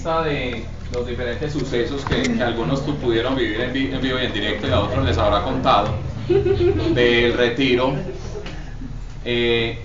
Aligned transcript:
vista 0.00 0.22
de 0.22 0.64
los 0.94 1.06
diferentes 1.06 1.52
sucesos 1.52 2.02
que, 2.06 2.42
algunos 2.42 2.80
pudieron 2.80 3.36
vivir 3.36 3.60
en, 3.60 4.00
vivo 4.00 4.18
y 4.18 4.24
en 4.24 4.32
directo 4.32 4.66
y 4.66 4.70
a 4.70 4.80
otros 4.80 5.04
les 5.04 5.18
habrá 5.18 5.42
contado, 5.42 5.90
del 6.94 7.34
retiro, 7.34 7.92
eh, 9.26 9.78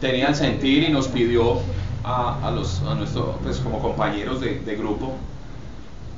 tenía 0.00 0.26
el 0.26 0.34
sentir 0.34 0.88
y 0.88 0.92
nos 0.92 1.06
pidió 1.06 1.60
a, 2.02 2.50
los, 2.52 2.82
a 2.82 2.96
nuestros, 2.96 3.36
pues 3.44 3.58
como 3.58 3.80
compañeros 3.80 4.40
de, 4.40 4.58
de 4.58 4.74
grupo, 4.74 5.14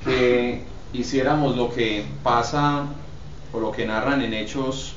que 0.02 0.64
hiciéramos 0.94 1.58
lo 1.58 1.68
que 1.68 2.06
pasa 2.22 2.86
o 3.52 3.60
lo 3.60 3.70
que 3.70 3.84
narran 3.84 4.22
en 4.22 4.32
Hechos 4.32 4.94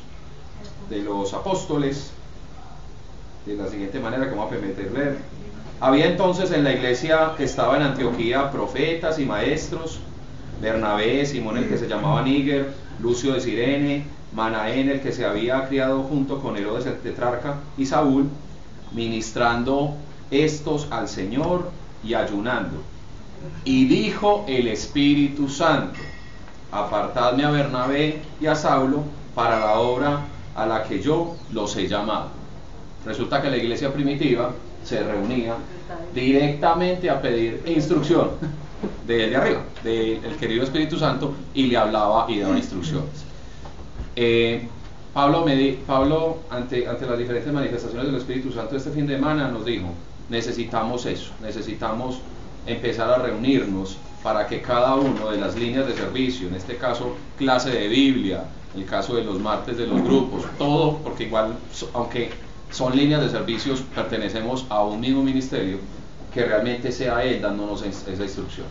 de 0.89 0.99
los 0.99 1.33
Apóstoles, 1.33 2.11
de 3.45 3.57
la 3.57 3.67
siguiente 3.67 3.99
manera 3.99 4.29
que 4.29 4.31
vamos 4.31 4.47
a 4.47 4.49
permitir 4.55 4.93
leer. 4.93 5.40
Había 5.81 6.05
entonces 6.05 6.51
en 6.51 6.63
la 6.63 6.73
iglesia 6.73 7.33
que 7.35 7.43
estaba 7.43 7.75
en 7.75 7.81
Antioquía 7.81 8.51
profetas 8.51 9.17
y 9.17 9.25
maestros, 9.25 9.99
Bernabé, 10.61 11.25
Simón 11.25 11.57
el 11.57 11.67
que 11.67 11.79
se 11.79 11.87
llamaba 11.87 12.21
Níger, 12.21 12.71
Lucio 13.01 13.33
de 13.33 13.41
Sirene, 13.41 14.05
Manaén 14.31 14.89
el 14.89 15.01
que 15.01 15.11
se 15.11 15.25
había 15.25 15.67
criado 15.67 16.03
junto 16.03 16.39
con 16.39 16.55
Herodes 16.55 16.85
el 16.85 16.99
tetrarca 16.99 17.55
y 17.79 17.87
Saúl, 17.87 18.29
ministrando 18.91 19.95
estos 20.29 20.87
al 20.91 21.07
Señor 21.07 21.71
y 22.03 22.13
ayunando. 22.13 22.83
Y 23.65 23.85
dijo 23.85 24.45
el 24.47 24.67
Espíritu 24.67 25.49
Santo, 25.49 25.99
apartadme 26.71 27.43
a 27.43 27.49
Bernabé 27.49 28.21
y 28.39 28.45
a 28.45 28.53
Saulo 28.53 29.01
para 29.33 29.59
la 29.59 29.79
obra 29.79 30.25
a 30.55 30.67
la 30.67 30.83
que 30.83 31.01
yo 31.01 31.37
los 31.51 31.75
he 31.75 31.87
llamado. 31.87 32.27
Resulta 33.03 33.41
que 33.41 33.49
la 33.49 33.57
iglesia 33.57 33.91
primitiva 33.91 34.51
se 34.83 35.03
reunía 35.03 35.55
directamente 36.13 37.09
a 37.09 37.21
pedir 37.21 37.61
instrucción 37.65 38.31
de, 39.05 39.29
de 39.29 39.35
arriba, 39.35 39.63
del 39.83 40.35
querido 40.39 40.63
Espíritu 40.63 40.97
Santo, 40.97 41.33
y 41.53 41.67
le 41.67 41.77
hablaba 41.77 42.25
y 42.29 42.39
daba 42.39 42.57
instrucciones. 42.57 43.25
Eh, 44.15 44.67
Pablo, 45.13 45.45
Pablo 45.85 46.37
ante, 46.49 46.87
ante 46.87 47.05
las 47.05 47.17
diferentes 47.17 47.51
manifestaciones 47.51 48.07
del 48.07 48.15
Espíritu 48.15 48.51
Santo 48.51 48.77
este 48.77 48.91
fin 48.91 49.07
de 49.07 49.15
semana 49.15 49.49
nos 49.49 49.65
dijo, 49.65 49.87
necesitamos 50.29 51.05
eso, 51.05 51.31
necesitamos 51.41 52.19
empezar 52.65 53.09
a 53.09 53.17
reunirnos 53.17 53.97
para 54.23 54.47
que 54.47 54.61
cada 54.61 54.95
uno 54.95 55.31
de 55.31 55.37
las 55.37 55.55
líneas 55.55 55.87
de 55.87 55.95
servicio, 55.95 56.47
en 56.47 56.55
este 56.55 56.77
caso 56.77 57.15
clase 57.37 57.71
de 57.71 57.87
Biblia, 57.87 58.45
el 58.75 58.85
caso 58.85 59.15
de 59.15 59.23
los 59.23 59.39
martes 59.39 59.77
de 59.77 59.87
los 59.87 60.01
grupos, 60.01 60.43
todo, 60.57 60.99
porque 60.99 61.25
igual, 61.25 61.55
aunque 61.93 62.29
son 62.71 62.95
líneas 62.95 63.21
de 63.21 63.29
servicios, 63.29 63.83
pertenecemos 63.93 64.65
a 64.69 64.83
un 64.83 64.99
mismo 64.99 65.21
ministerio, 65.21 65.77
que 66.33 66.45
realmente 66.45 66.91
sea 66.91 67.23
Él 67.23 67.41
dándonos 67.41 67.83
esa 67.83 68.23
instrucción. 68.23 68.67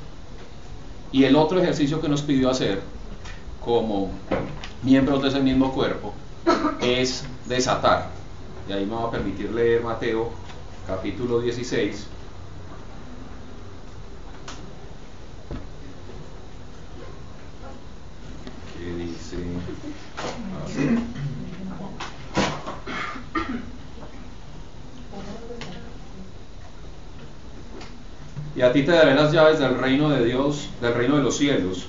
Y 1.13 1.25
el 1.25 1.37
otro 1.37 1.61
ejercicio 1.61 2.01
que 2.01 2.09
nos 2.09 2.23
pidió 2.23 2.51
hacer 2.51 2.81
como 3.65 4.11
miembros 4.83 5.23
de 5.23 5.29
ese 5.29 5.41
mismo 5.41 5.73
cuerpo 5.73 6.15
es 6.81 7.25
desatar. 7.47 8.09
Y 8.69 8.73
ahí 8.73 8.87
me 8.87 8.95
va 8.95 9.05
a 9.05 9.11
permitir 9.11 9.51
leer 9.51 9.83
Mateo 9.83 10.31
capítulo 10.87 11.41
16. 11.41 12.07
¿Qué 18.79 18.95
dice? 18.95 19.37
Y 28.61 28.63
a 28.63 28.75
ti 28.75 28.83
te 28.83 28.93
daré 28.93 29.15
las 29.15 29.33
llaves 29.33 29.59
del 29.59 29.79
reino 29.79 30.11
de 30.11 30.23
Dios, 30.23 30.69
del 30.83 30.93
reino 30.93 31.17
de 31.17 31.23
los 31.23 31.39
cielos, 31.39 31.87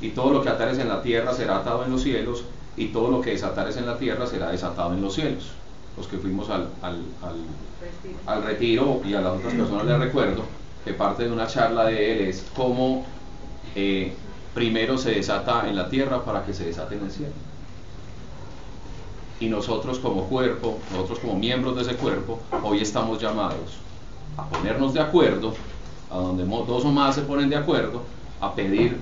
y 0.00 0.10
todo 0.10 0.32
lo 0.32 0.40
que 0.40 0.50
atares 0.50 0.78
en 0.78 0.88
la 0.88 1.02
tierra 1.02 1.34
será 1.34 1.56
atado 1.56 1.84
en 1.84 1.90
los 1.90 2.04
cielos, 2.04 2.44
y 2.76 2.92
todo 2.92 3.10
lo 3.10 3.20
que 3.20 3.30
desatares 3.30 3.76
en 3.76 3.86
la 3.86 3.98
tierra 3.98 4.24
será 4.28 4.52
desatado 4.52 4.92
en 4.94 5.02
los 5.02 5.16
cielos. 5.16 5.50
Los 5.96 6.06
que 6.06 6.18
fuimos 6.18 6.48
al, 6.48 6.68
al, 6.80 8.44
retiro 8.44 9.00
y 9.04 9.14
a 9.14 9.20
las 9.20 9.32
otras 9.32 9.52
personas 9.52 9.84
les 9.84 9.98
recuerdo 9.98 10.44
que 10.84 10.92
parte 10.92 11.24
de 11.24 11.32
una 11.32 11.48
charla 11.48 11.86
de 11.86 12.12
él 12.12 12.20
es 12.28 12.46
cómo 12.54 13.04
eh, 13.74 14.14
primero 14.54 14.98
se 14.98 15.10
desata 15.10 15.68
en 15.68 15.74
la 15.74 15.88
tierra 15.88 16.24
para 16.24 16.46
que 16.46 16.54
se 16.54 16.66
desate 16.66 16.94
en 16.94 17.02
el 17.02 17.10
cielo. 17.10 17.32
Y 19.40 19.48
nosotros 19.48 19.98
como 19.98 20.28
cuerpo, 20.28 20.78
nosotros 20.92 21.18
como 21.18 21.34
miembros 21.34 21.74
de 21.74 21.82
ese 21.82 21.96
cuerpo, 21.96 22.38
hoy 22.62 22.80
estamos 22.80 23.20
llamados 23.20 23.80
a 24.36 24.48
ponernos 24.48 24.94
de 24.94 25.00
acuerdo 25.00 25.54
a 26.12 26.16
donde 26.18 26.44
dos 26.44 26.84
o 26.84 26.90
más 26.90 27.14
se 27.14 27.22
ponen 27.22 27.48
de 27.48 27.56
acuerdo 27.56 28.02
a 28.40 28.54
pedir 28.54 28.98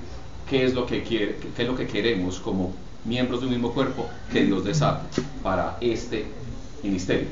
qué 0.48 0.64
es 0.64 0.74
lo 0.74 0.86
que, 0.86 1.02
qué 1.02 1.36
es 1.58 1.66
lo 1.66 1.76
que 1.76 1.86
queremos 1.86 2.38
como 2.38 2.72
miembros 3.04 3.40
de 3.40 3.46
un 3.46 3.52
mismo 3.52 3.72
cuerpo 3.72 4.06
que 4.32 4.44
Dios 4.44 4.64
desate 4.64 5.22
para 5.42 5.76
este 5.80 6.26
ministerio. 6.82 7.28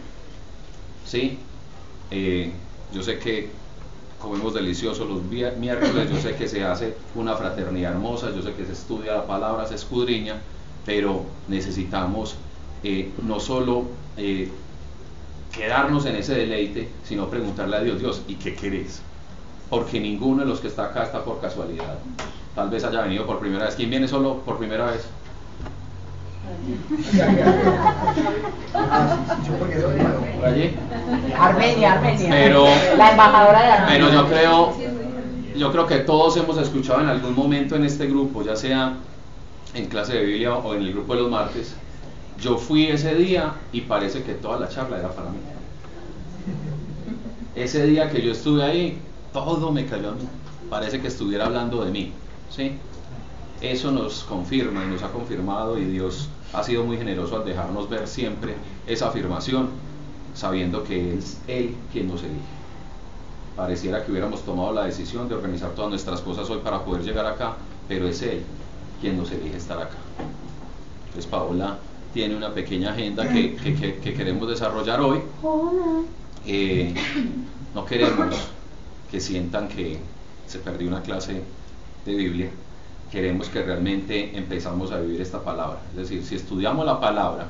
¿Sí? 1.06 1.38
Eh, 2.10 2.52
yo 2.92 3.02
sé 3.02 3.18
que 3.18 3.50
comemos 4.20 4.54
delicioso 4.54 5.04
los 5.04 5.22
miércoles, 5.22 6.10
yo 6.10 6.20
sé 6.20 6.34
que 6.34 6.48
se 6.48 6.64
hace 6.64 6.94
una 7.14 7.36
fraternidad 7.36 7.92
hermosa, 7.92 8.34
yo 8.34 8.42
sé 8.42 8.52
que 8.54 8.64
se 8.64 8.72
estudia 8.72 9.14
la 9.14 9.26
palabra, 9.26 9.66
se 9.66 9.76
escudriña, 9.76 10.40
pero 10.84 11.24
necesitamos 11.46 12.34
eh, 12.82 13.10
no 13.22 13.38
solo 13.38 13.84
eh, 14.16 14.50
quedarnos 15.52 16.06
en 16.06 16.16
ese 16.16 16.34
deleite, 16.34 16.88
sino 17.04 17.28
preguntarle 17.28 17.76
a 17.76 17.80
Dios, 17.80 18.00
Dios, 18.00 18.22
¿y 18.26 18.34
qué 18.34 18.54
querés? 18.54 19.02
Porque 19.70 20.00
ninguno 20.00 20.42
de 20.42 20.48
los 20.48 20.60
que 20.60 20.68
está 20.68 20.86
acá 20.86 21.02
está 21.04 21.24
por 21.24 21.40
casualidad. 21.40 21.98
Tal 22.54 22.70
vez 22.70 22.84
haya 22.84 23.02
venido 23.02 23.26
por 23.26 23.38
primera 23.38 23.66
vez. 23.66 23.74
¿Quién 23.74 23.90
viene 23.90 24.08
solo 24.08 24.38
por 24.38 24.58
primera 24.58 24.86
vez? 24.86 25.06
¿Por 30.36 30.46
allí? 30.46 30.74
Armenia, 31.38 31.92
Armenia. 31.92 32.30
Pero, 32.30 32.64
la 32.96 33.10
embajadora 33.10 33.62
de 33.62 33.72
Armenia. 33.72 33.88
Pero 33.88 34.12
yo 34.12 34.28
creo, 34.28 34.74
yo 35.56 35.72
creo 35.72 35.86
que 35.86 35.98
todos 35.98 36.36
hemos 36.36 36.56
escuchado 36.58 37.00
en 37.00 37.08
algún 37.08 37.34
momento 37.34 37.76
en 37.76 37.84
este 37.84 38.06
grupo, 38.06 38.42
ya 38.42 38.56
sea 38.56 38.94
en 39.74 39.86
clase 39.86 40.14
de 40.14 40.24
Biblia 40.24 40.54
o 40.54 40.74
en 40.74 40.82
el 40.82 40.92
grupo 40.92 41.14
de 41.14 41.22
los 41.22 41.30
martes, 41.30 41.74
yo 42.40 42.56
fui 42.56 42.86
ese 42.86 43.14
día 43.14 43.52
y 43.72 43.82
parece 43.82 44.22
que 44.22 44.32
toda 44.34 44.58
la 44.58 44.68
charla 44.68 44.98
era 44.98 45.10
para 45.10 45.30
mí. 45.30 45.38
Ese 47.54 47.84
día 47.86 48.10
que 48.10 48.22
yo 48.22 48.32
estuve 48.32 48.62
ahí, 48.62 48.98
todo 49.44 49.72
me 49.72 49.86
cayó 49.86 50.10
a 50.10 50.12
mí. 50.12 50.28
Parece 50.70 51.00
que 51.00 51.08
estuviera 51.08 51.46
hablando 51.46 51.84
de 51.84 51.90
mí. 51.90 52.12
¿sí? 52.50 52.72
Eso 53.60 53.90
nos 53.90 54.22
confirma 54.24 54.84
y 54.84 54.88
nos 54.88 55.02
ha 55.02 55.08
confirmado 55.10 55.78
y 55.78 55.84
Dios 55.84 56.28
ha 56.52 56.62
sido 56.62 56.84
muy 56.84 56.96
generoso 56.96 57.36
al 57.36 57.44
dejarnos 57.44 57.88
ver 57.88 58.06
siempre 58.06 58.54
esa 58.86 59.08
afirmación, 59.08 59.68
sabiendo 60.34 60.84
que 60.84 61.18
es 61.18 61.38
Él 61.46 61.74
quien 61.92 62.08
nos 62.08 62.22
elige. 62.22 62.38
Pareciera 63.56 64.04
que 64.04 64.12
hubiéramos 64.12 64.42
tomado 64.42 64.72
la 64.72 64.84
decisión 64.84 65.28
de 65.28 65.34
organizar 65.34 65.70
todas 65.70 65.90
nuestras 65.90 66.20
cosas 66.20 66.48
hoy 66.48 66.60
para 66.62 66.84
poder 66.84 67.02
llegar 67.02 67.26
acá, 67.26 67.56
pero 67.88 68.06
es 68.06 68.22
Él 68.22 68.42
quien 69.00 69.16
nos 69.16 69.30
elige 69.32 69.56
estar 69.56 69.78
acá. 69.78 69.96
Entonces 71.06 71.26
Paola 71.26 71.78
tiene 72.14 72.36
una 72.36 72.50
pequeña 72.50 72.92
agenda 72.92 73.28
que, 73.28 73.56
queremos 74.16 74.48
desarrollar 74.48 75.00
hoy. 75.00 75.18
Eh, 76.46 76.94
no 77.74 77.84
queremos 77.84 78.48
que 79.10 79.20
sientan 79.20 79.68
que 79.68 79.98
se 80.46 80.58
perdió 80.58 80.88
una 80.88 81.02
clase 81.02 81.42
de 82.04 82.14
Biblia, 82.14 82.50
queremos 83.10 83.48
que 83.48 83.62
realmente 83.62 84.36
empezamos 84.36 84.92
a 84.92 85.00
vivir 85.00 85.20
esta 85.20 85.42
palabra. 85.42 85.78
Es 85.92 85.96
decir, 85.96 86.24
si 86.24 86.34
estudiamos 86.34 86.84
la 86.84 87.00
palabra, 87.00 87.48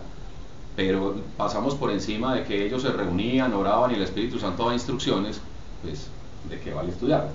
pero 0.77 1.17
pasamos 1.37 1.75
por 1.75 1.91
encima 1.91 2.35
de 2.35 2.45
que 2.45 2.67
ellos 2.67 2.83
se 2.83 2.91
reunían, 2.91 3.53
oraban 3.53 3.91
y 3.91 3.95
el 3.95 4.03
Espíritu 4.03 4.39
Santo 4.39 4.63
daba 4.63 4.75
instrucciones, 4.75 5.41
pues 5.83 6.07
¿de 6.49 6.61
qué 6.61 6.73
vale 6.73 6.91
estudiar? 6.91 7.29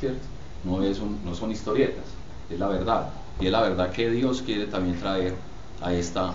¿Cierto? 0.00 0.26
No, 0.64 0.82
es 0.82 1.00
no 1.00 1.34
son 1.34 1.50
historietas, 1.50 2.04
es 2.50 2.58
la 2.58 2.68
verdad. 2.68 3.10
Y 3.40 3.46
es 3.46 3.52
la 3.52 3.60
verdad 3.60 3.92
que 3.92 4.10
Dios 4.10 4.42
quiere 4.42 4.66
también 4.66 4.98
traer 4.98 5.34
a 5.80 5.92
esta 5.92 6.34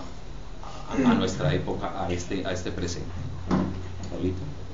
a, 0.90 1.14
nuestra 1.14 1.52
época, 1.54 1.92
a 1.98 2.10
este, 2.10 2.46
a 2.46 2.52
este 2.52 2.70
presente. 2.70 3.10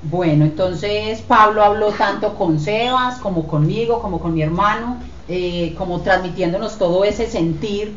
Bueno, 0.03 0.45
entonces 0.45 1.21
Pablo 1.21 1.63
habló 1.63 1.91
tanto 1.91 2.35
con 2.35 2.59
Sebas 2.59 3.19
como 3.19 3.47
conmigo, 3.47 4.01
como 4.01 4.19
con 4.19 4.33
mi 4.33 4.41
hermano, 4.41 4.97
eh, 5.27 5.75
como 5.77 6.01
transmitiéndonos 6.01 6.77
todo 6.79 7.03
ese 7.03 7.27
sentir 7.27 7.93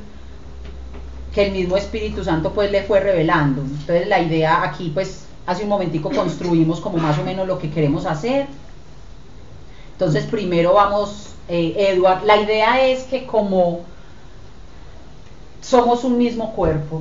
que 1.35 1.47
el 1.47 1.53
mismo 1.53 1.77
Espíritu 1.77 2.23
Santo 2.23 2.53
pues 2.53 2.71
le 2.71 2.83
fue 2.83 3.01
revelando. 3.01 3.63
Entonces 3.63 4.07
la 4.07 4.21
idea 4.21 4.63
aquí 4.63 4.91
pues 4.93 5.25
hace 5.47 5.63
un 5.63 5.71
momentico 5.71 6.11
construimos 6.11 6.81
como 6.81 6.99
más 6.99 7.19
o 7.19 7.25
menos 7.25 7.47
lo 7.49 7.59
que 7.59 7.71
queremos 7.71 8.05
hacer. 8.05 8.47
Entonces 9.93 10.27
primero 10.27 10.75
vamos, 10.75 11.31
eh, 11.49 11.75
Edward, 11.91 12.25
la 12.25 12.37
idea 12.37 12.87
es 12.87 13.05
que 13.05 13.25
como 13.25 13.81
somos 15.63 16.05
un 16.05 16.19
mismo 16.19 16.53
cuerpo, 16.53 17.01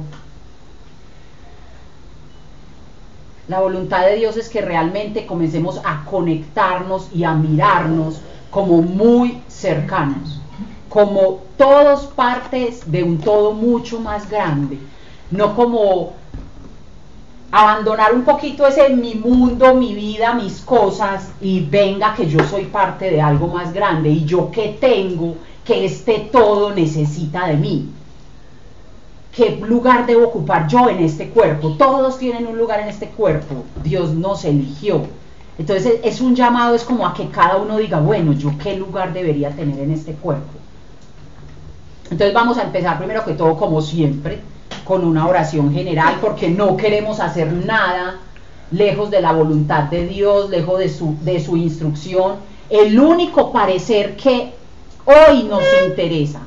La 3.47 3.59
voluntad 3.59 4.05
de 4.05 4.15
Dios 4.15 4.37
es 4.37 4.47
que 4.47 4.61
realmente 4.61 5.25
comencemos 5.25 5.81
a 5.83 6.05
conectarnos 6.05 7.09
y 7.13 7.25
a 7.25 7.33
mirarnos 7.33 8.21
como 8.49 8.81
muy 8.81 9.41
cercanos, 9.49 10.39
como 10.87 11.41
todos 11.57 12.05
partes 12.05 12.89
de 12.89 13.03
un 13.03 13.17
todo 13.17 13.51
mucho 13.51 13.99
más 13.99 14.29
grande, 14.29 14.77
no 15.31 15.55
como 15.55 16.13
abandonar 17.51 18.13
un 18.15 18.23
poquito 18.23 18.65
ese 18.65 18.89
mi 18.89 19.15
mundo, 19.15 19.75
mi 19.75 19.93
vida, 19.93 20.33
mis 20.33 20.61
cosas 20.61 21.31
y 21.41 21.59
venga 21.59 22.15
que 22.15 22.27
yo 22.27 22.39
soy 22.45 22.65
parte 22.65 23.11
de 23.11 23.21
algo 23.21 23.47
más 23.47 23.73
grande 23.73 24.09
y 24.09 24.23
yo 24.23 24.49
que 24.51 24.77
tengo 24.79 25.35
que 25.65 25.85
este 25.85 26.29
todo 26.31 26.73
necesita 26.73 27.47
de 27.47 27.57
mí. 27.57 27.89
¿Qué 29.35 29.57
lugar 29.65 30.06
debo 30.06 30.27
ocupar 30.27 30.68
yo 30.68 30.89
en 30.89 31.00
este 31.00 31.30
cuerpo? 31.30 31.71
Todos 31.71 32.19
tienen 32.19 32.45
un 32.45 32.56
lugar 32.56 32.81
en 32.81 32.89
este 32.89 33.07
cuerpo. 33.07 33.63
Dios 33.83 34.13
nos 34.13 34.45
eligió. 34.45 35.01
Entonces 35.57 35.95
es 36.03 36.21
un 36.21 36.35
llamado, 36.35 36.75
es 36.75 36.83
como 36.83 37.07
a 37.07 37.15
que 37.15 37.30
cada 37.30 37.57
uno 37.57 37.77
diga, 37.77 38.00
bueno, 38.00 38.33
yo 38.33 38.51
qué 38.62 38.77
lugar 38.77 39.12
debería 39.12 39.50
tener 39.50 39.80
en 39.80 39.91
este 39.91 40.13
cuerpo. 40.13 40.53
Entonces 42.12 42.31
vamos 42.31 42.59
a 42.59 42.63
empezar 42.63 43.00
primero 43.00 43.25
que 43.25 43.33
todo, 43.33 43.57
como 43.57 43.81
siempre, 43.81 44.39
con 44.85 45.03
una 45.03 45.27
oración 45.27 45.74
general 45.74 46.18
porque 46.21 46.50
no 46.50 46.77
queremos 46.77 47.19
hacer 47.19 47.51
nada 47.51 48.19
lejos 48.69 49.09
de 49.09 49.21
la 49.21 49.31
voluntad 49.31 49.83
de 49.86 50.06
Dios, 50.06 50.51
lejos 50.51 50.77
de 50.77 50.89
su, 50.89 51.15
de 51.21 51.44
su 51.44 51.57
instrucción. 51.57 52.36
El 52.69 53.00
único 53.00 53.51
parecer 53.51 54.15
que 54.15 54.53
hoy 55.06 55.44
nos 55.44 55.63
interesa 55.88 56.41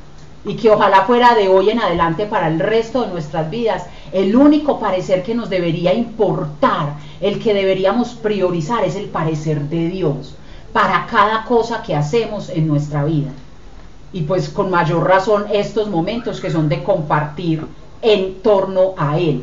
y 0.46 0.54
que 0.54 0.70
ojalá 0.70 1.02
fuera 1.02 1.34
de 1.34 1.48
hoy 1.48 1.70
en 1.70 1.80
adelante 1.80 2.24
para 2.24 2.46
el 2.46 2.60
resto 2.60 3.02
de 3.02 3.08
nuestras 3.08 3.50
vidas, 3.50 3.86
el 4.12 4.36
único 4.36 4.78
parecer 4.78 5.24
que 5.24 5.34
nos 5.34 5.50
debería 5.50 5.92
importar, 5.92 6.94
el 7.20 7.42
que 7.42 7.52
deberíamos 7.52 8.14
priorizar 8.14 8.84
es 8.84 8.94
el 8.94 9.06
parecer 9.06 9.62
de 9.62 9.88
Dios 9.88 10.36
para 10.72 11.06
cada 11.06 11.44
cosa 11.44 11.82
que 11.82 11.96
hacemos 11.96 12.48
en 12.48 12.68
nuestra 12.68 13.04
vida. 13.04 13.30
Y 14.12 14.22
pues 14.22 14.48
con 14.48 14.70
mayor 14.70 15.08
razón 15.08 15.46
estos 15.52 15.88
momentos 15.88 16.40
que 16.40 16.50
son 16.50 16.68
de 16.68 16.84
compartir 16.84 17.66
en 18.00 18.40
torno 18.42 18.94
a 18.96 19.18
él. 19.18 19.42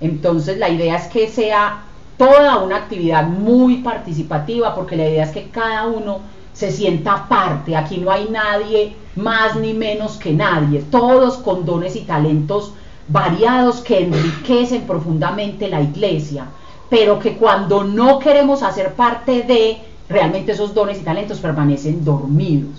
Entonces 0.00 0.58
la 0.58 0.68
idea 0.68 0.96
es 0.96 1.06
que 1.06 1.28
sea 1.28 1.82
toda 2.16 2.58
una 2.58 2.76
actividad 2.76 3.24
muy 3.24 3.76
participativa 3.76 4.74
porque 4.74 4.96
la 4.96 5.08
idea 5.08 5.24
es 5.24 5.30
que 5.30 5.48
cada 5.50 5.86
uno 5.86 6.20
se 6.58 6.72
sienta 6.72 7.28
parte. 7.28 7.76
Aquí 7.76 7.98
no 7.98 8.10
hay 8.10 8.28
nadie 8.28 8.96
más 9.14 9.54
ni 9.54 9.74
menos 9.74 10.16
que 10.16 10.32
nadie. 10.32 10.82
Todos 10.90 11.36
con 11.36 11.64
dones 11.64 11.94
y 11.94 12.00
talentos 12.00 12.72
variados 13.06 13.76
que 13.80 14.00
enriquecen 14.00 14.82
profundamente 14.82 15.68
la 15.68 15.80
iglesia. 15.80 16.46
Pero 16.90 17.20
que 17.20 17.36
cuando 17.36 17.84
no 17.84 18.18
queremos 18.18 18.64
hacer 18.64 18.94
parte 18.94 19.42
de, 19.42 19.78
realmente 20.08 20.50
esos 20.50 20.74
dones 20.74 20.98
y 20.98 21.04
talentos 21.04 21.38
permanecen 21.38 22.04
dormidos 22.04 22.72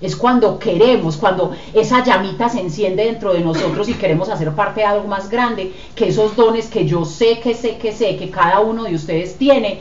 es 0.00 0.16
cuando 0.16 0.58
queremos, 0.58 1.16
cuando 1.16 1.52
esa 1.72 2.04
llamita 2.04 2.48
se 2.48 2.60
enciende 2.60 3.04
dentro 3.04 3.32
de 3.32 3.40
nosotros 3.40 3.88
y 3.88 3.94
queremos 3.94 4.28
hacer 4.28 4.50
parte 4.50 4.80
de 4.80 4.86
algo 4.86 5.08
más 5.08 5.30
grande, 5.30 5.72
que 5.94 6.08
esos 6.08 6.36
dones 6.36 6.66
que 6.66 6.84
yo 6.84 7.06
sé, 7.06 7.38
que 7.40 7.54
sé, 7.54 7.78
que 7.78 7.92
sé, 7.92 8.16
que 8.16 8.28
cada 8.28 8.60
uno 8.60 8.84
de 8.84 8.94
ustedes 8.94 9.36
tiene, 9.36 9.80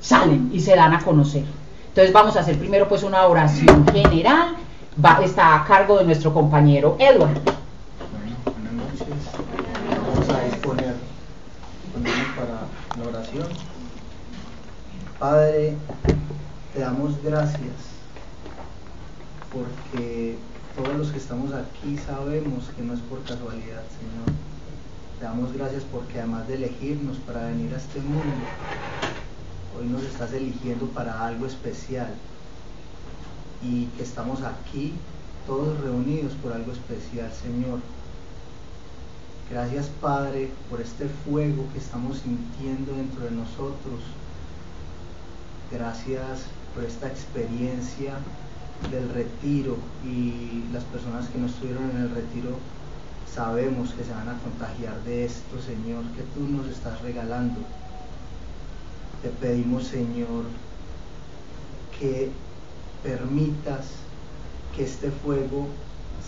salen 0.00 0.50
y 0.54 0.60
se 0.60 0.76
dan 0.76 0.94
a 0.94 1.00
conocer. 1.04 1.57
Entonces 1.98 2.14
vamos 2.14 2.36
a 2.36 2.40
hacer 2.42 2.56
primero 2.56 2.86
pues 2.86 3.02
una 3.02 3.26
oración 3.26 3.84
general, 3.88 4.54
está 5.24 5.56
a 5.56 5.64
cargo 5.64 5.98
de 5.98 6.04
nuestro 6.04 6.32
compañero 6.32 6.94
Edward. 6.96 7.40
Vamos 10.06 10.28
a 10.30 10.44
disponer 10.44 10.94
para 12.36 13.02
la 13.02 13.08
oración. 13.10 13.48
Padre, 15.18 15.74
te 16.72 16.78
damos 16.78 17.20
gracias 17.20 17.74
porque 19.52 20.38
todos 20.76 20.96
los 20.96 21.08
que 21.08 21.18
estamos 21.18 21.50
aquí 21.52 21.98
sabemos 21.98 22.70
que 22.76 22.82
no 22.84 22.94
es 22.94 23.00
por 23.00 23.24
casualidad, 23.24 23.82
Señor. 23.98 24.38
Te 25.18 25.24
damos 25.24 25.52
gracias 25.52 25.82
porque 25.90 26.20
además 26.20 26.46
de 26.46 26.54
elegirnos 26.54 27.16
para 27.26 27.46
venir 27.46 27.74
a 27.74 27.78
este 27.78 27.98
mundo, 27.98 28.22
hoy 29.76 29.86
nos 29.88 30.02
estás 30.02 30.32
eligiendo 30.32 30.86
para 30.86 31.26
algo 31.26 31.46
especial 31.46 32.14
y 33.62 33.86
que 33.96 34.02
estamos 34.02 34.42
aquí 34.42 34.94
todos 35.46 35.80
reunidos 35.80 36.32
por 36.34 36.52
algo 36.52 36.72
especial, 36.72 37.32
Señor. 37.32 37.80
Gracias, 39.50 39.88
Padre, 40.00 40.50
por 40.68 40.80
este 40.80 41.08
fuego 41.24 41.64
que 41.72 41.78
estamos 41.78 42.18
sintiendo 42.18 42.92
dentro 42.92 43.24
de 43.24 43.30
nosotros. 43.30 44.00
Gracias 45.72 46.42
por 46.74 46.84
esta 46.84 47.08
experiencia 47.08 48.14
del 48.90 49.08
retiro 49.08 49.76
y 50.04 50.64
las 50.72 50.84
personas 50.84 51.28
que 51.28 51.38
no 51.38 51.46
estuvieron 51.46 51.90
en 51.90 51.96
el 51.96 52.10
retiro 52.10 52.58
sabemos 53.34 53.92
que 53.92 54.04
se 54.04 54.12
van 54.12 54.28
a 54.28 54.38
contagiar 54.38 55.02
de 55.04 55.24
esto, 55.24 55.60
Señor, 55.60 56.04
que 56.16 56.22
tú 56.34 56.46
nos 56.48 56.66
estás 56.66 57.00
regalando. 57.02 57.60
Te 59.22 59.28
pedimos, 59.28 59.84
Señor, 59.84 60.44
que 61.98 62.30
permitas 63.02 63.86
que 64.76 64.84
este 64.84 65.10
fuego 65.10 65.66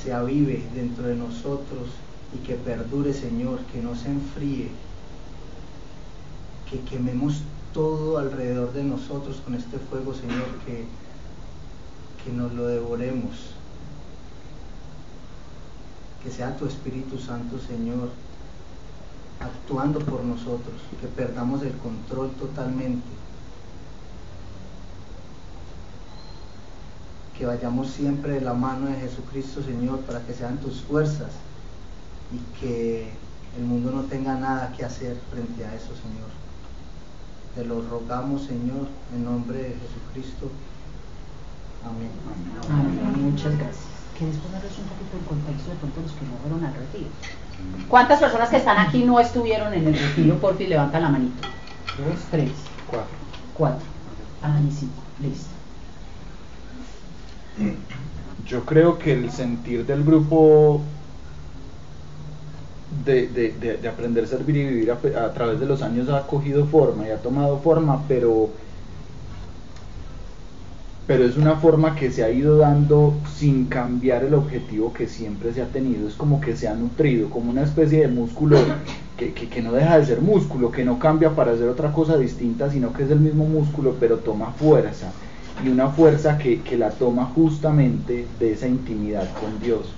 se 0.02 0.12
avive 0.12 0.64
dentro 0.74 1.04
de 1.04 1.16
nosotros 1.16 1.88
y 2.34 2.46
que 2.46 2.54
perdure, 2.54 3.12
Señor, 3.12 3.60
que 3.72 3.80
no 3.80 3.94
se 3.94 4.08
enfríe, 4.08 4.70
que 6.68 6.80
quememos 6.80 7.42
todo 7.72 8.18
alrededor 8.18 8.72
de 8.72 8.84
nosotros 8.84 9.40
con 9.44 9.54
este 9.54 9.78
fuego, 9.78 10.14
Señor, 10.14 10.46
que 10.66 10.84
que 12.24 12.32
nos 12.32 12.52
lo 12.52 12.66
devoremos. 12.66 13.34
Que 16.22 16.30
sea 16.30 16.56
tu 16.56 16.66
Espíritu 16.66 17.18
Santo, 17.18 17.58
Señor, 17.58 18.10
actuando 19.40 20.00
por 20.00 20.22
nosotros, 20.22 20.80
que 21.00 21.06
perdamos 21.08 21.62
el 21.62 21.72
control 21.78 22.30
totalmente. 22.32 23.08
Que 27.36 27.46
vayamos 27.46 27.88
siempre 27.88 28.34
de 28.34 28.40
la 28.42 28.52
mano 28.52 28.86
de 28.86 28.96
Jesucristo, 28.96 29.62
Señor, 29.62 30.00
para 30.00 30.20
que 30.20 30.34
sean 30.34 30.58
tus 30.58 30.82
fuerzas 30.82 31.30
y 32.32 32.60
que 32.60 33.10
el 33.56 33.64
mundo 33.64 33.90
no 33.90 34.02
tenga 34.02 34.34
nada 34.34 34.72
que 34.76 34.84
hacer 34.84 35.16
frente 35.32 35.64
a 35.64 35.74
eso, 35.74 35.88
Señor. 35.88 36.30
Te 37.54 37.64
lo 37.64 37.80
rogamos, 37.88 38.42
Señor, 38.42 38.88
en 39.14 39.24
nombre 39.24 39.58
de 39.58 39.74
Jesucristo. 39.74 40.50
Amén. 41.84 42.10
Muchas 43.16 43.56
gracias. 43.56 43.84
¿Quieres 44.16 44.36
ponerles 44.36 44.78
un 44.78 44.84
poquito 44.84 45.16
en 45.16 45.24
contexto 45.24 45.70
de 45.70 45.76
pronto 45.76 46.00
los 46.02 46.12
que 46.12 46.26
no 46.26 46.36
fueron 46.42 46.62
al? 46.62 46.74
¿Cuántas 47.88 48.20
personas 48.20 48.48
que 48.50 48.56
están 48.56 48.78
aquí 48.78 49.02
no 49.02 49.18
estuvieron 49.18 49.74
en 49.74 49.88
el 49.88 49.98
retiro? 49.98 50.36
Por 50.36 50.56
fin, 50.56 50.68
levanta 50.68 51.00
la 51.00 51.08
manito. 51.08 51.48
Dos, 51.98 52.20
tres. 52.30 52.50
Cuatro. 52.88 53.08
Cuatro. 53.54 53.86
Ah, 54.42 54.58
cinco. 54.70 54.94
Listo. 55.20 55.50
Yo 58.46 58.64
creo 58.64 58.98
que 58.98 59.12
el 59.12 59.30
sentir 59.30 59.84
del 59.84 60.04
grupo 60.04 60.80
de, 63.04 63.28
de, 63.28 63.78
de, 63.80 63.88
aprender 63.88 64.24
a 64.24 64.26
servir 64.26 64.56
y 64.56 64.66
vivir 64.66 64.90
a, 64.90 64.94
a, 64.94 65.32
través 65.32 65.60
de 65.60 65.66
los 65.66 65.82
años 65.82 66.08
ha 66.08 66.26
cogido 66.26 66.66
forma 66.66 67.06
y 67.06 67.10
ha 67.10 67.22
tomado 67.22 67.58
forma, 67.58 68.02
pero 68.08 68.50
pero 71.10 71.24
es 71.24 71.36
una 71.36 71.56
forma 71.56 71.96
que 71.96 72.12
se 72.12 72.22
ha 72.22 72.30
ido 72.30 72.58
dando 72.58 73.14
sin 73.34 73.64
cambiar 73.64 74.22
el 74.22 74.32
objetivo 74.32 74.92
que 74.92 75.08
siempre 75.08 75.52
se 75.52 75.60
ha 75.60 75.66
tenido. 75.66 76.06
Es 76.06 76.14
como 76.14 76.40
que 76.40 76.54
se 76.54 76.68
ha 76.68 76.74
nutrido, 76.74 77.28
como 77.30 77.50
una 77.50 77.64
especie 77.64 78.02
de 78.02 78.06
músculo 78.06 78.56
que, 79.16 79.60
no 79.60 79.72
deja 79.72 79.98
de 79.98 80.06
ser 80.06 80.20
músculo, 80.20 80.70
que 80.70 80.84
no 80.84 81.00
cambia 81.00 81.30
para 81.30 81.50
hacer 81.50 81.68
otra 81.68 81.90
cosa 81.90 82.16
distinta, 82.16 82.70
sino 82.70 82.92
que 82.92 83.02
es 83.02 83.10
el 83.10 83.18
mismo 83.18 83.44
músculo, 83.44 83.96
pero 83.98 84.18
toma 84.18 84.52
fuerza. 84.52 85.10
Y 85.64 85.68
una 85.68 85.88
fuerza 85.88 86.38
que, 86.38 86.60
que 86.60 86.78
la 86.78 86.90
toma 86.90 87.24
justamente 87.34 88.26
de 88.38 88.52
esa 88.52 88.68
intimidad 88.68 89.28
con 89.40 89.60
Dios. 89.60 89.92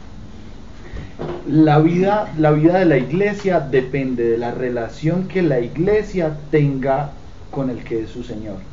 La 1.46 1.78
vida, 1.78 2.32
la 2.38 2.52
vida 2.52 2.78
de 2.78 2.86
la 2.86 2.96
iglesia 2.96 3.60
depende 3.60 4.30
de 4.30 4.38
la 4.38 4.52
relación 4.52 5.28
que 5.28 5.42
la 5.42 5.60
iglesia 5.60 6.38
tenga 6.50 7.10
con 7.50 7.68
el 7.68 7.84
que 7.84 8.00
es 8.00 8.08
su 8.08 8.24
Señor. 8.24 8.71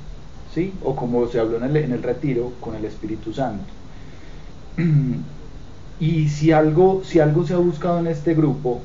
O 0.84 0.96
como 0.96 1.28
se 1.28 1.39
habló 1.39 1.58
en 1.63 1.92
el, 1.94 2.04
retiro, 2.04 2.51
con 2.60 2.75
el 2.75 2.86
Espíritu 2.86 3.34
Santo. 3.34 3.66
Y 6.01 6.30
si 6.30 6.54
algo, 6.54 7.01
si 7.04 7.20
algo 7.20 7.46
se 7.46 7.54
ha 7.54 7.58
buscado 7.58 8.00
en 8.00 8.08
este 8.08 8.34
grupo, 8.34 8.80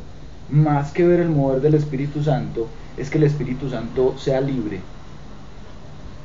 más 0.51 0.91
que 0.91 1.07
ver 1.07 1.21
el 1.21 1.29
mover 1.29 1.61
del 1.61 1.75
Espíritu 1.75 2.25
Santo, 2.25 2.67
es 2.97 3.09
que 3.09 3.19
el 3.19 3.25
Espíritu 3.25 3.71
Santo 3.71 4.17
sea 4.19 4.41
libre, 4.41 4.81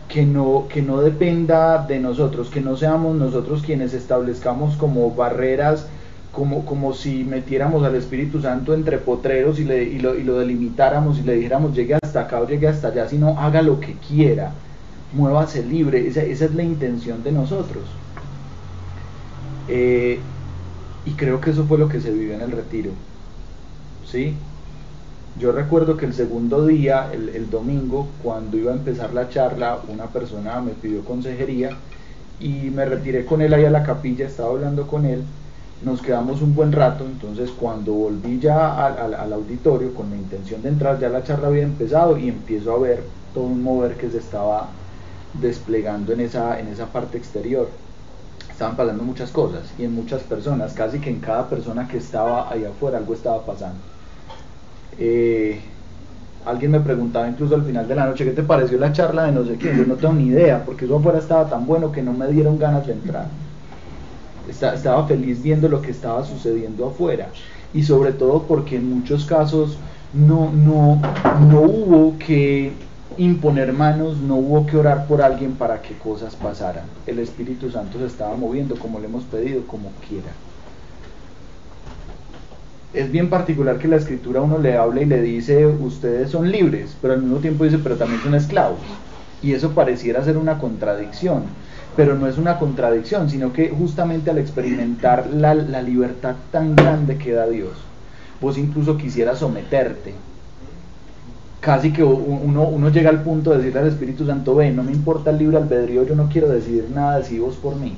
que 0.08 0.26
no, 0.26 0.66
que 0.68 0.82
no 0.82 1.00
dependa 1.02 1.86
de 1.86 2.00
nosotros, 2.00 2.50
que 2.50 2.62
no 2.62 2.76
seamos 2.76 3.16
nosotros 3.16 3.62
quienes 3.62 3.94
establezcamos 3.94 4.78
como 4.78 5.12
barreras 5.12 5.86
como, 6.32 6.66
como 6.66 6.94
si 6.94 7.24
metiéramos 7.24 7.84
al 7.84 7.96
Espíritu 7.96 8.42
Santo 8.42 8.74
entre 8.74 8.98
potreros 8.98 9.60
y, 9.60 9.66
lo, 9.66 10.16
y 10.16 10.24
lo 10.24 10.40
delimitáramos 10.40 11.20
y 11.20 11.24
le 11.24 11.36
dijéramos 11.36 11.76
llegue 11.76 11.96
hasta 12.02 12.22
acá 12.22 12.40
o 12.40 12.48
llegue 12.48 12.68
hasta 12.68 12.90
allá, 12.90 13.08
sino 13.08 13.40
haga 13.40 13.62
lo 13.62 13.80
que 13.80 13.94
quiera, 14.08 14.52
muévase 15.14 15.64
libre, 15.64 16.08
esa, 16.08 16.22
esa 16.22 16.46
es 16.46 16.56
la 16.56 16.64
intención 16.64 17.24
de 17.24 17.32
nosotros. 17.32 17.84
Eh, 19.68 20.20
y 21.06 21.12
creo 21.12 21.40
que 21.42 21.52
eso 21.52 21.66
fue 21.66 21.78
lo 21.78 21.90
que 21.90 22.02
se 22.02 22.12
vivió 22.12 22.34
en 22.34 22.42
el 22.42 22.52
retiro. 22.52 22.92
¿Sí? 24.06 24.36
Yo 25.40 25.52
recuerdo 25.52 25.96
que 25.96 26.06
el 26.06 26.14
segundo 26.14 26.66
día, 26.66 27.10
el, 27.14 27.30
el, 27.30 27.50
domingo, 27.50 28.08
cuando 28.24 28.58
iba 28.58 28.72
a 28.72 28.76
empezar 28.76 29.14
la 29.14 29.30
charla, 29.30 29.80
una 29.88 30.08
persona 30.08 30.60
me 30.60 30.72
pidió 30.72 31.06
consejería 31.06 31.72
y 32.40 32.72
me 32.72 32.86
retiré 32.86 33.26
con 33.26 33.42
él 33.42 33.54
ahí 33.54 33.66
a 33.66 33.70
la 33.70 33.84
capilla, 33.84 34.26
estaba 34.26 34.50
hablando 34.50 34.88
con 34.88 35.06
él, 35.06 35.24
nos 35.84 36.02
quedamos 36.02 36.42
un 36.42 36.56
buen 36.56 36.72
rato, 36.72 37.06
entonces 37.06 37.52
cuando 37.52 37.94
volví 37.94 38.40
ya 38.40 38.86
al 38.86 39.34
auditorio 39.34 39.94
con 39.94 40.10
la 40.10 40.18
intención 40.18 40.62
de 40.62 40.70
entrar, 40.70 41.00
ya 41.00 41.10
la 41.10 41.24
charla 41.24 41.48
había 41.48 41.64
empezado 41.64 42.18
y 42.18 42.28
empiezo 42.28 42.74
a 42.74 42.80
ver 42.80 43.04
todo 43.34 43.46
un 43.46 43.64
mover 43.64 43.96
que 43.96 44.10
se 44.10 44.18
estaba 44.18 44.70
desplegando 45.34 46.14
en 46.14 46.22
esa, 46.22 46.60
en 46.60 46.68
esa 46.68 46.88
parte 46.88 47.18
exterior 47.18 47.70
estaban 48.52 48.76
pasando 48.76 49.04
muchas 49.04 49.32
cosas 49.32 49.74
y 49.78 49.86
en 49.86 49.96
muchas 49.96 50.22
personas, 50.24 50.74
casi 50.74 51.00
que 51.00 51.10
en 51.10 51.20
cada 51.20 51.48
persona 51.48 51.88
que 51.88 51.98
estaba 51.98 52.52
ahí 52.52 52.66
afuera 52.66 52.98
algo 52.98 53.14
estaba 53.14 53.46
pasando. 53.46 53.80
Eh, 54.98 55.62
alguien 56.46 56.72
me 56.72 56.82
preguntaba 56.82 57.30
incluso 57.30 57.56
al 57.56 57.64
final 57.64 57.88
de 57.88 57.96
la 57.96 58.06
noche, 58.06 58.26
¿qué 58.26 58.32
te 58.32 58.44
pareció 58.44 58.78
la 58.78 58.92
charla 58.92 59.24
de 59.26 59.32
no 59.32 59.46
sé 59.46 59.56
quién? 59.56 59.78
Yo 59.78 59.86
no 59.86 59.96
tengo 59.96 60.14
ni 60.14 60.26
idea, 60.26 60.64
porque 60.66 60.84
eso 60.84 60.98
afuera 60.98 61.20
estaba 61.20 61.50
tan 61.50 61.66
bueno 61.66 61.92
que 61.92 62.02
no 62.02 62.12
me 62.12 62.28
dieron 62.28 62.60
ganas 62.60 62.86
de 62.86 62.94
entrar. 62.94 63.28
Estaba 64.50 65.06
feliz 65.08 65.42
viendo 65.42 65.70
lo 65.70 65.82
que 65.82 65.92
estaba 65.92 66.26
sucediendo 66.26 66.88
afuera 66.88 67.30
y 67.74 67.84
sobre 67.84 68.12
todo 68.12 68.44
porque 68.44 68.76
en 68.78 68.90
muchos 68.90 69.24
casos 69.26 69.78
no, 70.12 70.52
no, 70.52 71.02
no 71.50 71.62
hubo 71.62 72.18
que 72.18 72.74
imponer 73.20 73.74
manos, 73.74 74.18
no 74.18 74.36
hubo 74.36 74.66
que 74.66 74.78
orar 74.78 75.06
por 75.06 75.22
alguien 75.22 75.52
para 75.56 75.82
que 75.82 75.94
cosas 75.96 76.36
pasaran. 76.36 76.86
El 77.06 77.20
Espíritu 77.20 77.70
Santo 77.70 78.00
se 78.00 78.06
estaba 78.06 78.36
moviendo 78.38 78.78
como 78.78 78.98
le 79.00 79.08
hemos 79.08 79.26
pedido, 79.26 79.68
como 79.68 79.92
quiera. 80.08 80.30
Es 82.94 83.12
bien 83.12 83.30
particular 83.30 83.78
que 83.78 83.90
la 83.90 83.98
escritura 83.98 84.42
uno 84.42 84.58
le 84.58 84.78
habla 84.78 85.02
y 85.02 85.06
le 85.06 85.22
dice, 85.22 85.68
ustedes 85.68 86.32
son 86.32 86.50
libres, 86.50 86.96
pero 87.02 87.14
al 87.14 87.22
mismo 87.22 87.40
tiempo 87.40 87.66
dice, 87.66 87.78
pero 87.78 87.98
también 87.98 88.22
son 88.22 88.36
esclavos. 88.36 88.80
Y 89.44 89.52
eso 89.52 89.72
pareciera 89.72 90.24
ser 90.24 90.38
una 90.38 90.58
contradicción, 90.58 91.44
pero 91.98 92.16
no 92.16 92.26
es 92.26 92.38
una 92.38 92.58
contradicción, 92.58 93.30
sino 93.30 93.52
que 93.52 93.70
justamente 93.70 94.32
al 94.32 94.38
experimentar 94.38 95.28
la, 95.28 95.54
la 95.54 95.82
libertad 95.82 96.36
tan 96.52 96.74
grande 96.76 97.18
que 97.18 97.34
da 97.34 97.48
Dios, 97.48 97.74
vos 98.40 98.58
incluso 98.58 98.98
quisieras 98.98 99.40
someterte, 99.40 100.14
casi 101.60 101.92
que 101.92 102.04
uno, 102.04 102.64
uno 102.64 102.90
llega 102.90 103.10
al 103.10 103.22
punto 103.22 103.52
de 103.52 103.58
decirle 103.58 103.80
al 103.82 103.88
Espíritu 103.88 104.26
Santo, 104.26 104.56
ven, 104.56 104.76
no 104.76 104.84
me 104.84 104.92
importa 104.92 105.32
el 105.32 105.38
libre 105.38 105.58
albedrío, 105.58 106.06
yo 106.06 106.16
no 106.16 106.30
quiero 106.30 106.50
decidir 106.50 106.88
nada, 106.94 107.20
decidí 107.20 107.42
por 107.62 107.76
mí. 107.76 107.96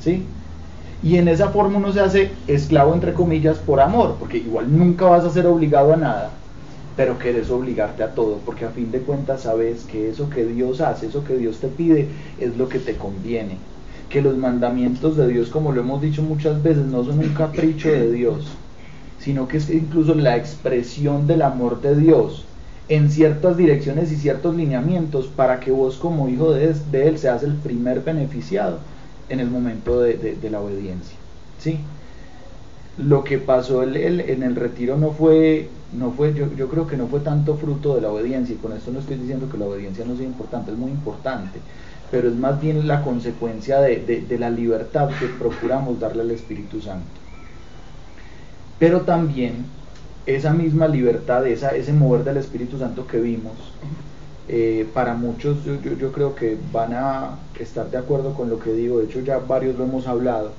¿Sí? 0.00 0.24
Y 1.02 1.16
en 1.16 1.28
esa 1.28 1.50
forma 1.50 1.78
uno 1.78 1.92
se 1.92 2.00
hace 2.00 2.30
esclavo, 2.48 2.92
entre 2.92 3.14
comillas, 3.14 3.58
por 3.58 3.80
amor, 3.80 4.16
porque 4.18 4.38
igual 4.38 4.76
nunca 4.76 5.04
vas 5.06 5.24
a 5.24 5.30
ser 5.30 5.46
obligado 5.46 5.92
a 5.92 5.96
nada, 5.96 6.30
pero 6.96 7.18
querés 7.18 7.50
obligarte 7.50 8.02
a 8.02 8.14
todo, 8.14 8.40
porque 8.44 8.64
a 8.64 8.70
fin 8.70 8.90
de 8.90 9.00
cuentas 9.00 9.42
sabes 9.42 9.84
que 9.84 10.10
eso 10.10 10.28
que 10.28 10.44
Dios 10.44 10.80
hace, 10.80 11.06
eso 11.06 11.22
que 11.24 11.36
Dios 11.36 11.58
te 11.58 11.68
pide, 11.68 12.08
es 12.40 12.56
lo 12.56 12.68
que 12.68 12.80
te 12.80 12.96
conviene. 12.96 13.58
Que 14.08 14.22
los 14.22 14.36
mandamientos 14.36 15.16
de 15.16 15.28
Dios, 15.28 15.50
como 15.50 15.70
lo 15.70 15.82
hemos 15.82 16.02
dicho 16.02 16.22
muchas 16.22 16.62
veces, 16.62 16.86
no 16.86 17.04
son 17.04 17.20
un 17.20 17.34
capricho 17.34 17.90
de 17.90 18.10
Dios, 18.10 18.48
sino 19.20 19.46
que 19.46 19.58
es 19.58 19.70
incluso 19.70 20.14
la 20.14 20.36
expresión 20.36 21.28
del 21.28 21.42
amor 21.42 21.80
de 21.80 21.94
Dios 21.94 22.47
en 22.88 23.10
ciertas 23.10 23.56
direcciones 23.56 24.10
y 24.12 24.16
ciertos 24.16 24.54
lineamientos 24.54 25.26
para 25.26 25.60
que 25.60 25.70
vos 25.70 25.96
como 25.96 26.28
hijo 26.28 26.52
de, 26.52 26.74
de 26.90 27.08
Él 27.08 27.18
seas 27.18 27.42
el 27.42 27.54
primer 27.54 28.00
beneficiado 28.00 28.78
en 29.28 29.40
el 29.40 29.50
momento 29.50 30.00
de, 30.00 30.38
la 30.50 30.60
obediencia. 30.60 31.16
¿sí? 31.58 31.80
Lo 32.96 33.24
que 33.24 33.38
pasó 33.38 33.82
el, 33.82 33.96
en 33.96 34.42
el 34.42 34.56
retiro 34.56 34.96
no 34.96 35.10
fue, 35.10 35.68
no 35.92 36.12
fue 36.12 36.32
yo, 36.32 36.46
yo 36.56 36.68
creo 36.68 36.86
que 36.86 36.96
no 36.96 37.06
fue 37.08 37.20
tanto 37.20 37.56
fruto 37.56 37.94
de 37.94 38.00
la 38.00 38.10
obediencia, 38.10 38.54
y 38.54 38.58
con 38.58 38.72
esto 38.72 38.90
no 38.90 39.00
estoy 39.00 39.16
diciendo 39.16 39.48
que 39.50 39.58
la 39.58 39.66
obediencia 39.66 40.04
no 40.06 40.16
sea 40.16 40.26
importante, 40.26 40.70
es 40.70 40.78
muy 40.78 40.90
importante, 40.90 41.60
pero 42.10 42.28
es 42.28 42.34
más 42.34 42.58
bien 42.60 42.88
la 42.88 43.02
consecuencia 43.02 43.80
de, 43.80 44.24
de 44.26 44.38
la 44.38 44.48
libertad 44.48 45.10
que 45.20 45.26
procuramos 45.26 46.00
darle 46.00 46.22
al 46.22 46.30
Espíritu 46.30 46.80
Santo. 46.80 47.06
Pero 48.78 49.02
también 49.02 49.66
esa 50.28 50.52
misma 50.52 50.86
libertad, 50.86 51.46
esa, 51.46 51.70
ese 51.70 51.92
mover 51.94 52.22
del 52.22 52.36
Espíritu 52.36 52.78
Santo 52.78 53.06
que 53.06 53.18
vimos, 53.18 53.54
eh, 54.46 54.86
para 54.92 55.14
muchos 55.14 55.64
yo, 55.64 55.80
yo, 55.80 56.12
creo 56.12 56.34
que 56.34 56.58
van 56.70 56.92
a 56.92 57.38
estar 57.58 57.90
de 57.90 57.96
acuerdo 57.96 58.34
con 58.34 58.50
lo 58.50 58.58
que 58.58 58.72
digo, 58.72 58.98
de 58.98 59.06
hecho 59.06 59.20
ya 59.20 59.38
varios 59.38 59.78
lo 59.78 59.84
hemos 59.84 60.06
hablado, 60.06 60.52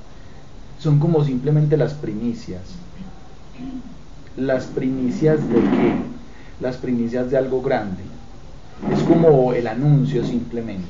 son 0.79 0.97
como 0.97 1.23
simplemente 1.23 1.77
las 1.77 1.93
primicias. 1.93 2.61
Las 4.35 4.65
primicias 4.65 5.47
de 5.47 5.55
qué? 5.55 5.93
Las 6.61 6.77
primicias 6.77 7.29
de 7.29 7.37
algo 7.37 7.61
grande. 7.61 8.01
Es 8.91 9.03
como 9.03 9.53
el 9.53 9.67
anuncio 9.67 10.25
simplemente. 10.25 10.87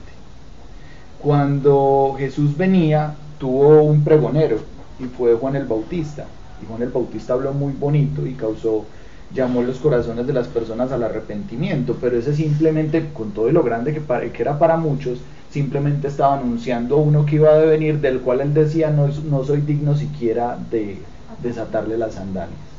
Cuando 1.21 2.15
Jesús 2.17 2.55
venía, 2.55 3.15
tuvo 3.39 3.81
un 3.83 4.05
pregonero 4.05 4.59
y 4.99 5.05
fue 5.05 5.35
Juan 5.35 5.57
el 5.57 5.65
Bautista 5.65 6.27
Juan 6.67 6.81
el 6.81 6.89
Bautista 6.89 7.33
habló 7.33 7.53
muy 7.53 7.73
bonito 7.73 8.25
y 8.25 8.33
causó, 8.33 8.85
llamó 9.33 9.61
los 9.61 9.77
corazones 9.77 10.27
de 10.27 10.33
las 10.33 10.47
personas 10.47 10.91
al 10.91 11.03
arrepentimiento, 11.03 11.97
pero 11.99 12.17
ese 12.17 12.35
simplemente, 12.35 13.09
con 13.13 13.31
todo 13.31 13.51
lo 13.51 13.63
grande 13.63 13.93
que, 13.93 14.31
que 14.31 14.41
era 14.41 14.59
para 14.59 14.77
muchos, 14.77 15.19
simplemente 15.51 16.07
estaba 16.07 16.37
anunciando 16.37 16.97
uno 16.97 17.25
que 17.25 17.35
iba 17.35 17.53
a 17.53 17.57
venir, 17.59 17.99
del 17.99 18.19
cual 18.19 18.41
él 18.41 18.53
decía, 18.53 18.89
no, 18.91 19.07
no 19.07 19.43
soy 19.43 19.61
digno 19.61 19.95
siquiera 19.95 20.57
de 20.69 20.99
desatarle 21.41 21.97
las 21.97 22.15
sandalias. 22.15 22.69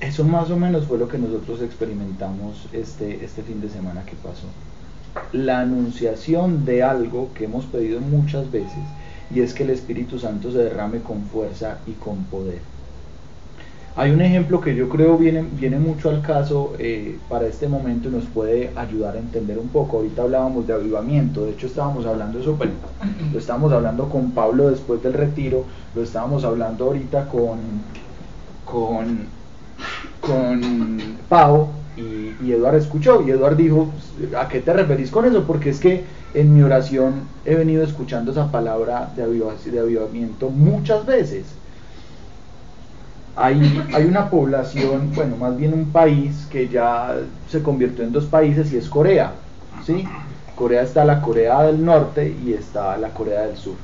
Eso 0.00 0.24
más 0.24 0.50
o 0.50 0.56
menos 0.56 0.86
fue 0.86 0.98
lo 0.98 1.08
que 1.08 1.18
nosotros 1.18 1.62
experimentamos 1.62 2.66
este, 2.72 3.24
este 3.24 3.42
fin 3.42 3.60
de 3.60 3.68
semana 3.68 4.04
que 4.04 4.16
pasó. 4.16 4.46
La 5.32 5.60
anunciación 5.60 6.64
de 6.64 6.82
algo 6.82 7.30
que 7.34 7.44
hemos 7.44 7.66
pedido 7.66 8.00
muchas 8.00 8.50
veces 8.50 8.82
y 9.34 9.40
es 9.40 9.54
que 9.54 9.62
el 9.62 9.70
Espíritu 9.70 10.18
Santo 10.18 10.50
se 10.50 10.58
derrame 10.58 11.00
con 11.00 11.24
fuerza 11.26 11.78
y 11.86 11.92
con 11.92 12.24
poder. 12.24 12.60
Hay 13.94 14.10
un 14.10 14.22
ejemplo 14.22 14.60
que 14.60 14.74
yo 14.74 14.88
creo 14.88 15.18
viene, 15.18 15.42
viene 15.42 15.78
mucho 15.78 16.08
al 16.08 16.22
caso 16.22 16.74
eh, 16.78 17.18
para 17.28 17.46
este 17.46 17.68
momento 17.68 18.08
y 18.08 18.12
nos 18.12 18.24
puede 18.26 18.72
ayudar 18.74 19.16
a 19.16 19.18
entender 19.18 19.58
un 19.58 19.68
poco. 19.68 19.98
Ahorita 19.98 20.22
hablábamos 20.22 20.66
de 20.66 20.72
avivamiento, 20.72 21.44
de 21.44 21.52
hecho 21.52 21.66
estábamos 21.66 22.06
hablando 22.06 22.38
eso, 22.40 22.56
pero 22.58 22.72
lo 23.32 23.38
estábamos 23.38 23.70
hablando 23.72 24.08
con 24.08 24.32
Pablo 24.32 24.70
después 24.70 25.02
del 25.02 25.12
retiro, 25.12 25.66
lo 25.94 26.02
estábamos 26.02 26.42
hablando 26.44 26.86
ahorita 26.86 27.28
con, 27.28 27.58
con, 28.64 29.26
con 30.20 31.18
Pau 31.28 31.68
y, 31.96 32.36
y 32.40 32.52
Eduardo 32.52 32.78
escuchó 32.78 33.22
y 33.26 33.30
Eduardo 33.30 33.56
dijo, 33.56 33.92
¿a 34.38 34.48
qué 34.48 34.60
te 34.60 34.72
referís 34.72 35.10
con 35.10 35.26
eso? 35.26 35.44
Porque 35.46 35.70
es 35.70 35.80
que 35.80 36.04
en 36.32 36.54
mi 36.54 36.62
oración 36.62 37.28
he 37.44 37.54
venido 37.56 37.84
escuchando 37.84 38.32
esa 38.32 38.50
palabra 38.50 39.12
de, 39.16 39.26
de 39.70 39.80
avivamiento 39.80 40.50
muchas 40.50 41.04
veces. 41.04 41.61
Hay, 43.34 43.82
hay, 43.94 44.04
una 44.04 44.28
población, 44.28 45.10
bueno, 45.14 45.36
más 45.36 45.56
bien 45.56 45.72
un 45.72 45.86
país 45.86 46.46
que 46.50 46.68
ya 46.68 47.16
se 47.48 47.62
convirtió 47.62 48.04
en 48.04 48.12
dos 48.12 48.26
países 48.26 48.72
y 48.72 48.76
es 48.76 48.88
Corea. 48.88 49.32
¿sí? 49.86 50.04
Corea 50.54 50.82
está 50.82 51.04
la 51.04 51.20
Corea 51.20 51.62
del 51.62 51.84
Norte 51.84 52.34
y 52.44 52.52
está 52.52 52.96
la 52.98 53.08
Corea 53.10 53.42
del 53.42 53.56
Sur. 53.56 53.74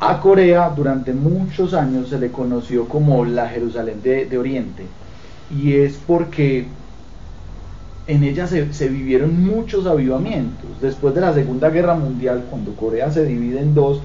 A 0.00 0.20
Corea 0.20 0.70
durante 0.76 1.12
muchos 1.12 1.72
años 1.72 2.08
se 2.10 2.18
le 2.18 2.30
conoció 2.30 2.86
como 2.88 3.24
la 3.24 3.48
Jerusalén 3.48 4.02
de, 4.02 4.36
Oriente 4.36 4.84
y 5.50 5.74
es 5.74 5.98
porque 6.06 6.66
en 8.06 8.22
ella 8.22 8.46
se, 8.46 8.88
vivieron 8.88 9.42
muchos 9.42 9.86
avivamientos. 9.86 10.68
Después 10.82 11.14
de 11.14 11.22
la 11.22 11.32
Segunda 11.32 11.70
Guerra 11.70 11.94
Mundial, 11.94 12.44
cuando 12.50 12.74
Corea 12.76 13.10
se 13.10 13.24
divide 13.24 13.60
en 13.60 13.74
dos 13.74 14.02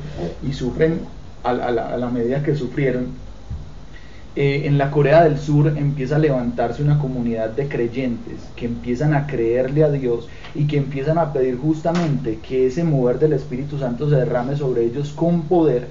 y 0.47 0.53
sufren 0.53 1.01
a, 1.43 1.49
a, 1.49 1.53
a 1.53 1.97
la, 1.97 2.09
medida 2.09 2.43
que 2.43 2.55
sufrieron, 2.55 3.07
eh, 4.41 4.67
en 4.67 4.77
la 4.77 4.89
Corea 4.89 5.25
del 5.25 5.37
Sur 5.37 5.67
empieza 5.67 6.15
a 6.15 6.19
levantarse 6.19 6.81
una 6.81 6.97
comunidad 6.97 7.49
de 7.49 7.67
creyentes 7.67 8.35
que 8.55 8.67
empiezan 8.67 9.13
a 9.13 9.27
creerle 9.27 9.83
a 9.83 9.91
Dios 9.91 10.29
y 10.55 10.65
que 10.65 10.77
empiezan 10.77 11.17
a 11.17 11.33
pedir 11.33 11.57
justamente 11.57 12.39
que 12.39 12.67
ese 12.67 12.85
mover 12.85 13.19
del 13.19 13.33
Espíritu 13.33 13.77
Santo 13.77 14.09
se 14.09 14.15
derrame 14.15 14.55
sobre 14.55 14.85
ellos 14.85 15.09
con 15.09 15.41
poder 15.41 15.89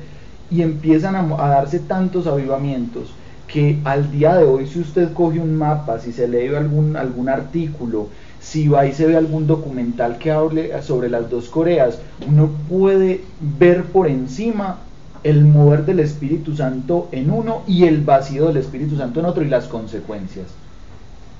y 0.50 0.62
empiezan 0.62 1.14
a, 1.14 1.24
darse 1.36 1.78
tantos 1.80 2.26
avivamientos 2.26 3.10
que 3.46 3.80
al 3.84 4.10
día 4.10 4.34
de 4.36 4.44
hoy 4.46 4.66
si 4.66 4.80
usted 4.80 5.12
coge 5.12 5.40
un 5.40 5.54
mapa, 5.54 5.98
si 5.98 6.10
se 6.10 6.26
lee 6.26 6.54
algún, 6.54 6.96
algún 6.96 7.28
artículo, 7.28 8.08
si 8.40 8.66
va 8.66 8.86
y 8.86 8.94
se 8.94 9.04
ve 9.04 9.18
algún 9.18 9.46
documental 9.46 10.16
que 10.16 10.30
hable 10.30 10.70
sobre 10.80 11.10
las 11.10 11.28
dos 11.28 11.50
Coreas, 11.50 11.98
uno 12.26 12.48
puede 12.66 13.20
ver 13.58 13.84
por 13.84 14.08
encima 14.08 14.78
el 15.24 15.44
mover 15.44 15.84
del 15.84 16.00
Espíritu 16.00 16.54
Santo 16.54 17.08
en 17.12 17.30
uno 17.30 17.62
y 17.66 17.84
el 17.84 18.02
vacío 18.02 18.46
del 18.46 18.58
Espíritu 18.58 18.96
Santo 18.96 19.20
en 19.20 19.26
otro 19.26 19.42
y 19.42 19.48
las 19.48 19.66
consecuencias. 19.66 20.46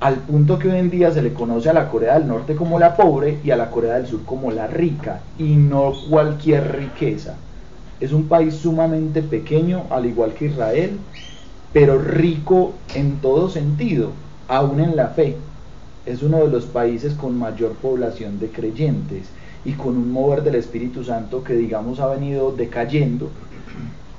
Al 0.00 0.16
punto 0.16 0.58
que 0.58 0.68
hoy 0.68 0.78
en 0.78 0.90
día 0.90 1.10
se 1.12 1.22
le 1.22 1.32
conoce 1.32 1.70
a 1.70 1.72
la 1.72 1.88
Corea 1.88 2.18
del 2.18 2.28
Norte 2.28 2.54
como 2.54 2.78
la 2.78 2.96
pobre 2.96 3.38
y 3.44 3.50
a 3.50 3.56
la 3.56 3.70
Corea 3.70 3.94
del 3.94 4.06
Sur 4.06 4.24
como 4.24 4.50
la 4.50 4.66
rica 4.66 5.20
y 5.38 5.56
no 5.56 5.92
cualquier 6.08 6.76
riqueza. 6.76 7.34
Es 8.00 8.12
un 8.12 8.28
país 8.28 8.54
sumamente 8.54 9.22
pequeño, 9.22 9.84
al 9.90 10.06
igual 10.06 10.34
que 10.34 10.46
Israel, 10.46 10.98
pero 11.72 11.98
rico 11.98 12.74
en 12.94 13.16
todo 13.16 13.48
sentido, 13.48 14.10
aún 14.46 14.80
en 14.80 14.94
la 14.94 15.08
fe. 15.08 15.36
Es 16.06 16.22
uno 16.22 16.38
de 16.38 16.48
los 16.48 16.64
países 16.66 17.14
con 17.14 17.36
mayor 17.36 17.72
población 17.72 18.38
de 18.38 18.48
creyentes 18.48 19.26
y 19.64 19.72
con 19.72 19.96
un 19.96 20.12
mover 20.12 20.42
del 20.42 20.54
Espíritu 20.54 21.02
Santo 21.04 21.42
que 21.42 21.54
digamos 21.54 21.98
ha 21.98 22.06
venido 22.06 22.52
decayendo, 22.52 23.30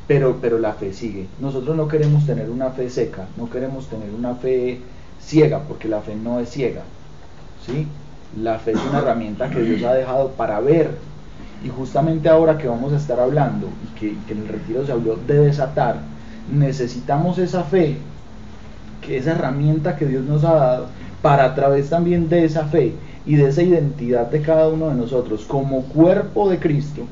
pero, 0.09 0.39
pero 0.41 0.57
la 0.57 0.73
fe 0.73 0.91
sigue. 0.91 1.27
Nosotros 1.39 1.77
no 1.77 1.87
queremos 1.87 2.25
tener 2.25 2.49
una 2.49 2.71
fe 2.71 2.89
seca, 2.89 3.27
no 3.37 3.47
queremos 3.47 3.85
tener 3.89 4.09
una 4.09 4.33
fe 4.33 4.79
ciega, 5.21 5.59
porque 5.67 5.87
la 5.87 6.01
fe 6.01 6.15
no 6.15 6.39
es 6.39 6.49
ciega. 6.49 6.81
¿sí? 7.63 7.85
La 8.41 8.57
fe 8.57 8.71
es 8.71 8.79
una 8.89 8.97
herramienta 8.97 9.51
que 9.51 9.61
Dios 9.61 9.83
ha 9.83 9.93
dejado 9.93 10.29
para 10.29 10.59
ver. 10.61 10.97
Y 11.63 11.69
justamente 11.69 12.27
ahora 12.27 12.57
que 12.57 12.67
vamos 12.67 12.91
a 12.91 12.95
estar 12.95 13.19
hablando, 13.19 13.67
y 13.85 13.99
que, 13.99 14.17
que 14.25 14.33
en 14.33 14.39
el 14.39 14.47
retiro 14.47 14.83
se 14.83 14.93
habló 14.93 15.15
de 15.15 15.41
desatar, 15.41 15.97
necesitamos 16.51 17.37
esa 17.37 17.63
fe, 17.65 17.97
que 19.05 19.17
esa 19.17 19.33
herramienta 19.33 19.95
que 19.95 20.07
Dios 20.07 20.25
nos 20.25 20.43
ha 20.43 20.55
dado, 20.55 20.87
para 21.21 21.45
a 21.45 21.53
través 21.53 21.91
también 21.91 22.29
de 22.29 22.45
esa 22.45 22.65
fe 22.65 22.95
y 23.25 23.35
de 23.35 23.49
esa 23.49 23.61
identidad 23.61 24.27
de 24.27 24.41
cada 24.41 24.67
uno 24.67 24.89
de 24.89 24.95
nosotros 24.95 25.45
como 25.45 25.83
cuerpo 25.83 26.49
de 26.49 26.59
Cristo, 26.59 27.03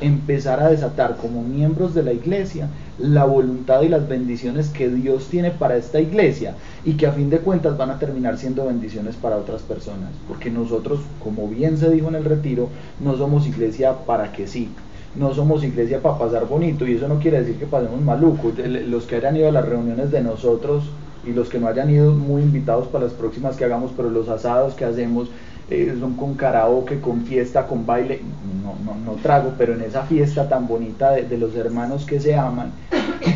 empezar 0.00 0.60
a 0.60 0.70
desatar 0.70 1.16
como 1.16 1.42
miembros 1.42 1.94
de 1.94 2.02
la 2.02 2.12
iglesia 2.12 2.68
la 2.98 3.24
voluntad 3.24 3.82
y 3.82 3.88
las 3.88 4.08
bendiciones 4.08 4.68
que 4.68 4.88
Dios 4.88 5.26
tiene 5.28 5.50
para 5.50 5.76
esta 5.76 6.00
iglesia 6.00 6.54
y 6.84 6.92
que 6.94 7.06
a 7.06 7.12
fin 7.12 7.30
de 7.30 7.38
cuentas 7.38 7.76
van 7.76 7.90
a 7.90 7.98
terminar 7.98 8.38
siendo 8.38 8.66
bendiciones 8.66 9.16
para 9.16 9.36
otras 9.36 9.62
personas. 9.62 10.10
Porque 10.28 10.50
nosotros, 10.50 11.00
como 11.22 11.48
bien 11.48 11.76
se 11.78 11.90
dijo 11.90 12.08
en 12.08 12.14
el 12.16 12.24
retiro, 12.24 12.68
no 13.00 13.16
somos 13.16 13.46
iglesia 13.46 13.94
para 14.06 14.32
que 14.32 14.46
sí, 14.46 14.68
no 15.16 15.34
somos 15.34 15.64
iglesia 15.64 16.00
para 16.00 16.18
pasar 16.18 16.46
bonito 16.46 16.86
y 16.86 16.94
eso 16.94 17.08
no 17.08 17.18
quiere 17.18 17.40
decir 17.40 17.56
que 17.56 17.66
pasemos 17.66 18.00
maluco. 18.00 18.52
Los 18.56 19.04
que 19.04 19.16
hayan 19.16 19.36
ido 19.36 19.48
a 19.48 19.52
las 19.52 19.68
reuniones 19.68 20.10
de 20.10 20.22
nosotros 20.22 20.84
y 21.26 21.32
los 21.32 21.48
que 21.48 21.58
no 21.58 21.68
hayan 21.68 21.90
ido 21.90 22.12
muy 22.12 22.42
invitados 22.42 22.86
para 22.88 23.04
las 23.04 23.14
próximas 23.14 23.56
que 23.56 23.64
hagamos, 23.64 23.92
pero 23.96 24.10
los 24.10 24.28
asados 24.28 24.74
que 24.74 24.84
hacemos 24.84 25.28
eh, 25.70 25.96
son 25.98 26.14
con 26.14 26.34
karaoke, 26.34 27.00
con 27.00 27.24
fiesta, 27.24 27.66
con 27.66 27.86
baile, 27.86 28.20
no, 28.62 28.74
no, 28.84 28.98
no 29.00 29.12
trago, 29.22 29.54
pero 29.56 29.74
en 29.74 29.82
esa 29.82 30.02
fiesta 30.02 30.48
tan 30.48 30.66
bonita 30.66 31.12
de, 31.12 31.38
los 31.38 31.54
hermanos 31.56 32.04
que 32.04 32.20
se 32.20 32.34
aman, 32.34 32.72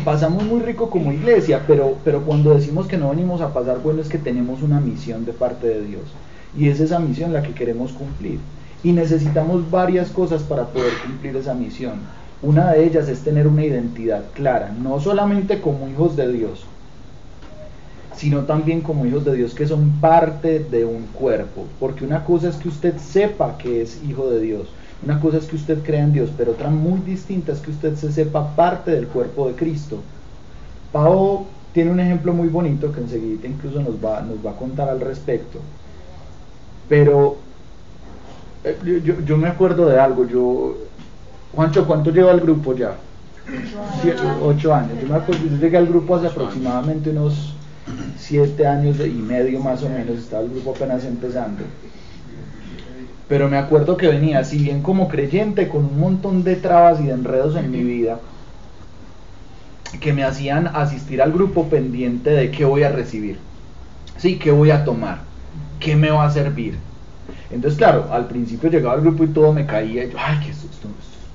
pasamos 0.05 0.43
muy 0.43 0.59
rico 0.59 0.89
como 0.89 1.11
iglesia, 1.11 1.63
pero, 1.65 1.97
pero 2.03 2.21
cuando 2.21 2.53
decimos 2.53 2.87
que 2.87 2.97
no 2.97 3.09
venimos 3.09 3.41
a 3.41 3.53
pasar 3.53 3.79
bueno 3.79 4.01
es 4.01 4.09
que 4.09 4.19
tenemos 4.19 4.61
una 4.61 4.79
misión 4.79 5.25
de 5.25 5.33
parte 5.33 5.67
de 5.67 5.81
Dios, 5.81 6.03
y 6.55 6.69
es 6.69 6.79
esa 6.79 6.99
misión 6.99 7.33
la 7.33 7.41
que 7.41 7.53
queremos 7.53 7.93
cumplir, 7.93 8.39
y 8.83 8.91
necesitamos 8.91 9.69
varias 9.71 10.09
cosas 10.09 10.43
para 10.43 10.67
poder 10.67 10.93
cumplir 11.05 11.35
esa 11.35 11.53
misión. 11.53 11.93
Una 12.41 12.71
de 12.71 12.85
ellas 12.85 13.09
es 13.09 13.19
tener 13.19 13.47
una 13.47 13.65
identidad 13.65 14.23
clara, 14.33 14.71
no 14.81 14.99
solamente 14.99 15.59
como 15.59 15.89
hijos 15.89 16.15
de 16.15 16.31
Dios, 16.31 16.63
sino 18.19 18.41
también 18.41 18.81
como 18.81 19.05
hijos 19.05 19.23
de 19.23 19.33
Dios 19.33 19.53
que 19.53 19.65
son 19.65 19.91
parte 20.01 20.59
de 20.59 20.83
un 20.83 21.03
cuerpo. 21.13 21.65
Porque 21.79 22.03
una 22.03 22.25
cosa 22.25 22.49
es 22.49 22.57
que 22.57 22.67
usted 22.67 22.97
sepa 22.97 23.57
que 23.57 23.81
es 23.81 24.03
hijo 24.03 24.29
de 24.29 24.41
Dios, 24.41 24.67
una 25.01 25.21
cosa 25.21 25.37
es 25.37 25.45
que 25.45 25.55
usted 25.55 25.81
crea 25.83 26.03
en 26.03 26.11
Dios, 26.11 26.29
pero 26.37 26.51
otra 26.51 26.69
muy 26.69 26.99
distinta 26.99 27.53
es 27.53 27.59
que 27.59 27.71
usted 27.71 27.95
se 27.95 28.11
sepa 28.11 28.57
parte 28.57 28.91
del 28.91 29.07
cuerpo 29.07 29.47
de 29.47 29.55
Cristo. 29.55 29.99
Pau 30.91 31.45
tiene 31.71 31.91
un 31.91 32.01
ejemplo 32.01 32.33
muy 32.33 32.49
bonito 32.49 32.91
que 32.91 32.99
enseguida 32.99 33.47
incluso 33.47 33.81
nos 33.81 33.95
va, 34.03 34.19
nos 34.19 34.45
va 34.45 34.51
a 34.51 34.55
contar 34.57 34.89
al 34.89 34.99
respecto. 34.99 35.59
Pero 36.89 37.37
eh, 38.65 39.01
yo, 39.25 39.37
me 39.37 39.47
acuerdo 39.47 39.85
de 39.85 39.97
algo, 39.97 40.27
yo, 40.27 40.75
Juancho, 41.55 41.87
¿cuánto 41.87 42.11
lleva 42.11 42.31
el 42.31 42.41
grupo 42.41 42.75
ya? 42.75 42.95
Ocho 44.43 44.73
años. 44.73 44.99
Yo 45.01 45.07
me 45.07 45.15
acuerdo, 45.15 45.41
yo 45.49 45.55
llegué 45.55 45.77
al 45.77 45.87
grupo 45.87 46.17
hace 46.17 46.27
aproximadamente 46.27 47.11
unos 47.11 47.55
siete 48.17 48.67
años 48.67 48.97
y 48.99 49.09
medio 49.09 49.59
más 49.59 49.83
o 49.83 49.89
menos, 49.89 50.17
estaba 50.17 50.43
el 50.43 50.49
grupo 50.49 50.71
apenas 50.75 51.05
empezando. 51.05 51.63
Pero 53.27 53.47
me 53.47 53.57
acuerdo 53.57 53.95
que 53.95 54.07
venía, 54.07 54.43
si 54.43 54.57
bien 54.57 54.81
como 54.81 55.07
creyente, 55.07 55.67
con 55.67 55.85
un 55.85 55.99
montón 55.99 56.43
de 56.43 56.55
trabas 56.55 56.99
y 56.99 57.03
de 57.03 57.13
enredos 57.13 57.55
en 57.55 57.69
mi 57.71 57.83
vida, 57.83 58.19
que 59.99 60.13
me 60.13 60.23
hacían 60.23 60.67
asistir 60.67 61.21
al 61.21 61.31
grupo 61.31 61.67
pendiente 61.67 62.31
de 62.31 62.51
qué 62.51 62.65
voy 62.65 62.83
a 62.83 62.91
recibir, 62.91 63.37
sí, 64.17 64.37
qué 64.37 64.51
voy 64.51 64.71
a 64.71 64.83
tomar, 64.83 65.19
qué 65.79 65.95
me 65.95 66.09
va 66.09 66.25
a 66.25 66.31
servir. 66.31 66.77
Entonces, 67.51 67.77
claro, 67.77 68.07
al 68.11 68.27
principio 68.27 68.69
llegaba 68.69 68.95
al 68.95 69.01
grupo 69.01 69.23
y 69.23 69.27
todo 69.27 69.53
me 69.53 69.65
caía, 69.65 70.05
y 70.05 70.11
yo, 70.11 70.17
ay, 70.19 70.39
que 70.39 70.51
esto, 70.51 70.67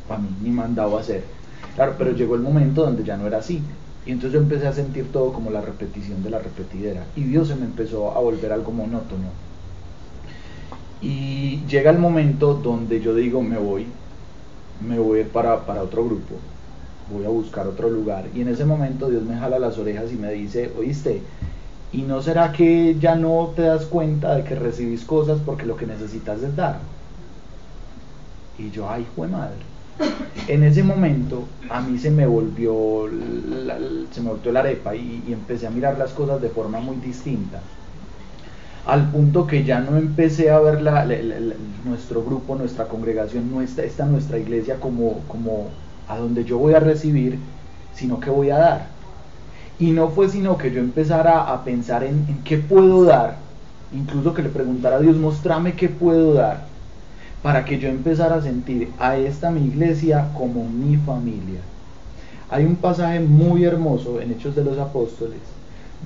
para 0.08 0.20
mí 0.20 0.28
ni 0.42 0.50
mandaba 0.50 0.98
a 0.98 1.00
hacer. 1.00 1.24
Claro, 1.74 1.94
pero 1.98 2.12
llegó 2.12 2.36
el 2.36 2.42
momento 2.42 2.84
donde 2.84 3.02
ya 3.02 3.16
no 3.16 3.26
era 3.26 3.38
así. 3.38 3.62
Y 4.06 4.12
entonces 4.12 4.32
yo 4.34 4.40
empecé 4.40 4.66
a 4.66 4.72
sentir 4.72 5.10
todo 5.10 5.32
como 5.32 5.50
la 5.50 5.62
repetición 5.62 6.22
de 6.22 6.30
la 6.30 6.38
repetidera. 6.38 7.04
Y 7.16 7.22
Dios 7.22 7.48
se 7.48 7.54
me 7.54 7.64
empezó 7.64 8.14
a 8.14 8.20
volver 8.20 8.52
algo 8.52 8.70
monótono. 8.70 9.28
Y 11.00 11.64
llega 11.66 11.90
el 11.90 11.98
momento 11.98 12.54
donde 12.54 13.00
yo 13.00 13.14
digo, 13.14 13.42
me 13.42 13.58
voy, 13.58 13.86
me 14.86 14.98
voy 14.98 15.24
para, 15.24 15.64
para 15.64 15.82
otro 15.82 16.04
grupo, 16.04 16.34
voy 17.12 17.24
a 17.24 17.28
buscar 17.28 17.66
otro 17.66 17.88
lugar. 17.90 18.26
Y 18.34 18.42
en 18.42 18.48
ese 18.48 18.64
momento 18.64 19.08
Dios 19.08 19.22
me 19.22 19.36
jala 19.36 19.58
las 19.58 19.78
orejas 19.78 20.12
y 20.12 20.16
me 20.16 20.32
dice, 20.32 20.72
oíste, 20.78 21.22
¿y 21.92 22.02
no 22.02 22.22
será 22.22 22.52
que 22.52 22.96
ya 22.98 23.16
no 23.16 23.52
te 23.56 23.62
das 23.62 23.86
cuenta 23.86 24.34
de 24.34 24.44
que 24.44 24.54
recibís 24.54 25.04
cosas 25.04 25.40
porque 25.44 25.66
lo 25.66 25.76
que 25.76 25.86
necesitas 25.86 26.42
es 26.42 26.56
dar? 26.56 26.78
Y 28.58 28.70
yo, 28.70 28.88
ay, 28.88 29.06
fue 29.14 29.28
madre 29.28 29.73
en 30.48 30.62
ese 30.62 30.82
momento 30.82 31.44
a 31.70 31.80
mí 31.80 31.98
se 31.98 32.10
me 32.10 32.26
volvió 32.26 33.08
la, 33.08 33.78
se 34.10 34.20
me 34.20 34.30
volvió 34.30 34.52
la 34.52 34.60
arepa 34.60 34.94
y, 34.94 35.22
empecé 35.28 35.66
a 35.66 35.70
mirar 35.70 35.98
las 35.98 36.12
cosas 36.12 36.40
de 36.42 36.48
forma 36.48 36.80
muy 36.80 36.96
distinta. 36.96 37.60
Al 38.86 39.10
punto 39.10 39.46
que 39.46 39.64
ya 39.64 39.80
no 39.80 39.96
empecé 39.96 40.50
a 40.50 40.60
ver 40.60 40.82
nuestro 41.84 42.22
grupo, 42.22 42.54
nuestra 42.54 42.86
congregación, 42.86 43.50
nuestra, 43.50 43.84
esta 43.84 44.04
nuestra 44.04 44.38
iglesia 44.38 44.76
como, 44.76 45.20
como 45.26 45.68
a 46.06 46.18
donde 46.18 46.44
yo 46.44 46.58
voy 46.58 46.74
a 46.74 46.80
recibir, 46.80 47.38
sino 47.94 48.20
que 48.20 48.28
voy 48.28 48.50
a 48.50 48.58
dar. 48.58 48.86
Y 49.78 49.92
no 49.92 50.10
fue 50.10 50.28
sino 50.28 50.58
que 50.58 50.70
yo 50.70 50.80
empezara 50.80 51.50
a 51.52 51.64
pensar 51.64 52.04
en, 52.04 52.26
en 52.28 52.44
qué 52.44 52.58
puedo 52.58 53.04
dar, 53.04 53.38
incluso 53.92 54.34
que 54.34 54.42
le 54.42 54.50
preguntara 54.50 54.96
a 54.96 55.00
Dios, 55.00 55.16
mostrame 55.16 55.72
qué 55.72 55.88
puedo 55.88 56.34
dar 56.34 56.73
para 57.44 57.66
que 57.66 57.78
yo 57.78 57.90
empezara 57.90 58.36
a 58.36 58.40
sentir 58.40 58.88
a 58.98 59.18
esta 59.18 59.50
mi 59.50 59.66
iglesia 59.66 60.30
como 60.32 60.64
mi 60.64 60.96
familia. 60.96 61.60
Hay 62.48 62.64
un 62.64 62.76
pasaje 62.76 63.20
muy 63.20 63.64
hermoso 63.64 64.18
en 64.22 64.32
Hechos 64.32 64.56
de 64.56 64.64
los 64.64 64.78
Apóstoles 64.78 65.40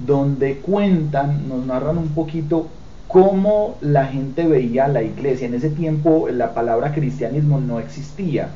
donde 0.05 0.57
cuentan, 0.57 1.49
nos 1.49 1.65
narran 1.65 1.97
un 1.97 2.09
poquito 2.09 2.67
cómo 3.07 3.77
la 3.81 4.07
gente 4.07 4.49
veía 4.49 4.89
la 4.89 5.05
iglesia. 5.05 5.47
En 5.47 5.55
ese 5.55 5.71
tiempo 5.71 6.27
la 6.29 6.55
palabra 6.55 6.93
cristianismo 6.93 7.61
no 7.61 7.79
existía. 7.79 8.49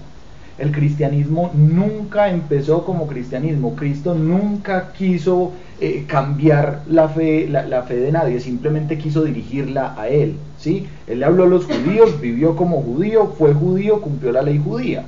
El 0.58 0.70
cristianismo 0.70 1.50
nunca 1.54 2.28
empezó 2.30 2.84
como 2.84 3.06
cristianismo. 3.06 3.74
Cristo 3.74 4.14
nunca 4.14 4.92
quiso 4.92 5.52
eh, 5.80 6.04
cambiar 6.06 6.82
la 6.88 7.08
fe, 7.08 7.48
la 7.48 7.82
fe 7.82 7.96
de 7.96 8.12
nadie, 8.12 8.38
simplemente 8.38 8.98
quiso 8.98 9.24
dirigirla 9.24 9.94
a 9.98 10.08
Él. 10.08 10.36
¿sí? 10.58 10.86
Él 11.06 11.20
le 11.20 11.24
habló 11.24 11.44
a 11.44 11.48
los 11.48 11.66
judíos, 11.66 12.20
vivió 12.20 12.54
como 12.54 12.82
judío, 12.82 13.34
fue 13.38 13.52
judío, 13.52 14.00
cumplió 14.00 14.32
la 14.32 14.42
ley 14.42 14.60
judía. 14.62 15.04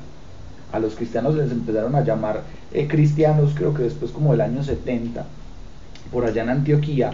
A 0.73 0.81
los 0.81 0.97
cristianos 0.97 1.37
les 1.37 1.53
empezaron 1.53 1.95
a 1.95 2.03
llamar 2.03 2.43
eh, 2.73 2.89
cristianos, 2.89 3.53
creo 3.55 3.73
que 3.73 3.85
después 3.85 4.11
como 4.11 4.33
del 4.33 4.41
año 4.41 4.65
70, 4.65 5.25
por 6.11 6.25
allá 6.25 6.43
en 6.43 6.49
Antioquía, 6.49 7.13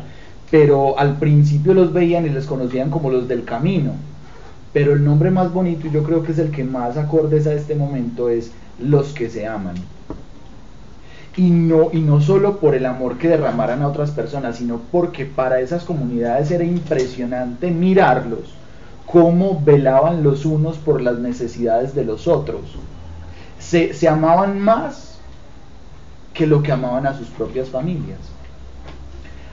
pero 0.51 0.99
al 0.99 1.19
principio 1.19 1.75
los 1.75 1.93
veían 1.93 2.25
y 2.25 2.31
les 2.31 2.47
conocían 2.47 2.89
como 2.91 3.11
los 3.11 3.29
del 3.29 3.45
camino. 3.45 3.93
Pero 4.73 4.93
el 4.93 5.05
nombre 5.05 5.31
más 5.31 5.53
bonito, 5.53 5.87
y 5.87 5.91
yo 5.91 6.03
creo 6.05 6.23
que 6.23 6.33
es 6.33 6.39
el 6.39 6.51
que 6.51 6.65
más 6.65 6.97
acordes 6.97 7.47
a 7.47 7.55
este 7.55 7.75
momento, 7.75 8.29
es 8.29 8.53
los 8.79 9.13
que 9.13 9.29
se 9.29 9.47
aman. 9.47 9.75
Y 11.37 11.51
no, 11.51 11.91
y 11.93 12.01
no 12.01 12.21
solo 12.21 12.59
por 12.59 12.75
el 12.75 12.87
amor 12.87 13.19
que 13.19 13.29
derramaran 13.29 13.83
a 13.83 13.89
otras 13.89 14.11
personas, 14.11 14.57
sino 14.57 14.81
porque 14.91 15.25
para 15.25 15.61
esas 15.61 15.85
comunidades 15.85 16.51
era 16.51 16.65
impresionante 16.65 17.71
mirarlos, 17.71 18.55
cómo 19.07 19.61
velaban 19.65 20.23
los 20.23 20.45
unos 20.45 20.77
por 20.79 21.01
las 21.01 21.19
necesidades 21.19 21.95
de 21.95 22.05
los 22.05 22.29
otros. 22.29 22.61
Se, 23.59 23.95
se 23.95 24.09
amaban 24.09 24.61
más 24.61 25.19
que 26.35 26.47
lo 26.47 26.63
que 26.63 26.73
amaban 26.73 27.07
a 27.07 27.17
sus 27.17 27.29
propias 27.29 27.69
familias. 27.69 28.19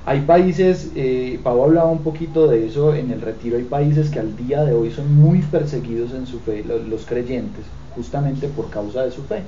Hay 0.07 0.21
países, 0.21 0.91
eh, 0.95 1.37
Pablo 1.43 1.65
hablaba 1.65 1.91
un 1.91 1.99
poquito 1.99 2.47
de 2.47 2.65
eso 2.65 2.95
en 2.95 3.11
el 3.11 3.19
retiro, 3.19 3.57
hay 3.57 3.65
países 3.65 4.09
que 4.09 4.19
al 4.19 4.37
día 4.37 4.63
de 4.63 4.73
hoy 4.73 4.89
son 4.89 5.13
muy 5.13 5.41
perseguidos 5.41 6.13
en 6.13 6.25
su 6.25 6.39
fe, 6.39 6.63
los 6.63 7.05
creyentes, 7.05 7.65
justamente 7.93 8.47
por 8.47 8.69
causa 8.69 9.03
de 9.03 9.11
su 9.11 9.21
fe. 9.23 9.41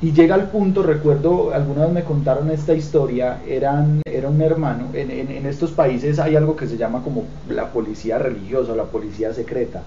Y 0.00 0.12
llega 0.12 0.36
al 0.36 0.50
punto, 0.50 0.84
recuerdo, 0.84 1.52
algunas 1.52 1.90
me 1.90 2.04
contaron 2.04 2.48
esta 2.52 2.74
historia, 2.74 3.40
eran, 3.48 4.00
era 4.04 4.28
un 4.28 4.40
hermano, 4.40 4.84
en, 4.94 5.44
estos 5.44 5.72
países 5.72 6.20
hay 6.20 6.36
algo 6.36 6.54
que 6.54 6.68
se 6.68 6.76
llama 6.76 7.02
como 7.02 7.24
la 7.50 7.72
policía 7.72 8.18
religiosa 8.18 8.76
la 8.76 8.84
policía 8.84 9.34
secreta. 9.34 9.82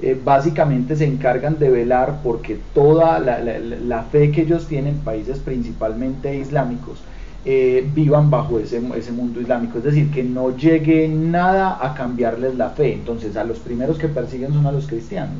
Eh, 0.00 0.16
básicamente 0.24 0.94
se 0.94 1.06
encargan 1.06 1.58
de 1.58 1.70
velar 1.70 2.20
porque 2.22 2.56
toda 2.72 3.18
la, 3.18 4.02
fe 4.12 4.30
que 4.30 4.42
ellos 4.42 4.68
tienen, 4.68 4.98
países 4.98 5.40
principalmente 5.40 6.36
islámicos, 6.36 7.00
eh, 7.46 7.88
vivan 7.94 8.30
bajo 8.30 8.58
ese, 8.58 8.82
ese 8.96 9.12
mundo 9.12 9.40
islámico, 9.40 9.78
es 9.78 9.84
decir, 9.84 10.10
que 10.10 10.22
no 10.22 10.54
llegue 10.54 11.08
nada 11.08 11.78
a 11.80 11.94
cambiarles 11.94 12.56
la 12.56 12.70
fe. 12.70 12.92
Entonces 12.92 13.36
a 13.36 13.44
los 13.44 13.60
primeros 13.60 13.96
que 13.98 14.08
persiguen 14.08 14.52
son 14.52 14.66
a 14.66 14.72
los 14.72 14.86
cristianos 14.86 15.38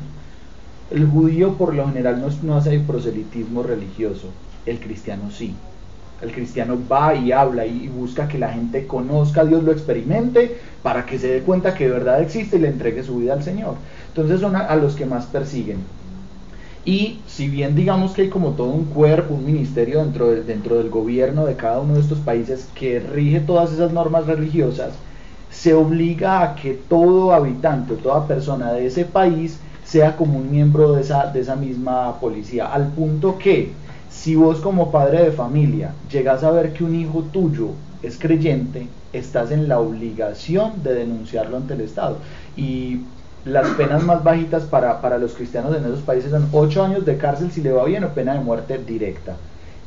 el 0.89 1.05
judío 1.07 1.53
por 1.53 1.73
lo 1.73 1.87
general 1.87 2.23
no, 2.43 2.55
hace 2.55 2.79
proselitismo 2.79 3.63
religioso, 3.63 4.27
el 4.65 4.79
cristiano 4.79 5.29
sí. 5.31 5.53
El 6.21 6.31
cristiano 6.31 6.79
va 6.91 7.13
y 7.13 7.31
habla 7.31 7.67
y 7.67 7.89
busca 7.89 8.27
que 8.27 8.39
la 8.39 8.51
gente 8.51 8.87
conozca 8.87 9.41
a 9.41 9.45
Dios, 9.45 9.63
lo 9.63 9.71
experimente, 9.71 10.57
para 10.81 11.05
que 11.05 11.19
se 11.19 11.27
dé 11.27 11.41
cuenta 11.41 11.75
que 11.75 11.85
de 11.85 11.91
verdad 11.91 12.21
existe 12.21 12.57
y 12.57 12.61
le 12.61 12.69
entregue 12.69 13.03
su 13.03 13.17
vida 13.17 13.33
al 13.33 13.43
Señor. 13.43 13.75
Entonces 14.07 14.41
son 14.41 14.55
a, 14.55 14.75
los 14.77 14.95
que 14.95 15.05
más 15.05 15.27
persiguen. 15.27 15.77
Y 16.87 17.19
si 17.27 17.49
bien 17.49 17.75
digamos 17.75 18.13
que 18.13 18.21
hay 18.21 18.29
como 18.29 18.51
todo 18.51 18.69
un 18.69 18.85
cuerpo, 18.85 19.33
un 19.33 19.45
ministerio 19.45 19.99
dentro, 20.05 20.77
del 20.77 20.89
gobierno 20.89 21.45
de 21.45 21.57
cada 21.57 21.81
uno 21.81 21.95
de 21.95 21.99
estos 21.99 22.19
países 22.19 22.69
que 22.75 23.01
rige 23.01 23.41
todas 23.41 23.73
esas 23.73 23.91
normas 23.91 24.25
religiosas, 24.25 24.93
se 25.51 25.73
obliga 25.73 26.41
a 26.41 26.55
que 26.55 26.75
todo 26.75 27.33
habitante 27.33 27.95
toda 27.95 28.25
persona 28.25 28.71
de 28.71 28.85
ese 28.85 29.03
país 29.03 29.59
sea 29.83 30.15
como 30.15 30.39
un 30.39 30.49
miembro 30.49 30.93
de 30.93 31.01
esa, 31.01 31.25
de 31.25 31.41
esa 31.41 31.57
misma 31.57 32.21
policía, 32.21 32.67
al 32.67 32.87
punto 32.87 33.37
que 33.37 33.73
si 34.09 34.35
vos 34.35 34.61
como 34.61 34.89
padre 34.89 35.25
de 35.25 35.31
familia 35.33 35.93
llegas 36.09 36.45
a 36.45 36.51
ver 36.51 36.71
que 36.71 36.85
un 36.85 36.95
hijo 36.95 37.21
tuyo 37.33 37.71
es 38.01 38.17
creyente, 38.17 38.87
estás 39.11 39.51
en 39.51 39.67
la 39.67 39.81
obligación 39.81 40.83
de 40.83 40.93
denunciarlo 40.93 41.57
ante 41.57 41.73
el 41.73 41.81
Estado. 41.81 42.19
Y 42.55 43.01
las 43.47 43.67
penas 43.69 44.03
más 44.03 44.23
bajitas 44.23 44.63
para, 44.63 45.01
para 45.01 45.17
los 45.17 45.33
cristianos 45.33 45.75
en 45.75 45.85
esos 45.85 46.01
países 46.01 46.31
son 46.31 46.47
8 46.51 46.83
años 46.83 47.05
de 47.05 47.17
cárcel 47.17 47.51
si 47.51 47.61
le 47.61 47.71
va 47.71 47.85
bien 47.85 48.03
o 48.03 48.09
pena 48.09 48.33
de 48.33 48.39
muerte 48.39 48.77
directa. 48.77 49.35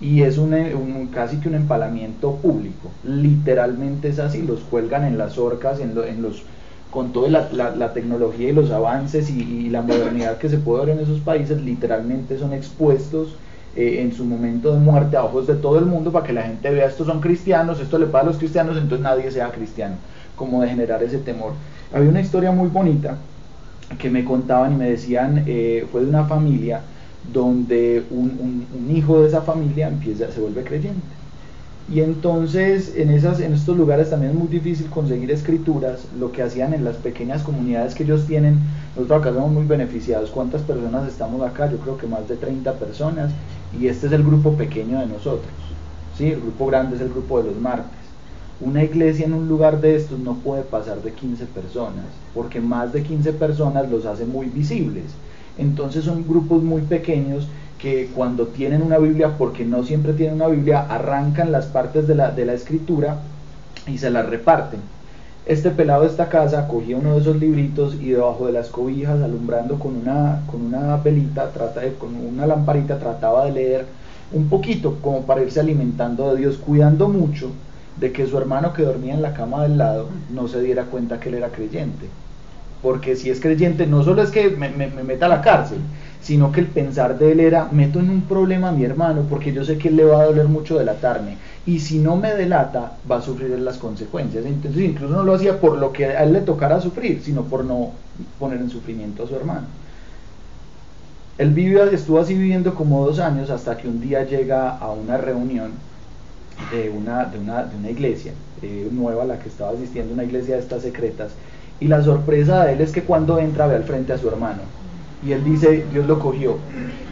Y 0.01 0.23
es 0.23 0.39
un, 0.39 0.55
un, 0.55 1.09
casi 1.09 1.37
que 1.37 1.49
un 1.49 1.55
empalamiento 1.55 2.37
público. 2.37 2.91
Literalmente 3.05 4.09
es 4.09 4.19
así, 4.19 4.43
los 4.43 4.61
cuelgan 4.61 5.05
en 5.05 5.19
las 5.19 5.37
orcas, 5.37 5.79
en, 5.79 5.95
los 6.23 6.43
con 6.91 7.13
toda 7.13 7.29
la, 7.29 7.93
tecnología 7.93 8.49
y 8.49 8.53
los 8.53 8.71
avances 8.71 9.31
y, 9.31 9.69
la 9.69 9.83
modernidad 9.83 10.39
que 10.39 10.49
se 10.49 10.59
puede 10.59 10.87
ver 10.87 10.97
en 10.97 11.03
esos 11.05 11.21
países, 11.21 11.61
literalmente 11.61 12.39
son 12.39 12.53
expuestos 12.53 13.37
eh, 13.77 13.99
en 14.01 14.13
su 14.13 14.25
momento 14.25 14.73
de 14.73 14.81
muerte 14.81 15.17
a 15.17 15.25
ojos 15.25 15.47
de 15.47 15.55
todo 15.55 15.79
el 15.79 15.85
mundo 15.85 16.11
para 16.11 16.27
que 16.27 16.33
la 16.33 16.43
gente 16.43 16.71
vea 16.71 16.87
estos 16.87 17.07
son 17.07 17.21
cristianos, 17.21 17.79
esto 17.79 17.99
le 17.99 18.07
pasa 18.07 18.25
a 18.25 18.27
los 18.31 18.39
cristianos, 18.39 18.77
entonces 18.77 19.05
nadie 19.05 19.31
sea 19.31 19.51
cristiano, 19.51 19.97
como 20.35 20.63
de 20.63 20.69
generar 20.69 21.03
ese 21.03 21.19
temor. 21.19 21.53
Había 21.93 22.09
una 22.09 22.21
historia 22.23 22.51
muy 22.51 22.69
bonita 22.69 23.19
que 23.99 24.11
me 24.11 24.25
contaban 24.25 24.75
y 24.75 24.77
me 24.77 24.91
decían, 24.91 25.45
eh, 25.47 25.87
fue 25.91 26.03
de 26.03 26.09
una 26.09 26.25
familia 26.25 26.83
donde 27.33 28.05
un, 28.11 28.67
hijo 28.95 29.21
de 29.21 29.29
esa 29.29 29.43
familia 29.43 29.89
empieza, 29.89 30.31
se 30.33 30.41
vuelve 30.41 30.65
creyente 30.65 31.21
y 31.93 32.03
entonces 32.03 32.95
en, 32.97 33.11
esas, 33.11 33.41
en 33.41 33.53
estos 33.53 33.77
lugares 33.77 34.11
también 34.11 34.33
es 34.33 34.39
muy 34.39 34.47
difícil 34.47 34.87
conseguir 34.87 35.31
escrituras. 35.33 36.07
Lo 36.19 36.31
que 36.31 36.43
hacían 36.43 36.73
en 36.73 36.85
las 36.85 36.95
pequeñas 36.97 37.43
comunidades 37.43 37.97
que 37.97 38.05
ellos 38.05 38.27
tienen, 38.27 38.61
nosotros 38.95 39.21
acá 39.21 39.33
somos 39.35 39.51
muy 39.51 39.67
beneficiados. 39.67 40.31
¿Cuántas 40.31 40.63
personas 40.63 41.09
estamos 41.09 41.43
acá? 41.43 41.69
Yo 41.69 41.79
creo 41.79 41.99
que 41.99 42.07
más 42.07 42.29
de 42.29 42.37
30 42.37 42.75
personas. 42.75 43.33
Y 43.79 43.89
este 43.89 44.07
es 44.07 44.13
el 44.13 44.23
grupo 44.23 44.53
pequeño 44.53 45.01
de 45.01 45.07
nosotros. 45.07 45.51
¿sí? 46.17 46.31
El 46.31 46.41
grupo 46.41 46.67
grande 46.67 46.95
es 46.95 47.03
el 47.03 47.09
grupo 47.09 47.43
de 47.43 47.51
los 47.51 47.61
martes. 47.61 48.00
Una 48.63 48.85
iglesia 48.85 49.25
en 49.25 49.33
un 49.33 49.49
lugar 49.49 49.81
de 49.81 49.97
estos 49.97 50.19
no 50.19 50.35
puede 50.35 50.63
pasar 50.63 51.01
de 51.03 51.13
15 51.13 51.47
personas, 51.47 52.05
porque 52.35 52.61
más 52.61 52.93
de 52.93 53.03
15 53.03 53.33
personas 53.33 53.91
los 53.91 54.05
hace 54.05 54.27
muy 54.27 54.49
visibles. 54.49 55.05
Entonces 55.57 56.05
son 56.05 56.29
grupos 56.29 56.63
muy 56.63 56.83
pequeños 56.83 57.49
que 57.79 58.11
cuando 58.15 58.49
tienen 58.49 58.83
una 58.83 58.99
Biblia, 58.99 59.39
porque 59.39 59.65
no 59.65 59.83
siempre 59.83 60.13
tienen 60.13 60.35
una 60.35 60.49
Biblia, 60.49 60.81
arrancan 60.81 61.53
las 61.53 61.65
partes 61.65 62.07
de 62.07 62.15
la, 62.15 62.33
de 62.33 62.45
la 62.45 62.53
escritura 62.53 63.23
y 63.87 63.97
se 63.97 64.11
las 64.11 64.29
reparten. 64.29 64.81
Este 65.47 65.71
pelado 65.71 66.03
de 66.03 66.09
esta 66.09 66.29
casa 66.29 66.69
cogía 66.69 66.99
uno 66.99 67.15
de 67.15 67.21
esos 67.21 67.37
libritos 67.37 67.95
y 67.95 68.11
debajo 68.11 68.45
de 68.45 68.53
las 68.53 68.69
cobijas, 68.69 69.23
alumbrando 69.23 69.79
con 69.79 69.97
una, 69.97 70.43
con 70.51 70.67
una 70.67 71.03
trata 71.55 71.81
de, 71.81 71.95
con 71.95 72.15
una 72.15 72.47
lamparita, 72.47 72.99
trataba 72.99 73.47
de 73.47 73.53
leer 73.53 73.87
un 74.33 74.51
poquito 74.51 74.99
como 75.01 75.23
para 75.23 75.43
irse 75.43 75.61
alimentando 75.61 76.35
de 76.35 76.41
Dios, 76.41 76.59
cuidando 76.59 77.09
mucho 77.09 77.51
de 78.01 78.13
que 78.13 78.27
su 78.27 78.39
hermano 78.39 78.73
que 78.73 78.83
dormía 78.83 79.15
en 79.15 79.23
la 79.23 79.35
cama 79.35 79.63
del 79.63 79.79
lado 79.79 80.09
no 80.31 80.49
se 80.49 80.61
diera 80.63 80.85
cuenta 80.85 81.21
que 81.21 81.29
él 81.29 81.37
era 81.37 81.49
creyente. 81.49 82.07
Porque 82.83 83.15
si 83.15 83.29
es 83.29 83.41
creyente, 83.41 83.87
no 83.87 84.03
solo 84.03 84.23
es 84.23 84.31
que 84.31 84.49
me, 84.51 84.71
me 84.71 84.89
meta 84.89 85.27
a 85.27 85.29
la 85.29 85.43
cárcel, 85.43 85.79
sino 86.23 86.53
que 86.53 86.61
el 86.61 86.67
pensar 86.67 87.19
de 87.19 87.33
él 87.33 87.41
era, 87.41 87.69
meto 87.71 87.99
en 87.99 88.11
un 88.11 88.23
problema 88.23 88.69
a 88.69 88.73
mi 88.73 88.85
hermano 88.85 89.23
porque 89.29 89.53
yo 89.53 89.65
sé 89.65 89.79
que 89.79 89.89
él 89.89 89.97
le 89.97 90.05
va 90.05 90.21
a 90.21 90.27
doler 90.27 90.49
mucho 90.49 90.79
delatarme 90.79 91.37
y 91.67 91.81
si 91.81 91.99
no 91.99 92.17
me 92.17 92.35
delata 92.35 92.93
va 93.11 93.17
a 93.17 93.23
sufrir 93.23 93.51
las 93.59 93.79
consecuencias. 93.79 94.45
Entonces 94.45 94.83
incluso 94.83 95.15
no 95.15 95.23
lo 95.23 95.35
hacía 95.35 95.61
por 95.61 95.79
lo 95.79 95.93
que 95.93 96.07
a 96.07 96.25
él 96.25 96.33
le 96.33 96.41
tocara 96.41 96.81
sufrir, 96.81 97.21
sino 97.23 97.43
por 97.45 97.65
no 97.65 97.93
poner 98.39 98.61
en 98.61 98.71
sufrimiento 98.71 99.25
a 99.25 99.29
su 99.29 99.37
hermano. 99.37 99.67
Él 101.39 101.51
vivió, 101.51 101.85
estuvo 101.85 102.19
así 102.19 102.35
viviendo 102.35 102.75
como 102.75 103.07
dos 103.07 103.19
años 103.19 103.49
hasta 103.49 103.79
que 103.79 103.89
un 103.89 104.01
día 104.01 104.25
llega 104.25 104.77
a 104.77 104.91
una 104.91 105.17
reunión 105.17 105.73
de 106.73 106.91
una, 106.91 107.25
de 107.25 107.39
una, 107.39 107.65
de 107.65 107.77
una 107.77 107.91
iglesia 107.91 108.33
eh, 108.63 108.89
nueva 108.91 109.23
a 109.23 109.27
la 109.27 109.39
que 109.39 109.49
estaba 109.49 109.71
asistiendo, 109.73 110.15
una 110.15 110.25
iglesia 110.25 110.57
de 110.57 110.63
estas 110.63 110.83
secretas, 110.83 111.33
y 111.81 111.89
la 111.89 112.03
sorpresa 112.03 112.65
de 112.65 112.75
él 112.75 112.81
es 112.81 112.93
que 112.93 113.03
cuando 113.03 113.39
entra 113.39 113.67
ve 113.67 113.77
al 113.77 113.85
frente 113.85 114.13
a 114.13 114.19
su 114.19 114.29
hermano 114.29 114.61
y 115.27 115.33
él 115.33 115.45
dice, 115.45 115.85
Dios 115.93 116.07
lo 116.07 116.19
cogió. 116.19 116.57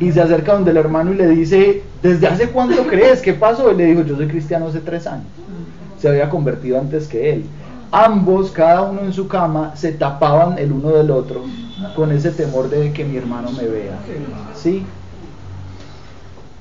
Y 0.00 0.12
se 0.12 0.20
acerca 0.20 0.54
donde 0.54 0.70
el 0.70 0.76
hermano 0.78 1.12
y 1.12 1.16
le 1.16 1.28
dice, 1.28 1.82
¿desde 2.02 2.26
hace 2.26 2.48
cuánto 2.48 2.86
crees? 2.86 3.20
¿Qué 3.20 3.34
pasó? 3.34 3.70
Él 3.70 3.76
le 3.76 3.86
dijo, 3.86 4.02
yo 4.02 4.16
soy 4.16 4.28
cristiano 4.28 4.66
hace 4.68 4.80
tres 4.80 5.06
años. 5.06 5.26
Se 5.98 6.08
había 6.08 6.30
convertido 6.30 6.78
antes 6.78 7.06
que 7.06 7.32
él. 7.32 7.44
Ambos, 7.90 8.50
cada 8.50 8.82
uno 8.82 9.00
en 9.02 9.12
su 9.12 9.28
cama, 9.28 9.76
se 9.76 9.92
tapaban 9.92 10.58
el 10.58 10.72
uno 10.72 10.90
del 10.90 11.10
otro 11.10 11.42
con 11.96 12.12
ese 12.12 12.30
temor 12.30 12.70
de 12.70 12.92
que 12.92 13.04
mi 13.04 13.16
hermano 13.16 13.50
me 13.52 13.64
vea. 13.64 13.98
¿Sí? 14.54 14.84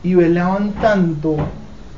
Y 0.04 0.16
velaban 0.16 0.72
tanto 0.74 1.38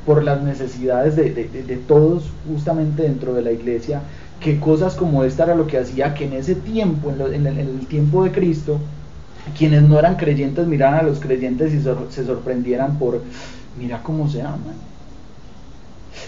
por 0.06 0.24
las 0.24 0.42
necesidades 0.42 1.16
de, 1.16 1.30
de, 1.30 1.76
todos 1.76 2.30
justamente 2.48 3.02
dentro 3.02 3.34
de 3.34 3.42
la 3.42 3.52
iglesia, 3.52 4.02
que 4.40 4.58
cosas 4.58 4.94
como 4.94 5.24
esta 5.24 5.44
era 5.44 5.54
lo 5.54 5.66
que 5.66 5.78
hacía 5.78 6.14
que 6.14 6.24
en 6.24 6.32
ese 6.32 6.54
tiempo, 6.54 7.10
en 7.10 7.46
el 7.46 7.86
tiempo 7.86 8.24
de 8.24 8.32
Cristo, 8.32 8.80
quienes 9.56 9.82
no 9.82 9.98
eran 9.98 10.16
creyentes 10.16 10.66
miraran 10.66 11.00
a 11.00 11.02
los 11.02 11.20
creyentes 11.20 11.72
y 11.72 11.80
se 11.80 12.24
sorprendieran 12.24 12.98
por, 12.98 13.20
mira 13.78 14.02
cómo 14.02 14.28
se 14.28 14.42
aman. 14.42 14.90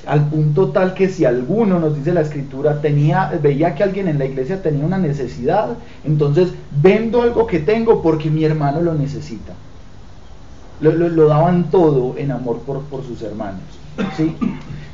Al 0.06 0.28
punto 0.28 0.68
tal 0.68 0.94
que 0.94 1.08
si 1.08 1.24
alguno, 1.24 1.78
nos 1.78 1.96
dice 1.96 2.12
la 2.12 2.22
escritura, 2.22 2.80
tenía, 2.80 3.32
veía 3.42 3.74
que 3.74 3.82
alguien 3.82 4.08
en 4.08 4.18
la 4.18 4.24
iglesia 4.24 4.62
tenía 4.62 4.84
una 4.84 4.98
necesidad, 4.98 5.76
entonces 6.04 6.48
vendo 6.82 7.22
algo 7.22 7.46
que 7.46 7.60
tengo 7.60 8.02
porque 8.02 8.30
mi 8.30 8.44
hermano 8.44 8.80
lo 8.80 8.94
necesita. 8.94 9.54
Lo, 10.82 11.28
daban 11.28 11.70
todo 11.70 12.16
en 12.18 12.32
amor 12.32 12.58
por, 12.60 12.80
por 12.82 13.04
sus 13.04 13.22
hermanos. 13.22 13.62
¿sí? 14.16 14.36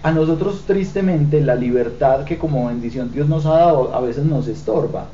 A 0.03 0.13
nosotros 0.13 0.65
tristemente 0.67 1.41
la 1.41 1.55
libertad 1.55 2.25
que 2.25 2.39
como 2.39 2.69
bendición 2.69 3.11
Dios 3.13 3.29
nos 3.29 3.47
ha 3.47 3.55
dado 3.55 3.95
a 3.95 4.01
veces 4.01 4.25
nos 4.25 4.47
estorba 4.47 5.07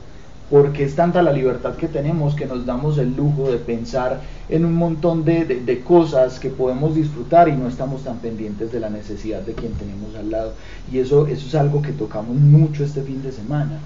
porque 0.50 0.84
es 0.84 0.94
tanta 0.94 1.22
la 1.22 1.32
libertad 1.32 1.74
que 1.74 1.88
tenemos 1.88 2.34
que 2.34 2.46
nos 2.46 2.66
damos 2.66 2.98
el 2.98 3.16
lujo 3.16 3.50
de 3.50 3.56
pensar 3.56 4.20
en 4.48 4.64
un 4.64 4.74
montón 4.74 5.24
de, 5.24 5.82
cosas 5.86 6.38
que 6.38 6.50
podemos 6.50 6.94
disfrutar 6.94 7.48
y 7.48 7.52
no 7.52 7.66
estamos 7.66 8.02
tan 8.02 8.18
pendientes 8.18 8.70
de 8.70 8.80
la 8.80 8.90
necesidad 8.90 9.40
de 9.40 9.54
quien 9.54 9.72
tenemos 9.72 10.14
al 10.16 10.30
lado. 10.30 10.52
Y 10.92 10.98
eso, 10.98 11.26
eso 11.26 11.46
es 11.46 11.54
algo 11.54 11.80
que 11.82 11.92
tocamos 11.92 12.36
mucho 12.36 12.84
este 12.84 13.02
fin 13.02 13.22
de 13.22 13.32
semana. 13.32 13.78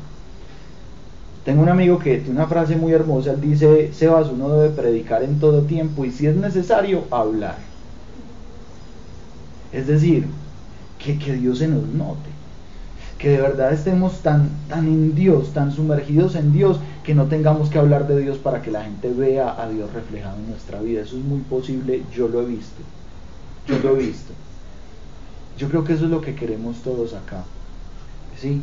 Tengo 1.48 1.62
un 1.62 1.70
amigo 1.70 1.98
que 1.98 2.18
tiene 2.18 2.38
una 2.38 2.46
frase 2.46 2.76
muy 2.76 2.92
hermosa, 2.92 3.30
él 3.30 3.40
dice, 3.40 3.90
Sebas, 3.94 4.28
uno 4.28 4.50
debe 4.50 4.68
predicar 4.68 5.22
en 5.22 5.40
todo 5.40 5.62
tiempo 5.62 6.04
y 6.04 6.10
si 6.10 6.26
es 6.26 6.36
necesario, 6.36 7.04
hablar. 7.10 7.56
Es 9.72 9.86
decir, 9.86 10.26
que, 10.98 11.18
que 11.18 11.32
Dios 11.32 11.60
se 11.60 11.68
nos 11.68 11.84
note 11.84 12.28
que 13.16 13.30
de 13.30 13.40
verdad 13.40 13.72
estemos 13.72 14.20
tan, 14.20 14.50
tan 14.68 14.88
en 14.88 15.14
Dios, 15.14 15.54
tan 15.54 15.72
sumergidos 15.72 16.34
en 16.34 16.52
Dios, 16.52 16.80
que 17.02 17.14
no 17.14 17.24
tengamos 17.28 17.70
que 17.70 17.78
hablar 17.78 18.06
de 18.06 18.20
Dios 18.20 18.36
para 18.36 18.60
que 18.60 18.70
la 18.70 18.84
gente 18.84 19.10
vea 19.10 19.58
a 19.58 19.70
Dios 19.70 19.90
reflejado 19.94 20.36
en 20.36 20.50
nuestra 20.50 20.82
vida. 20.82 21.00
Eso 21.00 21.16
es 21.16 21.24
muy 21.24 21.40
posible, 21.40 22.02
yo 22.14 22.28
lo 22.28 22.42
he 22.42 22.44
visto. 22.44 22.82
Yo 23.66 23.78
lo 23.78 23.96
he 23.96 24.04
visto. 24.04 24.34
Yo 25.56 25.70
creo 25.70 25.82
que 25.82 25.94
eso 25.94 26.04
es 26.04 26.10
lo 26.10 26.20
que 26.20 26.34
queremos 26.34 26.76
todos 26.82 27.14
acá. 27.14 27.42
¿Sí? 28.38 28.60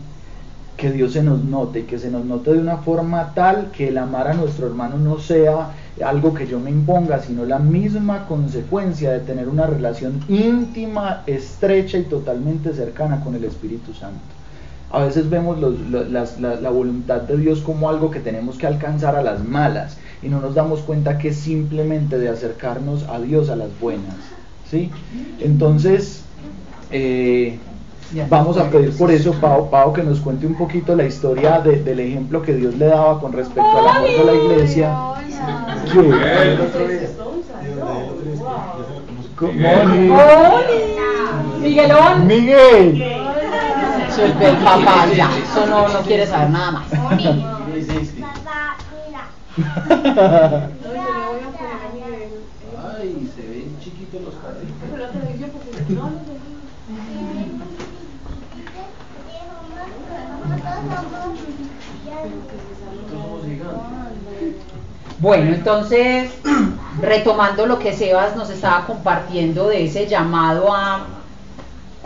Que 0.78 0.92
Dios 0.92 1.14
se 1.14 1.24
nos 1.24 1.44
note, 1.44 1.86
que 1.86 2.00
se 2.00 2.12
nos 2.12 2.26
note 2.26 2.54
de 2.54 2.60
una 2.60 2.78
forma 2.78 3.34
tal 3.34 3.72
que 3.72 3.88
el 3.88 3.98
amar 3.98 4.28
a 4.28 4.34
nuestro 4.34 4.68
hermano 4.68 4.98
no 4.98 5.20
sea 5.20 5.72
algo 6.04 6.34
que 6.34 6.48
yo 6.48 6.60
me 6.60 6.70
imponga, 6.70 7.20
sino 7.20 7.46
la 7.46 7.60
misma 7.60 8.28
consecuencia 8.28 9.12
de 9.12 9.20
tener 9.20 9.48
una 9.48 9.66
relación 9.66 10.22
íntima, 10.28 11.24
estrecha 11.26 11.98
y 11.98 12.04
totalmente 12.04 12.74
cercana 12.74 13.22
con 13.24 13.36
el 13.36 13.46
Espíritu 13.46 13.94
Santo. 13.94 14.20
A 14.92 15.00
veces 15.00 15.30
vemos 15.30 15.58
la, 15.60 16.70
voluntad 16.70 17.22
de 17.22 17.38
Dios 17.38 17.62
como 17.62 17.90
algo 17.90 18.12
que 18.12 18.20
tenemos 18.20 18.58
que 18.58 18.68
alcanzar 18.68 19.16
a 19.16 19.24
las 19.24 19.44
malas 19.44 19.98
y 20.22 20.30
no 20.30 20.40
nos 20.40 20.56
damos 20.56 20.82
cuenta 20.82 21.18
que 21.18 21.30
es 21.30 21.38
simplemente 21.38 22.18
de 22.18 22.30
acercarnos 22.30 23.04
a 23.04 23.20
Dios 23.20 23.50
a 23.50 23.56
las 23.56 23.70
buenas. 23.80 24.16
¿sí? 24.70 24.92
Entonces, 25.40 26.22
eh, 26.92 27.58
vamos 28.30 28.58
a 28.58 28.70
pedir 28.70 28.96
por 28.98 29.12
eso, 29.12 29.34
Pau, 29.34 29.70
Pau, 29.70 29.94
que 29.94 30.04
nos 30.04 30.20
cuente 30.20 30.46
un 30.48 30.56
poquito 30.56 30.96
la 30.96 31.06
historia 31.06 31.60
del 31.60 32.00
ejemplo 32.00 32.42
que 32.42 32.54
Dios 32.54 32.76
le 32.76 32.88
daba 32.88 33.20
con 33.20 33.34
respecto 33.34 33.78
al 33.78 33.88
amor 33.88 34.10
de 34.10 34.24
la 34.24 34.34
iglesia. 34.34 34.98
Miguelón. 41.62 42.28
Miguel. 42.28 43.04
Suelta 44.10 44.50
el 44.50 44.58
papá, 44.58 45.08
ya. 45.16 45.30
Eso 45.38 45.66
no, 45.66 45.88
no 45.90 46.00
quiere 46.02 46.26
saber 46.26 46.50
nada 46.50 46.72
más 46.72 46.86
se 53.36 53.42
ven 53.48 53.78
chiquitos 53.80 54.22
los 54.22 54.34
carritos. 54.36 54.76
Bueno, 65.20 65.54
entonces, 65.54 66.32
retomando 67.02 67.66
lo 67.66 67.80
que 67.80 67.94
Sebas 67.94 68.36
nos 68.36 68.50
estaba 68.50 68.86
compartiendo 68.86 69.70
de 69.70 69.86
ese 69.86 70.08
llamado 70.08 70.74
a, 70.74 71.06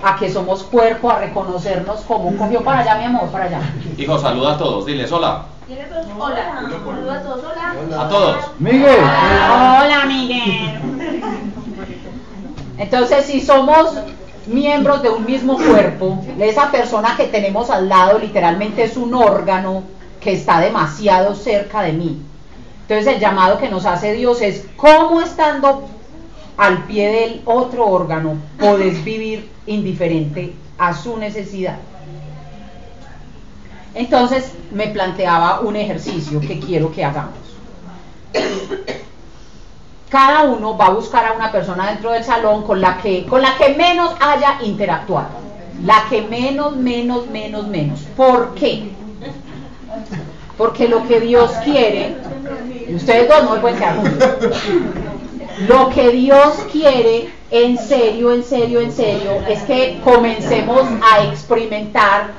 a 0.04 0.16
que 0.18 0.32
somos 0.32 0.64
cuerpo, 0.64 1.10
a 1.10 1.20
reconocernos 1.20 2.02
como 2.02 2.36
cogió 2.38 2.64
para 2.64 2.82
allá, 2.82 2.96
mi 2.96 3.06
amor, 3.06 3.30
para 3.30 3.46
allá. 3.46 3.62
Hijo, 3.98 4.18
saluda 4.20 4.54
a 4.54 4.58
todos, 4.58 4.86
diles 4.86 5.12
hola. 5.12 5.46
Hola, 6.18 6.62
saluda 6.84 7.16
a 7.16 7.22
todos, 7.22 7.44
hola. 7.44 8.02
A 8.02 8.10
todos. 8.10 8.38
Miguel. 8.60 9.00
Hola, 9.00 10.06
Miguel. 10.08 10.80
Entonces, 12.78 13.26
si 13.26 13.42
somos 13.42 13.94
miembros 14.48 15.04
de 15.04 15.10
un 15.10 15.26
mismo 15.26 15.58
cuerpo, 15.58 16.24
esa 16.40 16.72
persona 16.72 17.16
que 17.18 17.26
tenemos 17.26 17.70
al 17.70 17.88
lado 17.88 18.18
literalmente 18.18 18.84
es 18.84 18.98
un 18.98 19.14
órgano 19.14 19.84
que 20.20 20.34
está 20.34 20.60
demasiado 20.60 21.36
cerca 21.36 21.82
de 21.82 21.94
mí. 21.94 22.22
Entonces 22.90 23.14
el 23.14 23.20
llamado 23.20 23.60
que 23.60 23.70
nos 23.70 23.86
hace 23.86 24.14
Dios 24.14 24.42
es 24.42 24.66
cómo 24.76 25.22
estando 25.22 25.88
al 26.58 26.86
pie 26.86 27.12
del 27.12 27.42
otro 27.46 27.86
órgano 27.86 28.38
podés 28.58 29.04
vivir 29.04 29.48
indiferente 29.68 30.56
a 30.80 30.96
su 30.96 31.16
necesidad. 31.18 31.78
Entonces 33.94 34.54
me 34.72 34.88
planteaba 34.88 35.60
un 35.60 35.76
ejercicio 35.76 36.42
que 36.42 36.60
quiero 36.60 36.92
que 36.92 37.06
hagamos. 37.06 37.38
Cada 40.10 40.42
uno 40.46 40.76
va 40.76 40.88
a 40.88 40.90
buscar 40.90 41.28
a 41.28 41.34
una 41.34 41.52
persona 41.52 41.92
dentro 41.92 42.12
del 42.12 42.24
salón 42.24 42.64
con 42.64 42.82
la 42.82 42.98
que, 42.98 43.24
con 43.28 43.44
la 43.44 43.56
que 43.56 43.76
menos 43.76 44.16
haya 44.20 44.58
interactuado. 44.64 45.30
La 45.86 46.06
que 46.10 46.24
menos, 46.24 46.76
menos, 46.76 47.28
menos, 47.28 47.68
menos. 47.68 48.00
¿Por 48.18 48.56
qué? 48.56 48.90
Porque 50.60 50.90
lo 50.90 51.08
que 51.08 51.22
Dios 51.22 51.52
quiere, 51.64 52.18
y 52.86 52.94
ustedes 52.94 53.30
dos 53.30 53.46
no 53.46 53.62
pueden 53.62 53.78
quedar. 53.78 54.04
Lo 55.70 55.90
que 55.90 56.10
Dios 56.10 56.66
quiere, 56.70 57.30
en 57.50 57.78
serio, 57.78 58.34
en 58.34 58.44
serio, 58.44 58.82
en 58.82 58.92
serio, 58.92 59.32
es 59.48 59.62
que 59.64 60.02
comencemos 60.04 60.84
a 61.02 61.24
experimentar 61.24 62.32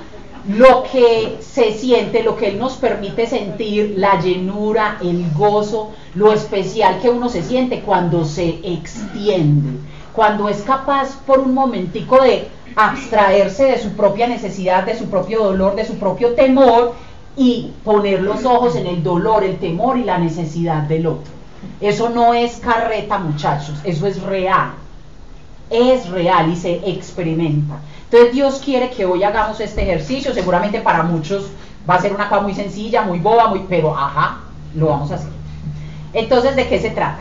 lo 0.48 0.82
que 0.84 1.38
se 1.40 1.72
siente, 1.72 2.22
lo 2.22 2.36
que 2.36 2.48
Él 2.48 2.58
nos 2.58 2.74
permite 2.74 3.26
sentir, 3.26 3.94
la 3.96 4.20
llenura, 4.20 4.98
el 5.00 5.24
gozo, 5.32 5.92
lo 6.14 6.30
especial 6.34 7.00
que 7.00 7.08
uno 7.08 7.30
se 7.30 7.42
siente 7.42 7.80
cuando 7.80 8.26
se 8.26 8.58
extiende, 8.62 9.78
cuando 10.12 10.50
es 10.50 10.60
capaz 10.60 11.16
por 11.26 11.38
un 11.38 11.54
momentico 11.54 12.22
de 12.22 12.48
abstraerse 12.76 13.64
de 13.64 13.78
su 13.78 13.90
propia 13.92 14.26
necesidad, 14.26 14.84
de 14.84 14.98
su 14.98 15.06
propio 15.06 15.42
dolor, 15.42 15.74
de 15.74 15.86
su 15.86 15.94
propio 15.98 16.34
temor 16.34 16.94
y 17.36 17.72
poner 17.84 18.22
los 18.22 18.44
ojos 18.44 18.76
en 18.76 18.86
el 18.86 19.02
dolor, 19.02 19.44
el 19.44 19.58
temor 19.58 19.98
y 19.98 20.04
la 20.04 20.18
necesidad 20.18 20.82
del 20.82 21.06
otro. 21.06 21.32
Eso 21.80 22.08
no 22.10 22.34
es 22.34 22.56
carreta, 22.56 23.18
muchachos, 23.18 23.78
eso 23.84 24.06
es 24.06 24.22
real. 24.22 24.72
Es 25.70 26.08
real 26.08 26.50
y 26.50 26.56
se 26.56 26.90
experimenta. 26.90 27.78
Entonces 28.04 28.32
Dios 28.32 28.60
quiere 28.64 28.90
que 28.90 29.06
hoy 29.06 29.22
hagamos 29.22 29.60
este 29.60 29.82
ejercicio, 29.82 30.34
seguramente 30.34 30.80
para 30.80 31.02
muchos 31.02 31.50
va 31.88 31.94
a 31.94 32.00
ser 32.00 32.12
una 32.12 32.28
cosa 32.28 32.42
muy 32.42 32.54
sencilla, 32.54 33.02
muy 33.02 33.18
boba, 33.18 33.48
muy, 33.48 33.64
pero 33.68 33.96
ajá, 33.96 34.40
lo 34.74 34.86
vamos 34.86 35.10
a 35.12 35.14
hacer. 35.14 35.30
Entonces, 36.12 36.56
¿de 36.56 36.68
qué 36.68 36.80
se 36.80 36.90
trata? 36.90 37.20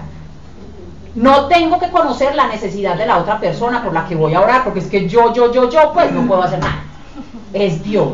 No 1.15 1.47
tengo 1.47 1.79
que 1.79 1.89
conocer 1.89 2.35
la 2.35 2.47
necesidad 2.47 2.95
de 2.95 3.05
la 3.05 3.17
otra 3.17 3.39
persona 3.39 3.83
por 3.83 3.93
la 3.93 4.07
que 4.07 4.15
voy 4.15 4.33
a 4.33 4.41
orar, 4.41 4.63
porque 4.63 4.79
es 4.79 4.87
que 4.87 5.07
yo, 5.07 5.33
yo, 5.33 5.51
yo, 5.51 5.69
yo, 5.69 5.91
pues 5.93 6.11
no 6.11 6.27
puedo 6.27 6.43
hacer 6.43 6.59
nada. 6.59 6.83
Es 7.53 7.83
Dios. 7.83 8.13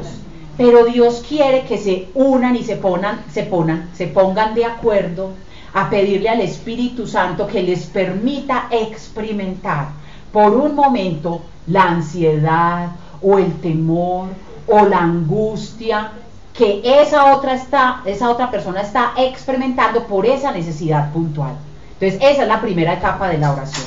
Pero 0.58 0.86
Dios 0.86 1.24
quiere 1.28 1.64
que 1.64 1.78
se 1.78 2.08
unan 2.14 2.56
y 2.56 2.64
se 2.64 2.78
pongan, 2.78 3.24
se 3.32 3.50
se 3.94 4.08
pongan 4.08 4.56
de 4.56 4.66
acuerdo 4.66 5.32
a 5.74 5.90
pedirle 5.90 6.30
al 6.30 6.42
Espíritu 6.42 7.06
Santo 7.06 7.46
que 7.48 7.62
les 7.62 7.86
permita 7.88 8.68
experimentar 8.72 9.90
por 10.32 10.54
un 10.54 10.76
momento 10.76 11.42
la 11.68 11.84
ansiedad 11.84 12.92
o 13.22 13.38
el 13.38 13.54
temor 13.60 14.30
o 14.68 14.86
la 14.86 15.00
angustia 15.00 16.12
que 16.54 16.82
esa 16.84 17.36
otra 17.36 17.56
está, 17.56 18.02
esa 18.06 18.30
otra 18.30 18.50
persona 18.50 18.82
está 18.82 19.12
experimentando 19.18 20.08
por 20.08 20.26
esa 20.26 20.52
necesidad 20.52 21.12
puntual. 21.12 21.56
Entonces, 22.00 22.32
esa 22.32 22.44
es 22.44 22.48
la 22.48 22.62
primera 22.62 22.94
etapa 22.94 23.28
de 23.28 23.38
la 23.38 23.52
oración. 23.52 23.86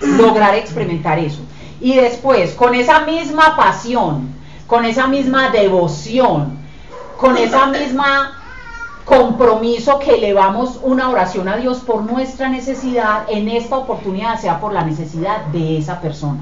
Lograr 0.00 0.56
experimentar 0.56 1.18
eso. 1.18 1.40
Y 1.80 1.94
después, 1.94 2.52
con 2.54 2.74
esa 2.74 3.00
misma 3.00 3.56
pasión, 3.56 4.28
con 4.66 4.84
esa 4.84 5.06
misma 5.06 5.50
devoción, 5.50 6.58
con 7.18 7.36
esa 7.36 7.66
misma 7.66 8.40
compromiso 9.04 9.98
que 9.98 10.14
elevamos 10.14 10.80
una 10.82 11.10
oración 11.10 11.48
a 11.48 11.56
Dios 11.56 11.78
por 11.80 12.02
nuestra 12.02 12.48
necesidad, 12.48 13.24
en 13.28 13.48
esta 13.48 13.76
oportunidad 13.76 14.38
sea 14.38 14.60
por 14.60 14.72
la 14.72 14.82
necesidad 14.82 15.44
de 15.46 15.78
esa 15.78 16.00
persona. 16.00 16.40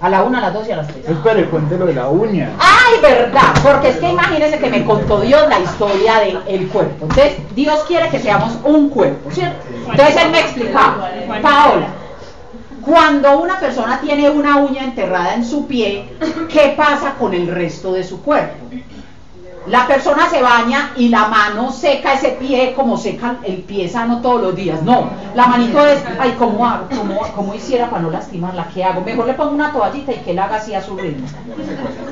A 0.00 0.08
la 0.08 0.22
una, 0.22 0.38
a 0.38 0.42
las 0.42 0.54
dos 0.54 0.68
y 0.68 0.70
a 0.70 0.76
las 0.76 0.86
tres. 0.86 1.08
Espere, 1.08 1.46
cuéntelo 1.46 1.86
de 1.86 1.94
la 1.94 2.08
uña. 2.08 2.52
Ay, 2.60 3.00
verdad, 3.02 3.52
porque 3.64 3.88
es 3.88 3.96
que 3.96 4.08
imagínense 4.08 4.60
que 4.60 4.70
me 4.70 4.84
contó 4.84 5.20
Dios 5.20 5.48
la 5.48 5.58
historia 5.58 6.20
del 6.46 6.68
cuerpo. 6.68 7.06
Entonces, 7.06 7.38
Dios 7.56 7.82
quiere 7.88 8.08
que 8.08 8.20
seamos 8.20 8.56
un 8.62 8.90
cuerpo, 8.90 9.28
¿cierto? 9.32 9.58
Entonces 9.90 10.16
él 10.22 10.30
me 10.30 10.38
explicaba, 10.38 11.10
Paola, 11.42 11.88
cuando 12.88 13.38
una 13.38 13.60
persona 13.60 14.00
tiene 14.00 14.30
una 14.30 14.56
uña 14.56 14.82
enterrada 14.82 15.34
en 15.34 15.44
su 15.44 15.66
pie, 15.66 16.08
¿qué 16.50 16.72
pasa 16.74 17.16
con 17.18 17.34
el 17.34 17.46
resto 17.46 17.92
de 17.92 18.02
su 18.02 18.22
cuerpo? 18.22 18.64
La 19.66 19.86
persona 19.86 20.30
se 20.30 20.40
baña 20.40 20.92
y 20.96 21.10
la 21.10 21.28
mano 21.28 21.70
seca 21.70 22.14
ese 22.14 22.30
pie 22.30 22.72
como 22.74 22.96
seca 22.96 23.36
el 23.44 23.56
pie 23.58 23.90
sano 23.90 24.22
todos 24.22 24.40
los 24.40 24.56
días. 24.56 24.82
No, 24.82 25.10
la 25.34 25.46
manito 25.48 25.86
es, 25.86 26.02
ay, 26.18 26.34
¿cómo 26.38 26.66
hago? 26.66 26.86
¿Cómo, 27.36 27.54
hiciera 27.54 27.90
para 27.90 28.00
no 28.00 28.10
lastimarla? 28.10 28.68
¿Qué 28.72 28.82
hago? 28.82 29.02
Mejor 29.02 29.26
le 29.26 29.34
pongo 29.34 29.50
una 29.50 29.70
toallita 29.70 30.12
y 30.12 30.20
que 30.20 30.30
él 30.30 30.38
haga 30.38 30.56
así 30.56 30.74
a 30.74 30.80
su 30.80 30.96
ritmo. 30.96 31.26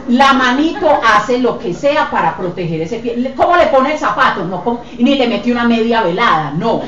La 0.09 0.35
manito 0.35 0.87
hace 1.03 1.39
lo 1.39 1.59
que 1.59 1.73
sea 1.73 2.11
para 2.11 2.37
proteger 2.37 2.83
ese 2.83 2.99
pie. 2.99 3.33
¿Cómo 3.35 3.57
le 3.57 3.69
pone 3.69 3.95
el 3.95 3.99
zapato? 3.99 4.45
No, 4.45 4.81
ni 4.99 5.15
le 5.15 5.27
mete 5.27 5.51
una 5.51 5.65
media 5.65 6.03
velada, 6.03 6.51
no. 6.51 6.83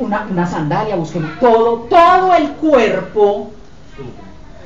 Una, 0.00 0.26
una 0.30 0.46
sandalia, 0.46 0.96
busquemos. 0.96 1.38
Todo, 1.40 1.86
todo 1.88 2.34
el 2.34 2.52
cuerpo 2.52 3.50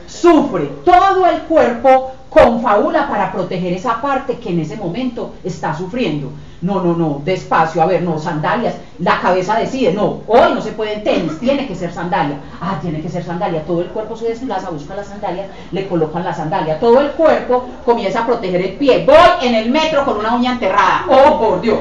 sufre, 0.06 0.66
todo 0.84 1.26
el 1.26 1.42
cuerpo 1.42 2.12
confabula 2.28 3.08
para 3.08 3.32
proteger 3.32 3.72
esa 3.72 4.00
parte 4.00 4.38
que 4.38 4.50
en 4.50 4.60
ese 4.60 4.76
momento 4.76 5.34
está 5.44 5.76
sufriendo. 5.76 6.30
No, 6.62 6.82
no, 6.82 6.94
no, 6.94 7.22
despacio, 7.24 7.80
a 7.80 7.86
ver, 7.86 8.02
no, 8.02 8.18
sandalias, 8.18 8.74
la 8.98 9.18
cabeza 9.20 9.58
decide, 9.58 9.94
no, 9.94 10.20
hoy 10.26 10.52
no 10.52 10.60
se 10.60 10.72
puede 10.72 10.94
en 10.94 11.04
tenis, 11.04 11.38
tiene 11.38 11.66
que 11.66 11.74
ser 11.74 11.90
sandalia. 11.90 12.36
Ah, 12.60 12.78
tiene 12.82 13.00
que 13.00 13.08
ser 13.08 13.24
sandalia, 13.24 13.64
todo 13.64 13.80
el 13.80 13.88
cuerpo 13.88 14.14
se 14.14 14.28
desplaza, 14.28 14.68
busca 14.68 14.94
la 14.94 15.02
sandalia, 15.02 15.48
le 15.72 15.88
colocan 15.88 16.22
la 16.22 16.34
sandalia, 16.34 16.78
todo 16.78 17.00
el 17.00 17.12
cuerpo 17.12 17.66
comienza 17.86 18.20
a 18.20 18.26
proteger 18.26 18.60
el 18.60 18.72
pie. 18.74 19.06
Voy 19.06 19.48
en 19.48 19.54
el 19.54 19.70
metro 19.70 20.04
con 20.04 20.18
una 20.18 20.34
uña 20.34 20.52
enterrada, 20.52 21.06
oh 21.08 21.38
por 21.38 21.62
Dios. 21.62 21.78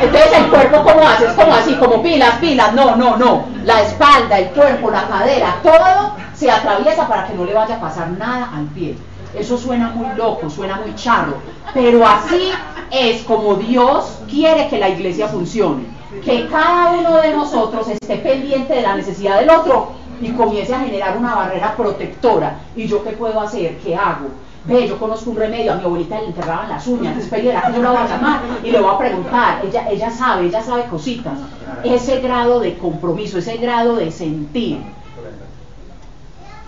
Entonces 0.00 0.32
el 0.32 0.46
cuerpo 0.46 0.84
como 0.84 1.08
hace, 1.08 1.26
es 1.26 1.32
como 1.32 1.52
así, 1.52 1.74
como 1.74 2.02
pilas, 2.02 2.36
pilas, 2.36 2.72
no, 2.74 2.94
no, 2.94 3.16
no. 3.16 3.46
La 3.64 3.82
espalda, 3.82 4.38
el 4.38 4.50
cuerpo, 4.50 4.92
la 4.92 5.08
cadera, 5.08 5.56
todo 5.62 6.14
se 6.34 6.50
atraviesa 6.50 7.08
para 7.08 7.26
que 7.26 7.34
no 7.34 7.44
le 7.44 7.54
vaya 7.54 7.76
a 7.76 7.80
pasar 7.80 8.10
nada 8.12 8.50
al 8.54 8.66
pie. 8.66 8.96
Eso 9.34 9.56
suena 9.56 9.88
muy 9.90 10.14
loco, 10.16 10.50
suena 10.50 10.76
muy 10.76 10.94
charro, 10.94 11.36
pero 11.72 12.06
así 12.06 12.50
es 12.90 13.22
como 13.22 13.54
Dios 13.54 14.18
quiere 14.28 14.68
que 14.68 14.78
la 14.78 14.90
iglesia 14.90 15.28
funcione. 15.28 15.84
Que 16.24 16.46
cada 16.48 16.90
uno 16.90 17.16
de 17.22 17.32
nosotros 17.32 17.88
esté 17.88 18.16
pendiente 18.16 18.74
de 18.74 18.82
la 18.82 18.94
necesidad 18.94 19.40
del 19.40 19.50
otro 19.50 19.92
y 20.20 20.30
comience 20.32 20.74
a 20.74 20.80
generar 20.80 21.16
una 21.16 21.34
barrera 21.34 21.74
protectora. 21.74 22.58
¿Y 22.76 22.86
yo 22.86 23.02
qué 23.02 23.10
puedo 23.12 23.40
hacer? 23.40 23.78
¿Qué 23.78 23.96
hago? 23.96 24.28
Ve, 24.64 24.86
yo 24.86 24.98
conozco 24.98 25.30
un 25.30 25.36
remedio, 25.36 25.72
a 25.72 25.76
mi 25.76 25.84
abuelita 25.84 26.20
le 26.20 26.26
enterraban 26.26 26.68
las 26.68 26.86
uñas, 26.86 27.16
espera 27.16 27.62
que 27.62 27.76
yo 27.76 27.82
la 27.82 27.90
voy 27.90 27.98
a 27.98 28.06
llamar 28.06 28.40
y 28.62 28.70
le 28.70 28.80
voy 28.80 28.94
a 28.94 28.98
preguntar, 28.98 29.60
ella, 29.64 29.88
ella 29.90 30.10
sabe, 30.10 30.46
ella 30.46 30.62
sabe 30.62 30.84
cositas. 30.84 31.36
Ese 31.82 32.20
grado 32.20 32.60
de 32.60 32.78
compromiso, 32.78 33.38
ese 33.38 33.56
grado 33.56 33.96
de 33.96 34.12
sentir, 34.12 34.78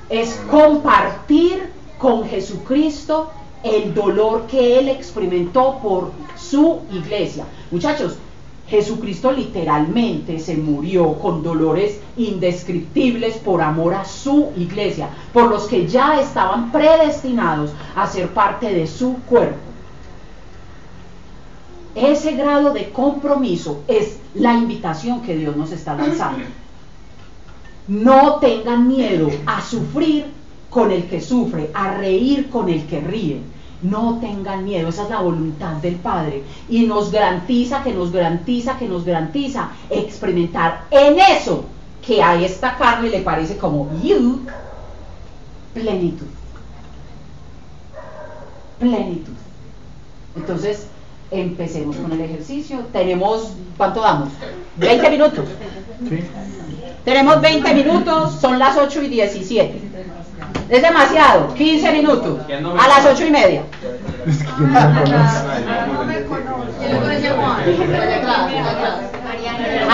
es 0.08 0.42
compartir 0.50 1.70
con 2.04 2.28
Jesucristo 2.28 3.30
el 3.62 3.94
dolor 3.94 4.46
que 4.46 4.78
Él 4.78 4.90
experimentó 4.90 5.78
por 5.82 6.10
su 6.36 6.80
iglesia. 6.92 7.46
Muchachos, 7.70 8.18
Jesucristo 8.68 9.32
literalmente 9.32 10.38
se 10.38 10.54
murió 10.54 11.14
con 11.14 11.42
dolores 11.42 11.98
indescriptibles 12.18 13.38
por 13.38 13.62
amor 13.62 13.94
a 13.94 14.04
su 14.04 14.50
iglesia, 14.54 15.08
por 15.32 15.48
los 15.48 15.64
que 15.64 15.86
ya 15.86 16.20
estaban 16.20 16.70
predestinados 16.70 17.70
a 17.96 18.06
ser 18.06 18.28
parte 18.34 18.70
de 18.70 18.86
su 18.86 19.14
cuerpo. 19.26 19.56
Ese 21.94 22.32
grado 22.32 22.74
de 22.74 22.90
compromiso 22.90 23.80
es 23.88 24.18
la 24.34 24.52
invitación 24.52 25.22
que 25.22 25.36
Dios 25.36 25.56
nos 25.56 25.72
está 25.72 25.94
lanzando. 25.94 26.44
No 27.88 28.40
tengan 28.40 28.88
miedo 28.88 29.30
a 29.46 29.62
sufrir 29.62 30.43
con 30.74 30.90
el 30.90 31.04
que 31.04 31.20
sufre, 31.20 31.70
a 31.72 31.94
reír 31.94 32.50
con 32.50 32.68
el 32.68 32.84
que 32.86 33.00
ríe. 33.00 33.40
No 33.80 34.18
tengan 34.20 34.64
miedo, 34.64 34.88
esa 34.88 35.04
es 35.04 35.10
la 35.10 35.20
voluntad 35.20 35.74
del 35.74 35.94
Padre. 35.94 36.42
Y 36.68 36.84
nos 36.86 37.12
garantiza, 37.12 37.84
que 37.84 37.92
nos 37.92 38.10
garantiza, 38.10 38.76
que 38.76 38.88
nos 38.88 39.04
garantiza 39.04 39.70
experimentar 39.88 40.86
en 40.90 41.20
eso 41.20 41.66
que 42.04 42.20
a 42.20 42.34
esta 42.42 42.76
carne 42.76 43.08
le 43.08 43.20
parece 43.20 43.56
como 43.56 43.88
you, 44.02 44.40
plenitud. 45.72 46.26
Plenitud. 48.80 49.32
Entonces, 50.34 50.88
empecemos 51.30 51.94
con 51.96 52.10
el 52.10 52.20
ejercicio. 52.20 52.80
Tenemos, 52.92 53.52
¿cuánto 53.76 54.00
damos? 54.00 54.30
20 54.78 55.10
minutos. 55.10 55.44
Tenemos 57.04 57.40
20 57.40 57.74
minutos, 57.74 58.40
son 58.40 58.58
las 58.58 58.76
8 58.76 59.02
y 59.02 59.08
17. 59.08 59.93
Es 60.74 60.82
demasiado, 60.82 61.54
15 61.54 61.92
minutos. 61.92 62.40
A 62.50 62.88
las 62.88 63.06
8 63.06 63.26
y 63.26 63.30
media. 63.30 63.62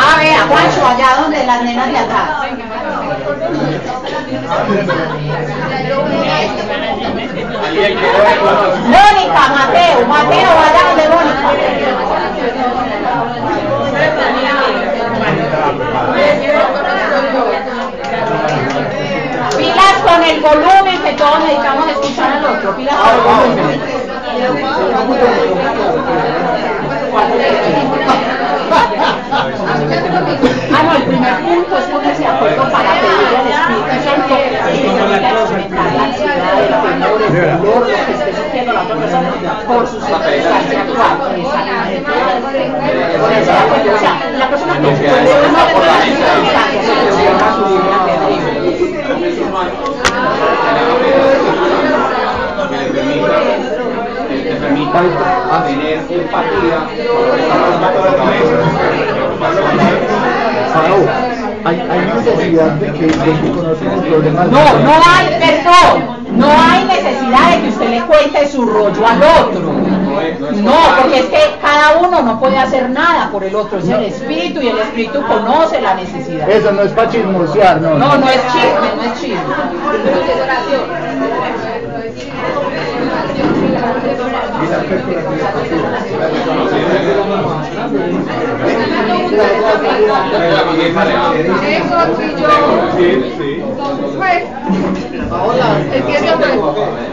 Ah, 0.03 0.17
vea, 0.19 0.47
Juancho, 0.47 0.87
allá 0.87 1.21
donde 1.21 1.45
las 1.45 1.63
nenas 1.63 1.91
de 1.91 1.99
atrás. 1.99 2.31
Mónica, 8.87 9.49
Mateo, 9.49 10.07
Mateo, 10.07 10.51
allá 10.59 10.83
donde 10.89 11.09
Mónica. 11.09 11.51
Con 20.21 20.29
el 20.29 20.41
volumen 20.41 21.03
que 21.03 21.13
todos 21.15 21.39
necesitamos 21.41 21.89
escuchar 21.89 22.33
al 22.33 22.45
otro. 22.45 22.77
Pilas. 22.77 22.95
Ah, 30.73 30.83
no, 30.85 30.97
el 30.97 31.03
primer 31.05 31.35
punto 31.41 31.79
es 31.79 31.85
ponerse 31.85 32.23
de 32.23 32.29
acuerdo 32.29 32.63
para 32.71 32.91
pedirle 33.01 33.37
al 33.39 33.49
Espíritu 33.49 33.97
Santo 34.05 34.35
que 34.35 34.51
se 34.51 35.77
la 35.77 36.05
ansiedad, 36.05 36.55
el 36.61 36.69
temor, 36.69 37.23
el 37.23 37.33
dolor, 37.59 37.81
lo 37.81 37.87
que 37.87 38.13
esté 38.13 38.33
sintiendo 38.35 38.73
la 38.73 38.83
otra 38.83 38.97
persona 38.97 39.29
por 39.67 39.87
su 39.87 40.01
circunstancia 40.01 40.81
actual. 40.83 41.19
Ponerse 43.21 43.51
de 43.51 43.59
acuerdo. 43.59 43.91
O 43.95 43.99
sea, 43.99 44.15
la 44.39 44.49
persona 44.49 44.75
que 44.75 44.81
puede 44.81 45.49
no 45.51 45.63
por 45.73 45.85
las 45.87 46.05
circunstancias, 46.05 46.81
llama 49.41 49.69
su 49.71 49.93
libre 51.93 52.25
albedrío. 52.59 53.27
te 54.29 54.55
permita 54.57 54.99
tener 55.67 55.99
empatía 56.11 56.79
hay, 61.65 61.81
hay 61.81 62.01
necesidad 62.15 62.73
de 62.73 62.93
que, 62.93 63.07
de 63.07 63.41
que 63.41 63.51
conozcan 63.53 63.93
el 63.93 64.01
problema. 64.11 64.45
No, 64.45 64.79
no 64.79 64.93
hay, 65.05 65.27
perdón, 65.39 66.39
no 66.39 66.49
hay 66.49 66.85
necesidad 66.85 67.51
de 67.51 67.63
que 67.63 67.69
usted 67.69 67.91
le 67.91 68.01
cuente 68.03 68.49
su 68.49 68.65
rollo 68.65 69.07
al 69.07 69.23
otro. 69.23 69.90
No, 70.11 70.75
porque 71.01 71.21
es 71.21 71.27
que 71.27 71.59
cada 71.61 71.99
uno 71.99 72.23
no 72.23 72.41
puede 72.41 72.59
hacer 72.59 72.91
nada 72.91 73.31
por 73.31 73.45
el 73.45 73.55
otro, 73.55 73.79
es 73.79 73.89
el 73.89 74.03
espíritu 74.05 74.61
y 74.61 74.69
el 74.69 74.79
espíritu 74.79 75.23
conoce 75.27 75.81
la 75.81 75.95
necesidad. 75.95 76.49
Eso 76.49 76.73
no 76.73 76.83
es 76.83 76.93
para 76.93 77.11
chismosear, 77.11 77.81
no. 77.81 77.95
No, 77.95 78.19
no 78.19 78.29
es 78.29 78.41
chisme, 78.53 78.97
no 78.97 79.03
es 79.03 79.21
chisme. 79.21 79.41
Pues, 79.85 80.07
es 80.07 80.19
que 80.27 80.33
eso 80.33 80.45
es 80.45 80.51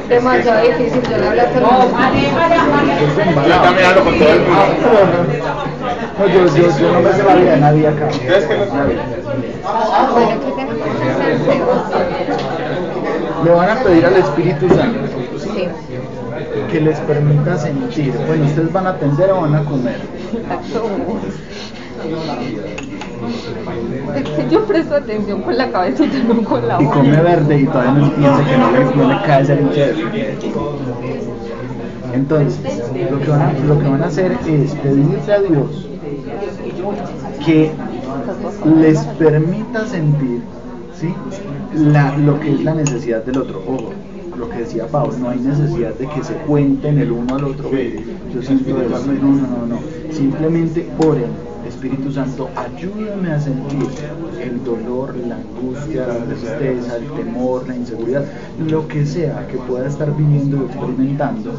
demasiado 0.09 0.61
difícil, 0.61 1.01
yo 1.03 1.17
le 1.17 1.27
a. 1.27 1.49
Yo 3.47 3.61
también 3.61 3.87
hablo 3.87 4.03
con 4.03 4.19
todo 4.19 4.29
el 4.29 4.39
mundo. 4.39 4.57
No, 6.19 6.27
yo, 6.27 6.45
yo, 6.47 6.79
yo 6.79 6.93
no 6.93 7.01
me 7.01 7.13
sé 7.13 7.23
la 7.23 7.35
vida 7.35 7.51
de 7.51 7.57
nadie 7.57 7.87
acá. 7.87 8.09
Van 13.55 13.69
a 13.69 13.83
pedir 13.83 14.05
al 14.05 14.17
Espíritu 14.17 14.67
Santo 14.69 14.99
Sí. 15.37 15.67
Que 16.71 16.81
les 16.81 16.99
permita 17.01 17.57
sentir. 17.57 18.13
Bueno, 18.27 18.45
ustedes 18.45 18.71
van 18.71 18.87
a 18.87 18.89
atender 18.91 19.31
o 19.31 19.41
van 19.41 19.55
a 19.55 19.63
comer. 19.63 19.97
Es 24.15 24.29
que 24.35 24.49
yo 24.49 24.65
presto 24.65 24.95
atención 24.95 25.41
con 25.41 25.57
la 25.57 25.71
cabecita, 25.71 26.17
no 26.27 26.43
con 26.43 26.67
la 26.67 26.81
Y 26.81 26.85
boca. 26.85 26.97
come 26.97 27.21
verde 27.21 27.59
y 27.59 27.65
todavía 27.65 27.91
no 27.91 28.13
piensa 28.13 28.45
que 28.45 28.57
no 28.57 28.71
le, 28.71 28.95
no 28.95 29.07
le 29.13 29.25
cae 29.25 29.43
ese. 29.43 29.59
Entonces, 32.13 32.59
lo 33.11 33.19
que, 33.19 33.29
van 33.29 33.41
a, 33.41 33.53
lo 33.53 33.79
que 33.79 33.89
van 33.89 34.03
a 34.03 34.07
hacer 34.07 34.31
es 34.47 34.73
pedirle 34.75 35.33
a 35.33 35.39
Dios 35.41 35.87
que 37.45 37.71
les 38.79 38.99
permita 39.19 39.85
sentir 39.85 40.41
¿sí? 40.99 41.13
la, 41.73 42.17
lo 42.17 42.39
que 42.39 42.53
es 42.53 42.63
la 42.63 42.73
necesidad 42.73 43.23
del 43.23 43.37
otro. 43.39 43.61
Ojo, 43.67 43.93
lo 44.37 44.49
que 44.49 44.59
decía 44.59 44.87
Pablo, 44.87 45.17
no 45.19 45.29
hay 45.29 45.39
necesidad 45.39 45.93
de 45.95 46.07
que 46.07 46.23
se 46.23 46.33
cuenten 46.33 46.97
el 46.99 47.11
uno 47.11 47.35
al 47.35 47.43
otro. 47.45 47.69
"Ve, 47.69 48.03
Yo 48.33 48.41
siento 48.41 48.81
esto, 48.81 49.11
no, 49.13 49.13
no, 49.13 49.47
no, 49.47 49.65
no. 49.67 49.79
Simplemente 50.11 50.87
oren. 50.99 51.47
Espíritu 51.67 52.11
Santo, 52.11 52.49
ayúdame 52.55 53.29
a 53.29 53.39
sentir 53.41 53.83
el 54.41 54.63
dolor, 54.63 55.13
la 55.27 55.35
angustia, 55.35 56.07
la 56.07 56.23
tristeza, 56.23 56.95
el 56.95 57.07
temor, 57.11 57.67
la 57.67 57.75
inseguridad, 57.75 58.23
lo 58.69 58.87
que 58.87 59.05
sea 59.05 59.45
que 59.47 59.57
pueda 59.57 59.85
estar 59.87 60.15
viviendo 60.15 60.61
o 60.61 60.65
experimentando 60.65 61.51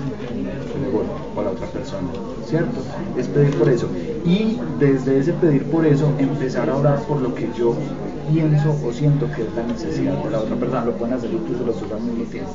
con 1.35 1.45
la 1.45 1.51
otra 1.51 1.67
persona, 1.67 2.09
¿cierto? 2.47 2.81
Es 3.19 3.29
pedir 3.29 3.55
por 3.57 3.69
eso. 3.69 3.87
Y 4.25 4.59
desde 4.81 5.19
ese 5.19 5.33
pedir 5.35 5.65
por 5.65 5.85
eso, 5.85 6.11
empezar 6.19 6.71
a 6.71 6.77
orar 6.77 7.01
por 7.03 7.21
lo 7.21 7.35
que 7.35 7.49
yo 7.57 7.75
pienso 8.33 8.77
o 8.85 8.93
siento 8.93 9.27
que 9.35 9.43
es 9.43 9.55
la 9.55 9.63
necesidad 9.63 10.23
de 10.23 10.31
la 10.31 10.41
otra 10.41 10.57
persona, 10.57 10.85
lo 10.85 10.93
pueden 10.93 11.15
hacer 11.15 11.31
incluso 11.33 11.65
los 11.65 11.81
dos 11.81 11.93
al 11.93 12.01
mismo 12.01 12.25
tiempo. 12.25 12.53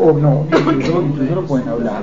O 0.00 0.12
no, 0.12 0.46
incluso, 0.50 1.02
incluso 1.02 1.34
lo 1.34 1.46
pueden 1.46 1.68
hablar. 1.68 2.02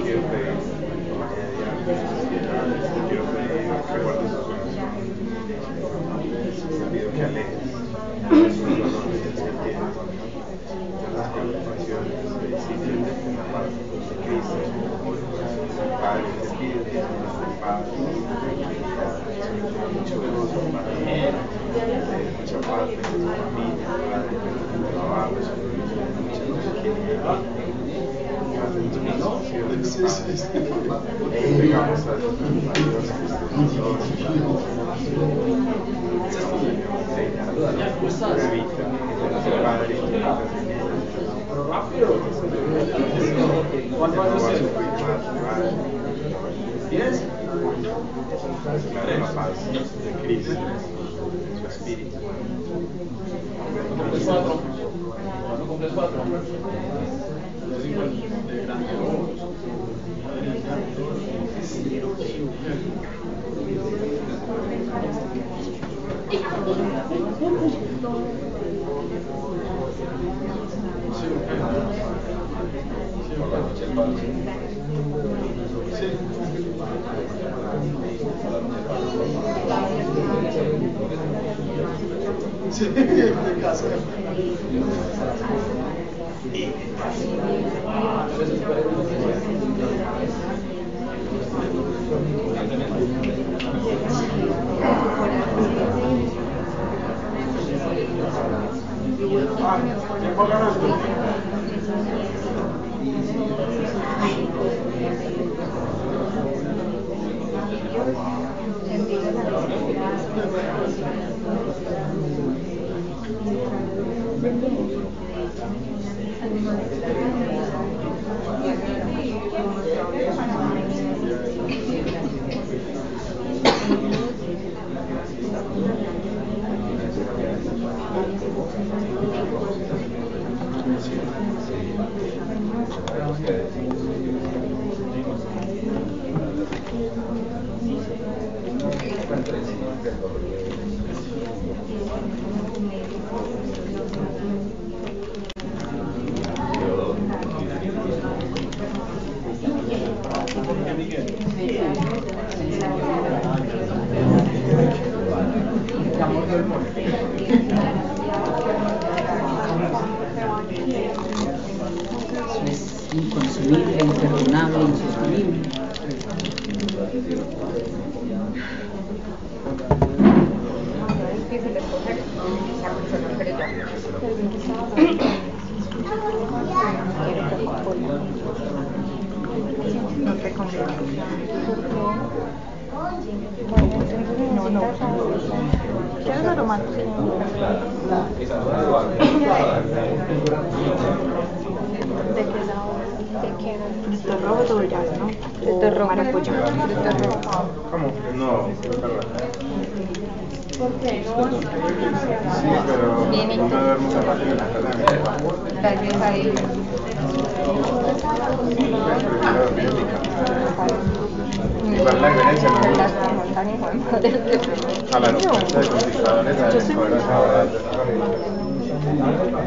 quiero 0.00 0.81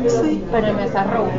Sí, 0.08 0.44
pero 0.52 0.68
en 0.68 0.80
esa 0.80 1.04
roja. 1.04 1.32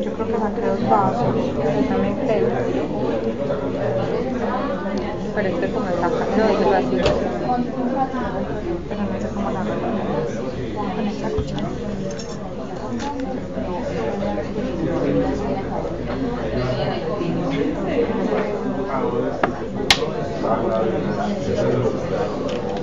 Yo 0.00 0.12
creo 0.12 0.26
que 0.26 0.38
saqué 0.38 0.60
dos 0.62 0.88
vasos, 0.88 1.34
yo 1.36 1.88
también 1.88 2.16
creo. 2.16 2.48
Pero 5.38 5.50
este 5.50 5.68
no, 5.68 5.72
sé 5.72 5.72
cómo 9.34 9.50
la 9.52 9.60
con 10.96 11.06
esta 11.06 11.30
cuchara. 11.30 11.68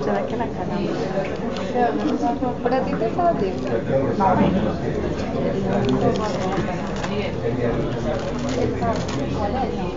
Se 0.02 0.12
ve 0.12 0.22
que 0.30 0.38
la 0.38 0.48
cara. 0.48 0.78
¿Para 2.64 2.80
ti 2.86 2.92
te. 2.94 3.10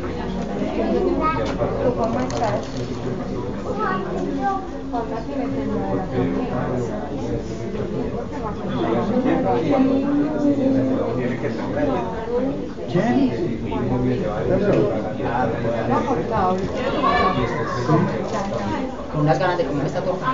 ¿Tú 0.00 0.07
cómo 1.96 2.20
estás? 2.20 2.66
Con 19.12 19.20
unas 19.20 19.38
ganas 19.38 19.58
de 19.58 19.64
comer 19.64 19.86
esta 19.86 20.00
torta. 20.02 20.26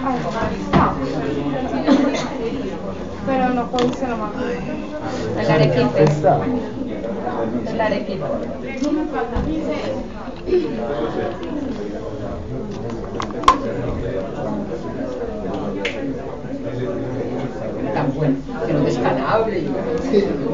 Pero 3.27 3.49
no 3.51 3.70
puedo 3.70 3.87
irse 3.87 4.07
nomás. 4.07 4.33
El 5.39 5.51
arequipe. 5.51 6.05
El 7.45 7.53
tan 17.95 18.12
bueno, 18.14 18.36
que 18.66 18.72
no 18.72 18.78
es 18.80 18.84
descalable 18.86 19.59
y, 19.59 19.66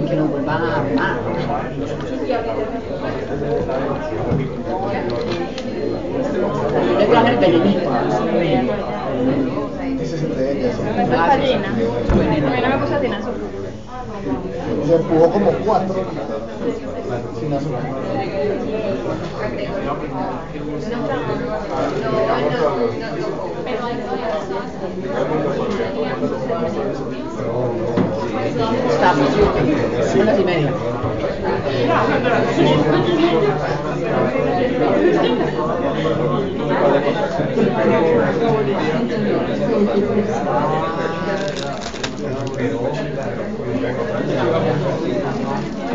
que 0.09 0.17
nos 0.17 0.31
vuelva 0.31 0.55
a 0.55 0.81
armar. 0.81 1.17
También 6.73 6.99
le 6.99 7.07
traje 7.07 7.31
el 7.31 7.39
venenito. 7.39 7.91
Ese 10.01 10.15
es 10.17 10.23
el 10.23 10.37
de 10.37 10.53
ella. 10.53 10.73
sí. 10.73 10.81
No 10.85 10.93
me 10.97 11.07
fascina. 11.07 11.69
A 11.69 13.19
no. 13.19 13.27
Se 14.87 14.95
empujó 14.97 15.31
como 15.31 15.51
cuatro 15.65 15.95
sin 16.61 16.77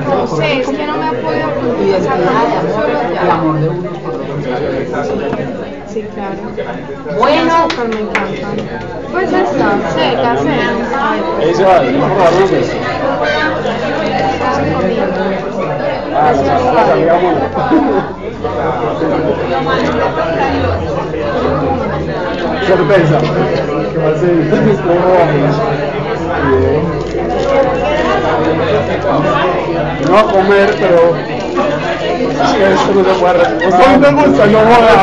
no 0.00 0.26
sé, 0.26 0.60
es 0.60 0.68
que 0.68 0.86
no 0.86 0.96
me 0.96 1.06
apoyo 1.06 1.54
con 1.54 1.93
de 2.00 2.08
amor, 2.08 2.86
el 3.22 3.30
amor 3.30 3.60
de 3.60 3.68
uno 3.68 3.90
por 3.90 4.14
otro. 4.14 4.34
Sí, 5.88 6.02
claro. 6.14 6.36
Bueno, 7.18 7.68
me 7.88 8.00
encanta. 8.00 8.48
Pues 9.12 9.32
esta, 9.32 9.68
seca, 9.94 10.36
seca. 10.38 10.68
Ahí 11.40 11.54
se 11.54 11.64
va, 11.64 11.74
vamos 11.78 12.20
a 12.20 12.24
darnos. 12.24 12.50
Ah, 16.16 16.32
la 16.32 16.72
la 16.72 16.86
salida 16.86 17.14
buena. 17.14 17.40
Sorpresa. 22.66 23.18
¿Qué 23.92 23.98
va 23.98 24.08
a 24.08 24.18
ser? 24.18 24.34
¿Cómo 24.80 25.06
vamos? 25.14 25.56
Bien. 26.50 27.83
No 28.44 30.10
voy 30.10 30.18
a 30.18 30.32
comer, 30.32 30.68
pero 30.78 31.16
es 31.16 32.52
que 32.52 32.64
esto 32.74 32.90
no 32.94 33.04
se 33.04 33.14
puede 33.20 33.42
a 33.44 33.48
mí 33.48 33.98
me 33.98 34.10
gusta, 34.12 34.46
no 34.46 34.58
joda. 34.58 34.94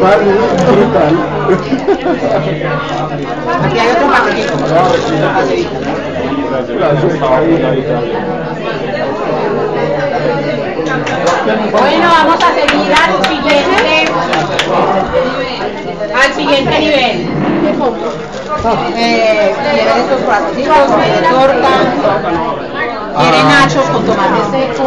Vale, 0.00 0.24
brutal. 0.70 1.14
aquí 3.64 3.78
hay 3.78 3.88
otro 3.90 4.06
paquetito. 4.10 4.54
Gracias. 4.68 5.80
Bueno, 11.72 12.06
vamos 12.08 12.38
a 12.42 12.54
seguir 12.54 12.92
al 12.94 13.12
siguiente, 13.24 13.94
al 16.14 16.32
siguiente 16.34 16.78
nivel. 16.78 17.16
Eh, 18.62 19.54
estos 19.96 20.20
platitos, 20.20 20.76
quieren 20.98 21.22
torta, 21.30 21.68
quieren 23.18 23.48
nachos 23.48 23.84
con 23.86 24.04
tomate 24.04 24.40
seco. 24.50 24.84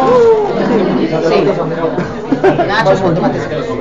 Sí. 1.28 2.23
Nachos 2.44 3.00
con 3.00 3.14
tomate 3.14 3.40
seco. 3.40 3.78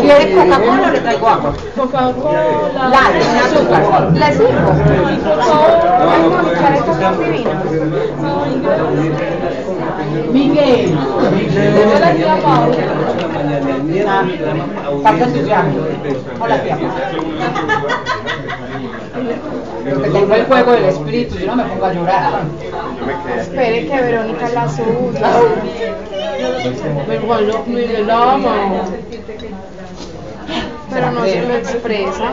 ¿Quiere 0.00 0.34
Coca-Cola 0.34 0.86
o 0.86 0.90
le 0.92 1.00
traigo 1.00 1.28
agua? 1.28 1.52
Coca-Cola. 1.74 2.88
La, 2.90 3.02
sin 3.20 3.36
azúcar. 3.36 4.12
¿Le 4.12 4.32
sirvo? 4.32 4.70
¿Quiere 6.58 6.78
coca 6.80 7.08
y 7.20 7.30
vino? 7.30 7.50
Miguel. 10.32 10.94
Yo 10.94 11.98
le 11.98 12.10
tía 12.14 12.34
Paula. 12.42 12.82
Parte 15.02 15.24
entusiasmo. 15.24 15.80
Hola, 16.40 16.56
tía. 16.62 16.76
Porque 19.88 20.10
tengo 20.10 20.34
el 20.34 20.44
juego 20.46 20.72
del 20.72 20.84
espíritu, 20.86 21.38
yo 21.38 21.46
no 21.46 21.56
me 21.56 21.64
pongo 21.64 21.86
a 21.86 21.92
llorar. 21.92 22.42
Me. 23.06 23.40
Espere 23.40 23.86
que 23.86 24.00
Verónica 24.00 24.48
la 24.50 24.68
suya. 24.68 25.30
Igual 27.14 27.48
lo 27.48 27.64
Miguel 27.64 28.06
la 28.06 28.32
ama. 28.34 28.54
Pero 30.90 31.10
no 31.12 31.24
se 31.24 31.42
lo 31.42 31.54
expresa. 31.54 32.32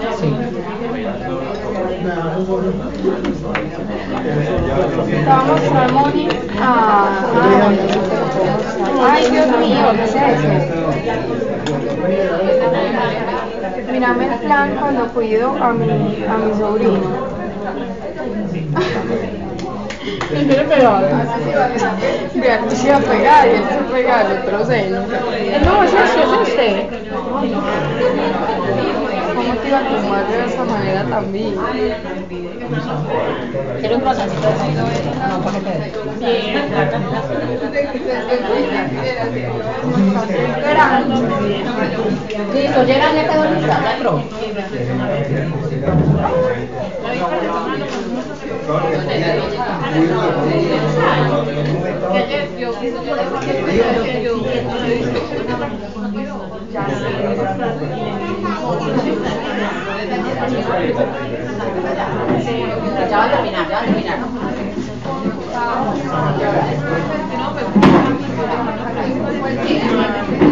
Vamos 5.26 5.62
a 5.72 5.88
Moni. 5.93 6.28
Ah, 6.60 7.24
ay, 9.10 9.32
Dios 9.32 9.47
mío, 9.58 9.86
¿qué 9.95 10.04
es 10.04 10.16
eso? 10.16 10.51
Mírame 13.91 14.26
el 14.26 14.39
plan 14.39 14.76
cuando 14.80 15.08
cuido 15.14 15.56
a 15.64 15.72
mi, 15.74 16.26
a 16.26 16.38
mi 16.38 16.54
sobrino. 16.60 17.43
¿Quién 20.30 20.47
quiere 20.47 20.64
pegar? 20.66 21.01
Vean, 22.36 22.70
se 22.70 22.88
iba 22.88 22.97
a 22.97 22.99
pegar 22.99 23.47
él 23.47 23.64
se 23.64 23.93
pega 23.93 24.20
al 24.20 24.32
otro. 24.39 24.58
No, 24.60 25.84
es 25.84 25.93
este, 25.93 26.24
es 26.24 26.32
este. 26.47 26.70
¿Cómo 29.43 29.59
te 29.59 29.67
iba 29.67 29.77
a 29.77 29.87
tomar 29.87 30.27
de 30.27 30.45
esa 30.45 30.63
manera 30.63 31.03
también? 31.03 31.55
¿Quiere 33.79 33.95
un 33.95 34.01
de 34.01 34.15
sal? 34.15 34.29
No, 35.27 35.41
¿para 35.43 35.59
Listo, 42.53 42.83
llega, 42.83 43.13
ya 43.13 43.23
quedó 43.27 43.43
va 63.18 63.24
a 63.26 63.30
terminar, 63.30 63.70
ya 63.70 63.76
va 63.76 63.82
a 63.82 63.86
terminar. 63.86 64.18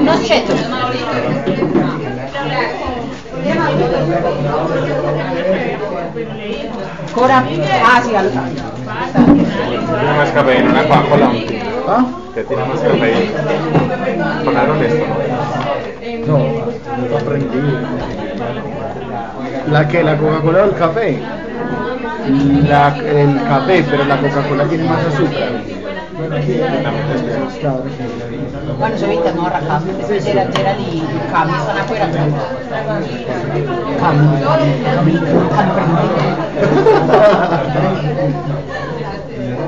Unos 0.02 0.24
chetos. 0.28 1.81
Cora, 7.14 7.44
ah, 7.84 8.02
sí. 8.04 8.10
Tiene 10.00 10.18
más 10.18 10.32
cafeína, 10.32 10.70
una 10.70 10.84
Coca-Cola. 10.84 11.32
¿Ah? 11.88 12.06
Que 12.34 12.44
tiene 12.44 12.64
más 12.66 12.80
cafeína. 12.80 13.20
Esto, 16.06 16.32
¿no? 16.32 16.38
No, 16.38 17.18
aprendí. 17.18 17.78
¿La 19.70 19.88
que 19.88 20.04
¿La 20.04 20.18
Coca-Cola 20.18 20.60
o 20.60 20.66
el 20.66 20.76
café? 20.76 21.20
La, 22.68 22.98
el 22.98 23.44
café, 23.44 23.86
pero 23.90 24.06
la 24.06 24.18
Coca-Cola 24.18 24.66
tiene 24.66 24.84
más 24.86 25.06
azúcar. 25.06 25.81
Bueno, 28.78 28.98
soy 28.98 29.10
ahorita 29.16 29.32
no 29.34 29.48
arrancamos. 29.48 29.90
Gerald, 30.24 30.56
Gerald 30.56 30.80
y 30.82 31.02
Cami 31.32 31.54
están 31.54 31.78
afuera. 31.80 32.08
Cami, 34.00 34.28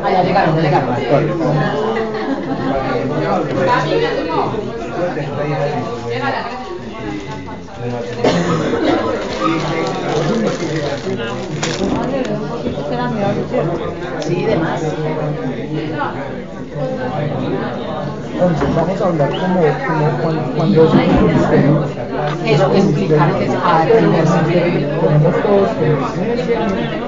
Ah, 0.06 0.12
ya 0.12 0.24
llegaron, 0.24 0.56
ya 0.58 0.62
llegaron. 0.62 0.94
Sí, 14.22 14.46
de 14.46 14.56
más. 14.58 14.82
Entonces 18.34 18.76
vamos 18.76 19.02
a 19.02 19.06
hablar 19.06 19.30
como, 19.30 19.62
como 19.62 20.10
cuando, 20.22 20.42
cuando 20.56 20.84
es 20.84 20.94
un 20.94 21.28
ministerio. 21.28 21.86
Eso 22.46 22.72
que 22.72 22.78
explicar 22.78 23.34
que 23.38 23.46
es 23.46 23.52
a 23.54 23.86
primer. 23.86 24.26
Tenemos 24.26 25.36
todos 25.44 25.70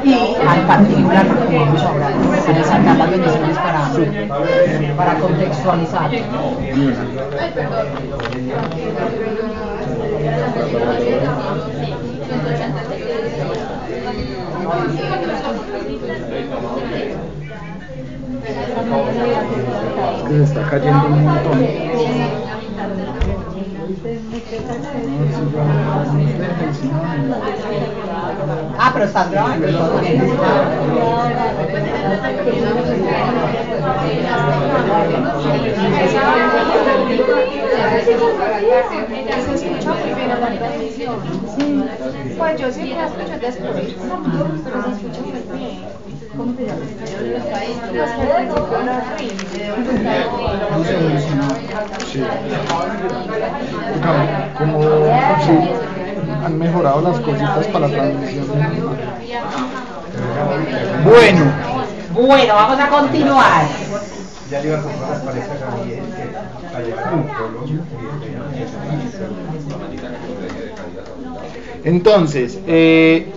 y 0.04 0.36
al 0.48 0.62
particular, 0.68 1.28
porque 1.28 1.58
vamos 1.58 1.82
a 1.82 1.90
hablar, 1.90 2.14
a 2.14 2.54
resaltar 2.54 2.98
las 2.98 3.10
bendiciones 3.10 3.58
para, 3.58 3.90
para 4.98 5.20
contextualizar. 5.20 6.14
Es 6.14 6.22
que 15.20 15.25
se 20.28 20.44
está 20.44 20.70
cayendo 20.70 21.08
un 21.08 21.24
montón. 21.24 21.66
Ah, 28.78 28.92
pero 28.94 29.06
estás 29.06 29.32
grabando. 29.32 29.68
todo 29.68 30.00
bien. 30.00 30.22
Se 39.46 39.56
escucha 39.56 39.94
muy 39.94 40.14
bien 40.14 40.30
la 40.30 40.36
transmisión. 40.58 41.16
Pues 42.38 42.60
yo 42.60 42.72
sí 42.72 42.94
la 42.94 43.06
escucho 43.06 43.40
se. 46.36 46.38
¿Cómo 46.38 46.54
principio 49.18 49.66
no 51.36 51.56
Sí. 52.12 52.24
Como, 54.58 54.82
sí, 55.46 55.58
han 56.44 56.60
mejorado 56.60 57.02
las 57.02 57.20
cositas 57.20 57.68
para 57.68 57.88
la 57.88 57.94
transmisión. 57.96 58.46
Bueno, 61.04 61.52
Bueno, 62.14 62.54
vamos 62.54 62.80
a 62.80 62.90
continuar. 62.90 63.66
Ya 64.50 64.62
le 64.62 64.68
iba 64.68 64.78
a 64.78 64.82
comprar 64.82 65.10
las 65.10 65.22
parejas 65.22 65.62
a 65.62 65.84
Miguel 65.84 66.04
que 66.16 66.78
allá 66.78 67.12
en 67.14 67.24
Colombia. 67.24 67.82
entonces, 71.84 72.60
eh, 72.68 73.35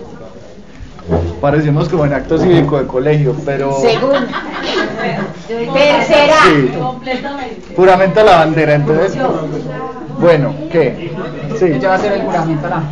parecemos 1.41 1.89
como 1.89 2.05
en 2.05 2.13
acto 2.13 2.37
cívico 2.37 2.79
de 2.79 2.87
colegio, 2.87 3.35
pero 3.45 3.73
Segundo. 3.79 4.17
Tercera. 5.47 6.35
Sí. 6.45 6.71
juramento 7.75 8.19
a 8.19 8.23
la 8.23 8.35
bandera, 8.37 8.75
entonces, 8.75 9.17
bueno, 10.19 10.53
¿qué? 10.71 11.11
Sí. 11.57 11.65
Ella 11.65 11.89
va 11.89 11.93
a 11.95 11.97
hacer 11.97 12.13
el 12.13 12.21
juramento 12.21 12.67
a 12.67 12.69
la. 12.69 12.83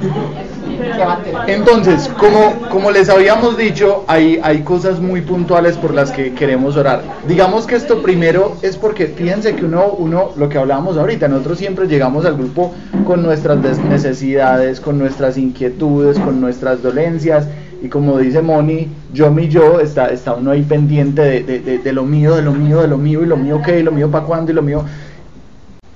Entonces, 1.48 2.10
como, 2.20 2.54
como 2.70 2.92
les 2.92 3.10
habíamos 3.10 3.58
dicho, 3.58 4.04
hay, 4.08 4.40
hay 4.44 4.62
cosas 4.62 5.00
muy 5.00 5.22
puntuales 5.22 5.76
por 5.76 5.94
las 5.94 6.12
que 6.12 6.34
queremos 6.34 6.78
orar. 6.78 7.02
Digamos 7.28 7.66
que 7.66 7.76
esto 7.76 8.02
primero 8.04 8.56
es 8.62 8.78
porque 8.78 9.08
fíjense 9.08 9.56
que 9.56 9.66
uno, 9.66 9.86
uno, 9.98 10.30
lo 10.38 10.50
que 10.50 10.58
hablábamos 10.60 10.98
ahorita, 10.98 11.28
nosotros 11.28 11.58
siempre 11.58 11.88
llegamos 11.88 12.26
al 12.26 12.36
grupo 12.38 12.74
con 13.06 13.24
nuestras 13.24 13.62
des- 13.64 13.80
necesidades, 13.80 14.80
con 14.80 15.00
nuestras 15.00 15.38
inquietudes, 15.38 16.20
con 16.20 16.40
nuestras 16.42 16.84
dolencias. 16.84 17.48
Y 17.82 17.90
como 17.90 18.18
dice 18.18 18.42
Moni, 18.42 18.88
yo 19.14 19.32
mi 19.32 19.48
yo, 19.50 19.80
está, 19.80 20.08
está 20.08 20.34
uno 20.34 20.52
ahí 20.52 20.64
pendiente 20.64 21.22
de, 21.22 21.44
de- 21.44 21.78
de- 21.80 21.94
lo 21.94 22.04
mío, 22.06 22.36
de 22.36 22.42
lo 22.42 22.52
mío, 22.54 22.82
de 22.82 22.88
lo 22.88 22.98
mío, 22.98 23.24
y 23.24 23.28
lo 23.28 23.38
mío 23.38 23.62
qué, 23.64 23.80
y 23.80 23.84
lo 23.84 23.92
mío 23.92 24.10
para 24.10 24.26
cuándo, 24.26 24.52
y 24.52 24.56
lo 24.56 24.62
mío... 24.64 24.84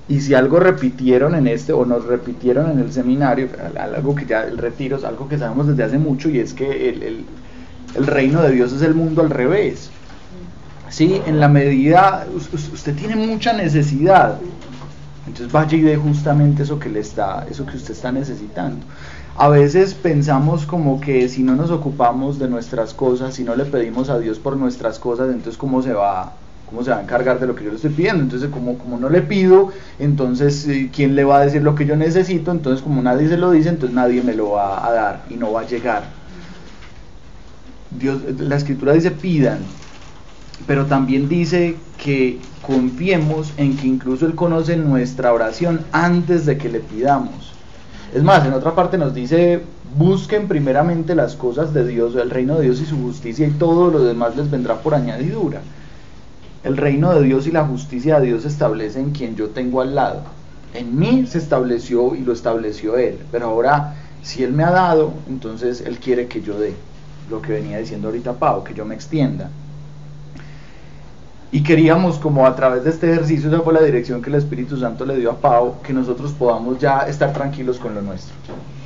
Y 0.08 0.20
si 0.20 0.34
algo 0.34 0.60
repitieron 0.60 1.36
en 1.36 1.48
este, 1.48 1.72
o 1.74 1.86
nos 1.86 2.06
repitieron 2.06 2.70
en 2.72 2.80
el 2.80 2.92
seminario, 2.92 3.48
al- 3.64 3.96
algo 3.96 4.14
que 4.16 4.26
ya, 4.26 4.44
el 4.44 4.58
retiro 4.58 4.98
es 4.98 5.04
algo 5.06 5.28
que 5.28 5.38
sabemos 5.38 5.68
desde 5.68 5.84
hace 5.84 5.98
mucho, 5.98 6.30
y 6.30 6.40
es 6.40 6.54
que 6.54 6.90
el, 6.90 7.04
el- 7.04 7.26
El 7.96 8.08
reino 8.08 8.42
de 8.42 8.52
Dios 8.52 8.74
es 8.74 8.82
el 8.84 8.96
mundo 8.96 9.22
al 9.22 9.30
revés. 9.30 9.92
¿Sí? 10.90 11.22
En 11.26 11.40
la 11.40 11.48
medida, 11.48 12.26
usted 12.34 12.96
tiene 12.96 13.16
mucha 13.16 13.54
necesidad, 13.54 14.40
entonces 15.28 15.52
vaya 15.52 15.78
y 15.78 15.82
dé 15.82 15.98
justamente 15.98 16.64
eso 16.64 16.80
que 16.80 16.90
le 16.90 17.00
está, 17.00 17.46
eso 17.50 17.66
que 17.66 17.78
usted 17.78 17.92
está 17.94 18.12
necesitando. 18.12 18.86
A 19.42 19.50
veces 19.50 19.96
pensamos 19.96 20.68
como 20.68 21.02
que 21.02 21.28
si 21.28 21.42
no 21.42 21.56
nos 21.56 21.72
ocupamos 21.72 22.38
de 22.38 22.48
nuestras 22.48 22.94
cosas, 22.94 23.34
si 23.34 23.44
no 23.44 23.56
le 23.56 23.66
pedimos 23.66 24.12
a 24.12 24.20
Dios 24.20 24.38
por 24.38 24.56
nuestras 24.56 25.00
cosas, 25.00 25.32
entonces 25.32 25.58
cómo 25.58 25.82
se 25.82 25.94
va, 25.94 26.34
cómo 26.70 26.84
se 26.84 26.92
va 26.92 26.98
a 26.98 27.02
encargar 27.02 27.40
de 27.40 27.48
lo 27.48 27.56
que 27.56 27.64
yo 27.64 27.72
le 27.72 27.78
estoy 27.78 27.90
pidiendo. 27.90 28.22
Entonces 28.22 28.52
como, 28.52 28.78
no 29.00 29.10
le 29.10 29.24
pido, 29.24 29.72
entonces 29.98 30.68
eh, 30.68 30.92
quién 30.94 31.16
le 31.16 31.24
va 31.24 31.40
a 31.40 31.46
decir 31.46 31.64
lo 31.64 31.74
que 31.74 31.88
yo 31.88 31.96
necesito, 31.96 32.52
entonces 32.52 32.84
como 32.84 33.02
nadie 33.02 33.30
se 33.30 33.38
lo 33.38 33.50
dice, 33.50 33.70
entonces 33.70 33.96
nadie 33.96 34.22
me 34.22 34.36
lo 34.36 34.52
va 34.52 34.88
a 34.88 34.92
dar 34.92 35.24
y 35.28 35.38
no 35.38 35.52
va 35.52 35.62
a 35.62 35.66
llegar. 35.66 36.04
Dios, 37.98 38.22
la 38.38 38.58
escritura 38.58 38.94
dice 38.94 39.10
pidan, 39.10 39.58
pero 40.68 40.86
también 40.86 41.28
dice 41.28 41.78
que 41.98 42.38
confiemos 42.62 43.54
en 43.58 43.76
que 43.76 43.88
incluso 43.88 44.28
Él 44.28 44.36
conoce 44.36 44.78
nuestra 44.78 45.34
oración 45.34 45.84
antes 45.92 46.46
de 46.46 46.60
que 46.60 46.70
le 46.70 46.80
pidamos. 46.80 47.51
Es 48.14 48.24
más, 48.24 48.46
en 48.46 48.54
otra 48.54 48.76
parte 48.76 48.98
nos 48.98 49.14
dice, 49.14 49.62
busquen 49.98 50.50
primeramente 50.50 51.16
las 51.16 51.36
cosas 51.36 51.74
de 51.74 51.88
Dios, 51.88 52.16
el 52.16 52.30
reino 52.30 52.58
de 52.58 52.64
Dios 52.64 52.82
y 52.82 52.86
su 52.86 52.98
justicia 52.98 53.48
y 53.48 53.52
todo 53.52 53.90
lo 53.90 54.04
demás 54.04 54.36
les 54.36 54.52
vendrá 54.52 54.82
por 54.82 54.96
añadidura. 54.96 55.62
El 56.64 56.76
reino 56.76 57.14
de 57.14 57.24
Dios 57.24 57.48
y 57.48 57.52
la 57.52 57.66
justicia 57.66 58.20
de 58.20 58.28
Dios 58.28 58.42
se 58.42 58.50
establecen 58.50 59.12
quien 59.12 59.36
yo 59.38 59.50
tengo 59.50 59.82
al 59.82 59.96
lado. 59.96 60.24
En 60.74 61.00
mí 61.00 61.26
se 61.26 61.38
estableció 61.38 62.16
y 62.16 62.20
lo 62.20 62.34
estableció 62.34 62.98
Él, 62.98 63.18
pero 63.32 63.48
ahora 63.48 63.96
si 64.22 64.44
Él 64.44 64.52
me 64.52 64.64
ha 64.64 64.72
dado, 64.72 65.14
entonces 65.30 65.82
Él 65.82 65.98
quiere 65.98 66.28
que 66.28 66.42
yo 66.42 66.60
dé 66.60 66.76
lo 67.30 67.42
que 67.42 67.54
venía 67.54 67.78
diciendo 67.78 68.10
ahorita 68.10 68.34
Pau, 68.34 68.64
que 68.64 68.74
yo 68.74 68.86
me 68.86 68.94
extienda. 68.94 69.50
Y 71.54 71.64
queríamos 71.64 72.18
como 72.18 72.48
a 72.48 72.56
través 72.56 72.86
de 72.86 72.92
este 72.92 73.12
ejercicio, 73.12 73.50
esa 73.50 73.60
fue 73.60 73.74
la 73.74 73.82
dirección 73.82 74.22
que 74.22 74.30
el 74.30 74.38
Espíritu 74.38 74.78
Santo 74.78 75.06
le 75.06 75.18
dio 75.18 75.32
a 75.32 75.36
Pau, 75.36 75.82
que 75.84 75.92
nosotros 75.92 76.32
podamos 76.32 76.80
ya 76.80 77.02
estar 77.02 77.34
tranquilos 77.34 77.78
con 77.78 77.94
lo 77.94 78.02
nuestro, 78.02 78.34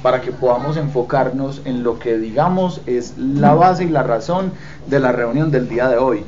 para 0.02 0.20
que 0.20 0.32
podamos 0.32 0.76
enfocarnos 0.76 1.62
en 1.66 1.84
lo 1.84 2.00
que 2.00 2.18
digamos 2.18 2.82
es 2.88 3.16
la 3.20 3.54
base 3.54 3.84
y 3.84 3.90
la 3.90 4.02
razón 4.02 4.52
de 4.88 5.00
la 5.00 5.12
reunión 5.12 5.52
del 5.52 5.70
día 5.70 5.88
de 5.90 5.98
hoy. 5.98 6.24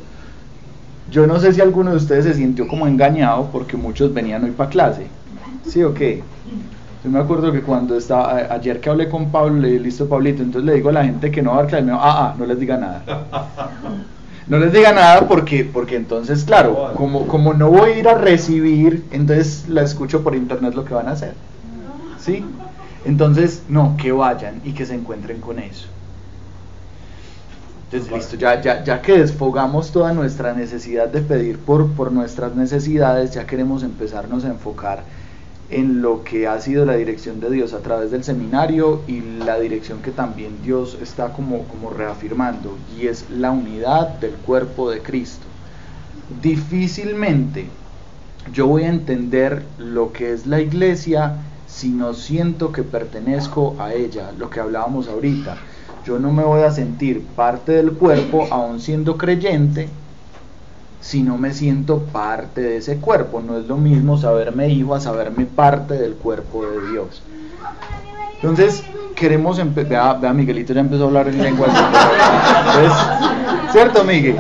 Yo 1.10 1.26
no 1.26 1.40
sé 1.40 1.54
si 1.54 1.62
alguno 1.62 1.90
de 1.90 1.98
ustedes 1.98 2.26
se 2.26 2.36
sintió 2.36 2.68
como 2.68 2.86
engañado 2.86 3.50
porque 3.52 3.76
muchos 3.76 4.14
venían 4.14 4.44
hoy 4.44 4.52
para 4.52 4.70
clase. 4.70 5.08
¿Sí 5.66 5.82
o 5.82 5.92
qué? 5.96 6.22
Yo 7.04 7.10
me 7.10 7.18
acuerdo 7.18 7.52
que 7.52 7.62
cuando 7.62 7.98
estaba, 7.98 8.36
ayer 8.52 8.80
que 8.80 8.90
hablé 8.92 9.10
con 9.10 9.32
Pablo, 9.32 9.60
le 9.60 9.70
dije, 9.70 9.84
listo 9.86 10.08
Pablito, 10.08 10.44
entonces 10.44 10.68
le 10.68 10.76
digo 10.76 10.90
a 10.90 10.94
la 10.94 11.06
gente 11.06 11.32
que 11.32 11.42
no 11.42 11.52
va 11.52 11.58
a 11.58 11.60
dar 11.62 11.68
clase, 11.68 11.84
me 11.84 11.94
dijo, 11.94 12.04
ah, 12.04 12.28
ah, 12.28 12.36
no 12.38 12.46
les 12.46 12.60
diga 12.60 12.78
nada. 12.78 13.02
No 14.50 14.60
les 14.60 14.72
diga 14.72 14.94
nada 14.94 15.28
porque, 15.28 15.66
porque 15.66 15.96
entonces, 15.96 16.44
claro, 16.46 16.94
como, 16.96 17.28
como 17.28 17.54
no 17.54 17.70
voy 17.70 17.92
a 17.92 17.98
ir 18.00 18.08
a 18.08 18.14
recibir, 18.16 19.06
entonces 19.12 19.66
la 19.68 19.82
escucho 19.82 20.24
por 20.24 20.36
internet 20.36 20.74
lo 20.74 20.86
que 20.86 20.94
van 20.94 21.08
a 21.08 21.12
hacer. 21.12 21.34
¿Sí? 22.20 22.46
Entonces, 23.06 23.64
no, 23.70 23.96
que 23.98 24.12
vayan 24.12 24.62
y 24.64 24.72
que 24.72 24.86
se 24.86 24.96
encuentren 24.96 25.42
con 25.42 25.60
eso. 25.60 25.88
Entonces, 27.86 28.14
listo, 28.14 28.36
ya, 28.36 28.62
ya, 28.62 28.84
ya 28.84 29.02
que 29.02 29.18
desfogamos 29.18 29.92
toda 29.92 30.12
nuestra 30.14 30.54
necesidad 30.54 31.08
de 31.08 31.22
pedir 31.22 31.58
por, 31.58 31.88
por 31.92 32.12
nuestras 32.12 32.56
necesidades, 32.56 33.32
ya 33.32 33.46
queremos 33.46 33.84
empezarnos 33.84 34.44
a 34.44 34.50
enfocar 34.50 35.04
en 35.70 36.02
lo 36.02 36.24
que 36.24 36.48
ha 36.48 36.60
sido 36.62 36.86
la 36.86 36.96
dirección 36.96 37.40
de 37.40 37.50
Dios 37.50 37.74
a 37.74 37.80
través 37.80 38.12
del 38.12 38.24
seminario 38.24 39.02
y 39.08 39.22
la 39.22 39.60
dirección 39.60 40.02
que 40.02 40.12
también 40.12 40.62
Dios 40.64 40.98
está 41.02 41.34
como, 41.34 41.64
como 41.64 41.90
reafirmando 41.90 42.78
y 42.98 43.08
es 43.08 43.30
la 43.30 43.52
unidad 43.52 44.20
del 44.20 44.32
cuerpo 44.32 44.90
de 44.90 45.02
Cristo. 45.02 45.46
Difícilmente 46.42 47.68
yo 48.54 48.68
voy 48.68 48.84
a 48.84 48.90
entender 48.90 49.64
lo 49.78 50.14
que 50.14 50.32
es 50.32 50.48
la 50.48 50.62
iglesia 50.62 51.38
si 51.68 51.90
no 51.90 52.14
siento 52.14 52.72
que 52.72 52.84
pertenezco 52.84 53.76
a 53.78 53.94
ella, 53.94 54.32
lo 54.38 54.50
que 54.50 54.62
hablábamos 54.62 55.10
ahorita. 55.10 55.58
Yo 56.06 56.18
no 56.18 56.32
me 56.32 56.44
voy 56.44 56.62
a 56.62 56.72
sentir 56.72 57.22
parte 57.36 57.74
del 57.74 57.92
cuerpo 57.92 58.48
aún 58.50 58.80
siendo 58.80 59.18
creyente 59.18 59.90
si 61.02 61.24
no 61.24 61.38
me 61.38 61.54
siento 61.54 62.00
parte 62.00 62.62
de 62.62 62.78
ese 62.78 62.98
cuerpo. 62.98 63.42
No 63.42 63.58
es 63.58 63.68
lo 63.68 63.78
mismo 63.78 64.18
saberme 64.18 64.70
hijo 64.70 64.96
a 64.96 65.00
saberme 65.00 65.46
parte 65.46 65.96
del 65.96 66.14
cuerpo 66.14 66.66
de 66.66 66.92
Dios. 66.92 67.22
Entonces, 68.36 68.84
queremos 69.16 69.60
empezar. 69.60 70.20
Vea, 70.20 70.34
Miguelito 70.34 70.74
ya 70.74 70.82
empezó 70.82 71.04
a 71.04 71.08
hablar 71.08 71.28
en 71.28 71.42
lengua. 71.42 71.68
¿Cierto, 73.72 74.04
Miguel? 74.04 74.36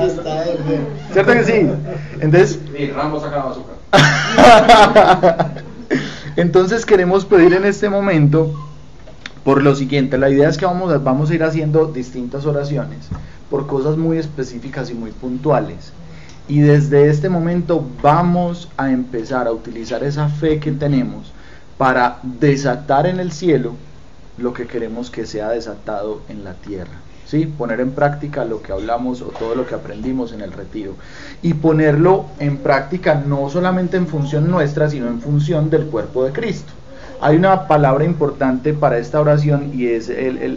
¿Cierto 1.12 1.34
que 1.34 1.44
sí? 1.44 1.70
Entonces. 2.20 2.60
Entonces, 6.36 6.86
queremos 6.86 7.26
pedir 7.26 7.54
en 7.54 7.66
este 7.66 7.90
momento 7.90 8.54
por 9.44 9.64
lo 9.64 9.76
siguiente. 9.76 10.18
La 10.18 10.30
idea 10.30 10.50
es 10.50 10.58
que 10.58 10.66
vamos 10.66 10.94
a, 10.94 11.00
vamos 11.00 11.32
a 11.32 11.36
ir 11.36 11.44
haciendo 11.44 11.88
distintas 11.88 12.46
oraciones 12.46 13.08
por 13.50 13.66
cosas 13.66 13.98
muy 13.98 14.18
específicas 14.18 14.92
y 14.92 14.94
muy 14.94 15.12
puntuales. 15.12 15.94
Y 16.48 16.62
desde 16.62 17.10
este 17.10 17.28
momento 17.30 17.86
vamos 18.02 18.70
a 18.78 18.92
empezar 18.92 19.48
a 19.48 19.52
utilizar 19.52 20.04
esa 20.04 20.30
fe 20.30 20.60
que 20.60 20.72
tenemos 20.72 21.34
para 21.78 22.20
desatar 22.24 23.06
en 23.06 23.20
el 23.20 23.32
cielo 23.32 23.74
lo 24.38 24.54
que 24.54 24.66
queremos 24.66 25.10
que 25.10 25.26
sea 25.26 25.50
desatado 25.50 26.22
en 26.30 26.44
la 26.46 26.54
tierra. 26.54 26.94
¿sí? 27.26 27.46
Poner 27.46 27.82
en 27.82 27.92
práctica 27.92 28.46
lo 28.46 28.62
que 28.62 28.72
hablamos 28.72 29.22
o 29.22 29.26
todo 29.26 29.56
lo 29.56 29.68
que 29.68 29.76
aprendimos 29.76 30.32
en 30.32 30.42
el 30.42 30.54
retiro. 30.54 30.94
Y 31.42 31.54
ponerlo 31.56 32.26
en 32.40 32.58
práctica 32.58 33.16
no 33.16 33.50
solamente 33.50 33.98
en 33.98 34.08
función 34.08 34.50
nuestra, 34.50 34.90
sino 34.90 35.08
en 35.08 35.20
función 35.20 35.70
del 35.70 35.88
cuerpo 35.88 36.24
de 36.24 36.32
Cristo. 36.32 36.72
Hay 37.20 37.36
una 37.36 37.68
palabra 37.68 38.06
importante 38.06 38.74
para 38.74 39.00
esta 39.00 39.20
oración 39.20 39.72
y 39.74 39.88
es 39.88 40.10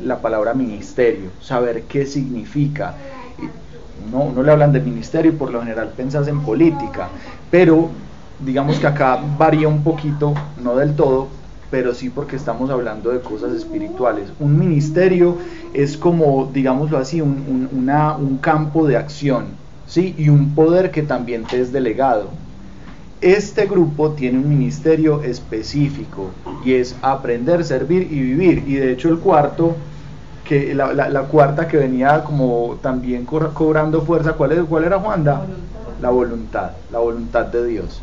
la 0.04 0.20
palabra 0.20 0.52
ministerio, 0.52 1.30
saber 1.40 1.84
qué 1.84 2.04
significa 2.04 2.94
no, 4.10 4.22
uno 4.22 4.42
le 4.42 4.52
hablan 4.52 4.72
de 4.72 4.80
ministerio 4.80 5.32
y 5.32 5.34
por 5.34 5.50
lo 5.50 5.60
general 5.60 5.92
pensas 5.96 6.28
en 6.28 6.40
política, 6.40 7.08
pero 7.50 7.88
digamos 8.44 8.78
que 8.78 8.86
acá 8.86 9.20
varía 9.38 9.68
un 9.68 9.82
poquito, 9.82 10.34
no 10.62 10.76
del 10.76 10.94
todo, 10.94 11.28
pero 11.70 11.94
sí 11.94 12.10
porque 12.10 12.36
estamos 12.36 12.70
hablando 12.70 13.10
de 13.10 13.20
cosas 13.20 13.52
espirituales. 13.52 14.28
Un 14.40 14.58
ministerio 14.58 15.36
es 15.72 15.96
como, 15.96 16.50
digámoslo 16.52 16.98
así, 16.98 17.20
un, 17.20 17.68
un 17.72 18.38
campo 18.38 18.86
de 18.86 18.96
acción, 18.96 19.46
¿sí? 19.86 20.14
Y 20.18 20.28
un 20.28 20.54
poder 20.54 20.90
que 20.90 21.02
también 21.02 21.44
te 21.44 21.60
es 21.60 21.72
delegado. 21.72 22.28
Este 23.20 23.66
grupo 23.66 24.12
tiene 24.12 24.38
un 24.38 24.48
ministerio 24.48 25.22
específico 25.22 26.30
y 26.64 26.72
es 26.72 26.96
aprender, 27.02 27.64
servir 27.64 28.08
y 28.10 28.18
vivir. 28.20 28.64
Y 28.66 28.74
de 28.74 28.92
hecho 28.92 29.10
el 29.10 29.18
cuarto 29.18 29.76
que 30.50 30.74
la, 30.74 30.92
la, 30.92 31.22
cuarta 31.28 31.68
que 31.68 31.76
venía 31.76 32.24
como 32.24 32.76
también 32.82 33.24
cobrando 33.24 34.02
fuerza, 34.02 34.32
¿cuál, 34.32 34.50
es, 34.50 34.58
cuál 34.64 34.82
era 34.82 34.98
Juanda? 34.98 35.46
La 36.02 36.10
voluntad, 36.10 36.72
la 36.90 36.98
voluntad 36.98 37.46
de 37.46 37.64
Dios. 37.66 38.02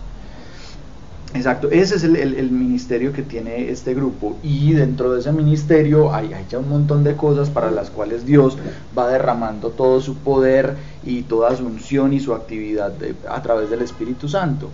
Exacto, 1.33 1.69
ese 1.69 1.97
es 1.97 2.05
el, 2.05 2.15
el, 2.15 2.49
ministerio 2.49 3.11
que 3.11 3.21
tiene 3.21 3.69
este 3.69 3.93
grupo 3.93 4.37
y 4.43 4.71
dentro 4.71 5.11
de 5.11 5.19
ese 5.19 5.33
ministerio 5.33 6.15
hay, 6.15 6.31
hay, 6.31 6.45
ya 6.49 6.59
un 6.59 6.69
montón 6.69 7.03
de 7.03 7.17
cosas 7.17 7.49
para 7.49 7.69
las 7.69 7.89
cuales 7.89 8.25
Dios 8.25 8.57
va 8.97 9.09
derramando 9.09 9.71
todo 9.71 9.99
su 9.99 10.15
poder 10.15 10.77
y 11.05 11.23
toda 11.23 11.53
su 11.53 11.65
unción 11.65 12.13
y 12.13 12.21
su 12.21 12.33
actividad 12.33 12.93
a 13.29 13.41
través 13.41 13.69
del 13.69 13.81
Espíritu 13.81 14.29
Santo. 14.29 14.69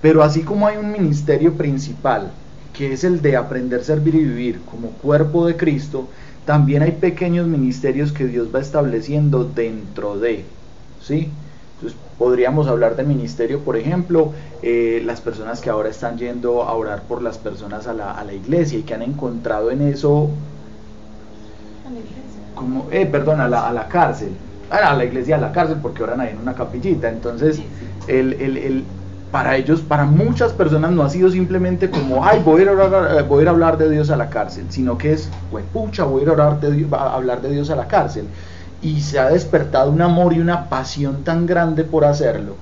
Pero 0.00 0.24
así 0.24 0.42
como 0.42 0.66
hay 0.66 0.76
un 0.76 0.90
ministerio 0.90 1.52
principal, 1.52 2.32
que 2.72 2.92
es 2.92 3.04
el 3.04 3.22
de 3.22 3.36
aprender, 3.36 3.84
servir 3.84 4.16
y 4.16 4.24
vivir 4.24 4.60
como 4.68 4.88
cuerpo 4.88 5.46
de 5.46 5.56
Cristo, 5.56 6.08
también 6.44 6.82
hay 6.82 6.92
pequeños 6.92 7.46
ministerios 7.46 8.12
que 8.12 8.26
Dios 8.26 8.48
va 8.54 8.60
estableciendo 8.60 9.44
dentro 9.44 10.18
de, 10.18 10.44
¿sí? 11.00 11.28
Entonces 11.76 11.98
podríamos 12.18 12.68
hablar 12.68 12.96
de 12.96 13.04
ministerio, 13.04 13.60
por 13.60 13.76
ejemplo, 13.76 14.32
eh, 14.62 15.02
las 15.04 15.20
personas 15.20 15.60
que 15.60 15.70
ahora 15.70 15.88
están 15.88 16.18
yendo 16.18 16.62
a 16.62 16.72
orar 16.74 17.02
por 17.02 17.22
las 17.22 17.38
personas 17.38 17.86
a 17.86 17.92
la, 17.94 18.12
a 18.12 18.24
la 18.24 18.32
iglesia 18.32 18.78
y 18.78 18.82
que 18.82 18.94
han 18.94 19.02
encontrado 19.02 19.70
en 19.70 19.82
eso, 19.82 20.30
como, 22.54 22.88
eh, 22.90 23.06
perdón, 23.06 23.40
a 23.40 23.48
la, 23.48 23.68
a 23.68 23.72
la 23.72 23.88
cárcel, 23.88 24.30
a 24.70 24.94
la 24.94 25.04
iglesia, 25.04 25.36
a 25.36 25.40
la 25.40 25.52
cárcel, 25.52 25.78
porque 25.82 26.02
oran 26.02 26.20
ahí 26.20 26.30
en 26.30 26.38
una 26.38 26.54
capillita. 26.54 27.08
Entonces, 27.08 27.60
el, 28.06 28.34
el, 28.34 28.56
el 28.56 28.84
para 29.32 29.56
ellos, 29.56 29.80
para 29.80 30.04
muchas 30.04 30.52
personas 30.52 30.92
no 30.92 31.02
ha 31.02 31.08
sido 31.08 31.30
simplemente 31.30 31.90
como, 31.90 32.22
ay, 32.24 32.42
voy 32.44 32.64
a 32.64 32.70
hablar, 32.70 33.16
eh, 33.18 33.22
voy 33.22 33.46
hablar 33.46 33.78
de 33.78 33.90
Dios 33.90 34.10
a 34.10 34.16
la 34.16 34.28
cárcel, 34.28 34.66
sino 34.68 34.98
que 34.98 35.14
es, 35.14 35.30
pucha, 35.72 36.04
voy 36.04 36.22
a 36.26 36.30
hablar 36.30 36.60
de, 36.60 37.50
Dios 37.50 37.70
a 37.70 37.76
la 37.76 37.88
cárcel. 37.88 38.26
Y 38.82 39.00
se 39.00 39.18
ha 39.18 39.30
despertado 39.30 39.90
un 39.90 40.02
amor 40.02 40.34
y 40.34 40.40
una 40.40 40.68
pasión 40.68 41.24
tan 41.24 41.46
grande 41.46 41.82
por 41.82 42.04
hacerlo, 42.04 42.56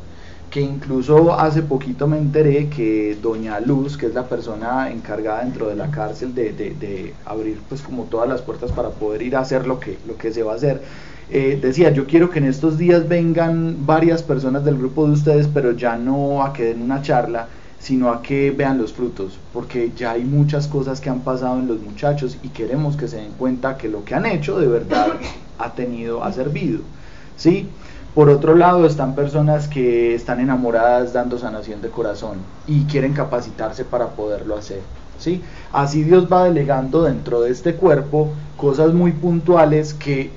que 0.49 0.61
incluso 0.61 1.35
hace 1.35 1.63
poquito 1.63 2.07
me 2.07 2.19
enteré 2.19 2.69
que 2.69 3.19
Doña 3.21 3.59
Luz, 3.59 3.97
que 3.97 4.07
es 4.07 4.15
la 4.15 4.29
persona 4.29 4.93
encargada 4.93 5.43
dentro 5.43 5.69
de 5.69 5.75
la 5.75 5.91
cárcel 5.91 6.35
de, 6.37 6.53
de, 6.53 6.75
de 6.75 7.15
abrir 7.25 7.61
pues 7.69 7.83
como 7.83 8.05
todas 8.05 8.29
las 8.29 8.43
puertas 8.43 8.71
para 8.71 8.91
poder 8.91 9.23
ir 9.23 9.35
a 9.35 9.41
hacer 9.41 9.67
lo 9.67 9.81
que, 9.81 9.99
lo 10.07 10.17
que 10.17 10.33
se 10.33 10.45
va 10.45 10.53
a 10.53 10.57
hacer, 10.57 10.83
eh, 11.33 11.59
decía, 11.61 11.91
yo 11.91 12.07
quiero 12.07 12.31
que 12.31 12.39
en 12.39 12.47
estos 12.47 12.77
días 12.77 13.09
vengan 13.09 13.87
varias 13.87 14.23
personas 14.23 14.65
del 14.65 14.79
grupo 14.79 15.07
de 15.07 15.13
ustedes, 15.13 15.49
pero 15.49 15.73
ya 15.73 15.97
no 15.97 16.43
a 16.43 16.53
que 16.53 16.65
den 16.65 16.83
una 16.83 17.03
charla, 17.03 17.49
sino 17.79 18.11
a 18.11 18.21
que 18.21 18.51
vean 18.51 18.79
los 18.79 18.93
frutos, 18.93 19.39
porque 19.53 19.93
ya 19.97 20.13
hay 20.13 20.25
muchas 20.25 20.67
cosas 20.67 21.01
que 21.01 21.09
han 21.09 21.21
pasado 21.21 21.59
en 21.59 21.67
los 21.67 21.81
muchachos 21.81 22.37
y 22.43 22.49
queremos 22.49 22.97
que 22.97 23.09
se 23.09 23.17
den 23.17 23.33
cuenta 23.39 23.79
que 23.79 23.89
lo 23.89 24.05
que 24.05 24.15
han 24.15 24.27
hecho 24.27 24.59
de 24.59 24.67
verdad 24.67 25.07
ha 25.59 25.73
tenido, 25.73 26.23
ha 26.23 26.33
servido. 26.33 26.81
¿sí? 27.37 27.69
Por 28.15 28.29
otro 28.29 28.55
lado 28.55 28.85
están 28.87 29.15
personas 29.15 29.69
que 29.69 30.15
están 30.15 30.41
enamoradas 30.41 31.13
dando 31.13 31.39
sanación 31.39 31.81
de 31.81 31.91
corazón 31.91 32.39
y 32.67 32.85
quieren 32.85 33.13
capacitarse 33.13 33.85
para 33.85 34.09
poderlo 34.09 34.57
hacer. 34.57 34.81
¿sí? 35.19 35.43
Así 35.73 36.03
Dios 36.03 36.27
va 36.31 36.45
delegando 36.45 37.05
dentro 37.05 37.41
de 37.41 37.51
este 37.51 37.75
cuerpo 37.77 38.31
cosas 38.57 38.93
muy 38.93 39.13
puntuales 39.13 39.95
que 39.95 40.31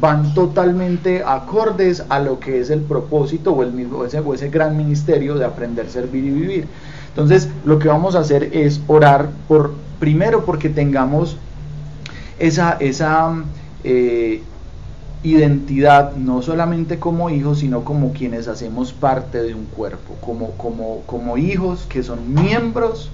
van 0.00 0.34
totalmente 0.34 1.22
acordes 1.24 2.04
a 2.08 2.20
lo 2.20 2.40
que 2.40 2.60
es 2.60 2.70
el 2.70 2.80
propósito 2.80 3.52
o 3.52 3.62
el 3.62 3.72
mismo 3.72 3.98
o 3.98 4.34
ese 4.34 4.48
gran 4.48 4.76
ministerio 4.76 5.36
de 5.36 5.44
aprender, 5.44 5.88
servir 5.88 6.24
y 6.24 6.30
vivir. 6.30 6.68
Entonces, 7.08 7.48
lo 7.64 7.78
que 7.78 7.88
vamos 7.88 8.14
a 8.14 8.20
hacer 8.20 8.50
es 8.52 8.80
orar 8.86 9.30
por 9.48 9.74
primero 9.98 10.44
porque 10.44 10.68
tengamos 10.68 11.36
esa, 12.38 12.72
esa 12.80 13.44
eh, 13.84 14.42
identidad 15.22 16.16
no 16.16 16.40
solamente 16.40 16.98
como 16.98 17.28
hijos, 17.30 17.58
sino 17.58 17.84
como 17.84 18.12
quienes 18.12 18.48
hacemos 18.48 18.92
parte 18.92 19.42
de 19.42 19.54
un 19.54 19.66
cuerpo, 19.66 20.16
como, 20.20 20.52
como, 20.52 21.02
como 21.06 21.36
hijos 21.36 21.86
que 21.88 22.02
son 22.02 22.32
miembros 22.32 23.10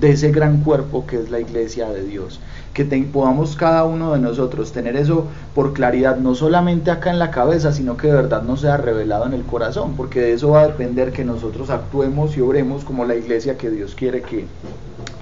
de 0.00 0.10
ese 0.10 0.30
gran 0.30 0.62
cuerpo 0.62 1.06
que 1.06 1.16
es 1.16 1.30
la 1.30 1.40
iglesia 1.40 1.88
de 1.88 2.04
Dios. 2.04 2.40
Que 2.76 2.84
podamos 2.84 3.56
cada 3.56 3.84
uno 3.84 4.12
de 4.12 4.18
nosotros 4.18 4.70
tener 4.70 4.96
eso 4.96 5.24
por 5.54 5.72
claridad, 5.72 6.18
no 6.18 6.34
solamente 6.34 6.90
acá 6.90 7.10
en 7.10 7.18
la 7.18 7.30
cabeza, 7.30 7.72
sino 7.72 7.96
que 7.96 8.08
de 8.08 8.12
verdad 8.12 8.42
nos 8.42 8.60
sea 8.60 8.76
revelado 8.76 9.24
en 9.24 9.32
el 9.32 9.44
corazón, 9.44 9.94
porque 9.96 10.20
de 10.20 10.34
eso 10.34 10.50
va 10.50 10.60
a 10.60 10.66
depender 10.66 11.10
que 11.10 11.24
nosotros 11.24 11.70
actuemos 11.70 12.36
y 12.36 12.42
obremos 12.42 12.84
como 12.84 13.06
la 13.06 13.14
iglesia 13.14 13.56
que 13.56 13.70
Dios 13.70 13.94
quiere 13.94 14.20
que, 14.20 14.44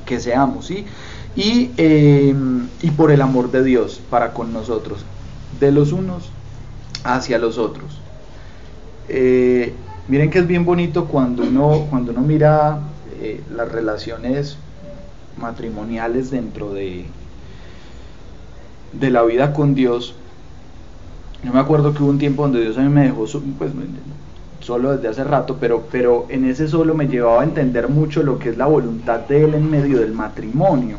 que 0.05 0.19
seamos, 0.19 0.67
¿sí? 0.67 0.85
Y, 1.37 1.71
eh, 1.77 2.35
y 2.83 2.91
por 2.91 3.13
el 3.13 3.23
amor 3.23 3.53
de 3.53 3.63
Dios 3.63 4.01
para 4.11 4.33
con 4.33 4.53
nosotros, 4.53 5.05
de 5.61 5.71
los 5.71 5.93
unos 5.93 6.31
hacia 7.05 7.39
los 7.39 7.57
otros. 7.57 8.01
Eh, 9.09 9.75
miren 10.09 10.29
que 10.29 10.41
es 10.41 10.47
bien 10.49 10.65
bonito 10.65 11.05
cuando 11.05 11.45
uno, 11.45 11.87
cuando 11.89 12.11
uno 12.11 12.23
mira 12.23 12.81
eh, 13.21 13.41
las 13.55 13.71
relaciones 13.71 14.57
matrimoniales 15.37 16.33
dentro 16.33 16.75
de, 16.75 17.07
de 18.99 19.11
la 19.11 19.23
vida 19.23 19.53
con 19.53 19.75
Dios. 19.75 20.15
Yo 21.45 21.53
me 21.53 21.61
acuerdo 21.61 21.93
que 21.93 22.03
hubo 22.03 22.11
un 22.11 22.19
tiempo 22.19 22.43
donde 22.43 22.61
Dios 22.61 22.79
a 22.79 22.83
mí 22.83 22.89
me 22.89 23.03
dejó 23.05 23.27
pues, 23.59 23.73
solo 24.61 24.97
desde 24.97 25.09
hace 25.09 25.25
rato, 25.25 25.59
pero, 25.61 25.85
pero 25.93 26.27
en 26.31 26.45
ese 26.47 26.69
solo 26.69 26.95
me 26.95 27.07
llevaba 27.07 27.43
a 27.43 27.45
entender 27.45 27.89
mucho 27.89 28.23
lo 28.23 28.39
que 28.39 28.49
es 28.51 28.57
la 28.57 28.67
voluntad 28.67 29.21
de 29.21 29.45
Él 29.45 29.55
en 29.55 29.71
medio 29.71 29.99
del 29.99 30.13
matrimonio. 30.13 30.97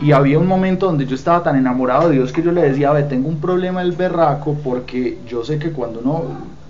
Y 0.00 0.12
había 0.12 0.38
un 0.38 0.46
momento 0.46 0.86
donde 0.86 1.04
yo 1.04 1.14
estaba 1.14 1.42
tan 1.42 1.56
enamorado 1.56 2.08
de 2.08 2.16
Dios 2.16 2.32
que 2.32 2.42
yo 2.42 2.52
le 2.52 2.62
decía, 2.62 2.92
ve, 2.92 3.02
tengo 3.02 3.28
un 3.28 3.38
problema 3.38 3.82
el 3.82 3.92
berraco 3.92 4.56
porque 4.64 5.18
yo 5.28 5.44
sé 5.44 5.58
que 5.58 5.72
cuando 5.72 6.00
uno 6.00 6.22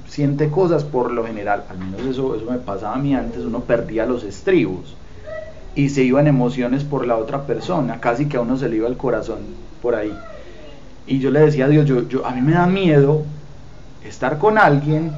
siente 0.09 0.51
cosas, 0.51 0.83
por 0.83 1.13
lo 1.13 1.25
general, 1.25 1.63
al 1.71 1.79
menos 1.79 2.01
eso, 2.01 2.35
eso 2.35 2.51
me 2.51 2.59
pasaba 2.59 2.97
a 2.97 2.99
mí 2.99 3.15
antes, 3.15 3.45
uno 3.45 3.61
perdía 3.61 4.05
los 4.07 4.25
estribos 4.25 4.97
y 5.75 5.91
se 5.91 6.03
iban 6.03 6.27
emociones 6.27 6.85
por 6.85 7.07
la 7.07 7.16
otra 7.16 7.47
persona, 7.47 8.01
casi 8.01 8.27
que 8.27 8.37
a 8.37 8.41
uno 8.41 8.57
se 8.57 8.68
le 8.68 8.77
iba 8.77 8.89
el 8.89 8.97
corazón 8.97 9.39
por 9.83 9.95
ahí. 9.95 10.12
Y 11.07 11.18
yo 11.18 11.31
le 11.31 11.41
decía 11.41 11.66
a 11.66 11.68
Dios, 11.68 11.87
yo, 11.87 12.09
yo, 12.09 12.27
a 12.27 12.33
mí 12.33 12.41
me 12.41 12.53
da 12.53 12.66
miedo 12.66 13.23
estar 14.05 14.39
con 14.39 14.59
alguien 14.59 15.12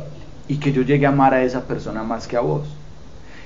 y 0.48 0.56
que 0.56 0.72
yo 0.72 0.82
llegue 0.82 1.06
a 1.06 1.10
amar 1.10 1.34
a 1.34 1.42
esa 1.42 1.62
persona 1.62 2.02
más 2.02 2.26
que 2.26 2.36
a 2.36 2.40
vos. 2.40 2.62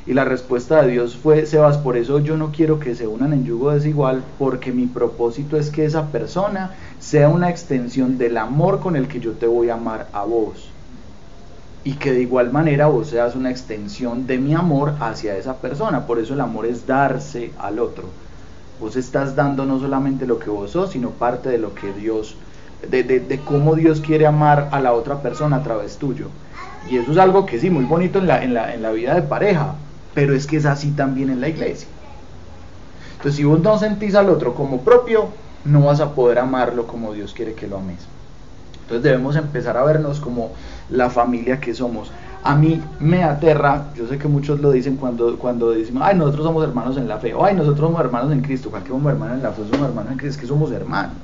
Y 0.06 0.14
la 0.14 0.24
respuesta 0.24 0.82
de 0.82 0.92
Dios 0.92 1.16
fue, 1.16 1.46
Sebas, 1.46 1.78
por 1.78 1.96
eso 1.96 2.20
yo 2.20 2.36
no 2.36 2.52
quiero 2.52 2.78
que 2.78 2.94
se 2.94 3.08
unan 3.08 3.32
en 3.32 3.44
yugo 3.44 3.72
desigual, 3.72 4.22
porque 4.38 4.72
mi 4.72 4.86
propósito 4.86 5.56
es 5.56 5.70
que 5.70 5.84
esa 5.84 6.12
persona 6.12 6.70
sea 7.00 7.28
una 7.28 7.50
extensión 7.50 8.16
del 8.16 8.36
amor 8.36 8.78
con 8.78 8.94
el 8.94 9.08
que 9.08 9.18
yo 9.18 9.32
te 9.32 9.48
voy 9.48 9.70
a 9.70 9.74
amar 9.74 10.06
a 10.12 10.24
vos 10.24 10.75
y 11.86 11.92
que 11.92 12.10
de 12.12 12.22
igual 12.22 12.50
manera 12.50 12.88
vos 12.88 13.10
seas 13.10 13.36
una 13.36 13.48
extensión 13.48 14.26
de 14.26 14.38
mi 14.38 14.54
amor 14.54 14.94
hacia 14.98 15.36
esa 15.36 15.58
persona. 15.58 16.04
Por 16.04 16.18
eso 16.18 16.34
el 16.34 16.40
amor 16.40 16.66
es 16.66 16.84
darse 16.84 17.52
al 17.60 17.78
otro. 17.78 18.08
Vos 18.80 18.96
estás 18.96 19.36
dando 19.36 19.64
no 19.66 19.78
solamente 19.78 20.26
lo 20.26 20.40
que 20.40 20.50
vos 20.50 20.72
sos, 20.72 20.90
sino 20.90 21.10
parte 21.10 21.48
de 21.48 21.58
lo 21.58 21.76
que 21.76 21.92
Dios, 21.92 22.34
de, 22.90 23.04
de, 23.04 23.38
cómo 23.38 23.76
Dios 23.76 24.00
quiere 24.00 24.26
amar 24.26 24.68
a 24.72 24.80
la 24.80 24.94
otra 24.94 25.22
persona 25.22 25.58
a 25.58 25.62
través 25.62 25.96
tuyo. 25.96 26.26
Y 26.90 26.96
eso 26.96 27.12
es 27.12 27.18
algo 27.18 27.46
que 27.46 27.60
sí, 27.60 27.70
muy 27.70 27.84
bonito 27.84 28.18
en 28.18 28.26
la, 28.26 28.42
en 28.42 28.52
la, 28.52 28.74
en 28.74 28.82
la 28.82 28.90
vida 28.90 29.14
de 29.14 29.22
pareja, 29.22 29.76
pero 30.12 30.34
es 30.34 30.48
que 30.48 30.56
es 30.56 30.66
así 30.66 30.90
también 30.90 31.30
en 31.30 31.40
la 31.40 31.50
iglesia. 31.50 31.86
Entonces, 33.12 33.36
si 33.36 33.44
vos 33.44 33.60
no 33.60 33.78
sentís 33.78 34.16
al 34.16 34.28
otro 34.28 34.54
como 34.54 34.80
propio, 34.80 35.28
no 35.64 35.82
vas 35.82 36.00
a 36.00 36.16
poder 36.16 36.40
amarlo 36.40 36.88
como 36.88 37.12
Dios 37.12 37.32
quiere 37.32 37.54
que 37.54 37.68
lo 37.68 37.78
ames. 37.78 38.15
Entonces 38.86 39.02
debemos 39.02 39.34
empezar 39.34 39.76
a 39.76 39.82
vernos 39.82 40.20
como 40.20 40.52
la 40.90 41.10
familia 41.10 41.58
que 41.58 41.74
somos. 41.74 42.12
A 42.44 42.54
mí 42.54 42.80
me 43.00 43.24
aterra, 43.24 43.86
yo 43.96 44.06
sé 44.06 44.16
que 44.16 44.28
muchos 44.28 44.60
lo 44.60 44.70
dicen 44.70 44.94
cuando, 44.94 45.36
cuando 45.36 45.72
decimos, 45.72 46.04
ay, 46.06 46.16
nosotros 46.16 46.44
somos 46.44 46.62
hermanos 46.62 46.96
en 46.96 47.08
la 47.08 47.18
fe, 47.18 47.34
o 47.34 47.44
ay, 47.44 47.56
nosotros 47.56 47.80
somos 47.80 48.00
hermanos 48.00 48.30
en 48.30 48.42
Cristo, 48.42 48.70
cualquier 48.70 48.92
somos 48.92 49.12
hermanos 49.12 49.38
en 49.38 49.42
la 49.42 49.50
fe, 49.50 49.62
somos 49.68 49.88
hermanos 49.88 50.12
en 50.12 50.18
Cristo, 50.18 50.36
es 50.36 50.40
que 50.40 50.46
somos 50.46 50.70
hermanos. 50.70 51.16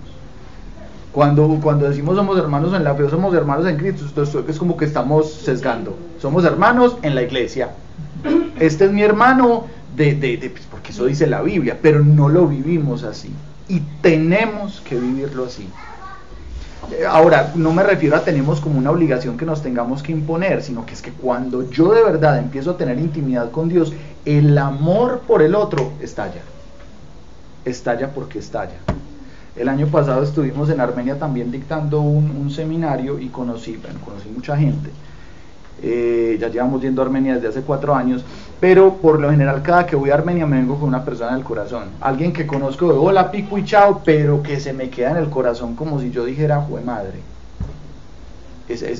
Cuando, 1.12 1.60
cuando 1.62 1.88
decimos 1.88 2.16
somos 2.16 2.36
hermanos 2.36 2.74
en 2.74 2.82
la 2.82 2.96
fe, 2.96 3.08
somos 3.08 3.32
hermanos 3.32 3.68
en 3.68 3.76
Cristo, 3.76 4.22
esto 4.22 4.44
es 4.48 4.58
como 4.58 4.76
que 4.76 4.84
estamos 4.84 5.32
sesgando. 5.32 5.96
Somos 6.20 6.44
hermanos 6.44 6.96
en 7.02 7.14
la 7.14 7.22
iglesia. 7.22 7.70
Este 8.58 8.86
es 8.86 8.92
mi 8.92 9.02
hermano, 9.02 9.66
de, 9.94 10.16
de, 10.16 10.38
de, 10.38 10.50
pues, 10.50 10.64
porque 10.68 10.90
eso 10.90 11.04
dice 11.04 11.28
la 11.28 11.42
Biblia, 11.42 11.78
pero 11.80 12.00
no 12.00 12.28
lo 12.28 12.48
vivimos 12.48 13.04
así. 13.04 13.32
Y 13.68 13.80
tenemos 14.00 14.80
que 14.80 14.98
vivirlo 14.98 15.44
así. 15.44 15.68
Ahora, 17.08 17.52
no 17.54 17.72
me 17.72 17.82
refiero 17.82 18.16
a 18.16 18.24
tenemos 18.24 18.60
como 18.60 18.78
una 18.78 18.90
obligación 18.90 19.36
que 19.36 19.46
nos 19.46 19.62
tengamos 19.62 20.02
que 20.02 20.12
imponer, 20.12 20.62
sino 20.62 20.84
que 20.84 20.94
es 20.94 21.02
que 21.02 21.12
cuando 21.12 21.70
yo 21.70 21.92
de 21.92 22.02
verdad 22.02 22.38
empiezo 22.38 22.72
a 22.72 22.76
tener 22.76 22.98
intimidad 22.98 23.50
con 23.50 23.68
Dios, 23.68 23.92
el 24.24 24.56
amor 24.58 25.20
por 25.26 25.42
el 25.42 25.54
otro 25.54 25.92
estalla. 26.00 26.42
Estalla 27.64 28.10
porque 28.10 28.40
estalla. 28.40 28.76
El 29.54 29.68
año 29.68 29.86
pasado 29.86 30.22
estuvimos 30.22 30.70
en 30.70 30.80
Armenia 30.80 31.18
también 31.18 31.50
dictando 31.52 32.00
un, 32.00 32.50
seminario 32.50 33.18
y 33.18 33.28
conocí, 33.28 33.80
conocí 34.04 34.28
mucha 34.28 34.56
gente. 34.56 34.90
Eh, 35.80 36.36
ya 36.40 36.48
llevamos 36.48 36.80
yendo 36.82 37.02
a 37.02 37.04
Armenia 37.04 37.34
desde 37.34 37.48
hace 37.48 37.62
cuatro 37.62 37.94
años, 37.94 38.24
pero 38.60 38.94
por 38.98 39.20
lo 39.20 39.30
general 39.30 39.62
cada 39.62 39.86
que 39.86 39.96
voy 39.96 40.10
a 40.10 40.14
Armenia 40.14 40.46
me 40.46 40.56
vengo 40.56 40.78
con 40.78 40.88
una 40.88 41.04
persona 41.04 41.34
del 41.34 41.42
corazón, 41.44 41.88
alguien 42.00 42.32
que 42.32 42.46
conozco 42.46 42.92
de 42.92 42.98
hola, 42.98 43.32
pico 43.32 43.58
y 43.58 43.64
chao, 43.64 44.00
pero 44.04 44.42
que 44.42 44.60
se 44.60 44.72
me 44.72 44.90
queda 44.90 45.10
en 45.10 45.16
el 45.16 45.28
corazón 45.28 45.74
como 45.74 46.00
si 46.00 46.10
yo 46.10 46.24
dijera, 46.24 46.60
jue 46.60 46.80
madre. 46.82 47.20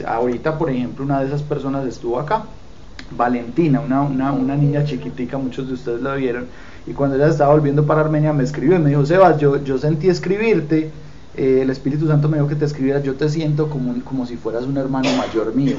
Ahorita, 0.06 0.58
por 0.58 0.70
ejemplo, 0.70 1.04
una 1.04 1.20
de 1.20 1.26
esas 1.26 1.42
personas 1.42 1.86
estuvo 1.86 2.18
acá, 2.18 2.42
Valentina, 3.16 3.80
una, 3.80 4.02
una, 4.02 4.32
una 4.32 4.56
niña 4.56 4.84
chiquitica, 4.84 5.38
muchos 5.38 5.68
de 5.68 5.74
ustedes 5.74 6.02
la 6.02 6.14
vieron, 6.14 6.46
y 6.86 6.92
cuando 6.92 7.14
ella 7.16 7.28
estaba 7.28 7.54
volviendo 7.54 7.86
para 7.86 8.00
Armenia 8.00 8.32
me 8.32 8.42
escribió 8.42 8.76
y 8.76 8.80
me 8.80 8.90
dijo, 8.90 9.06
Sebas, 9.06 9.38
yo, 9.38 9.62
yo 9.62 9.78
sentí 9.78 10.08
escribirte, 10.08 10.90
eh, 11.36 11.60
el 11.62 11.70
Espíritu 11.70 12.08
Santo 12.08 12.28
me 12.28 12.38
dijo 12.38 12.48
que 12.48 12.56
te 12.56 12.64
escribieras, 12.64 13.04
yo 13.04 13.14
te 13.14 13.28
siento 13.28 13.70
como, 13.70 13.94
como 14.04 14.26
si 14.26 14.36
fueras 14.36 14.64
un 14.64 14.76
hermano 14.76 15.08
mayor 15.16 15.54
mío. 15.54 15.76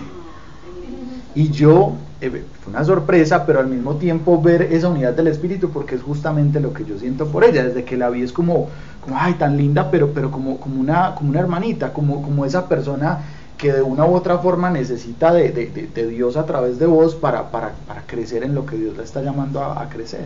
Y 1.36 1.50
yo, 1.50 1.94
eh, 2.22 2.30
fue 2.62 2.72
una 2.72 2.84
sorpresa, 2.84 3.46
pero 3.46 3.60
al 3.60 3.68
mismo 3.68 3.96
tiempo 3.96 4.42
ver 4.42 4.62
esa 4.64 4.90
unidad 4.90 5.14
del 5.14 5.28
espíritu, 5.28 5.70
porque 5.72 5.96
es 5.96 6.02
justamente 6.02 6.60
lo 6.60 6.74
que 6.74 6.86
yo 6.86 6.98
siento 6.98 7.28
por 7.28 7.44
ella. 7.44 7.64
Desde 7.64 7.84
que 7.84 7.98
la 7.98 8.10
vi 8.10 8.22
es 8.22 8.32
como, 8.32 8.70
como 9.02 9.18
ay, 9.18 9.34
tan 9.34 9.58
linda, 9.58 9.90
pero, 9.90 10.12
pero 10.14 10.30
como, 10.30 10.58
como, 10.60 10.80
una, 10.80 11.16
como 11.16 11.32
una 11.32 11.40
hermanita, 11.40 11.92
como, 11.92 12.22
como 12.22 12.46
esa 12.46 12.68
persona 12.68 13.20
que 13.58 13.72
de 13.72 13.82
una 13.82 14.06
u 14.06 14.14
otra 14.14 14.40
forma 14.40 14.70
necesita 14.70 15.32
de, 15.34 15.52
de, 15.52 16.08
Dios 16.08 16.38
a 16.38 16.46
través 16.46 16.80
de 16.80 16.86
vos 16.86 17.16
para, 17.16 17.50
para, 17.50 17.72
para, 17.88 18.02
crecer 18.02 18.44
en 18.44 18.56
lo 18.56 18.66
que 18.66 18.76
Dios 18.76 18.98
le 18.98 19.04
está 19.04 19.22
llamando 19.22 19.62
a, 19.62 19.82
a 19.82 19.90
crecer. 19.90 20.26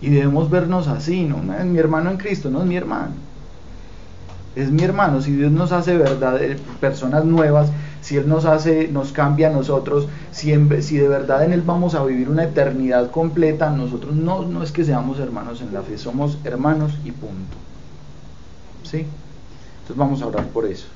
Y 0.00 0.10
debemos 0.10 0.48
vernos 0.50 0.86
así, 0.86 1.24
¿no? 1.24 1.54
Es 1.54 1.64
mi 1.64 1.78
hermano 1.78 2.10
en 2.10 2.16
Cristo, 2.16 2.50
no 2.50 2.60
es 2.60 2.66
mi 2.66 2.76
hermano. 2.76 3.12
Es 4.54 4.70
mi 4.70 4.84
hermano, 4.84 5.20
si 5.20 5.32
Dios 5.32 5.50
nos 5.50 5.72
hace 5.72 5.96
verdad, 5.96 6.38
personas 6.80 7.24
nuevas, 7.24 7.70
si 8.04 8.18
Él 8.18 8.28
nos 8.28 8.44
hace, 8.44 8.88
nos 8.88 9.12
cambia 9.12 9.48
a 9.48 9.50
nosotros, 9.50 10.08
si, 10.30 10.52
si 10.82 10.98
de 10.98 11.08
verdad 11.08 11.42
en 11.42 11.54
Él 11.54 11.62
vamos 11.62 11.94
a 11.94 12.04
vivir 12.04 12.28
una 12.28 12.44
eternidad 12.44 13.10
completa, 13.10 13.70
nosotros 13.70 14.14
no, 14.14 14.42
no 14.42 14.62
es 14.62 14.72
que 14.72 14.84
seamos 14.84 15.18
hermanos 15.18 15.62
en 15.62 15.72
la 15.72 15.80
fe, 15.80 15.96
somos 15.96 16.36
hermanos 16.44 16.92
y 17.02 17.12
punto. 17.12 17.56
¿Sí? 18.82 19.06
Entonces 19.78 19.96
vamos 19.96 20.20
a 20.20 20.26
orar 20.26 20.44
por 20.48 20.66
eso. 20.66 20.86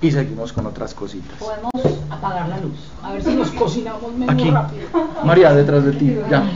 Y 0.00 0.12
seguimos 0.12 0.52
con 0.52 0.66
otras 0.66 0.94
cositas. 0.94 1.36
Podemos 1.40 1.72
apagar 2.08 2.48
la 2.48 2.60
luz. 2.60 2.78
A 3.02 3.14
ver 3.14 3.24
si 3.24 3.34
nos 3.34 3.50
cocinamos 3.50 4.14
menos 4.14 4.36
Aquí. 4.36 4.48
rápido. 4.48 4.86
María, 5.24 5.52
detrás 5.54 5.84
de 5.84 5.90
ti. 5.90 6.16
Ya. 6.30 6.48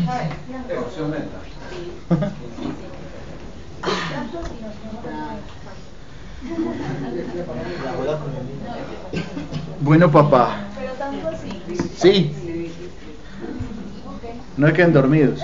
Bueno, 9.81 10.11
papá. 10.11 10.57
Sí. 11.97 12.33
No 14.57 14.67
se 14.67 14.73
queden 14.73 14.93
dormidos. 14.93 15.41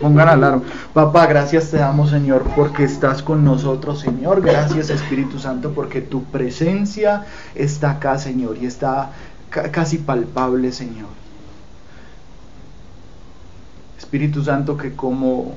Pongan 0.00 0.28
alarma. 0.28 0.62
Papá, 0.92 1.26
gracias 1.26 1.70
te 1.70 1.78
damos, 1.78 2.10
Señor, 2.10 2.42
porque 2.54 2.84
estás 2.84 3.22
con 3.22 3.44
nosotros, 3.44 4.00
Señor. 4.00 4.42
Gracias, 4.42 4.90
Espíritu 4.90 5.38
Santo, 5.38 5.72
porque 5.72 6.02
tu 6.02 6.24
presencia 6.24 7.24
está 7.54 7.92
acá, 7.92 8.18
Señor, 8.18 8.58
y 8.60 8.66
está 8.66 9.12
ca- 9.48 9.70
casi 9.70 9.98
palpable, 9.98 10.72
Señor. 10.72 11.08
Espíritu 13.98 14.44
Santo, 14.44 14.76
que 14.76 14.94
como 14.94 15.54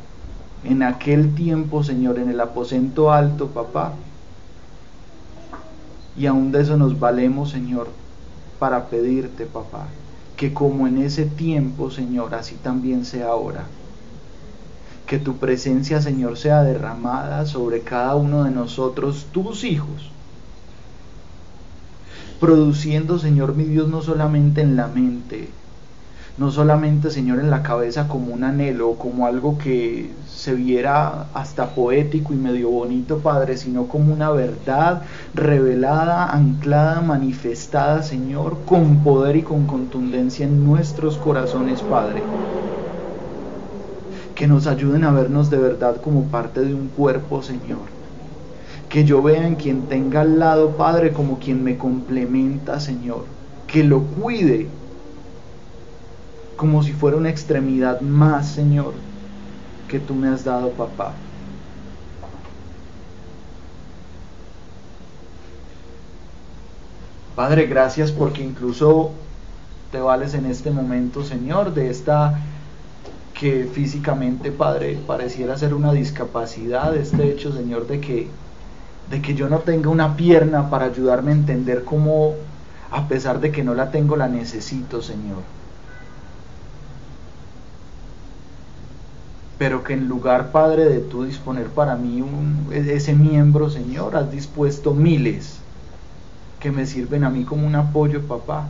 en 0.63 0.83
aquel 0.83 1.33
tiempo, 1.35 1.83
Señor, 1.83 2.19
en 2.19 2.29
el 2.29 2.39
aposento 2.41 3.11
alto, 3.11 3.47
papá, 3.47 3.93
y 6.17 6.25
aún 6.25 6.51
de 6.51 6.61
eso 6.61 6.75
nos 6.75 6.99
valemos, 6.99 7.49
Señor, 7.49 7.87
para 8.59 8.87
pedirte, 8.87 9.45
papá, 9.45 9.87
que 10.35 10.53
como 10.53 10.85
en 10.85 10.97
ese 10.97 11.25
tiempo, 11.25 11.91
Señor, 11.91 12.35
así 12.35 12.55
también 12.55 13.05
sea 13.05 13.27
ahora. 13.27 13.65
Que 15.07 15.17
tu 15.17 15.37
presencia, 15.37 16.01
Señor, 16.01 16.37
sea 16.37 16.63
derramada 16.63 17.45
sobre 17.45 17.81
cada 17.81 18.15
uno 18.15 18.43
de 18.43 18.51
nosotros, 18.51 19.27
tus 19.31 19.63
hijos. 19.63 20.11
Produciendo, 22.39 23.17
Señor 23.17 23.55
mi 23.55 23.63
Dios, 23.63 23.87
no 23.87 24.01
solamente 24.01 24.61
en 24.61 24.75
la 24.75 24.87
mente, 24.87 25.49
no 26.39 26.51
solamente, 26.51 27.11
Señor, 27.11 27.39
en 27.39 27.49
la 27.49 27.63
cabeza 27.63 28.07
como 28.07 28.33
un 28.33 28.45
anhelo, 28.45 28.93
como 28.93 29.25
algo 29.25 29.57
que 29.57 30.09
se 30.33 30.53
viera 30.53 31.25
hasta 31.33 31.71
poético 31.71 32.33
y 32.33 32.37
medio 32.37 32.69
bonito, 32.69 33.17
Padre, 33.17 33.57
sino 33.57 33.87
como 33.87 34.13
una 34.13 34.31
verdad 34.31 35.01
revelada, 35.33 36.31
anclada, 36.31 37.01
manifestada, 37.01 38.03
Señor, 38.03 38.59
con 38.65 39.03
poder 39.03 39.35
y 39.35 39.41
con 39.41 39.67
contundencia 39.67 40.45
en 40.45 40.65
nuestros 40.65 41.17
corazones, 41.17 41.81
Padre. 41.81 42.23
Que 44.33 44.47
nos 44.47 44.65
ayuden 44.65 45.03
a 45.03 45.11
vernos 45.11 45.49
de 45.49 45.57
verdad 45.57 45.97
como 45.97 46.23
parte 46.27 46.61
de 46.61 46.73
un 46.73 46.87
cuerpo, 46.87 47.43
Señor. 47.43 47.99
Que 48.87 49.03
yo 49.03 49.21
vea 49.21 49.45
en 49.45 49.55
quien 49.55 49.81
tenga 49.83 50.21
al 50.21 50.39
lado, 50.39 50.69
Padre, 50.77 51.11
como 51.11 51.37
quien 51.37 51.65
me 51.65 51.77
complementa, 51.77 52.79
Señor. 52.79 53.25
Que 53.67 53.83
lo 53.83 54.03
cuide 54.03 54.69
como 56.59 56.83
si 56.83 56.91
fuera 56.91 57.15
una 57.15 57.29
extremidad 57.29 58.01
más, 58.01 58.49
Señor, 58.49 58.91
que 59.87 59.97
tú 59.97 60.13
me 60.13 60.27
has 60.27 60.43
dado, 60.43 60.71
papá. 60.71 61.13
Padre, 67.33 67.65
gracias 67.65 68.11
porque 68.11 68.43
incluso 68.43 69.11
te 69.93 70.01
vales 70.01 70.33
en 70.33 70.47
este 70.47 70.69
momento, 70.69 71.23
Señor, 71.23 71.73
de 71.73 71.89
esta 71.89 72.37
que 73.39 73.63
físicamente, 73.63 74.51
Padre, 74.51 74.99
pareciera 75.07 75.57
ser 75.57 75.73
una 75.73 75.93
discapacidad, 75.93 76.93
este 76.93 77.31
hecho, 77.31 77.53
Señor, 77.53 77.87
de 77.87 78.01
que 78.01 78.27
de 79.09 79.21
que 79.21 79.33
yo 79.33 79.47
no 79.47 79.59
tenga 79.59 79.89
una 79.89 80.17
pierna 80.17 80.69
para 80.69 80.85
ayudarme 80.85 81.31
a 81.31 81.35
entender 81.35 81.85
cómo 81.85 82.35
a 82.91 83.07
pesar 83.07 83.39
de 83.39 83.49
que 83.49 83.63
no 83.63 83.73
la 83.73 83.91
tengo 83.91 84.17
la 84.17 84.27
necesito, 84.27 85.01
Señor. 85.01 85.58
Pero 89.59 89.83
que 89.83 89.93
en 89.93 90.07
lugar, 90.07 90.53
Padre, 90.53 90.85
de 90.85 91.01
tú 91.01 91.25
disponer 91.25 91.67
para 91.67 91.97
mí 91.97 92.21
un, 92.21 92.69
ese 92.71 93.13
miembro, 93.13 93.69
Señor, 93.69 94.15
has 94.15 94.31
dispuesto 94.31 94.93
miles 94.93 95.57
que 96.61 96.71
me 96.71 96.85
sirven 96.85 97.25
a 97.25 97.29
mí 97.29 97.43
como 97.43 97.67
un 97.67 97.75
apoyo, 97.75 98.21
papá. 98.21 98.69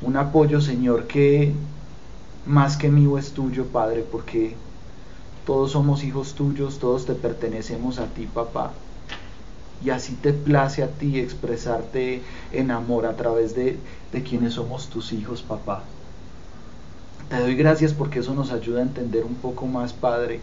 Un 0.00 0.16
apoyo, 0.16 0.60
Señor, 0.60 1.08
que 1.08 1.52
más 2.46 2.76
que 2.76 2.88
mío 2.88 3.18
es 3.18 3.32
tuyo, 3.32 3.66
Padre, 3.66 4.06
porque 4.10 4.54
todos 5.44 5.72
somos 5.72 6.04
hijos 6.04 6.34
tuyos, 6.34 6.78
todos 6.78 7.04
te 7.04 7.14
pertenecemos 7.14 7.98
a 7.98 8.06
ti, 8.06 8.28
papá. 8.32 8.70
Y 9.84 9.90
así 9.90 10.14
te 10.14 10.32
place 10.32 10.84
a 10.84 10.88
ti 10.88 11.18
expresarte 11.18 12.22
en 12.52 12.70
amor 12.70 13.06
a 13.06 13.16
través 13.16 13.56
de, 13.56 13.76
de 14.12 14.22
quienes 14.22 14.54
somos 14.54 14.88
tus 14.88 15.12
hijos, 15.12 15.42
papá. 15.42 15.82
Te 17.30 17.38
doy 17.38 17.54
gracias 17.54 17.94
porque 17.94 18.18
eso 18.18 18.34
nos 18.34 18.50
ayuda 18.50 18.80
a 18.80 18.82
entender 18.82 19.24
un 19.24 19.36
poco 19.36 19.68
más, 19.68 19.92
Padre, 19.92 20.40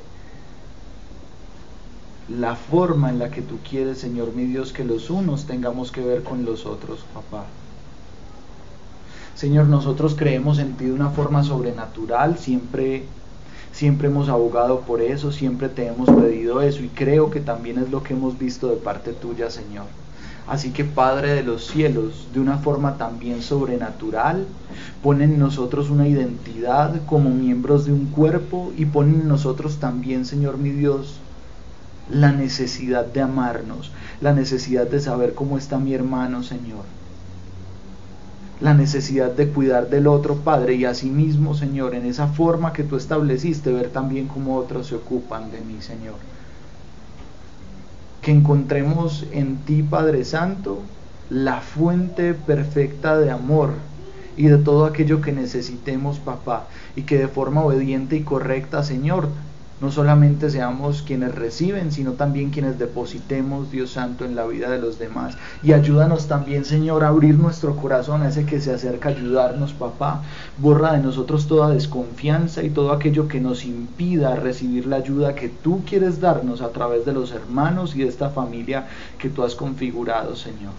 la 2.29 2.55
forma 2.55 3.09
en 3.09 3.19
la 3.19 3.29
que 3.29 3.41
tú 3.41 3.59
quieres, 3.69 3.99
Señor 3.99 4.33
mi 4.33 4.45
Dios, 4.45 4.71
que 4.71 4.85
los 4.85 5.09
unos 5.09 5.45
tengamos 5.45 5.91
que 5.91 6.01
ver 6.01 6.23
con 6.23 6.45
los 6.45 6.65
otros, 6.65 7.05
papá. 7.13 7.45
Señor, 9.35 9.67
nosotros 9.67 10.15
creemos 10.15 10.59
en 10.59 10.77
ti 10.77 10.85
de 10.85 10.93
una 10.93 11.09
forma 11.09 11.43
sobrenatural, 11.43 12.37
siempre 12.37 13.13
siempre 13.71 14.07
hemos 14.07 14.29
abogado 14.29 14.85
por 14.85 15.01
eso, 15.01 15.33
siempre 15.33 15.67
te 15.69 15.87
hemos 15.87 16.09
pedido 16.09 16.61
eso 16.61 16.83
y 16.83 16.89
creo 16.89 17.29
que 17.29 17.41
también 17.41 17.79
es 17.79 17.89
lo 17.89 18.01
que 18.01 18.13
hemos 18.13 18.37
visto 18.37 18.69
de 18.69 18.77
parte 18.77 19.13
tuya, 19.13 19.49
Señor. 19.49 20.06
Así 20.47 20.71
que 20.71 20.85
Padre 20.85 21.33
de 21.33 21.43
los 21.43 21.67
cielos, 21.67 22.29
de 22.33 22.39
una 22.39 22.57
forma 22.57 22.97
también 22.97 23.41
sobrenatural, 23.41 24.45
pone 25.03 25.25
en 25.25 25.37
nosotros 25.39 25.89
una 25.89 26.07
identidad 26.07 27.01
como 27.05 27.31
miembros 27.31 27.85
de 27.85 27.91
un 27.91 28.05
cuerpo 28.05 28.71
y 28.77 28.85
pone 28.85 29.13
en 29.13 29.27
nosotros 29.27 29.79
también, 29.79 30.23
Señor 30.23 30.57
mi 30.57 30.69
Dios, 30.69 31.19
la 32.09 32.31
necesidad 32.31 33.05
de 33.05 33.21
amarnos, 33.21 33.91
la 34.21 34.31
necesidad 34.31 34.87
de 34.87 35.01
saber 35.01 35.33
cómo 35.33 35.57
está 35.57 35.79
mi 35.79 35.93
hermano, 35.93 36.43
Señor. 36.43 36.85
La 38.61 38.73
necesidad 38.73 39.31
de 39.31 39.49
cuidar 39.49 39.89
del 39.89 40.07
otro, 40.07 40.35
Padre, 40.35 40.75
y 40.75 40.85
asimismo, 40.85 41.55
Señor, 41.55 41.93
en 41.93 42.05
esa 42.05 42.27
forma 42.27 42.71
que 42.71 42.83
tú 42.83 42.95
estableciste, 42.95 43.73
ver 43.73 43.89
también 43.89 44.29
cómo 44.29 44.55
otros 44.55 44.87
se 44.87 44.95
ocupan 44.95 45.51
de 45.51 45.59
mí, 45.59 45.81
Señor 45.81 46.15
que 48.27 48.33
encontremos 48.33 49.25
en 49.31 49.55
ti, 49.59 49.83
Padre 49.83 50.25
Santo, 50.25 50.79
la 51.29 51.61
fuente 51.61 52.33
perfecta 52.33 53.17
de 53.17 53.31
amor 53.31 53.69
y 54.35 54.47
de 54.47 54.57
todo 54.57 54.83
aquello 54.83 55.21
que 55.21 55.31
necesitemos, 55.31 56.19
papá, 56.19 56.67
y 56.97 57.03
que 57.03 57.17
de 57.17 57.29
forma 57.29 57.63
obediente 57.63 58.17
y 58.17 58.23
correcta, 58.23 58.83
Señor, 58.83 59.29
no 59.79 59.91
solamente 59.91 60.49
seamos 60.49 61.03
quienes 61.03 61.35
reciben, 61.35 61.91
sino 61.91 62.13
también 62.13 62.49
quienes 62.49 62.79
depositemos, 62.79 63.71
Dios 63.71 63.91
Santo, 63.91 64.25
en 64.25 64.35
la 64.35 64.45
vida 64.45 64.71
de 64.71 64.79
los 64.79 64.97
demás. 64.97 65.37
Y 65.61 65.73
ayúdanos 65.73 66.27
también, 66.27 66.65
Señor, 66.65 67.03
a 67.03 67.09
abrir 67.09 67.35
nuestro 67.35 67.75
corazón 67.75 68.23
a 68.23 68.29
ese 68.29 68.45
que 68.45 68.59
se 68.59 68.73
acerca 68.73 69.09
a 69.09 69.11
ayudarnos, 69.11 69.73
papá. 69.73 70.23
Borra 70.57 70.93
de 70.93 71.03
nosotros 71.03 71.45
toda 71.45 71.69
desconfianza 71.69 72.63
y 72.63 72.71
todo 72.71 72.91
aquello 72.91 73.27
que 73.27 73.39
nos 73.39 73.65
impida 73.65 74.35
recibir 74.35 74.87
la 74.87 74.95
ayuda 74.95 75.35
que 75.35 75.49
tú 75.49 75.83
quieres 75.87 76.19
darnos 76.19 76.61
a 76.61 76.69
través 76.69 77.05
de 77.05 77.13
los 77.13 77.31
hermanos 77.31 77.95
y 77.95 77.99
de 77.99 78.07
esta 78.07 78.31
familia 78.31 78.87
que 79.19 79.29
tú 79.29 79.43
has 79.43 79.53
configurado, 79.53 80.35
Señor. 80.35 80.73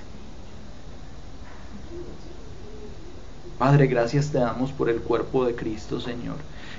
Padre, 3.58 3.88
gracias 3.88 4.30
te 4.30 4.38
damos 4.38 4.70
por 4.70 4.88
el 4.88 5.00
cuerpo 5.00 5.44
de 5.44 5.54
Cristo, 5.54 6.00
Señor. 6.00 6.36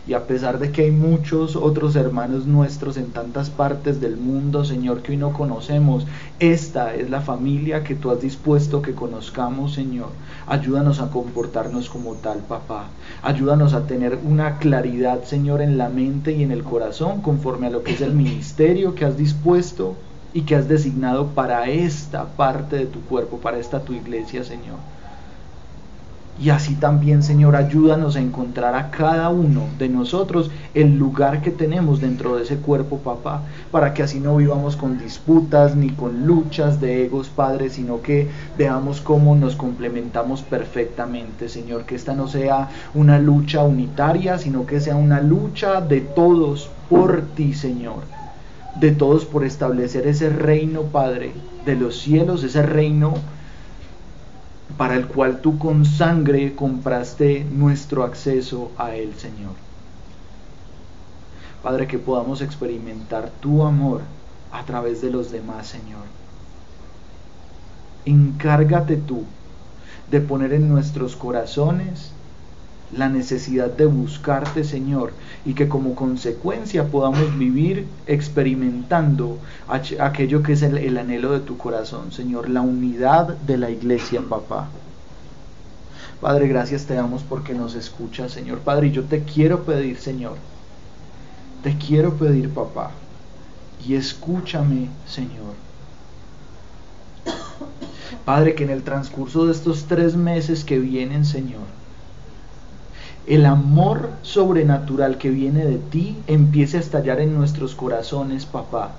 Y 0.09 0.15
a 0.15 0.25
pesar 0.25 0.57
de 0.57 0.71
que 0.71 0.81
hay 0.81 0.91
muchos 0.91 1.55
otros 1.55 1.95
hermanos 1.95 2.47
nuestros 2.47 2.97
en 2.97 3.11
tantas 3.11 3.51
partes 3.51 4.01
del 4.01 4.17
mundo, 4.17 4.65
Señor, 4.65 5.03
que 5.03 5.11
hoy 5.11 5.17
no 5.17 5.33
conocemos, 5.33 6.07
esta 6.39 6.95
es 6.95 7.11
la 7.11 7.21
familia 7.21 7.83
que 7.83 7.93
tú 7.93 8.09
has 8.09 8.19
dispuesto 8.19 8.81
que 8.81 8.95
conozcamos, 8.95 9.75
Señor. 9.75 10.07
Ayúdanos 10.47 10.99
a 10.99 11.11
comportarnos 11.11 11.91
como 11.91 12.15
tal, 12.15 12.39
papá. 12.39 12.87
Ayúdanos 13.21 13.75
a 13.75 13.85
tener 13.85 14.17
una 14.27 14.57
claridad, 14.57 15.25
Señor, 15.25 15.61
en 15.61 15.77
la 15.77 15.89
mente 15.89 16.31
y 16.31 16.41
en 16.41 16.49
el 16.49 16.63
corazón, 16.63 17.21
conforme 17.21 17.67
a 17.67 17.69
lo 17.69 17.83
que 17.83 17.91
es 17.91 18.01
el 18.01 18.15
ministerio 18.15 18.95
que 18.95 19.05
has 19.05 19.15
dispuesto 19.15 19.95
y 20.33 20.41
que 20.41 20.55
has 20.55 20.67
designado 20.67 21.27
para 21.27 21.69
esta 21.69 22.25
parte 22.25 22.77
de 22.77 22.87
tu 22.87 22.99
cuerpo, 23.01 23.37
para 23.37 23.59
esta 23.59 23.81
tu 23.81 23.93
iglesia, 23.93 24.43
Señor. 24.43 24.77
Y 26.41 26.51
así 26.51 26.75
también, 26.75 27.21
Señor, 27.21 27.57
ayúdanos 27.57 28.15
a 28.15 28.21
encontrar 28.21 28.73
a 28.73 28.91
cada 28.91 29.27
uno 29.27 29.63
de 29.77 29.89
nosotros 29.89 30.49
el 30.73 30.97
lugar 30.97 31.41
que 31.41 31.51
tenemos 31.51 31.99
dentro 31.99 32.37
de 32.37 32.43
ese 32.43 32.55
cuerpo, 32.55 32.99
papá, 32.99 33.43
para 33.71 33.93
que 33.93 34.03
así 34.03 34.21
no 34.21 34.37
vivamos 34.37 34.77
con 34.77 34.97
disputas 34.97 35.75
ni 35.75 35.89
con 35.89 36.25
luchas 36.25 36.79
de 36.79 37.03
egos, 37.03 37.27
Padre, 37.27 37.69
sino 37.69 38.01
que 38.01 38.29
veamos 38.57 39.01
cómo 39.01 39.35
nos 39.35 39.57
complementamos 39.57 40.41
perfectamente, 40.41 41.49
Señor, 41.49 41.83
que 41.83 41.95
esta 41.95 42.13
no 42.13 42.29
sea 42.29 42.69
una 42.93 43.19
lucha 43.19 43.63
unitaria, 43.63 44.37
sino 44.37 44.65
que 44.65 44.79
sea 44.79 44.95
una 44.95 45.19
lucha 45.19 45.81
de 45.81 45.99
todos 45.99 46.69
por 46.89 47.21
ti, 47.35 47.53
Señor, 47.53 48.03
de 48.79 48.91
todos 48.91 49.25
por 49.25 49.43
establecer 49.43 50.07
ese 50.07 50.29
reino, 50.29 50.83
Padre, 50.83 51.33
de 51.65 51.75
los 51.75 51.99
cielos, 51.99 52.45
ese 52.45 52.61
reino 52.61 53.15
para 54.77 54.95
el 54.95 55.07
cual 55.07 55.41
tú 55.41 55.57
con 55.57 55.85
sangre 55.85 56.55
compraste 56.55 57.45
nuestro 57.45 58.03
acceso 58.03 58.71
a 58.77 58.95
Él, 58.95 59.15
Señor. 59.15 59.53
Padre, 61.63 61.87
que 61.87 61.99
podamos 61.99 62.41
experimentar 62.41 63.29
tu 63.41 63.63
amor 63.63 64.01
a 64.51 64.63
través 64.65 65.01
de 65.01 65.09
los 65.11 65.31
demás, 65.31 65.67
Señor. 65.67 66.03
encárgate 68.05 68.97
tú 68.97 69.23
de 70.09 70.21
poner 70.21 70.53
en 70.53 70.69
nuestros 70.69 71.15
corazones 71.15 72.11
la 72.91 73.09
necesidad 73.09 73.69
de 73.69 73.85
buscarte, 73.85 74.63
Señor, 74.63 75.13
y 75.45 75.53
que 75.53 75.67
como 75.67 75.95
consecuencia 75.95 76.87
podamos 76.87 77.37
vivir 77.37 77.87
experimentando 78.07 79.37
aquello 79.67 80.43
que 80.43 80.53
es 80.53 80.61
el, 80.61 80.77
el, 80.77 80.97
anhelo 80.97 81.31
de 81.31 81.39
tu 81.39 81.57
corazón, 81.57 82.11
Señor, 82.11 82.49
la 82.49 82.61
unidad 82.61 83.37
de 83.37 83.57
la 83.57 83.69
iglesia, 83.69 84.21
papá. 84.21 84.67
Padre, 86.21 86.47
gracias 86.47 86.85
te 86.85 86.95
damos 86.95 87.23
porque 87.23 87.53
nos 87.53 87.75
escuchas, 87.75 88.33
Señor. 88.33 88.59
Padre, 88.59 88.91
yo 88.91 89.05
te 89.05 89.23
quiero 89.23 89.63
pedir, 89.63 89.97
Señor, 89.97 90.35
te 91.63 91.77
quiero 91.77 92.15
pedir, 92.15 92.49
papá, 92.49 92.91
y 93.87 93.95
escúchame, 93.95 94.89
Señor. 95.07 95.55
Padre, 98.25 98.53
que 98.55 98.63
en 98.65 98.69
el 98.69 98.83
transcurso 98.83 99.45
de 99.45 99.53
estos 99.53 99.85
tres 99.85 100.15
meses 100.15 100.63
que 100.65 100.77
vienen, 100.77 101.25
Señor, 101.25 101.78
el 103.29 103.45
amor 103.45 104.09
sobrenatural 104.23 105.19
que 105.19 105.29
viene 105.29 105.63
de 105.63 105.77
ti 105.77 106.17
empiece 106.25 106.77
a 106.77 106.79
estallar 106.79 107.19
en 107.19 107.35
nuestros 107.35 107.75
corazones, 107.75 108.47
papá. 108.47 108.89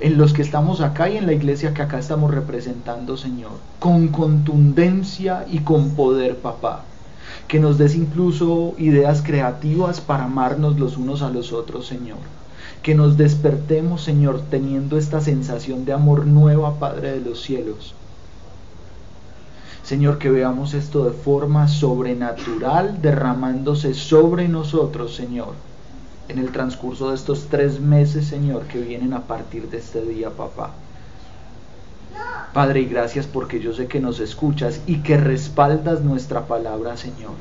En 0.00 0.16
los 0.16 0.32
que 0.32 0.40
estamos 0.40 0.80
acá 0.80 1.10
y 1.10 1.18
en 1.18 1.26
la 1.26 1.34
iglesia 1.34 1.74
que 1.74 1.82
acá 1.82 1.98
estamos 1.98 2.32
representando, 2.32 3.18
Señor. 3.18 3.52
Con 3.78 4.08
contundencia 4.08 5.44
y 5.50 5.58
con 5.58 5.90
poder, 5.90 6.38
papá. 6.38 6.84
Que 7.46 7.60
nos 7.60 7.76
des 7.76 7.94
incluso 7.94 8.72
ideas 8.78 9.20
creativas 9.20 10.00
para 10.00 10.24
amarnos 10.24 10.80
los 10.80 10.96
unos 10.96 11.20
a 11.20 11.28
los 11.28 11.52
otros, 11.52 11.86
Señor. 11.86 12.20
Que 12.82 12.94
nos 12.94 13.18
despertemos, 13.18 14.02
Señor, 14.02 14.40
teniendo 14.48 14.96
esta 14.96 15.20
sensación 15.20 15.84
de 15.84 15.92
amor 15.92 16.26
nueva, 16.26 16.78
Padre 16.78 17.12
de 17.12 17.20
los 17.20 17.42
cielos 17.42 17.94
Señor, 19.82 20.18
que 20.18 20.30
veamos 20.30 20.74
esto 20.74 21.04
de 21.04 21.10
forma 21.10 21.66
sobrenatural 21.66 23.02
derramándose 23.02 23.94
sobre 23.94 24.48
nosotros, 24.48 25.14
Señor, 25.14 25.54
en 26.28 26.38
el 26.38 26.52
transcurso 26.52 27.10
de 27.10 27.16
estos 27.16 27.48
tres 27.48 27.80
meses, 27.80 28.26
Señor, 28.26 28.62
que 28.64 28.80
vienen 28.80 29.12
a 29.12 29.22
partir 29.22 29.68
de 29.68 29.78
este 29.78 30.02
día, 30.02 30.30
papá. 30.30 30.70
Padre, 32.52 32.82
y 32.82 32.86
gracias 32.86 33.26
porque 33.26 33.60
yo 33.60 33.72
sé 33.72 33.88
que 33.88 33.98
nos 33.98 34.20
escuchas 34.20 34.80
y 34.86 34.98
que 34.98 35.16
respaldas 35.16 36.02
nuestra 36.02 36.46
palabra, 36.46 36.96
Señor. 36.96 37.32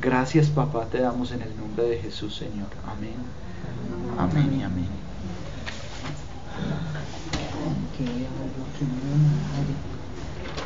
Gracias, 0.00 0.48
papá, 0.48 0.86
te 0.90 1.00
damos 1.00 1.30
en 1.30 1.42
el 1.42 1.56
nombre 1.56 1.84
de 1.84 1.98
Jesús, 1.98 2.34
Señor. 2.34 2.68
Amén. 2.86 3.14
Amén 4.18 4.58
y 4.58 4.62
amén. 4.62 4.88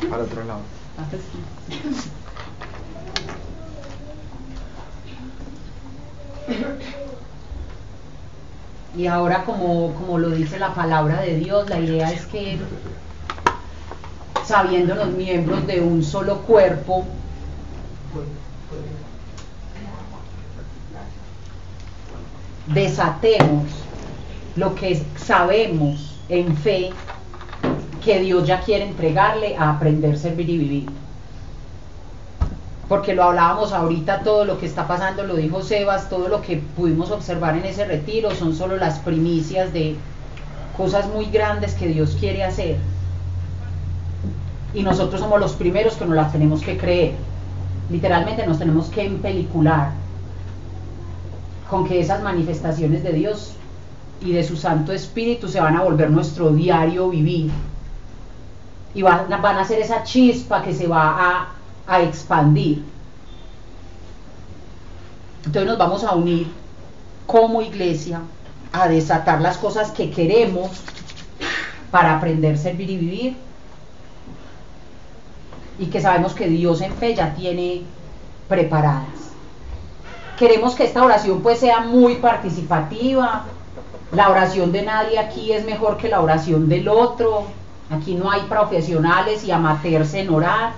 Para 0.09 0.23
otro 0.23 0.43
lado. 0.43 0.61
Y 8.97 9.07
ahora, 9.07 9.43
como, 9.45 9.93
como 9.93 10.17
lo 10.17 10.29
dice 10.31 10.59
la 10.59 10.73
palabra 10.73 11.21
de 11.21 11.35
Dios, 11.35 11.69
la 11.69 11.79
idea 11.79 12.11
es 12.11 12.25
que, 12.25 12.57
sabiendo 14.45 14.95
los 14.95 15.09
miembros 15.09 15.65
de 15.67 15.79
un 15.79 16.03
solo 16.03 16.39
cuerpo, 16.39 17.05
desatemos 22.67 23.65
lo 24.55 24.75
que 24.75 25.01
sabemos 25.17 26.19
en 26.29 26.55
fe 26.57 26.91
que 28.03 28.19
Dios 28.19 28.47
ya 28.47 28.61
quiere 28.61 28.85
entregarle 28.85 29.55
a 29.57 29.71
aprender, 29.71 30.17
servir 30.17 30.49
y 30.49 30.57
vivir. 30.57 30.85
Porque 32.87 33.13
lo 33.13 33.23
hablábamos 33.23 33.71
ahorita, 33.71 34.23
todo 34.23 34.45
lo 34.45 34.59
que 34.59 34.65
está 34.65 34.87
pasando, 34.87 35.23
lo 35.23 35.35
dijo 35.35 35.61
Sebas, 35.61 36.09
todo 36.09 36.27
lo 36.27 36.41
que 36.41 36.57
pudimos 36.57 37.11
observar 37.11 37.55
en 37.55 37.65
ese 37.65 37.85
retiro 37.85 38.31
son 38.31 38.55
solo 38.55 38.77
las 38.77 38.99
primicias 38.99 39.71
de 39.73 39.95
cosas 40.75 41.07
muy 41.07 41.25
grandes 41.25 41.75
que 41.75 41.87
Dios 41.87 42.17
quiere 42.19 42.43
hacer. 42.43 42.77
Y 44.73 44.81
nosotros 44.81 45.21
somos 45.21 45.39
los 45.39 45.53
primeros 45.53 45.95
que 45.95 46.05
nos 46.05 46.15
las 46.15 46.31
tenemos 46.31 46.61
que 46.61 46.77
creer. 46.77 47.13
Literalmente 47.91 48.45
nos 48.47 48.57
tenemos 48.57 48.87
que 48.87 49.05
empelicular 49.05 49.91
con 51.69 51.87
que 51.87 51.99
esas 51.99 52.23
manifestaciones 52.23 53.03
de 53.03 53.13
Dios 53.13 53.53
y 54.21 54.31
de 54.31 54.43
su 54.43 54.57
Santo 54.57 54.93
Espíritu 54.93 55.47
se 55.47 55.61
van 55.61 55.75
a 55.75 55.83
volver 55.83 56.09
nuestro 56.09 56.51
diario 56.51 57.09
vivir 57.09 57.51
y 58.93 59.01
van, 59.01 59.31
a 59.31 59.65
ser 59.65 59.79
esa 59.79 60.03
chispa 60.03 60.63
que 60.63 60.73
se 60.73 60.87
va 60.87 61.47
a, 61.87 62.01
expandir. 62.01 62.83
Entonces 65.45 65.65
nos 65.65 65.77
vamos 65.77 66.03
a 66.03 66.13
unir 66.13 66.51
como 67.25 67.63
iglesia 67.63 68.21
a 68.71 68.87
desatar 68.87 69.41
las 69.41 69.57
cosas 69.57 69.89
que 69.89 70.11
queremos 70.11 70.69
para 71.89 72.17
aprender, 72.17 72.57
servir 72.59 72.91
y 72.91 72.97
vivir. 72.97 73.37
Y 75.79 75.87
que 75.87 76.01
sabemos 76.01 76.33
que 76.33 76.47
Dios 76.47 76.81
en 76.81 76.93
fe 76.93 77.15
ya 77.15 77.33
tiene 77.33 77.81
preparadas. 78.47 79.07
Queremos 80.37 80.75
que 80.75 80.83
esta 80.83 81.03
oración 81.03 81.41
pues 81.41 81.59
sea 81.59 81.79
muy 81.79 82.15
participativa. 82.15 83.45
La 84.11 84.29
oración 84.29 84.71
de 84.71 84.83
nadie 84.83 85.17
aquí 85.17 85.53
es 85.53 85.65
mejor 85.65 85.97
que 85.97 86.09
la 86.09 86.21
oración 86.21 86.69
del 86.69 86.87
otro 86.87 87.47
Aquí 87.89 88.15
no 88.15 88.29
hay 88.29 88.41
profesionales 88.41 89.43
y 89.43 89.51
amateurs 89.51 90.13
en 90.13 90.29
orar. 90.29 90.73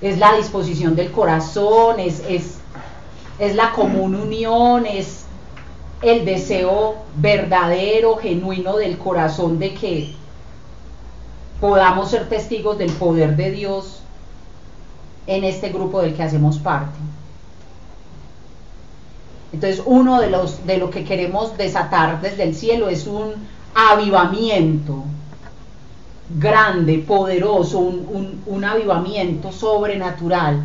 Es 0.00 0.18
la 0.18 0.34
disposición 0.34 0.94
del 0.96 1.10
corazón, 1.10 2.00
es, 2.00 2.22
es, 2.28 2.58
es 3.38 3.54
la 3.54 3.72
común 3.72 4.14
unión, 4.14 4.86
es 4.86 5.24
el 6.02 6.24
deseo 6.24 6.96
verdadero, 7.16 8.16
genuino 8.16 8.76
del 8.76 8.98
corazón 8.98 9.58
de 9.58 9.74
que 9.74 10.14
podamos 11.60 12.10
ser 12.10 12.28
testigos 12.28 12.78
del 12.78 12.92
poder 12.92 13.36
de 13.36 13.52
Dios 13.52 14.00
en 15.28 15.44
este 15.44 15.68
grupo 15.68 16.02
del 16.02 16.14
que 16.14 16.24
hacemos 16.24 16.58
parte. 16.58 16.98
Entonces, 19.52 19.82
uno 19.84 20.20
de 20.20 20.30
los 20.30 20.66
de 20.66 20.78
lo 20.78 20.90
que 20.90 21.04
queremos 21.04 21.56
desatar 21.56 22.20
desde 22.20 22.42
el 22.44 22.54
cielo 22.54 22.88
es 22.88 23.06
un 23.06 23.34
avivamiento, 23.74 25.04
grande, 26.38 26.98
poderoso, 26.98 27.78
un, 27.78 28.64
avivamiento 28.64 29.52
sobrenatural, 29.52 30.62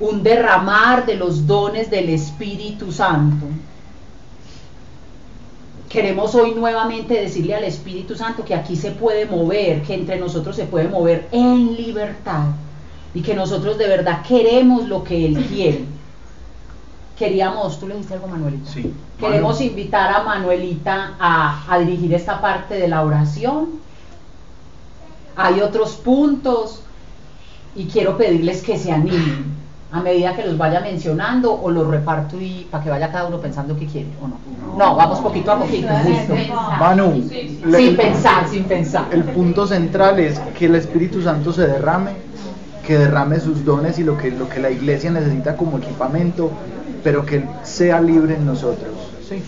un 0.00 0.22
derramar 0.22 1.06
de 1.06 1.16
los 1.16 1.46
dones 1.46 1.90
del 1.90 2.08
Espíritu 2.10 2.92
Santo. 2.92 3.46
Queremos 5.88 6.34
hoy 6.34 6.52
nuevamente 6.54 7.14
decirle 7.20 7.54
al 7.54 7.64
Espíritu 7.64 8.14
Santo 8.14 8.44
que 8.44 8.54
aquí 8.54 8.76
se 8.76 8.92
puede 8.92 9.26
mover, 9.26 9.82
que 9.82 9.94
entre 9.94 10.18
nosotros 10.18 10.56
se 10.56 10.64
puede 10.64 10.88
mover 10.88 11.28
en 11.32 11.74
libertad 11.76 12.46
y 13.14 13.20
que 13.20 13.34
nosotros 13.34 13.76
de 13.76 13.88
verdad 13.88 14.22
queremos 14.26 14.88
lo 14.88 15.04
que 15.04 15.26
Él 15.26 15.44
quiere. 15.46 15.84
Queríamos, 17.18 17.78
tú 17.78 17.86
le 17.86 17.94
dijiste 17.94 18.14
algo, 18.14 18.26
Manuelita. 18.26 18.70
Sí. 18.70 18.92
Queremos 19.20 19.60
invitar 19.60 20.12
a 20.12 20.22
Manuelita 20.22 21.14
a, 21.20 21.62
a 21.68 21.78
dirigir 21.78 22.14
esta 22.14 22.40
parte 22.40 22.74
de 22.74 22.88
la 22.88 23.04
oración 23.04 23.81
hay 25.36 25.60
otros 25.60 25.96
puntos 25.96 26.82
y 27.74 27.86
quiero 27.86 28.16
pedirles 28.16 28.62
que 28.62 28.78
se 28.78 28.92
animen 28.92 29.62
a 29.92 30.00
medida 30.00 30.34
que 30.34 30.44
los 30.46 30.56
vaya 30.56 30.80
mencionando 30.80 31.52
o 31.52 31.70
los 31.70 31.86
reparto 31.86 32.40
y 32.40 32.66
para 32.70 32.82
que 32.82 32.88
vaya 32.88 33.12
cada 33.12 33.26
uno 33.26 33.38
pensando 33.38 33.76
qué 33.76 33.86
quiere 33.86 34.08
o 34.22 34.28
no. 34.28 34.36
No, 34.78 34.96
vamos 34.96 35.20
poquito 35.20 35.52
a 35.52 35.58
poquito. 35.58 35.88
Manu, 36.80 37.28
sin 37.30 37.96
pensar, 37.96 38.48
sin 38.48 38.64
pensar. 38.64 39.08
El 39.10 39.24
punto 39.24 39.66
central 39.66 40.18
es 40.18 40.38
que 40.58 40.64
el 40.64 40.76
Espíritu 40.76 41.20
Santo 41.20 41.52
se 41.52 41.66
derrame, 41.66 42.12
que 42.86 42.96
derrame 42.96 43.38
sus 43.38 43.66
dones 43.66 43.98
y 43.98 44.04
lo 44.04 44.16
que, 44.16 44.30
lo 44.30 44.48
que 44.48 44.60
la 44.60 44.70
iglesia 44.70 45.10
necesita 45.10 45.58
como 45.58 45.76
equipamiento, 45.76 46.50
pero 47.04 47.26
que 47.26 47.44
sea 47.62 48.00
libre 48.00 48.36
en 48.36 48.46
nosotros. 48.46 48.94
Sí. 49.28 49.42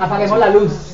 Apaguemos 0.00 0.38
la 0.40 0.50
luz. 0.50 0.93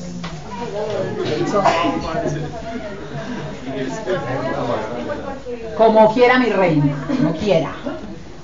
Como 5.77 6.13
quiera 6.13 6.39
mi 6.39 6.45
reina, 6.47 6.95
como 7.07 7.33
quiera, 7.33 7.73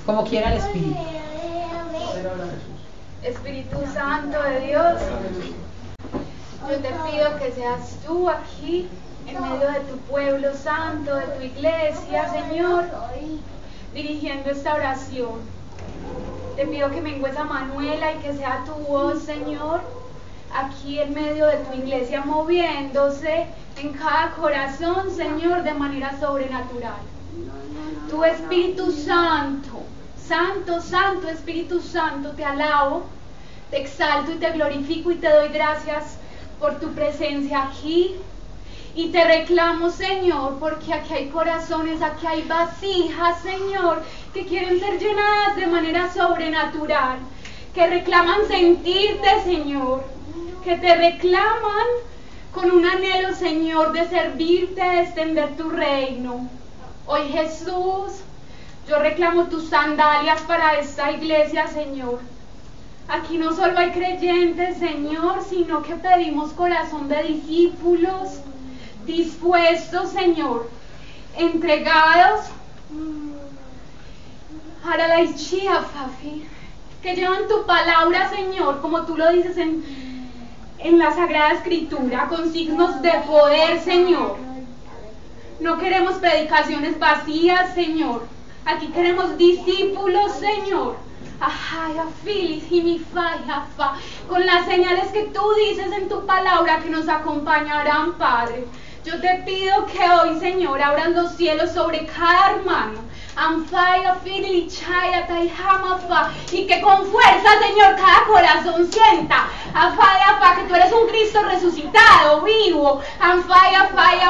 como 0.06 0.24
quiera 0.24 0.52
el 0.52 0.58
Espíritu. 0.58 0.98
Espíritu 3.24 3.78
Santo 3.94 4.42
de 4.42 4.60
Dios, 4.62 4.94
yo 6.70 6.76
te 6.78 6.90
pido 6.90 7.38
que 7.40 7.52
seas 7.52 7.98
tú 8.06 8.30
aquí, 8.30 8.88
en 9.28 9.42
medio 9.42 9.72
de 9.72 9.80
tu 9.82 9.98
pueblo 10.10 10.54
santo, 10.54 11.16
de 11.16 11.26
tu 11.28 11.44
iglesia, 11.44 12.30
Señor, 12.30 12.86
dirigiendo 13.94 14.50
esta 14.50 14.76
oración. 14.76 15.42
Te 16.56 16.66
pido 16.66 16.90
que 16.90 17.02
me 17.02 17.22
a 17.38 17.44
Manuela 17.44 18.14
y 18.14 18.18
que 18.20 18.34
sea 18.34 18.64
tu 18.66 18.74
voz, 18.74 19.24
Señor, 19.24 19.82
aquí 20.54 21.00
en 21.00 21.14
medio 21.14 21.46
de 21.48 21.58
tu 21.58 21.78
iglesia 21.78 22.22
moviéndose 22.22 23.48
en 23.78 23.94
cada 23.94 24.32
corazón, 24.32 25.12
Señor, 25.16 25.64
de 25.64 25.74
manera 25.74 26.20
sobrenatural. 26.20 27.02
Tu 28.10 28.24
Espíritu 28.24 28.92
Santo, 28.92 29.84
Santo, 30.28 30.82
Santo, 30.82 31.30
Espíritu 31.30 31.80
Santo, 31.82 32.32
te 32.32 32.44
alabo, 32.44 33.06
te 33.70 33.82
exalto 33.82 34.32
y 34.32 34.36
te 34.36 34.52
glorifico 34.52 35.12
y 35.12 35.16
te 35.16 35.30
doy 35.30 35.50
gracias 35.50 36.18
por 36.60 36.80
tu 36.80 36.92
presencia 36.94 37.64
aquí. 37.64 38.16
Y 38.96 39.10
te 39.10 39.24
reclamo, 39.24 39.92
Señor, 39.92 40.58
porque 40.60 40.92
aquí 40.92 41.14
hay 41.14 41.30
corazones, 41.30 42.02
aquí 42.02 42.26
hay 42.26 42.42
vasijas, 42.48 43.42
Señor, 43.44 44.02
que 44.34 44.48
quieren 44.48 44.80
ser 44.80 44.98
llenadas 44.98 45.56
de 45.56 45.68
manera 45.68 46.12
sobrenatural, 46.12 47.20
que 47.76 47.86
reclaman 47.86 48.48
sentirte, 48.48 49.44
Señor, 49.44 50.04
que 50.68 50.76
te 50.76 50.96
reclaman 50.96 51.88
con 52.54 52.70
un 52.72 52.86
anhelo, 52.86 53.34
Señor, 53.34 53.94
de 53.94 54.06
servirte, 54.10 54.82
de 54.84 55.00
extender 55.04 55.56
tu 55.56 55.70
reino. 55.70 56.50
Hoy, 57.06 57.30
Jesús, 57.30 58.20
yo 58.86 59.00
reclamo 59.00 59.46
tus 59.46 59.70
sandalias 59.70 60.42
para 60.42 60.78
esta 60.78 61.10
iglesia, 61.14 61.68
Señor. 61.68 62.20
Aquí 63.08 63.38
no 63.38 63.54
solo 63.54 63.80
hay 63.80 63.92
creyentes, 63.92 64.80
Señor, 64.80 65.42
sino 65.48 65.84
que 65.84 65.96
pedimos 65.96 66.52
corazón 66.52 67.08
de 67.08 67.24
discípulos 67.24 68.42
dispuestos, 69.06 70.10
Señor, 70.10 70.70
entregados 71.38 72.42
para 74.84 75.08
la 75.08 75.24
Fafi, 75.24 76.46
que 77.02 77.16
llevan 77.16 77.48
tu 77.48 77.66
palabra, 77.66 78.30
Señor, 78.30 78.82
como 78.82 79.06
tú 79.06 79.16
lo 79.16 79.32
dices 79.32 79.56
en, 79.56 80.07
en 80.80 81.00
la 81.00 81.14
Sagrada 81.14 81.54
Escritura, 81.54 82.28
con 82.28 82.52
signos 82.52 83.02
de 83.02 83.12
poder, 83.26 83.80
Señor. 83.82 84.38
No 85.60 85.78
queremos 85.78 86.16
predicaciones 86.16 87.00
vacías, 87.00 87.74
Señor. 87.74 88.28
Aquí 88.66 88.88
queremos 88.88 89.38
discípulos, 89.38 90.34
Señor 90.34 91.08
con 94.28 94.46
las 94.46 94.66
señales 94.66 95.08
que 95.12 95.24
tú 95.24 95.42
dices 95.68 95.92
en 95.92 96.10
tu 96.10 96.26
palabra 96.26 96.80
que 96.80 96.90
nos 96.90 97.08
acompañarán, 97.08 98.14
Padre. 98.14 98.66
Yo 99.08 99.22
te 99.22 99.36
pido 99.46 99.86
que 99.86 100.02
hoy, 100.02 100.38
Señor, 100.38 100.82
abran 100.82 101.14
los 101.14 101.32
cielos 101.32 101.72
sobre 101.72 102.06
cada 102.08 102.52
hermano. 102.52 103.00
Y 106.52 106.68
que 106.68 106.82
con 106.82 107.06
fuerza, 107.06 107.50
Señor, 107.62 107.96
cada 107.96 108.26
corazón 108.28 108.92
sienta. 108.92 109.48
que 110.58 110.64
tú 110.68 110.76
eres 110.76 110.92
un 110.92 111.08
Cristo 111.08 111.42
resucitado, 111.42 112.42
vivo. 112.42 113.02
Anfaya, 113.22 113.88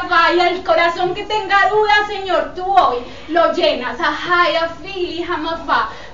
falla. 0.07 0.49
El 0.49 0.63
corazón 0.63 1.15
que 1.15 1.23
tenga 1.23 1.69
duda, 1.69 2.05
Señor, 2.05 2.53
tú 2.53 2.63
hoy 2.63 2.97
lo 3.29 3.51
llenas. 3.53 3.99
Ajaya, 3.99 4.69
fili, 4.79 5.25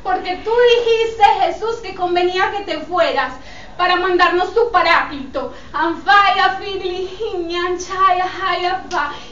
Porque 0.03 0.37
tú 0.37 0.51
dijiste, 0.77 1.23
Jesús, 1.41 1.81
que 1.83 1.95
convenía 1.95 2.49
que 2.51 2.63
te 2.63 2.79
fueras 2.79 3.33
para 3.77 3.95
mandarnos 3.95 4.53
tu 4.53 4.71
paráclito. 4.71 5.53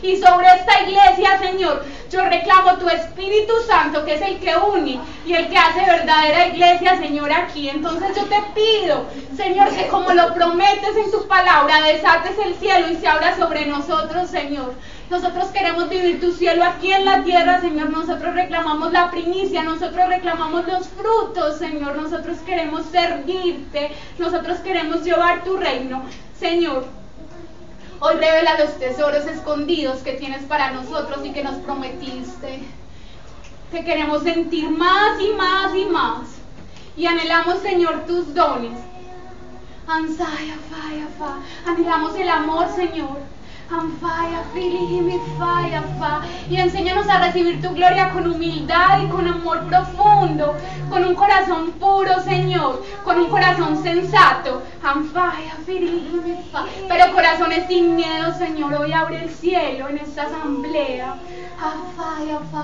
Y 0.02 0.18
sobre 0.18 0.48
esta 0.48 0.82
iglesia, 0.82 1.40
Señor, 1.40 1.84
yo 2.10 2.22
reclamo 2.24 2.78
tu 2.78 2.90
Espíritu 2.90 3.54
Santo, 3.68 4.04
que 4.04 4.16
es 4.16 4.22
el 4.22 4.40
que 4.40 4.56
une 4.56 5.00
y 5.26 5.34
el 5.34 5.48
que 5.50 5.58
hace 5.58 5.86
verdadera 5.86 6.48
iglesia, 6.48 6.98
Señor, 6.98 7.32
aquí. 7.32 7.70
Entonces 7.70 8.16
yo 8.16 8.24
te 8.26 8.42
pido, 8.54 9.06
Señor, 9.36 9.70
que 9.70 9.88
como 9.88 10.12
lo 10.14 10.34
prometes 10.34 10.98
en 10.98 11.12
tu 11.12 11.28
palabra, 11.28 11.82
desates 11.82 12.38
el 12.40 12.56
cielo 12.56 12.90
y 12.90 12.96
se 12.96 13.08
abra 13.08 13.38
sobre 13.38 13.66
nosotros, 13.66 14.30
Señor. 14.30 14.74
Nosotros 15.12 15.50
queremos 15.50 15.90
vivir 15.90 16.22
tu 16.22 16.32
cielo 16.32 16.64
aquí 16.64 16.90
en 16.90 17.04
la 17.04 17.22
tierra, 17.26 17.60
Señor. 17.60 17.90
Nosotros 17.90 18.34
reclamamos 18.34 18.94
la 18.94 19.12
primicia, 19.12 19.62
nosotros 19.62 20.08
reclamamos 20.08 20.66
los 20.66 20.88
frutos, 20.88 21.58
Señor. 21.58 21.98
Nosotros 21.98 22.38
queremos 22.46 22.86
servirte, 22.86 23.92
nosotros 24.18 24.60
queremos 24.60 25.04
llevar 25.04 25.44
tu 25.44 25.58
reino, 25.58 26.04
Señor. 26.40 26.86
Hoy 28.00 28.16
revela 28.16 28.58
los 28.58 28.80
tesoros 28.80 29.26
escondidos 29.26 29.98
que 29.98 30.14
tienes 30.14 30.44
para 30.44 30.72
nosotros 30.72 31.26
y 31.26 31.34
que 31.34 31.44
nos 31.44 31.56
prometiste. 31.56 32.62
Te 33.70 33.84
queremos 33.84 34.24
sentir 34.24 34.70
más 34.70 35.20
y 35.20 35.34
más 35.34 35.76
y 35.76 35.86
más. 35.88 36.22
Y 36.96 37.06
anhelamos, 37.06 37.60
Señor, 37.60 38.06
tus 38.06 38.34
dones. 38.34 38.80
Anhelamos 41.66 42.16
el 42.16 42.30
amor, 42.30 42.70
Señor 42.74 43.41
y 46.50 46.58
enséñanos 46.58 47.08
a 47.08 47.26
recibir 47.26 47.62
tu 47.62 47.70
gloria 47.74 48.10
con 48.10 48.30
humildad 48.30 49.02
y 49.02 49.08
con 49.08 49.26
amor 49.28 49.62
profundo, 49.68 50.56
con 50.90 51.06
un 51.06 51.16
corazón 51.16 51.72
puro, 51.80 52.22
Señor, 52.22 52.84
con 53.06 53.18
un 53.18 53.30
corazón 53.30 53.82
sensato. 53.82 54.62
Pero 56.90 57.14
corazones 57.14 57.68
sin 57.68 57.96
miedo, 57.96 58.34
Señor, 58.38 58.74
hoy 58.74 58.92
abre 58.92 59.24
el 59.24 59.30
cielo 59.30 59.88
en 59.88 60.00
esta 60.00 60.24
asamblea. 60.24 61.16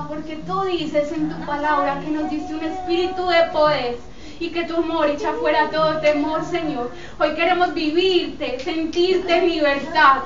Porque 0.09 0.35
tú 0.45 0.61
dices 0.63 1.11
en 1.13 1.29
tu 1.29 1.45
palabra 1.45 2.01
que 2.01 2.11
nos 2.11 2.29
diste 2.29 2.53
un 2.53 2.63
espíritu 2.65 3.27
de 3.27 3.43
poder 3.53 3.97
y 4.39 4.49
que 4.49 4.65
tu 4.65 4.75
amor 4.77 5.07
echa 5.07 5.31
fuera 5.33 5.69
todo 5.69 5.99
temor, 6.01 6.43
Señor. 6.43 6.91
Hoy 7.19 7.33
queremos 7.35 7.73
vivirte, 7.73 8.59
sentirte 8.59 9.37
en 9.37 9.49
libertad. 9.49 10.23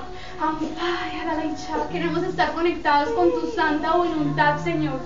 Queremos 1.92 2.24
estar 2.24 2.54
conectados 2.54 3.10
con 3.10 3.30
tu 3.30 3.52
santa 3.56 3.96
voluntad, 3.96 4.58
Señor. 4.64 5.00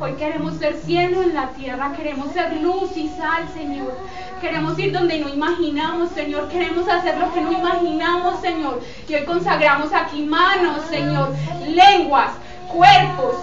Hoy 0.00 0.14
queremos 0.14 0.54
ser 0.56 0.74
cielo 0.74 1.22
en 1.22 1.32
la 1.32 1.50
tierra, 1.50 1.92
queremos 1.96 2.32
ser 2.32 2.60
luz 2.60 2.96
y 2.96 3.08
sal, 3.08 3.48
Señor. 3.54 3.94
Queremos 4.40 4.76
ir 4.80 4.92
donde 4.92 5.20
no 5.20 5.28
imaginamos, 5.28 6.10
Señor. 6.10 6.48
Queremos 6.48 6.88
hacer 6.88 7.18
lo 7.18 7.32
que 7.32 7.40
no 7.40 7.52
imaginamos, 7.52 8.40
Señor. 8.40 8.80
Y 9.08 9.14
hoy 9.14 9.24
consagramos 9.24 9.92
aquí 9.92 10.22
manos, 10.22 10.84
Señor, 10.86 11.34
lenguas, 11.68 12.32
cuerpos, 12.72 13.36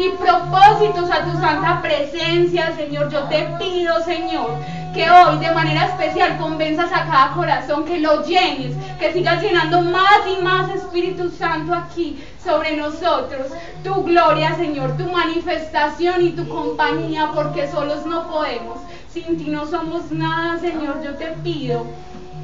y 0.00 0.08
propósitos 0.10 1.10
a 1.10 1.24
tu 1.24 1.32
santa 1.38 1.82
presencia, 1.82 2.74
Señor. 2.74 3.10
Yo 3.10 3.24
te 3.24 3.48
pido, 3.58 4.02
Señor, 4.02 4.50
que 4.94 5.10
hoy 5.10 5.38
de 5.38 5.52
manera 5.52 5.86
especial 5.86 6.38
convenzas 6.38 6.90
a 6.92 7.04
cada 7.04 7.32
corazón, 7.32 7.84
que 7.84 8.00
lo 8.00 8.24
llenes, 8.24 8.74
que 8.98 9.12
sigas 9.12 9.42
llenando 9.42 9.82
más 9.82 10.20
y 10.26 10.42
más 10.42 10.70
Espíritu 10.70 11.30
Santo 11.30 11.74
aquí 11.74 12.22
sobre 12.42 12.76
nosotros. 12.76 13.48
Tu 13.84 13.94
gloria, 14.04 14.54
Señor, 14.54 14.96
tu 14.96 15.04
manifestación 15.04 16.22
y 16.22 16.30
tu 16.30 16.48
compañía, 16.48 17.30
porque 17.34 17.70
solos 17.70 18.06
no 18.06 18.28
podemos. 18.28 18.78
Sin 19.12 19.36
ti 19.36 19.50
no 19.50 19.66
somos 19.66 20.10
nada, 20.10 20.58
Señor. 20.58 21.02
Yo 21.02 21.14
te 21.16 21.26
pido 21.42 21.84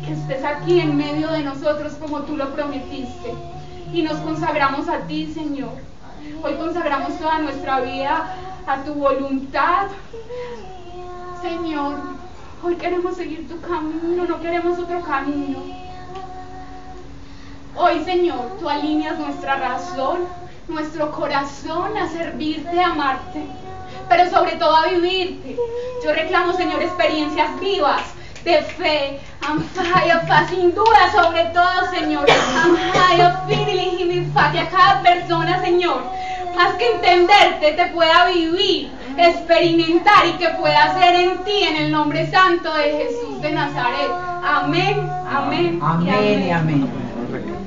que 0.04 0.12
estés 0.12 0.44
aquí 0.44 0.80
en 0.80 0.96
medio 0.96 1.30
de 1.30 1.42
nosotros 1.42 1.94
como 1.94 2.20
tú 2.20 2.36
lo 2.36 2.52
prometiste. 2.54 3.32
Y 3.96 4.02
nos 4.02 4.18
consagramos 4.18 4.88
a 4.88 4.98
ti, 5.06 5.32
Señor. 5.32 5.72
Hoy 6.42 6.54
consagramos 6.56 7.18
toda 7.18 7.38
nuestra 7.38 7.80
vida 7.80 8.36
a 8.66 8.82
tu 8.82 8.92
voluntad. 8.92 9.86
Señor, 11.40 11.94
Hoy 12.62 12.74
queremos 12.76 13.16
seguir 13.16 13.48
tu 13.48 13.58
camino, 13.60 14.24
no 14.24 14.40
queremos 14.40 14.78
otro 14.78 15.00
camino. 15.00 15.62
Hoy, 17.74 18.04
Señor, 18.04 18.58
tú 18.58 18.68
alineas 18.68 19.18
nuestra 19.18 19.56
razón, 19.56 20.20
nuestro 20.68 21.12
corazón 21.12 21.96
a 21.96 22.08
servirte, 22.08 22.80
a 22.80 22.88
amarte, 22.88 23.46
pero 24.10 24.28
sobre 24.30 24.56
todo 24.56 24.74
a 24.74 24.88
vivirte. 24.88 25.56
Yo 26.04 26.12
reclamo, 26.12 26.52
Señor, 26.54 26.82
experiencias 26.82 27.58
vivas 27.60 28.02
de 28.46 28.62
fe, 28.62 29.20
amaya, 29.42 30.46
sin 30.48 30.72
duda, 30.72 31.12
sobre 31.12 31.46
todo, 31.46 31.90
Señor, 31.92 32.24
amaya, 32.64 33.44
que 34.52 34.60
a 34.60 34.70
cada 34.70 35.02
persona, 35.02 35.60
Señor, 35.60 36.00
más 36.54 36.74
que 36.74 36.92
entenderte, 36.92 37.72
te 37.72 37.86
pueda 37.86 38.26
vivir 38.26 38.88
experimentar 39.18 40.26
y 40.28 40.32
que 40.38 40.48
pueda 40.50 40.96
ser 40.96 41.16
en 41.16 41.38
ti 41.44 41.64
en 41.64 41.76
el 41.76 41.90
nombre 41.90 42.30
santo 42.30 42.72
de 42.74 42.92
Jesús 42.92 43.42
de 43.42 43.50
Nazaret. 43.50 44.10
Amén, 44.44 45.10
amén. 45.28 45.80
Amén 45.82 46.44
y 46.46 46.50
amén. 46.52 47.65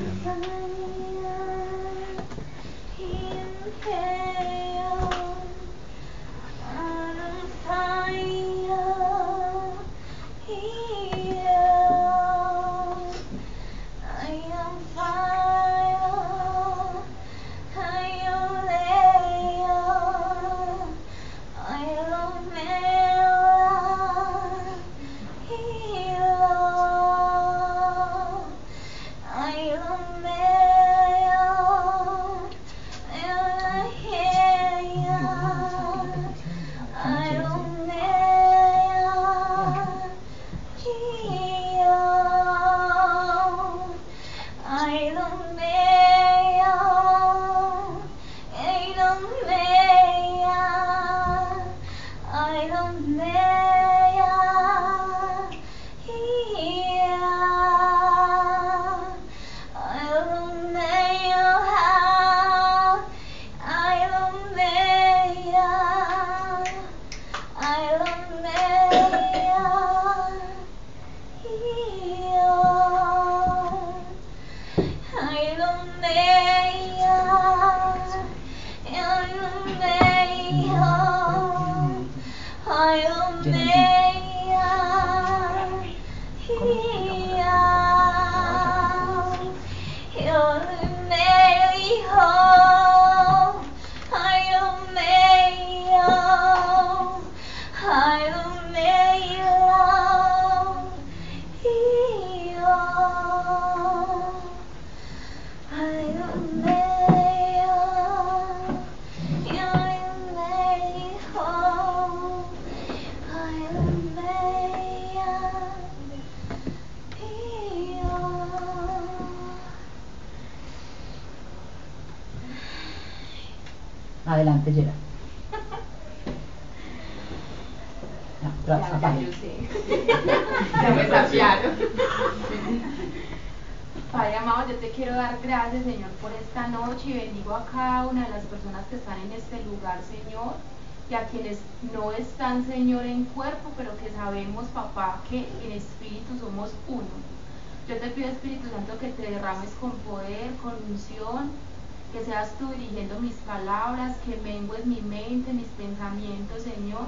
Seas 152.49 152.57
tú 152.57 152.67
dirigiendo 152.73 153.19
mis 153.19 153.35
palabras, 153.45 154.15
que 154.25 154.37
mengues 154.37 154.85
mi 154.85 155.01
mente, 155.01 155.53
mis 155.53 155.67
pensamientos, 155.67 156.63
Señor, 156.63 157.07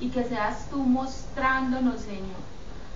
y 0.00 0.08
que 0.08 0.24
seas 0.24 0.68
tú 0.70 0.78
mostrándonos, 0.78 2.00
Señor, 2.00 2.40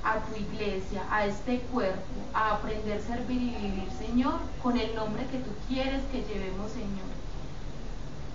a 0.05 0.19
tu 0.21 0.37
iglesia, 0.37 1.03
a 1.11 1.27
este 1.27 1.61
cuerpo, 1.73 2.01
a 2.35 2.55
aprender, 2.55 3.01
servir 3.03 3.43
y 3.43 3.57
vivir, 3.57 3.89
Señor, 3.99 4.35
con 4.63 4.79
el 4.79 4.95
nombre 4.95 5.27
que 5.27 5.39
tú 5.39 5.51
quieres 5.69 6.03
que 6.11 6.23
llevemos, 6.23 6.71
Señor, 6.73 7.11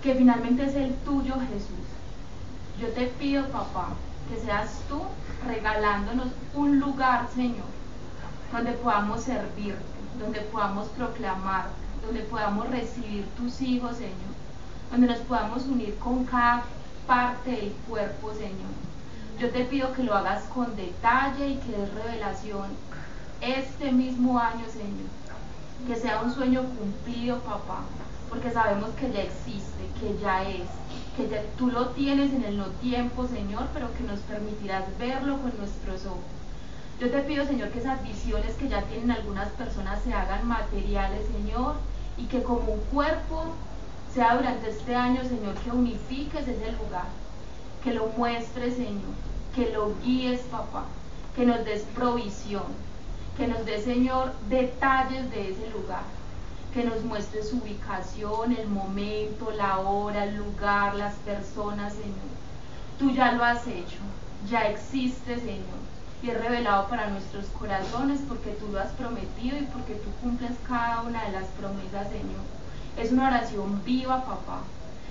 que 0.02 0.14
finalmente 0.14 0.64
es 0.64 0.74
el 0.74 0.94
tuyo, 1.04 1.34
Jesús. 1.34 1.86
Yo 2.80 2.88
te 2.92 3.06
pido, 3.06 3.48
papá, 3.48 3.88
que 4.30 4.40
seas 4.40 4.82
tú 4.88 5.02
regalándonos 5.46 6.28
un 6.54 6.78
lugar, 6.78 7.28
Señor, 7.34 7.66
donde 8.52 8.72
podamos 8.72 9.22
servirte, 9.22 9.82
donde 10.20 10.40
podamos 10.42 10.88
proclamarte, 10.88 11.87
donde 12.08 12.22
podamos 12.22 12.70
recibir 12.70 13.26
tus 13.36 13.60
hijos, 13.60 13.96
Señor, 13.96 14.32
donde 14.90 15.08
nos 15.08 15.18
podamos 15.18 15.64
unir 15.66 15.94
con 15.96 16.24
cada 16.24 16.64
parte 17.06 17.50
del 17.50 17.72
cuerpo, 17.86 18.32
Señor. 18.32 18.72
Yo 19.38 19.50
te 19.50 19.64
pido 19.64 19.92
que 19.92 20.04
lo 20.04 20.14
hagas 20.14 20.44
con 20.44 20.74
detalle 20.74 21.48
y 21.48 21.56
que 21.56 21.76
des 21.76 21.92
revelación 21.92 22.70
este 23.42 23.92
mismo 23.92 24.38
año, 24.38 24.64
Señor. 24.72 25.10
Que 25.86 25.96
sea 25.96 26.22
un 26.22 26.32
sueño 26.32 26.64
cumplido, 26.78 27.40
papá, 27.40 27.82
porque 28.30 28.50
sabemos 28.50 28.88
que 28.98 29.12
ya 29.12 29.20
existe, 29.20 29.84
que 30.00 30.18
ya 30.22 30.48
es, 30.48 30.66
que 31.14 31.28
ya 31.28 31.42
tú 31.58 31.66
lo 31.66 31.90
tienes 31.90 32.32
en 32.32 32.44
el 32.44 32.56
no 32.56 32.66
tiempo, 32.80 33.28
Señor, 33.28 33.66
pero 33.74 33.92
que 33.92 34.02
nos 34.04 34.20
permitirás 34.20 34.84
verlo 34.98 35.36
con 35.42 35.52
nuestros 35.58 36.06
ojos. 36.06 36.38
Yo 37.00 37.10
te 37.10 37.20
pido, 37.20 37.44
Señor, 37.44 37.68
que 37.68 37.80
esas 37.80 38.02
visiones 38.02 38.54
que 38.54 38.68
ya 38.68 38.82
tienen 38.84 39.10
algunas 39.10 39.50
personas 39.50 40.02
se 40.02 40.14
hagan 40.14 40.48
materiales, 40.48 41.20
Señor, 41.32 41.76
y 42.18 42.24
que 42.26 42.42
como 42.42 42.72
un 42.72 42.80
cuerpo 42.92 43.44
sea 44.12 44.36
durante 44.36 44.70
este 44.70 44.94
año, 44.94 45.22
Señor, 45.22 45.54
que 45.54 45.70
unifiques 45.70 46.48
ese 46.48 46.72
lugar, 46.72 47.06
que 47.82 47.94
lo 47.94 48.08
muestres, 48.16 48.74
Señor, 48.74 49.14
que 49.54 49.70
lo 49.70 49.92
guíes, 50.02 50.40
papá, 50.50 50.84
que 51.36 51.46
nos 51.46 51.64
des 51.64 51.82
provisión, 51.94 52.64
que 53.36 53.46
nos 53.46 53.64
des, 53.64 53.84
Señor, 53.84 54.32
detalles 54.48 55.30
de 55.30 55.50
ese 55.50 55.70
lugar, 55.70 56.02
que 56.74 56.84
nos 56.84 57.02
muestres 57.04 57.50
su 57.50 57.58
ubicación, 57.58 58.52
el 58.52 58.68
momento, 58.68 59.50
la 59.52 59.78
hora, 59.78 60.24
el 60.24 60.36
lugar, 60.36 60.94
las 60.96 61.14
personas, 61.16 61.92
Señor. 61.92 62.28
Tú 62.98 63.10
ya 63.10 63.32
lo 63.32 63.44
has 63.44 63.66
hecho, 63.66 63.98
ya 64.50 64.68
existe, 64.68 65.38
Señor, 65.38 65.87
y 66.22 66.30
es 66.30 66.40
revelado 66.40 66.88
para 66.88 67.08
nuestros 67.10 67.46
corazones 67.58 68.20
porque 68.28 68.50
tú 68.50 68.68
lo 68.72 68.80
has 68.80 68.90
prometido 68.92 69.56
y 69.56 69.62
porque 69.72 69.94
tú 69.94 70.10
cumples 70.22 70.52
cada 70.66 71.02
una 71.02 71.24
de 71.24 71.32
las 71.32 71.46
promesas, 71.58 72.08
Señor. 72.08 72.42
Es 72.96 73.12
una 73.12 73.28
oración 73.28 73.82
viva, 73.84 74.24
papá. 74.24 74.60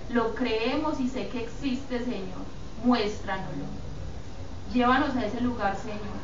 Lo 0.10 0.36
creemos 0.36 1.00
y 1.00 1.08
sé 1.08 1.30
que 1.30 1.44
existe, 1.44 2.04
Señor. 2.04 2.44
Muéstranoslo. 2.84 3.66
Llévanos 4.74 5.16
a 5.16 5.26
ese 5.26 5.40
lugar, 5.42 5.78
Señor. 5.78 6.18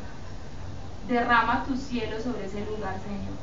Derrama 1.08 1.64
tu 1.64 1.76
cielo 1.76 2.20
sobre 2.20 2.46
ese 2.46 2.60
lugar, 2.66 2.96
Señor. 3.02 3.34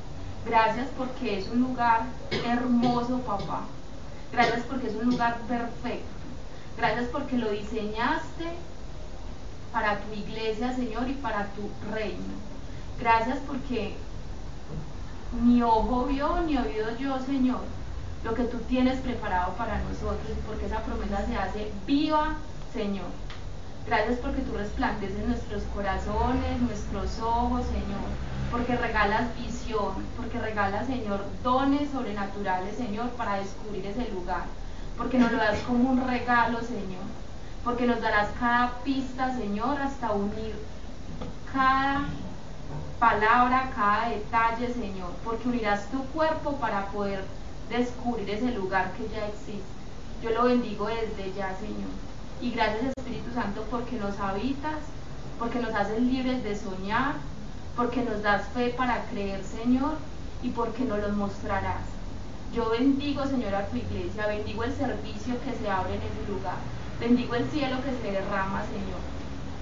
Gracias 0.45 0.88
porque 0.97 1.39
es 1.39 1.47
un 1.49 1.61
lugar 1.61 2.03
hermoso, 2.45 3.19
papá. 3.19 3.61
Gracias 4.31 4.61
porque 4.69 4.88
es 4.88 4.95
un 4.95 5.09
lugar 5.09 5.38
perfecto. 5.47 6.05
Gracias 6.77 7.05
porque 7.11 7.38
lo 7.38 7.51
diseñaste 7.51 8.45
para 9.72 9.99
tu 9.99 10.14
iglesia, 10.14 10.76
Señor, 10.76 11.10
y 11.10 11.14
para 11.14 11.48
tu 11.48 11.69
reino. 11.93 12.34
Gracias 12.99 13.39
porque 13.48 13.95
ni 15.43 15.64
ojo 15.64 16.06
vio, 16.06 16.41
ni 16.41 16.57
oído 16.57 16.98
yo, 16.98 17.19
Señor, 17.19 17.61
lo 18.23 18.34
que 18.35 18.43
tú 18.43 18.57
tienes 18.68 18.99
preparado 18.99 19.53
para 19.53 19.80
nosotros 19.80 20.38
porque 20.45 20.65
esa 20.65 20.84
promesa 20.84 21.26
se 21.26 21.35
hace 21.38 21.72
viva, 21.88 22.35
Señor. 22.73 23.07
Gracias 23.88 24.19
porque 24.19 24.41
tú 24.41 24.53
resplandeces 24.56 25.26
nuestros 25.26 25.64
corazones, 25.73 26.61
nuestros 26.61 27.19
ojos, 27.19 27.65
Señor. 27.65 28.11
Porque 28.52 28.76
regalas 28.76 29.35
visión, 29.38 29.93
porque 30.18 30.38
regalas, 30.38 30.85
Señor, 30.85 31.23
dones 31.43 31.89
sobrenaturales, 31.89 32.76
Señor, 32.76 33.10
para 33.11 33.38
descubrir 33.38 33.85
ese 33.88 34.11
lugar. 34.11 34.43
Porque 34.98 35.18
nos 35.18 35.31
lo 35.31 35.38
das 35.38 35.60
como 35.61 35.89
un 35.89 36.07
regalo, 36.07 36.60
Señor. 36.61 37.20
Porque 37.63 37.85
nos 37.85 38.01
darás 38.01 38.29
cada 38.39 38.79
pista, 38.83 39.35
Señor, 39.35 39.79
hasta 39.79 40.11
unir 40.11 40.55
cada 41.53 42.05
palabra, 42.99 43.71
cada 43.75 44.09
detalle, 44.09 44.73
Señor. 44.73 45.11
Porque 45.23 45.47
unirás 45.47 45.89
tu 45.91 46.03
cuerpo 46.05 46.57
para 46.57 46.88
poder 46.88 47.23
descubrir 47.69 48.29
ese 48.29 48.51
lugar 48.51 48.91
que 48.93 49.07
ya 49.09 49.27
existe. 49.27 49.61
Yo 50.21 50.29
lo 50.31 50.43
bendigo 50.43 50.88
desde 50.88 51.33
ya, 51.33 51.55
Señor. 51.57 51.89
Y 52.41 52.51
gracias 52.51 52.93
Espíritu 52.97 53.33
Santo 53.33 53.63
porque 53.69 53.97
nos 53.97 54.19
habitas, 54.19 54.79
porque 55.39 55.59
nos 55.59 55.73
haces 55.73 56.01
libres 56.01 56.43
de 56.43 56.55
soñar, 56.55 57.15
porque 57.75 58.03
nos 58.03 58.21
das 58.21 58.47
fe 58.49 58.69
para 58.69 59.03
creer, 59.05 59.43
Señor, 59.43 59.95
y 60.43 60.49
porque 60.49 60.83
nos 60.83 60.99
los 60.99 61.13
mostrarás. 61.13 61.83
Yo 62.53 62.69
bendigo, 62.69 63.25
Señor, 63.25 63.55
a 63.55 63.67
tu 63.67 63.77
iglesia, 63.77 64.27
bendigo 64.27 64.63
el 64.63 64.73
servicio 64.75 65.35
que 65.43 65.57
se 65.57 65.69
abre 65.69 65.95
en 65.95 66.01
ese 66.01 66.31
lugar, 66.31 66.57
bendigo 67.02 67.34
el 67.34 67.49
cielo 67.49 67.78
que 67.84 67.91
se 67.91 68.11
derrama, 68.14 68.61
Señor, 68.68 69.02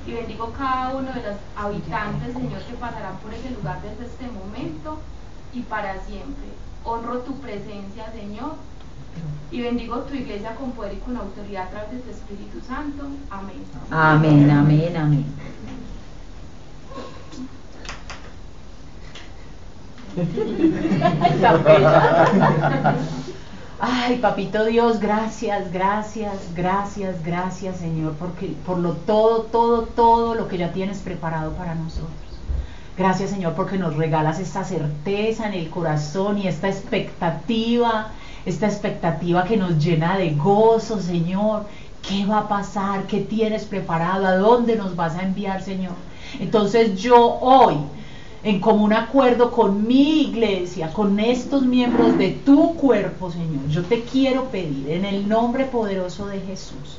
y 0.06 0.12
bendigo 0.14 0.52
cada 0.58 0.94
uno 0.94 1.14
de 1.14 1.22
los 1.22 1.38
habitantes, 1.56 2.34
Señor, 2.34 2.62
que 2.64 2.74
pasarán 2.74 3.18
por 3.20 3.34
ese 3.34 3.50
lugar 3.52 3.82
desde 3.82 4.06
este 4.12 4.28
momento 4.28 5.00
y 5.54 5.62
para 5.62 5.94
siempre. 6.06 6.50
Honro 6.84 7.20
tu 7.20 7.40
presencia, 7.40 8.12
Señor, 8.12 8.56
y 9.52 9.62
bendigo 9.62 10.00
tu 10.00 10.16
iglesia 10.16 10.56
con 10.56 10.72
poder 10.74 10.96
y 10.96 10.98
con 10.98 11.16
autoridad 11.16 11.68
a 11.68 11.70
través 11.70 11.92
de 11.92 12.00
tu 12.00 12.10
Espíritu 12.10 12.60
Santo. 12.68 13.06
Amén. 13.30 13.64
Amén, 13.90 14.50
amén, 14.52 14.98
amén. 14.98 15.26
Ay, 23.82 24.18
papito 24.18 24.66
Dios, 24.66 25.00
gracias, 25.00 25.72
gracias, 25.72 26.54
gracias, 26.54 27.24
gracias, 27.24 27.78
Señor, 27.78 28.14
porque 28.20 28.48
por 28.66 28.78
lo 28.78 28.92
todo, 28.92 29.44
todo, 29.44 29.84
todo 29.84 30.36
lo 30.36 30.50
que 30.50 30.58
ya 30.58 30.74
tienes 30.74 31.00
preparado 31.00 31.54
para 31.54 31.76
nosotros. 31.76 32.10
Gracias, 32.98 33.30
Señor, 33.30 33.54
porque 33.54 33.78
nos 33.78 33.96
regalas 33.96 34.40
esta 34.40 34.66
certeza 34.66 35.48
en 35.48 35.54
el 35.54 35.70
corazón 35.70 36.38
y 36.40 36.50
esta 36.50 36.68
expectativa, 36.68 38.10
esta 38.46 38.68
expectativa 38.68 39.46
que 39.46 39.56
nos 39.56 39.82
llena 39.82 40.18
de 40.18 40.32
gozo, 40.32 41.00
Señor. 41.00 41.64
¿Qué 42.02 42.26
va 42.26 42.40
a 42.40 42.48
pasar? 42.50 43.08
¿Qué 43.08 43.22
tienes 43.22 43.64
preparado? 43.64 44.28
¿A 44.28 44.36
dónde 44.36 44.76
nos 44.76 44.98
vas 44.98 45.16
a 45.16 45.24
enviar, 45.24 45.62
Señor? 45.62 45.94
Entonces 46.42 47.02
yo 47.02 47.38
hoy 47.40 47.78
en 48.44 48.60
común 48.62 48.94
acuerdo 48.94 49.52
con 49.52 49.86
mi 49.86 50.22
iglesia, 50.22 50.94
con 50.94 51.20
estos 51.20 51.64
miembros 51.64 52.18
de 52.18 52.30
tu 52.30 52.76
cuerpo, 52.76 53.32
Señor. 53.32 53.68
Yo 53.70 53.84
te 53.84 54.02
quiero 54.04 54.46
pedir 54.46 54.90
en 54.90 55.06
el 55.06 55.28
nombre 55.28 55.66
poderoso 55.66 56.28
de 56.28 56.40
Jesús 56.40 56.98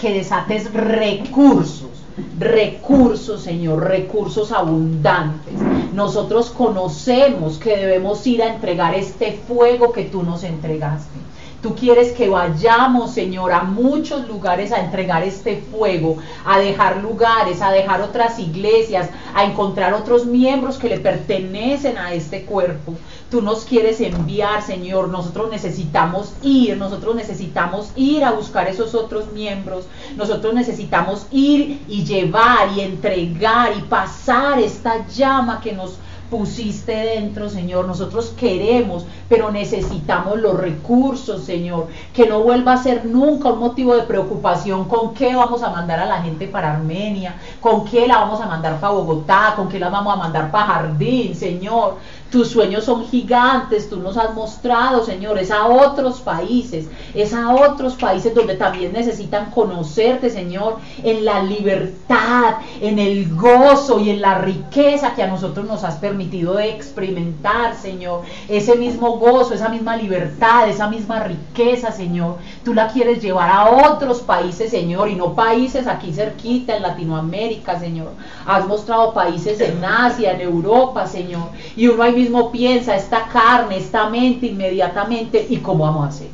que 0.00 0.12
desates 0.12 0.72
recursos, 0.72 1.90
recursos, 2.38 3.42
Señor, 3.42 3.84
recursos 3.84 4.52
abundantes. 4.52 5.54
Nosotros 5.92 6.50
conocemos 6.50 7.58
que 7.58 7.76
debemos 7.76 8.24
ir 8.26 8.42
a 8.42 8.54
entregar 8.54 8.94
este 8.94 9.32
fuego 9.32 9.92
que 9.92 10.04
tú 10.04 10.22
nos 10.22 10.44
entregaste. 10.44 11.18
Tú 11.62 11.74
quieres 11.74 12.12
que 12.12 12.28
vayamos, 12.28 13.10
Señor, 13.10 13.52
a 13.52 13.64
muchos 13.64 14.28
lugares 14.28 14.70
a 14.70 14.78
entregar 14.78 15.24
este 15.24 15.56
fuego, 15.56 16.18
a 16.44 16.60
dejar 16.60 16.98
lugares, 16.98 17.62
a 17.62 17.72
dejar 17.72 18.00
otras 18.00 18.38
iglesias, 18.38 19.10
a 19.34 19.44
encontrar 19.44 19.92
otros 19.92 20.24
miembros 20.24 20.78
que 20.78 20.88
le 20.88 21.00
pertenecen 21.00 21.98
a 21.98 22.12
este 22.12 22.44
cuerpo. 22.44 22.94
Tú 23.28 23.42
nos 23.42 23.64
quieres 23.64 24.00
enviar, 24.00 24.62
Señor. 24.62 25.08
Nosotros 25.08 25.50
necesitamos 25.50 26.32
ir, 26.42 26.76
nosotros 26.76 27.16
necesitamos 27.16 27.90
ir 27.96 28.24
a 28.24 28.30
buscar 28.30 28.68
esos 28.68 28.94
otros 28.94 29.32
miembros. 29.32 29.86
Nosotros 30.16 30.54
necesitamos 30.54 31.26
ir 31.32 31.82
y 31.88 32.04
llevar 32.04 32.68
y 32.76 32.82
entregar 32.82 33.76
y 33.76 33.82
pasar 33.82 34.60
esta 34.60 35.06
llama 35.08 35.60
que 35.60 35.72
nos 35.72 35.98
pusiste 36.30 36.92
dentro, 36.92 37.48
Señor. 37.48 37.86
Nosotros 37.86 38.34
queremos, 38.38 39.06
pero 39.28 39.50
necesitamos 39.50 40.38
los 40.38 40.58
recursos, 40.58 41.44
Señor. 41.44 41.88
Que 42.12 42.26
no 42.26 42.40
vuelva 42.40 42.74
a 42.74 42.82
ser 42.82 43.04
nunca 43.04 43.50
un 43.50 43.60
motivo 43.60 43.94
de 43.96 44.02
preocupación 44.02 44.84
con 44.88 45.14
qué 45.14 45.34
vamos 45.34 45.62
a 45.62 45.70
mandar 45.70 46.00
a 46.00 46.06
la 46.06 46.22
gente 46.22 46.48
para 46.48 46.72
Armenia, 46.72 47.36
con 47.60 47.84
qué 47.84 48.06
la 48.06 48.18
vamos 48.18 48.40
a 48.40 48.46
mandar 48.46 48.80
para 48.80 48.92
Bogotá, 48.92 49.54
con 49.56 49.68
qué 49.68 49.78
la 49.78 49.88
vamos 49.88 50.14
a 50.14 50.16
mandar 50.16 50.50
para 50.50 50.66
Jardín, 50.66 51.34
Señor. 51.34 51.96
Tus 52.30 52.48
sueños 52.48 52.84
son 52.84 53.06
gigantes, 53.06 53.88
tú 53.88 53.96
nos 53.96 54.18
has 54.18 54.34
mostrado, 54.34 55.02
Señor, 55.02 55.38
es 55.38 55.50
a 55.50 55.66
otros 55.66 56.20
países, 56.20 56.86
es 57.14 57.32
a 57.32 57.54
otros 57.54 57.94
países 57.94 58.34
donde 58.34 58.54
también 58.54 58.92
necesitan 58.92 59.50
conocerte, 59.50 60.28
Señor, 60.28 60.76
en 61.02 61.24
la 61.24 61.42
libertad, 61.42 62.56
en 62.82 62.98
el 62.98 63.34
gozo 63.34 64.00
y 64.00 64.10
en 64.10 64.20
la 64.20 64.34
riqueza 64.38 65.14
que 65.14 65.22
a 65.22 65.26
nosotros 65.26 65.66
nos 65.66 65.84
has 65.84 65.96
permitido 65.96 66.58
experimentar, 66.58 67.74
Señor. 67.74 68.22
Ese 68.48 68.76
mismo 68.76 69.16
gozo, 69.16 69.54
esa 69.54 69.70
misma 69.70 69.96
libertad, 69.96 70.68
esa 70.68 70.88
misma 70.88 71.20
riqueza, 71.20 71.92
Señor, 71.92 72.36
tú 72.62 72.74
la 72.74 72.88
quieres 72.88 73.22
llevar 73.22 73.50
a 73.50 73.90
otros 73.90 74.20
países, 74.20 74.70
Señor, 74.70 75.08
y 75.08 75.14
no 75.14 75.34
países 75.34 75.86
aquí 75.86 76.12
cerquita, 76.12 76.76
en 76.76 76.82
Latinoamérica, 76.82 77.78
Señor. 77.78 78.10
Has 78.46 78.66
mostrado 78.66 79.14
países 79.14 79.60
en 79.60 79.82
Asia, 79.82 80.32
en 80.32 80.42
Europa, 80.42 81.06
Señor, 81.06 81.48
y 81.74 81.88
uno 81.88 82.02
hay 82.02 82.17
mismo 82.18 82.50
piensa, 82.52 82.94
esta 82.94 83.28
carne, 83.28 83.78
esta 83.78 84.08
mente 84.08 84.46
inmediatamente, 84.46 85.46
¿y 85.48 85.58
cómo 85.58 85.84
vamos 85.84 86.04
a 86.04 86.08
hacer? 86.08 86.28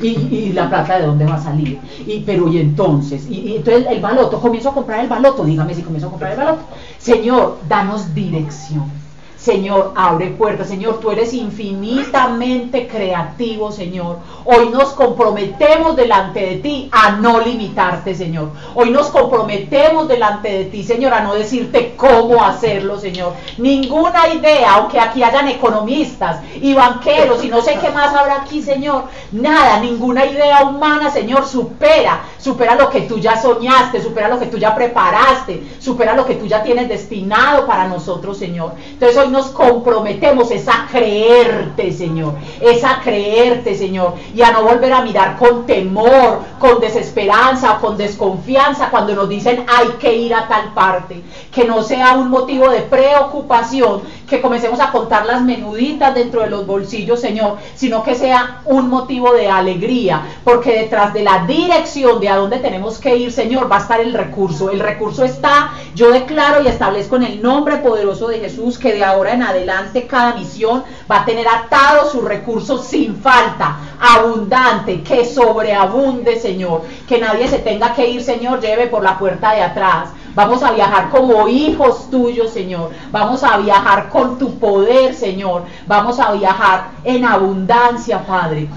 Y, 0.00 0.08
y, 0.08 0.52
la 0.52 0.68
plata 0.68 0.98
de 0.98 1.06
dónde 1.06 1.26
va 1.26 1.34
a 1.34 1.42
salir. 1.42 1.78
Y, 2.06 2.20
pero 2.20 2.48
y 2.48 2.58
entonces, 2.58 3.26
y, 3.28 3.40
y, 3.40 3.56
entonces 3.56 3.86
el 3.90 4.00
baloto, 4.00 4.40
comienzo 4.40 4.70
a 4.70 4.74
comprar 4.74 5.00
el 5.00 5.08
baloto, 5.08 5.44
dígame 5.44 5.74
si 5.74 5.82
comienzo 5.82 6.06
a 6.06 6.10
comprar 6.10 6.32
el 6.32 6.38
baloto. 6.38 6.62
Señor, 6.98 7.58
danos 7.68 8.14
dirección. 8.14 8.99
Señor, 9.40 9.94
abre 9.96 10.26
puertas. 10.26 10.68
Señor, 10.68 11.00
tú 11.00 11.10
eres 11.10 11.32
infinitamente 11.32 12.86
creativo, 12.86 13.72
Señor. 13.72 14.18
Hoy 14.44 14.68
nos 14.68 14.90
comprometemos 14.90 15.96
delante 15.96 16.40
de 16.40 16.56
ti 16.56 16.90
a 16.92 17.12
no 17.12 17.40
limitarte, 17.40 18.14
Señor. 18.14 18.50
Hoy 18.74 18.90
nos 18.90 19.06
comprometemos 19.06 20.08
delante 20.08 20.52
de 20.52 20.64
ti, 20.66 20.82
Señor, 20.84 21.14
a 21.14 21.20
no 21.20 21.34
decirte 21.34 21.94
cómo 21.96 22.44
hacerlo, 22.44 22.98
Señor. 22.98 23.32
Ninguna 23.56 24.28
idea, 24.28 24.74
aunque 24.74 25.00
aquí 25.00 25.22
hayan 25.22 25.48
economistas 25.48 26.42
y 26.60 26.74
banqueros 26.74 27.42
y 27.42 27.48
no 27.48 27.62
sé 27.62 27.78
qué 27.80 27.88
más 27.88 28.14
habrá 28.14 28.42
aquí, 28.42 28.60
Señor. 28.60 29.04
Nada, 29.32 29.80
ninguna 29.80 30.26
idea 30.26 30.64
humana, 30.64 31.10
Señor, 31.10 31.46
supera, 31.46 32.24
supera 32.38 32.74
lo 32.74 32.90
que 32.90 33.02
tú 33.02 33.18
ya 33.18 33.40
soñaste, 33.40 34.02
supera 34.02 34.28
lo 34.28 34.38
que 34.38 34.46
tú 34.46 34.58
ya 34.58 34.74
preparaste, 34.74 35.62
supera 35.78 36.14
lo 36.14 36.26
que 36.26 36.34
tú 36.34 36.44
ya 36.44 36.62
tienes 36.62 36.90
destinado 36.90 37.66
para 37.66 37.88
nosotros, 37.88 38.36
Señor. 38.36 38.72
Entonces 38.90 39.16
hoy 39.16 39.29
nos 39.30 39.46
comprometemos 39.48 40.50
es 40.50 40.68
a 40.68 40.86
creerte, 40.90 41.92
Señor, 41.92 42.34
es 42.60 42.84
a 42.84 43.00
creerte, 43.00 43.74
Señor, 43.74 44.14
y 44.34 44.42
a 44.42 44.52
no 44.52 44.64
volver 44.64 44.92
a 44.92 45.02
mirar 45.02 45.36
con 45.38 45.66
temor, 45.66 46.40
con 46.58 46.80
desesperanza, 46.80 47.78
con 47.80 47.96
desconfianza 47.96 48.90
cuando 48.90 49.14
nos 49.14 49.28
dicen 49.28 49.64
hay 49.68 49.88
que 49.98 50.14
ir 50.14 50.34
a 50.34 50.48
tal 50.48 50.74
parte, 50.74 51.22
que 51.52 51.64
no 51.64 51.82
sea 51.82 52.14
un 52.14 52.30
motivo 52.30 52.68
de 52.68 52.80
preocupación, 52.82 54.02
que 54.30 54.40
comencemos 54.40 54.78
a 54.78 54.92
contar 54.92 55.26
las 55.26 55.42
menuditas 55.42 56.14
dentro 56.14 56.42
de 56.42 56.48
los 56.48 56.64
bolsillos, 56.64 57.20
Señor, 57.20 57.58
sino 57.74 58.04
que 58.04 58.14
sea 58.14 58.60
un 58.64 58.88
motivo 58.88 59.32
de 59.32 59.48
alegría, 59.48 60.22
porque 60.44 60.78
detrás 60.78 61.12
de 61.12 61.24
la 61.24 61.44
dirección 61.46 62.20
de 62.20 62.28
a 62.28 62.36
dónde 62.36 62.58
tenemos 62.58 62.98
que 62.98 63.16
ir, 63.16 63.32
Señor, 63.32 63.70
va 63.70 63.78
a 63.78 63.80
estar 63.80 64.00
el 64.00 64.14
recurso. 64.14 64.70
El 64.70 64.78
recurso 64.78 65.24
está, 65.24 65.72
yo 65.96 66.12
declaro 66.12 66.62
y 66.62 66.68
establezco 66.68 67.16
en 67.16 67.24
el 67.24 67.42
nombre 67.42 67.78
poderoso 67.78 68.28
de 68.28 68.38
Jesús 68.38 68.78
que 68.78 68.94
de 68.94 69.04
ahora 69.04 69.34
en 69.34 69.42
adelante 69.42 70.06
cada 70.06 70.34
misión 70.34 70.84
va 71.10 71.22
a 71.22 71.24
tener 71.24 71.48
atados 71.48 72.12
sus 72.12 72.22
recursos 72.22 72.86
sin 72.86 73.16
falta, 73.16 73.78
abundante, 73.98 75.02
que 75.02 75.24
sobreabunde, 75.24 76.38
Señor, 76.38 76.82
que 77.08 77.18
nadie 77.18 77.48
se 77.48 77.58
tenga 77.58 77.92
que 77.94 78.08
ir, 78.08 78.22
Señor, 78.22 78.60
lleve 78.60 78.86
por 78.86 79.02
la 79.02 79.18
puerta 79.18 79.52
de 79.52 79.62
atrás. 79.62 80.10
Vamos 80.34 80.62
a 80.62 80.72
viajar 80.72 81.10
como 81.10 81.48
hijos 81.48 82.10
tuyos, 82.10 82.50
Señor. 82.50 82.90
Vamos 83.10 83.42
a 83.42 83.56
viajar 83.58 84.08
con 84.08 84.38
tu 84.38 84.58
poder, 84.58 85.14
Señor. 85.14 85.64
Vamos 85.86 86.18
a 86.20 86.32
viajar 86.32 86.90
en 87.04 87.24
abundancia, 87.24 88.24
Padre. 88.24 88.68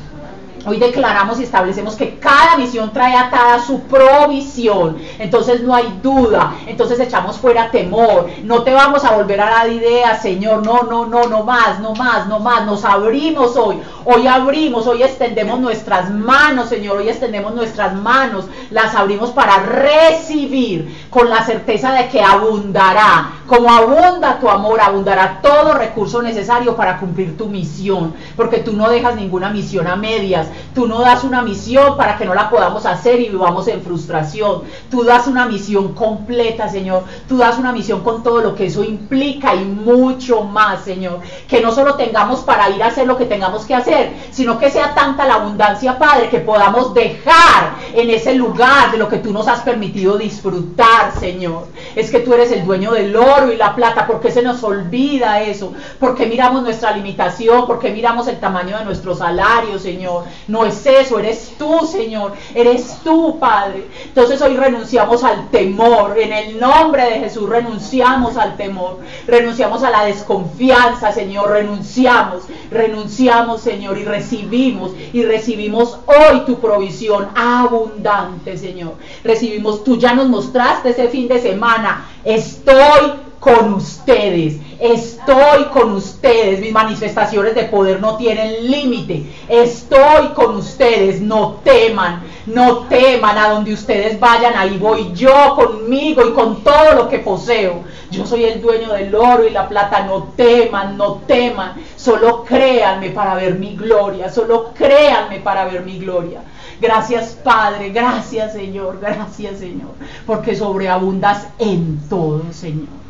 Hoy 0.66 0.78
declaramos 0.78 1.42
y 1.42 1.44
establecemos 1.44 1.96
que 1.96 2.18
cada 2.20 2.56
misión 2.56 2.94
trae 2.94 3.18
atada 3.18 3.60
su 3.60 3.82
provisión. 3.82 4.98
Entonces 5.20 5.62
no 5.62 5.76
hay 5.76 6.00
duda. 6.02 6.56
Entonces 6.66 7.02
echamos 7.02 7.38
fuera 7.38 7.70
temor. 7.70 8.30
No 8.44 8.64
te 8.64 8.74
vamos 8.74 9.04
a 9.04 9.12
volver 9.12 9.42
a 9.42 9.50
dar 9.50 9.70
ideas, 9.70 10.22
Señor. 10.22 10.66
No, 10.66 10.84
no, 10.84 11.06
no, 11.06 11.28
no 11.28 11.44
más, 11.44 11.82
no 11.82 11.94
más, 11.96 12.28
no 12.28 12.40
más. 12.40 12.66
Nos 12.66 12.86
abrimos 12.86 13.58
hoy. 13.58 13.82
Hoy 14.06 14.26
abrimos, 14.26 14.88
hoy 14.88 15.04
extendemos 15.04 15.60
nuestras 15.60 16.10
manos, 16.10 16.70
Señor. 16.70 16.98
Hoy 16.98 17.10
extendemos 17.10 17.54
nuestras 17.54 17.94
manos. 17.96 18.46
Las 18.72 18.96
abrimos 18.96 19.32
para 19.32 19.58
recibir 19.58 21.08
con 21.10 21.30
la 21.30 21.44
certeza 21.44 21.92
de 21.92 22.08
que 22.08 22.22
abundará. 22.22 23.34
Como 23.48 23.70
abunda 23.70 24.40
tu 24.40 24.50
amor, 24.50 24.80
abundará 24.80 25.40
todo 25.42 25.74
recurso 25.74 26.22
necesario 26.22 26.74
para 26.78 27.00
cumplir 27.00 27.38
tu 27.38 27.48
misión. 27.48 28.14
Porque 28.38 28.60
tú 28.60 28.72
no 28.72 28.90
dejas 28.90 29.18
ninguna 29.18 29.50
misión 29.50 29.88
a 29.88 29.98
medias. 29.98 30.48
Tú 30.74 30.88
no 30.88 31.02
das 31.02 31.24
una 31.24 31.42
misión 31.42 31.98
para 31.98 32.18
que 32.18 32.26
no 32.26 32.34
la 32.34 32.50
podamos 32.50 32.86
hacer 32.86 33.20
y 33.20 33.30
vivamos 33.30 33.68
en 33.68 33.82
frustración. 33.82 34.64
Tú 34.90 35.04
das 35.04 35.28
una 35.28 35.46
misión 35.46 35.94
completa, 35.94 36.70
Señor. 36.70 37.04
Tú 37.28 37.38
das 37.38 37.58
una 37.58 37.72
misión 37.72 38.02
con 38.02 38.24
todo 38.24 38.42
lo 38.42 38.56
que 38.56 38.68
eso 38.68 38.84
implica 38.84 39.56
y 39.56 39.66
mucho 39.66 40.44
más, 40.44 40.84
Señor. 40.84 41.20
Que 41.48 41.62
no 41.62 41.72
solo 41.72 41.96
tengamos 41.96 42.42
para 42.42 42.70
ir 42.70 42.82
a 42.84 42.88
hacer 42.88 43.08
lo 43.08 43.18
que 43.18 43.26
tengamos 43.26 43.66
que 43.66 43.76
hacer, 43.76 44.14
sino 44.32 44.58
que 44.58 44.70
sea 44.70 44.94
tanta 44.94 45.26
la 45.26 45.36
abundancia, 45.36 45.98
Padre, 45.98 46.30
que 46.30 46.40
podamos 46.40 46.94
dejar 46.94 47.76
en 47.94 48.10
ese 48.10 48.36
lugar 48.36 48.92
de 48.92 48.98
lo 48.98 49.08
que 49.08 49.18
tú 49.18 49.32
nos 49.32 49.48
has 49.48 49.62
permitido 49.62 50.18
disfrutar, 50.18 51.14
Señor. 51.20 51.68
Es 51.96 52.12
que 52.12 52.20
tú 52.20 52.34
eres 52.34 52.52
el 52.52 52.66
dueño 52.66 52.92
del 52.92 53.16
oro 53.16 53.52
y 53.52 53.58
la 53.58 53.76
plata. 53.76 54.08
¿Por 54.08 54.20
qué 54.20 54.32
se 54.32 54.42
nos 54.42 54.64
olvida 54.64 55.42
eso? 55.42 55.74
Porque 56.00 56.26
miramos 56.26 56.64
nuestra 56.64 56.92
limitación, 56.92 57.66
porque 57.68 57.92
miramos 57.92 58.28
el 58.28 58.40
tamaño 58.40 58.78
de 58.78 58.86
nuestro 58.86 59.16
salario, 59.16 59.80
Señor. 59.80 60.24
No 60.48 60.66
es 60.66 60.86
eso, 60.86 61.20
eres 61.20 61.54
tú, 61.58 61.88
Señor. 61.88 62.34
Eres 62.54 62.98
tú, 63.04 63.38
Padre. 63.40 63.88
Entonces 64.06 64.42
hoy 64.42 64.58
renunciamos 64.58 65.24
al 65.24 65.50
temor. 65.50 66.18
En 66.18 66.34
el 66.34 66.60
nombre 66.60 67.04
de 67.04 67.20
Jesús 67.20 67.50
renunciamos 67.50 68.38
al 68.38 68.58
temor. 68.58 69.00
Renunciamos 69.28 69.84
a 69.84 69.90
la 69.90 70.06
desconfianza, 70.06 71.12
Señor. 71.12 71.50
Renunciamos, 71.52 72.44
renunciamos, 72.72 73.62
Señor. 73.62 73.98
Y 73.98 74.04
recibimos, 74.04 74.92
y 75.14 75.24
recibimos 75.24 76.00
hoy 76.06 76.42
tu 76.46 76.60
provisión 76.60 77.30
abundante, 77.36 78.58
Señor. 78.58 78.96
Recibimos, 79.24 79.84
tú 79.84 79.98
ya 79.98 80.14
nos 80.14 80.28
mostraste 80.28 80.90
ese 80.90 81.08
fin 81.08 81.28
de 81.28 81.40
semana. 81.40 82.08
Estoy 82.24 83.14
con 83.44 83.74
ustedes. 83.74 84.56
Estoy 84.80 85.66
con 85.74 85.92
ustedes. 85.92 86.62
Mis 86.62 86.72
manifestaciones 86.72 87.54
de 87.56 87.66
poder 87.66 88.00
no 88.00 88.16
tienen 88.16 88.72
límite. 88.72 89.26
Estoy 89.50 90.30
con 90.34 90.56
ustedes. 90.56 91.20
No 91.20 91.60
teman. 91.64 92.24
No 92.46 92.88
teman. 92.88 93.38
A 93.38 93.50
donde 93.50 93.74
ustedes 93.74 94.18
vayan, 94.18 94.54
ahí 94.56 94.78
voy 94.78 95.12
yo 95.14 95.56
conmigo 95.56 96.26
y 96.26 96.32
con 96.32 96.64
todo 96.64 96.94
lo 96.96 97.10
que 97.10 97.20
poseo. 97.20 97.82
Yo 98.12 98.26
soy 98.26 98.46
el 98.46 98.62
dueño 98.62 98.94
del 98.94 99.14
oro 99.14 99.46
y 99.46 99.50
la 99.50 99.68
plata. 99.68 100.06
No 100.06 100.30
teman, 100.38 100.98
no 100.98 101.16
teman. 101.28 101.74
Solo 101.98 102.46
créanme 102.46 103.10
para 103.10 103.36
ver 103.36 103.60
mi 103.60 103.76
gloria. 103.76 104.32
Solo 104.32 104.72
créanme 104.74 105.42
para 105.42 105.66
ver 105.66 105.84
mi 105.84 106.00
gloria. 106.00 106.42
Gracias 106.80 107.38
Padre, 107.44 107.90
gracias 107.92 108.52
Señor, 108.52 109.00
gracias 109.00 109.60
Señor, 109.60 109.92
porque 110.26 110.54
sobreabundas 110.54 111.48
en 111.58 111.98
todo, 112.10 112.42
Señor. 112.52 113.03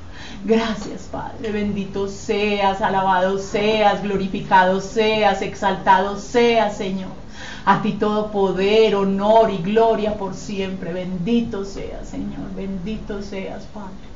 Gracias, 0.45 1.03
Padre. 1.03 1.51
Bendito 1.51 2.07
seas, 2.09 2.81
alabado 2.81 3.39
seas, 3.39 4.03
glorificado 4.03 4.81
seas, 4.81 5.41
exaltado 5.41 6.17
seas, 6.17 6.75
Señor. 6.77 7.11
A 7.65 7.81
ti 7.81 7.93
todo 7.93 8.29
poder, 8.31 8.95
honor 8.95 9.49
y 9.51 9.57
gloria 9.59 10.17
por 10.17 10.33
siempre. 10.35 10.91
Bendito 10.93 11.63
seas, 11.65 12.09
Señor. 12.09 12.53
Bendito 12.55 13.21
seas, 13.21 13.63
Padre. 13.67 14.11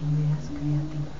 Ideas 0.00 0.48
creativas. 0.58 1.18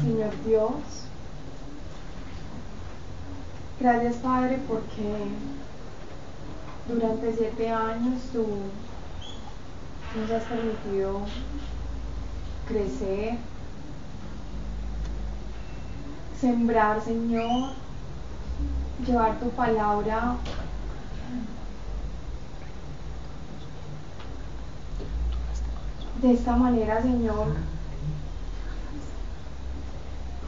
Señor 0.00 0.32
Dios, 0.44 1.08
gracias 3.82 4.14
Padre 4.18 4.60
porque 4.68 5.26
durante 6.86 7.34
siete 7.36 7.68
años 7.68 8.20
tú 8.32 8.46
nos 10.16 10.30
has 10.30 10.44
permitido 10.44 11.22
crecer, 12.68 13.38
sembrar 16.40 17.02
Señor, 17.02 17.72
llevar 19.04 19.40
tu 19.40 19.50
palabra 19.50 20.36
de 26.20 26.32
esta 26.34 26.54
manera 26.54 27.02
Señor 27.02 27.48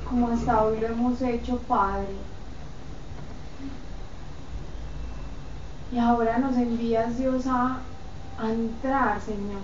como 0.09 0.29
hasta 0.29 0.63
hoy 0.63 0.79
lo 0.79 0.87
hemos 0.87 1.21
hecho, 1.21 1.59
Padre. 1.67 2.34
Y 5.95 5.99
ahora 6.01 6.39
nos 6.39 6.57
envías, 6.57 7.17
Dios, 7.19 7.45
a, 7.47 7.79
entrar, 8.43 9.21
Señor, 9.21 9.63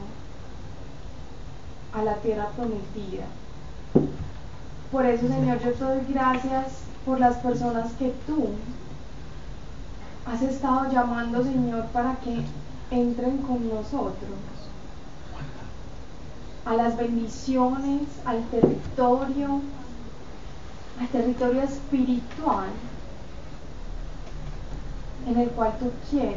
a 1.92 2.04
la 2.04 2.14
tierra 2.18 2.46
prometida. 2.50 3.24
Por 4.92 5.06
eso, 5.06 5.26
Señor, 5.26 5.58
yo 5.58 5.72
te 5.72 5.84
doy 5.84 6.00
gracias 6.08 6.82
por 7.04 7.18
las 7.18 7.36
personas 7.38 7.92
que 7.94 8.14
tú 8.28 8.50
has 10.24 10.40
estado 10.42 10.92
llamando, 10.92 11.42
Señor, 11.42 11.86
para 11.86 12.14
que 12.20 12.44
entren 12.92 13.38
con 13.38 13.68
nosotros 13.68 14.38
a 16.64 16.74
las 16.74 16.96
bendiciones, 16.96 18.02
al 18.24 18.44
territorio, 18.50 19.62
al 21.00 21.08
territorio 21.08 21.62
espiritual 21.62 22.68
en 25.26 25.38
el 25.38 25.48
cual 25.50 25.74
tú 25.78 25.90
quieres 26.10 26.36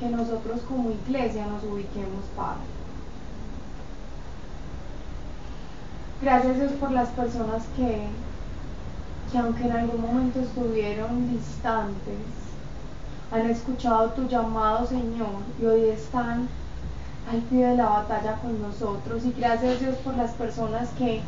que 0.00 0.08
nosotros 0.08 0.60
como 0.68 0.90
iglesia 0.90 1.46
nos 1.46 1.62
ubiquemos, 1.64 2.24
Padre. 2.36 2.60
Gracias 6.22 6.56
Dios 6.56 6.72
por 6.72 6.90
las 6.90 7.08
personas 7.10 7.64
que, 7.76 8.06
que 9.30 9.38
aunque 9.38 9.64
en 9.64 9.72
algún 9.72 10.00
momento 10.00 10.40
estuvieron 10.40 11.30
distantes, 11.30 12.18
han 13.30 13.50
escuchado 13.50 14.10
tu 14.10 14.26
llamado, 14.28 14.86
Señor, 14.86 15.42
y 15.60 15.64
hoy 15.66 15.88
están 15.90 16.48
al 17.30 17.38
pie 17.42 17.66
de 17.66 17.76
la 17.76 17.88
batalla 17.88 18.36
con 18.36 18.60
nosotros. 18.62 19.24
Y 19.24 19.32
gracias 19.32 19.80
Dios 19.80 19.96
por 19.96 20.16
las 20.16 20.32
personas 20.32 20.88
que 20.98 21.20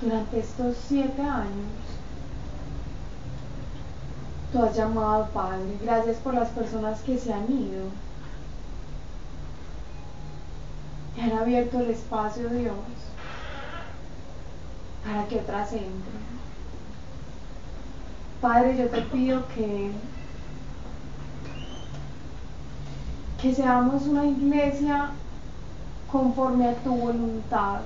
durante 0.00 0.38
estos 0.38 0.76
siete 0.86 1.22
años 1.22 1.93
tú 4.54 4.62
has 4.62 4.76
llamado, 4.76 5.26
Padre. 5.34 5.76
Gracias 5.82 6.16
por 6.18 6.32
las 6.32 6.48
personas 6.50 7.00
que 7.00 7.18
se 7.18 7.32
han 7.32 7.50
ido. 7.50 7.82
Y 11.16 11.20
han 11.20 11.32
abierto 11.32 11.80
el 11.80 11.90
espacio, 11.90 12.48
Dios, 12.48 12.74
para 15.04 15.26
que 15.26 15.40
otras 15.40 15.72
entren. 15.72 16.24
Padre, 18.40 18.76
yo 18.76 18.88
te 18.88 19.02
pido 19.02 19.44
que, 19.48 19.90
que 23.42 23.54
seamos 23.54 24.02
una 24.04 24.24
iglesia 24.24 25.10
conforme 26.12 26.68
a 26.68 26.74
tu 26.76 26.94
voluntad 26.94 27.80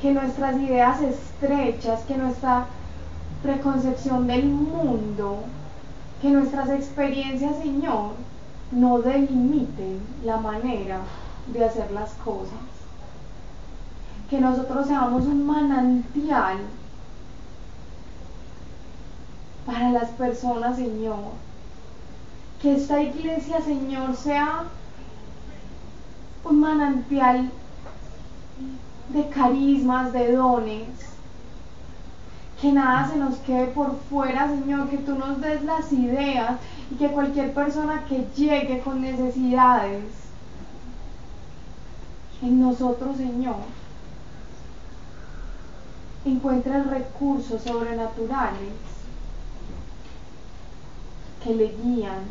que 0.00 0.12
nuestras 0.12 0.56
ideas 0.56 1.00
estrechas, 1.02 2.02
que 2.02 2.16
nuestra 2.16 2.66
preconcepción 3.42 4.26
del 4.26 4.46
mundo, 4.46 5.44
que 6.20 6.30
nuestras 6.30 6.68
experiencias, 6.70 7.56
Señor, 7.58 8.12
no 8.72 8.98
delimiten 8.98 10.00
la 10.24 10.38
manera 10.38 11.00
de 11.52 11.64
hacer 11.64 11.90
las 11.92 12.10
cosas. 12.24 12.58
Que 14.28 14.40
nosotros 14.40 14.86
seamos 14.86 15.24
un 15.24 15.46
manantial 15.46 16.58
para 19.64 19.90
las 19.90 20.10
personas, 20.10 20.76
Señor. 20.76 21.18
Que 22.60 22.74
esta 22.74 23.00
iglesia, 23.00 23.60
Señor, 23.62 24.16
sea 24.16 24.64
un 26.44 26.60
manantial 26.60 27.50
de 29.10 29.28
carismas, 29.28 30.12
de 30.12 30.32
dones. 30.32 30.88
Que 32.60 32.72
nada 32.72 33.08
se 33.08 33.16
nos 33.16 33.36
quede 33.38 33.68
por 33.68 33.96
fuera, 34.10 34.48
Señor, 34.48 34.88
que 34.90 34.98
tú 34.98 35.14
nos 35.14 35.40
des 35.40 35.62
las 35.62 35.92
ideas 35.92 36.58
y 36.90 36.96
que 36.96 37.08
cualquier 37.08 37.54
persona 37.54 38.04
que 38.08 38.26
llegue 38.36 38.80
con 38.80 39.00
necesidades 39.00 40.04
en 42.42 42.60
nosotros, 42.60 43.16
Señor, 43.16 43.56
encuentre 46.24 46.82
recursos 46.82 47.62
sobrenaturales 47.62 48.72
que 51.42 51.54
le 51.54 51.76
guían, 51.82 52.24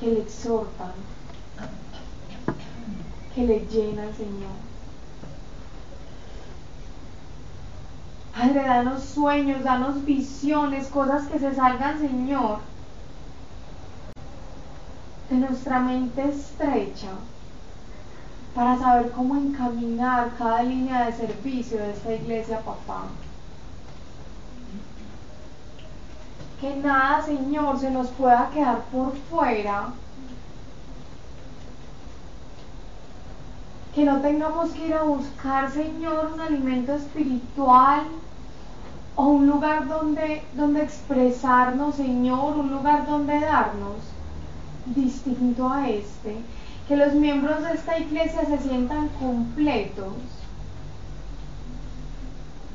que 0.00 0.06
le 0.06 0.20
exhortan, 0.20 0.92
que 3.34 3.46
le 3.46 3.60
llenan, 3.66 4.14
Señor. 4.14 4.67
Padre, 8.48 8.66
danos 8.66 9.02
sueños, 9.02 9.62
danos 9.62 10.02
visiones, 10.06 10.86
cosas 10.86 11.26
que 11.26 11.38
se 11.38 11.54
salgan, 11.54 11.98
Señor, 11.98 12.60
de 15.28 15.36
nuestra 15.36 15.80
mente 15.80 16.30
estrecha 16.30 17.10
para 18.54 18.78
saber 18.78 19.10
cómo 19.10 19.36
encaminar 19.36 20.30
cada 20.38 20.62
línea 20.62 21.04
de 21.04 21.12
servicio 21.12 21.76
de 21.76 21.90
esta 21.90 22.14
iglesia, 22.14 22.60
papá. 22.60 23.02
Que 26.58 26.74
nada, 26.76 27.20
Señor, 27.20 27.78
se 27.78 27.90
nos 27.90 28.08
pueda 28.08 28.48
quedar 28.54 28.80
por 28.90 29.14
fuera. 29.30 29.88
Que 33.94 34.06
no 34.06 34.22
tengamos 34.22 34.70
que 34.70 34.86
ir 34.86 34.94
a 34.94 35.02
buscar, 35.02 35.70
Señor, 35.70 36.30
un 36.32 36.40
alimento 36.40 36.94
espiritual 36.94 38.04
o 39.18 39.24
un 39.24 39.48
lugar 39.48 39.88
donde, 39.88 40.42
donde 40.54 40.84
expresarnos, 40.84 41.96
Señor, 41.96 42.56
un 42.56 42.70
lugar 42.70 43.04
donde 43.04 43.40
darnos 43.40 43.96
distinto 44.86 45.68
a 45.68 45.88
este. 45.88 46.36
Que 46.86 46.96
los 46.96 47.14
miembros 47.14 47.64
de 47.64 47.72
esta 47.72 47.98
iglesia 47.98 48.44
se 48.46 48.58
sientan 48.58 49.08
completos, 49.20 50.14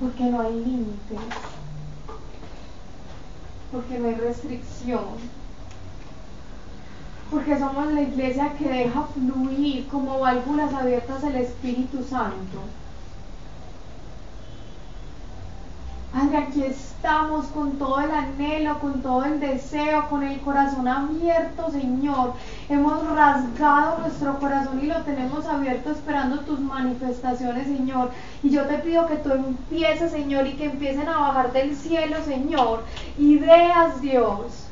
porque 0.01 0.23
no 0.25 0.41
hay 0.41 0.53
límites, 0.53 1.19
porque 3.71 3.99
no 3.99 4.09
hay 4.09 4.15
restricción, 4.15 5.05
porque 7.31 7.57
somos 7.57 7.87
la 7.93 8.01
iglesia 8.01 8.51
que 8.57 8.67
deja 8.67 9.03
fluir 9.13 9.87
como 9.87 10.19
válvulas 10.19 10.73
abiertas 10.73 11.23
al 11.23 11.37
Espíritu 11.37 12.03
Santo. 12.03 12.59
Padre, 16.13 16.37
aquí 16.37 16.63
estamos 16.63 17.47
con 17.47 17.71
todo 17.79 17.99
el 17.99 18.11
anhelo, 18.11 18.77
con 18.79 19.01
todo 19.01 19.25
el 19.25 19.39
deseo, 19.39 20.07
con 20.09 20.21
el 20.21 20.39
corazón 20.41 20.87
abierto, 20.87 21.71
Señor. 21.71 22.33
Hemos 22.69 23.03
rasgado 23.15 23.97
nuestro 23.97 24.37
corazón 24.37 24.79
y 24.83 24.85
lo 24.85 25.01
tenemos 25.01 25.47
abierto 25.47 25.89
esperando 25.89 26.41
tus 26.41 26.59
manifestaciones, 26.59 27.65
Señor. 27.65 28.11
Y 28.43 28.51
yo 28.51 28.67
te 28.67 28.77
pido 28.77 29.07
que 29.07 29.15
tú 29.15 29.31
empieces, 29.31 30.11
Señor, 30.11 30.45
y 30.45 30.53
que 30.53 30.65
empiecen 30.65 31.09
a 31.09 31.17
bajar 31.17 31.51
del 31.51 31.75
cielo, 31.75 32.17
Señor. 32.23 32.83
Ideas, 33.17 33.99
Dios 33.99 34.62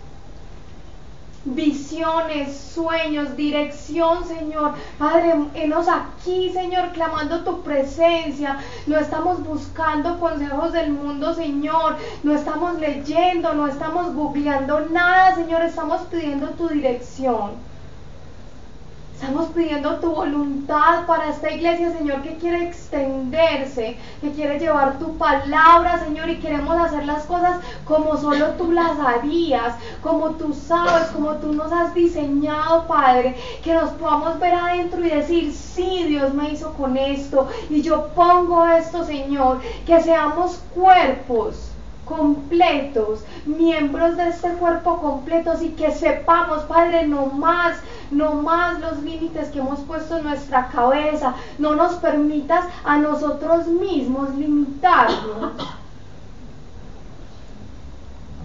visiones, 1.45 2.55
sueños, 2.55 3.35
dirección, 3.35 4.26
Señor. 4.27 4.73
Padre, 4.97 5.34
enos 5.55 5.88
aquí, 5.88 6.51
Señor, 6.51 6.91
clamando 6.91 7.43
tu 7.43 7.61
presencia. 7.61 8.57
No 8.88 8.97
estamos 8.97 9.43
buscando 9.43 10.19
consejos 10.19 10.73
del 10.73 10.91
mundo, 10.91 11.34
Señor. 11.34 11.97
No 12.23 12.34
estamos 12.35 12.80
leyendo, 12.80 13.53
no 13.53 13.68
estamos 13.68 14.13
googleando 14.13 14.81
nada, 14.91 15.35
Señor. 15.35 15.63
Estamos 15.63 16.01
pidiendo 16.11 16.49
tu 16.49 16.68
dirección. 16.69 17.70
Estamos 19.22 19.49
pidiendo 19.49 19.98
tu 19.98 20.15
voluntad 20.15 21.06
para 21.06 21.30
esta 21.30 21.52
iglesia, 21.52 21.91
Señor, 21.91 22.23
que 22.23 22.38
quiere 22.38 22.64
extenderse, 22.64 23.95
que 24.19 24.31
quiere 24.31 24.57
llevar 24.57 24.98
tu 24.98 25.15
palabra, 25.15 26.03
Señor, 26.03 26.27
y 26.27 26.39
queremos 26.39 26.76
hacer 26.76 27.06
las 27.06 27.26
cosas 27.26 27.60
como 27.85 28.18
solo 28.18 28.48
tú 28.57 28.72
las 28.72 28.98
harías, 28.98 29.76
como 30.02 30.31
tú 30.31 30.56
sabes, 30.56 31.10
como 31.10 31.35
tú 31.35 31.53
nos 31.53 31.72
has 31.72 31.93
diseñado, 31.93 32.88
Padre, 32.88 33.35
que 33.64 33.76
nos 33.76 33.91
podamos 33.91 34.39
ver 34.39 34.56
adentro 34.56 35.06
y 35.06 35.10
decir, 35.10 35.53
sí, 35.53 36.06
Dios 36.07 36.34
me 36.34 36.49
hizo 36.49 36.73
con 36.73 36.98
esto, 36.98 37.48
y 37.69 37.84
yo 37.84 38.07
pongo 38.15 38.65
esto, 38.65 39.06
Señor, 39.06 39.61
que 39.85 40.02
seamos 40.02 40.64
cuerpos 40.73 41.70
completos, 42.11 43.23
miembros 43.45 44.17
de 44.17 44.27
este 44.27 44.49
cuerpo 44.49 44.97
completos 44.97 45.61
y 45.61 45.69
que 45.69 45.91
sepamos, 45.91 46.63
Padre, 46.63 47.07
no 47.07 47.27
más, 47.27 47.77
no 48.11 48.33
más 48.33 48.79
los 48.81 49.01
límites 49.01 49.49
que 49.49 49.59
hemos 49.59 49.79
puesto 49.79 50.17
en 50.17 50.25
nuestra 50.25 50.67
cabeza, 50.67 51.33
no 51.57 51.75
nos 51.75 51.93
permitas 51.95 52.65
a 52.83 52.97
nosotros 52.97 53.67
mismos 53.67 54.35
limitarnos. 54.35 55.53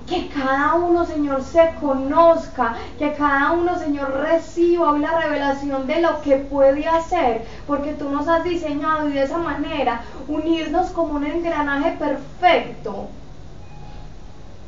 Que 0.06 0.28
cada 0.28 0.74
uno, 0.74 1.04
Señor, 1.04 1.42
se 1.42 1.74
conozca, 1.80 2.76
que 2.96 3.12
cada 3.14 3.50
uno, 3.50 3.76
Señor, 3.76 4.12
reciba 4.22 4.96
la 4.96 5.20
revelación 5.20 5.88
de 5.88 6.00
lo 6.00 6.20
que 6.20 6.36
puede 6.36 6.86
hacer, 6.86 7.44
porque 7.66 7.94
tú 7.94 8.08
nos 8.08 8.28
has 8.28 8.44
diseñado 8.44 9.08
y 9.08 9.14
de 9.14 9.24
esa 9.24 9.38
manera 9.38 10.02
unirnos 10.28 10.90
como 10.90 11.14
un 11.14 11.26
engranaje 11.26 11.96
perfecto 11.98 13.08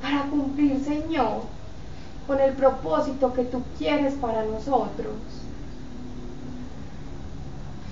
para 0.03 0.23
cumplir, 0.25 0.83
Señor, 0.85 1.43
con 2.27 2.41
el 2.41 2.53
propósito 2.55 3.33
que 3.33 3.45
tú 3.45 3.63
quieres 3.79 4.15
para 4.15 4.45
nosotros. 4.45 5.15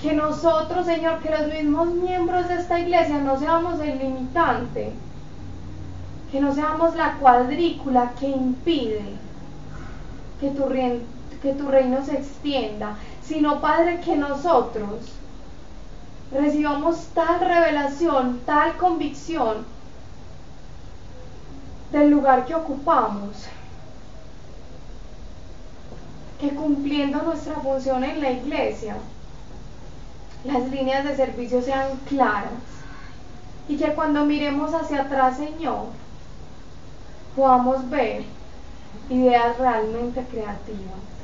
Que 0.03 0.13
nosotros, 0.13 0.87
Señor, 0.87 1.21
que 1.21 1.31
los 1.31 1.53
mismos 1.53 1.89
miembros 1.89 2.49
de 2.49 2.57
esta 2.57 2.79
iglesia 2.79 3.19
no 3.19 3.39
seamos 3.39 3.81
el 3.81 3.99
limitante, 3.99 4.93
que 6.31 6.41
no 6.41 6.55
seamos 6.55 6.95
la 6.97 7.15
cuadrícula 7.15 8.13
que 8.19 8.29
impide 8.29 9.17
que 10.41 10.51
tu, 10.51 11.69
reino 11.69 12.05
se 12.05 12.17
extienda, 12.17 12.97
sino, 13.23 13.61
Padre, 13.61 14.01
que 14.01 14.17
nosotros 14.17 15.13
recibamos 16.31 17.07
tal 17.15 17.41
revelación, 17.41 18.41
tal 18.45 18.77
convicción, 18.77 19.65
del 21.97 22.11
lugar 22.11 22.45
que 22.45 22.55
ocupamos, 22.55 23.47
que 26.39 26.51
cumpliendo 26.51 27.23
nuestra 27.23 27.55
función 27.55 28.05
en 28.05 28.21
la 28.21 28.33
iglesia, 28.33 28.99
las 30.45 30.69
líneas 30.69 31.05
de 31.05 31.17
servicio 31.17 31.63
sean 31.63 31.97
claras 32.07 32.53
y 33.67 33.79
que 33.79 33.95
cuando 33.95 34.27
miremos 34.27 34.75
hacia 34.75 35.03
atrás, 35.03 35.39
Señor, 35.39 35.87
podamos 37.35 37.89
ver 37.89 38.25
ideas 39.09 39.57
realmente 39.57 40.23
creativas. 40.31 41.16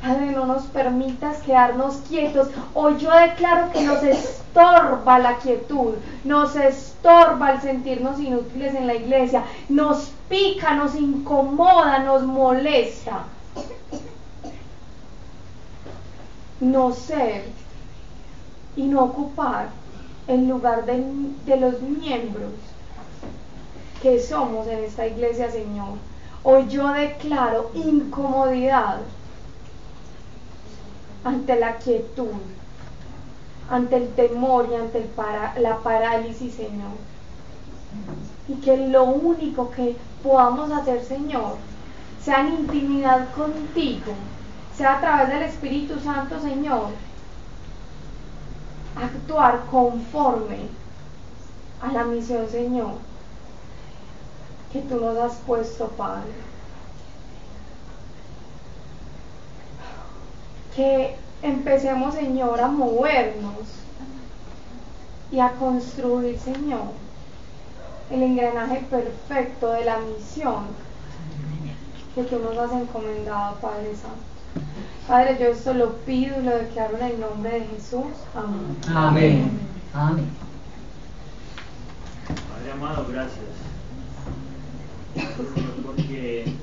Padre, 0.00 0.32
no 0.32 0.46
nos 0.46 0.64
permitas 0.64 1.38
quedarnos 1.38 1.96
quietos. 2.08 2.48
Hoy 2.74 2.98
yo 2.98 3.10
declaro 3.14 3.72
que 3.72 3.82
nos 3.82 4.02
estorba 4.02 5.18
la 5.18 5.38
quietud, 5.38 5.94
nos 6.24 6.54
estorba 6.54 7.52
el 7.52 7.60
sentirnos 7.60 8.20
inútiles 8.20 8.74
en 8.74 8.86
la 8.86 8.94
iglesia, 8.94 9.44
nos 9.68 10.12
pica, 10.28 10.74
nos 10.74 10.94
incomoda, 10.94 11.98
nos 12.00 12.22
molesta. 12.22 13.24
No 16.60 16.92
ser 16.92 17.44
y 18.76 18.84
no 18.84 19.04
ocupar 19.04 19.68
el 20.28 20.48
lugar 20.48 20.84
de, 20.86 21.04
de 21.46 21.56
los 21.56 21.80
miembros 21.80 22.52
que 24.02 24.20
somos 24.20 24.66
en 24.68 24.84
esta 24.84 25.06
iglesia, 25.06 25.50
Señor. 25.50 25.94
Hoy 26.42 26.68
yo 26.68 26.92
declaro 26.92 27.70
incomodidad 27.74 29.00
ante 31.26 31.58
la 31.58 31.76
quietud, 31.78 32.38
ante 33.68 33.96
el 33.96 34.08
temor 34.14 34.68
y 34.70 34.76
ante 34.76 35.10
la 35.60 35.78
parálisis, 35.78 36.54
Señor. 36.54 36.92
Y 38.48 38.54
que 38.54 38.76
lo 38.76 39.04
único 39.04 39.70
que 39.72 39.96
podamos 40.22 40.70
hacer, 40.70 41.02
Señor, 41.02 41.56
sea 42.22 42.46
en 42.46 42.60
intimidad 42.60 43.26
contigo, 43.34 44.12
sea 44.76 44.98
a 44.98 45.00
través 45.00 45.28
del 45.30 45.42
Espíritu 45.42 45.98
Santo, 45.98 46.38
Señor, 46.40 46.90
actuar 48.94 49.64
conforme 49.68 50.68
a 51.82 51.92
la 51.92 52.04
misión, 52.04 52.48
Señor, 52.48 52.94
que 54.72 54.80
tú 54.82 55.00
nos 55.00 55.18
has 55.18 55.34
puesto, 55.38 55.88
Padre. 55.88 56.30
Que 60.76 61.16
empecemos, 61.42 62.14
Señor, 62.14 62.60
a 62.60 62.68
movernos 62.68 63.54
y 65.32 65.40
a 65.40 65.52
construir, 65.52 66.38
Señor, 66.38 66.92
el 68.10 68.22
engranaje 68.22 68.84
perfecto 68.90 69.72
de 69.72 69.84
la 69.84 69.98
misión 69.98 70.66
que 72.14 72.22
tú 72.24 72.38
nos 72.38 72.56
has 72.56 72.72
encomendado, 72.72 73.56
Padre 73.56 73.92
Santo. 73.96 74.36
Padre, 75.08 75.36
yo 75.40 75.46
esto 75.46 75.74
lo 75.74 75.96
pido 75.98 76.40
y 76.40 76.44
lo 76.44 76.56
declaro 76.56 76.96
en 76.98 77.04
el 77.04 77.20
nombre 77.20 77.60
de 77.60 77.66
Jesús. 77.66 78.06
Amén. 78.34 78.76
Amén. 78.94 79.50
Amén. 79.92 80.28
Padre 82.26 82.72
amado, 82.72 83.06
gracias. 83.10 83.44
Porque 85.84 86.54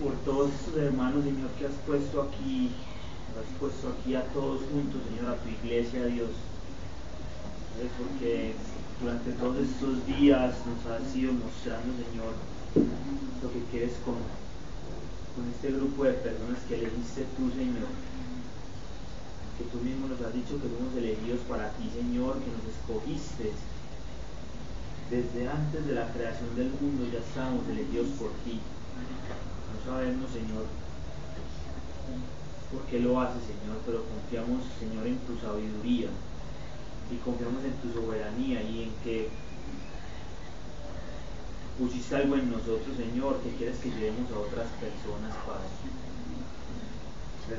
por 0.00 0.12
todos 0.24 0.50
estos 0.50 0.76
hermanos, 0.76 1.24
Señor, 1.24 1.50
que 1.58 1.66
has 1.66 1.78
puesto 1.86 2.22
aquí, 2.22 2.70
has 3.38 3.46
puesto 3.60 3.94
aquí 3.94 4.14
a 4.14 4.24
todos 4.32 4.62
juntos, 4.70 5.00
Señor, 5.08 5.34
a 5.34 5.38
tu 5.38 5.48
iglesia, 5.48 6.06
Dios. 6.06 6.30
Porque 7.98 8.54
durante 9.00 9.32
todos 9.32 9.58
estos 9.58 10.06
días 10.06 10.54
nos 10.66 10.80
has 10.86 11.14
ido 11.14 11.32
mostrando, 11.32 11.94
Señor, 11.94 12.34
lo 13.42 13.52
que 13.52 13.62
quieres 13.70 13.94
con, 14.04 14.18
con 15.34 15.44
este 15.54 15.70
grupo 15.72 16.04
de 16.04 16.14
personas 16.14 16.58
que 16.68 16.74
elegiste 16.74 17.26
tú, 17.36 17.50
Señor. 17.50 17.90
Que 19.58 19.64
tú 19.70 19.78
mismo 19.78 20.08
nos 20.08 20.20
has 20.20 20.34
dicho 20.34 20.58
que 20.58 20.66
somos 20.66 20.94
elegidos 20.96 21.40
para 21.48 21.70
ti, 21.78 21.86
Señor, 21.94 22.42
que 22.42 22.50
nos 22.50 22.66
escogiste. 22.66 23.52
Desde 25.10 25.48
antes 25.48 25.86
de 25.86 25.94
la 25.94 26.10
creación 26.12 26.50
del 26.56 26.70
mundo 26.80 27.06
ya 27.12 27.20
estábamos 27.20 27.62
elegidos 27.68 28.08
por 28.18 28.30
ti 28.42 28.58
sabemos, 29.84 30.30
Señor, 30.32 30.64
por 32.72 32.82
qué 32.86 33.00
lo 33.00 33.20
hace, 33.20 33.38
Señor, 33.40 33.78
pero 33.84 34.04
confiamos, 34.04 34.64
Señor, 34.80 35.06
en 35.06 35.18
tu 35.18 35.38
sabiduría 35.38 36.08
y 37.12 37.16
confiamos 37.18 37.62
en 37.64 37.74
tu 37.84 37.92
soberanía 37.92 38.62
y 38.62 38.84
en 38.84 38.92
que 39.04 39.28
pusiste 41.78 42.16
algo 42.16 42.36
en 42.36 42.50
nosotros, 42.50 42.96
Señor, 42.96 43.40
que 43.42 43.50
quieres 43.56 43.78
que 43.78 43.90
llevemos 43.90 44.30
a 44.32 44.38
otras 44.38 44.68
personas, 44.80 45.36
Padre. 45.44 45.68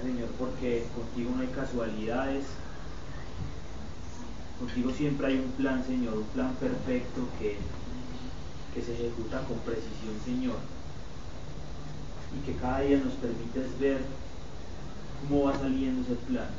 Señor, 0.02 0.30
porque 0.40 0.88
contigo 0.96 1.32
no 1.36 1.42
hay 1.44 1.48
casualidades. 1.50 2.46
Contigo 4.60 4.92
siempre 4.92 5.28
hay 5.28 5.38
un 5.38 5.52
plan, 5.52 5.86
Señor, 5.86 6.18
un 6.18 6.28
plan 6.34 6.56
perfecto 6.56 7.22
que, 7.38 7.58
que 8.74 8.82
se 8.82 8.94
ejecuta 8.96 9.44
con 9.44 9.60
precisión, 9.60 10.16
Señor 10.26 10.75
y 12.36 12.46
que 12.46 12.58
cada 12.60 12.82
día 12.82 12.98
nos 12.98 13.14
permites 13.14 13.80
ver 13.80 14.02
cómo 15.22 15.46
va 15.46 15.58
saliendo 15.58 16.02
ese 16.02 16.16
plan. 16.28 16.50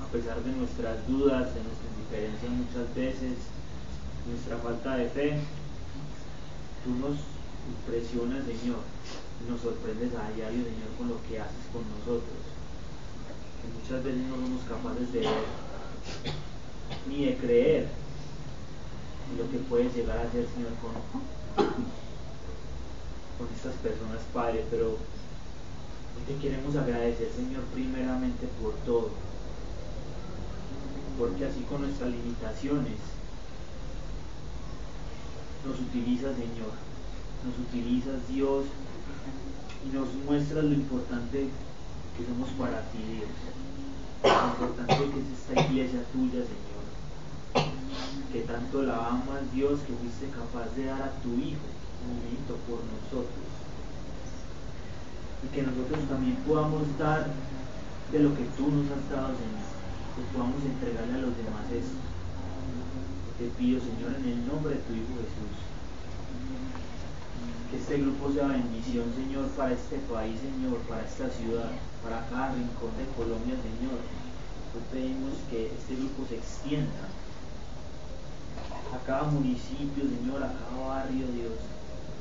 a 0.00 0.06
pesar 0.12 0.42
de 0.42 0.52
nuestras 0.52 1.06
dudas, 1.06 1.52
de 1.54 1.60
nuestras 1.60 1.90
indiferencias 1.96 2.52
muchas 2.52 2.94
veces, 2.94 3.36
nuestra 4.28 4.56
falta 4.58 4.96
de 4.96 5.08
fe, 5.10 5.38
tú 6.84 6.90
nos 6.96 7.18
impresionas, 7.66 8.46
Señor, 8.46 8.80
y 9.40 9.50
nos 9.50 9.60
sorprendes 9.60 10.14
a 10.14 10.30
diario, 10.32 10.64
Señor, 10.64 10.90
con 10.96 11.08
lo 11.08 11.18
que 11.28 11.40
haces 11.40 11.66
con 11.72 11.82
nosotros. 11.98 12.40
Que 13.60 13.68
muchas 13.68 14.04
veces 14.04 14.22
no 14.28 14.36
somos 14.36 14.62
capaces 14.64 15.12
de 15.12 15.20
ver 15.20 15.44
ni 17.08 17.26
de 17.26 17.36
creer 17.36 17.88
lo 19.36 19.50
que 19.50 19.58
puedes 19.58 19.94
llegar 19.94 20.18
a 20.18 20.22
hacer, 20.22 20.46
Señor, 20.54 20.72
con, 20.80 20.94
con 23.38 23.48
estas 23.54 23.74
personas, 23.76 24.20
Padre, 24.32 24.64
pero 24.70 24.96
te 26.26 26.34
queremos 26.36 26.74
agradecer, 26.74 27.30
Señor, 27.36 27.62
primeramente 27.74 28.48
por 28.60 28.72
todo, 28.86 29.10
porque 31.18 31.44
así 31.44 31.60
con 31.68 31.82
nuestras 31.82 32.10
limitaciones 32.10 32.98
nos 35.64 35.78
utilizas, 35.78 36.34
Señor, 36.34 36.72
nos 37.44 37.58
utilizas, 37.68 38.26
Dios, 38.28 38.64
y 39.84 39.94
nos 39.94 40.12
muestras 40.26 40.64
lo 40.64 40.72
importante 40.72 41.48
que 42.16 42.24
somos 42.26 42.48
para 42.58 42.80
ti, 42.90 42.98
Dios, 42.98 43.30
lo 44.24 44.66
importante 44.66 44.96
que 44.96 45.20
es 45.20 45.28
esta 45.38 45.60
iglesia 45.70 46.00
tuya, 46.12 46.42
Señor. 46.42 46.66
Que 48.32 48.40
tanto 48.40 48.82
la 48.82 49.08
amas, 49.08 49.52
Dios, 49.54 49.80
que 49.80 49.92
fuiste 49.92 50.28
capaz 50.34 50.74
de 50.74 50.86
dar 50.86 51.02
a 51.02 51.12
tu 51.22 51.34
Hijo 51.34 51.75
por 52.66 52.78
nosotros. 52.86 53.46
Y 55.42 55.46
que 55.54 55.62
nosotros 55.62 56.08
también 56.08 56.36
podamos 56.46 56.86
dar 56.98 57.26
de 58.12 58.18
lo 58.20 58.34
que 58.34 58.44
tú 58.56 58.70
nos 58.70 58.86
has 58.90 59.04
dado, 59.10 59.34
Señor, 59.34 59.66
que 60.14 60.22
podamos 60.32 60.62
entregarle 60.62 61.14
a 61.14 61.26
los 61.26 61.36
demás 61.36 61.66
esto. 61.74 61.98
Te 63.38 63.46
pido, 63.58 63.80
Señor, 63.80 64.16
en 64.16 64.26
el 64.26 64.46
nombre 64.46 64.74
de 64.74 64.82
tu 64.86 64.94
Hijo 64.94 65.12
Jesús, 65.20 65.56
que 67.70 67.76
este 67.76 67.98
grupo 67.98 68.32
sea 68.32 68.48
bendición, 68.48 69.12
Señor, 69.12 69.46
para 69.58 69.74
este 69.74 69.98
país, 70.08 70.40
Señor, 70.40 70.78
para 70.88 71.04
esta 71.04 71.28
ciudad, 71.28 71.70
para 72.02 72.24
cada 72.30 72.54
rincón 72.54 72.94
de 72.96 73.04
Colombia, 73.12 73.58
Señor. 73.60 74.00
Hoy 74.72 74.84
pedimos 74.92 75.34
que 75.50 75.66
este 75.74 75.96
grupo 75.96 76.24
se 76.28 76.36
extienda 76.36 77.10
a 78.94 78.98
cada 79.04 79.24
municipio, 79.24 80.04
Señor, 80.04 80.42
a 80.42 80.52
cada 80.56 80.88
barrio, 80.88 81.26
Dios, 81.34 81.60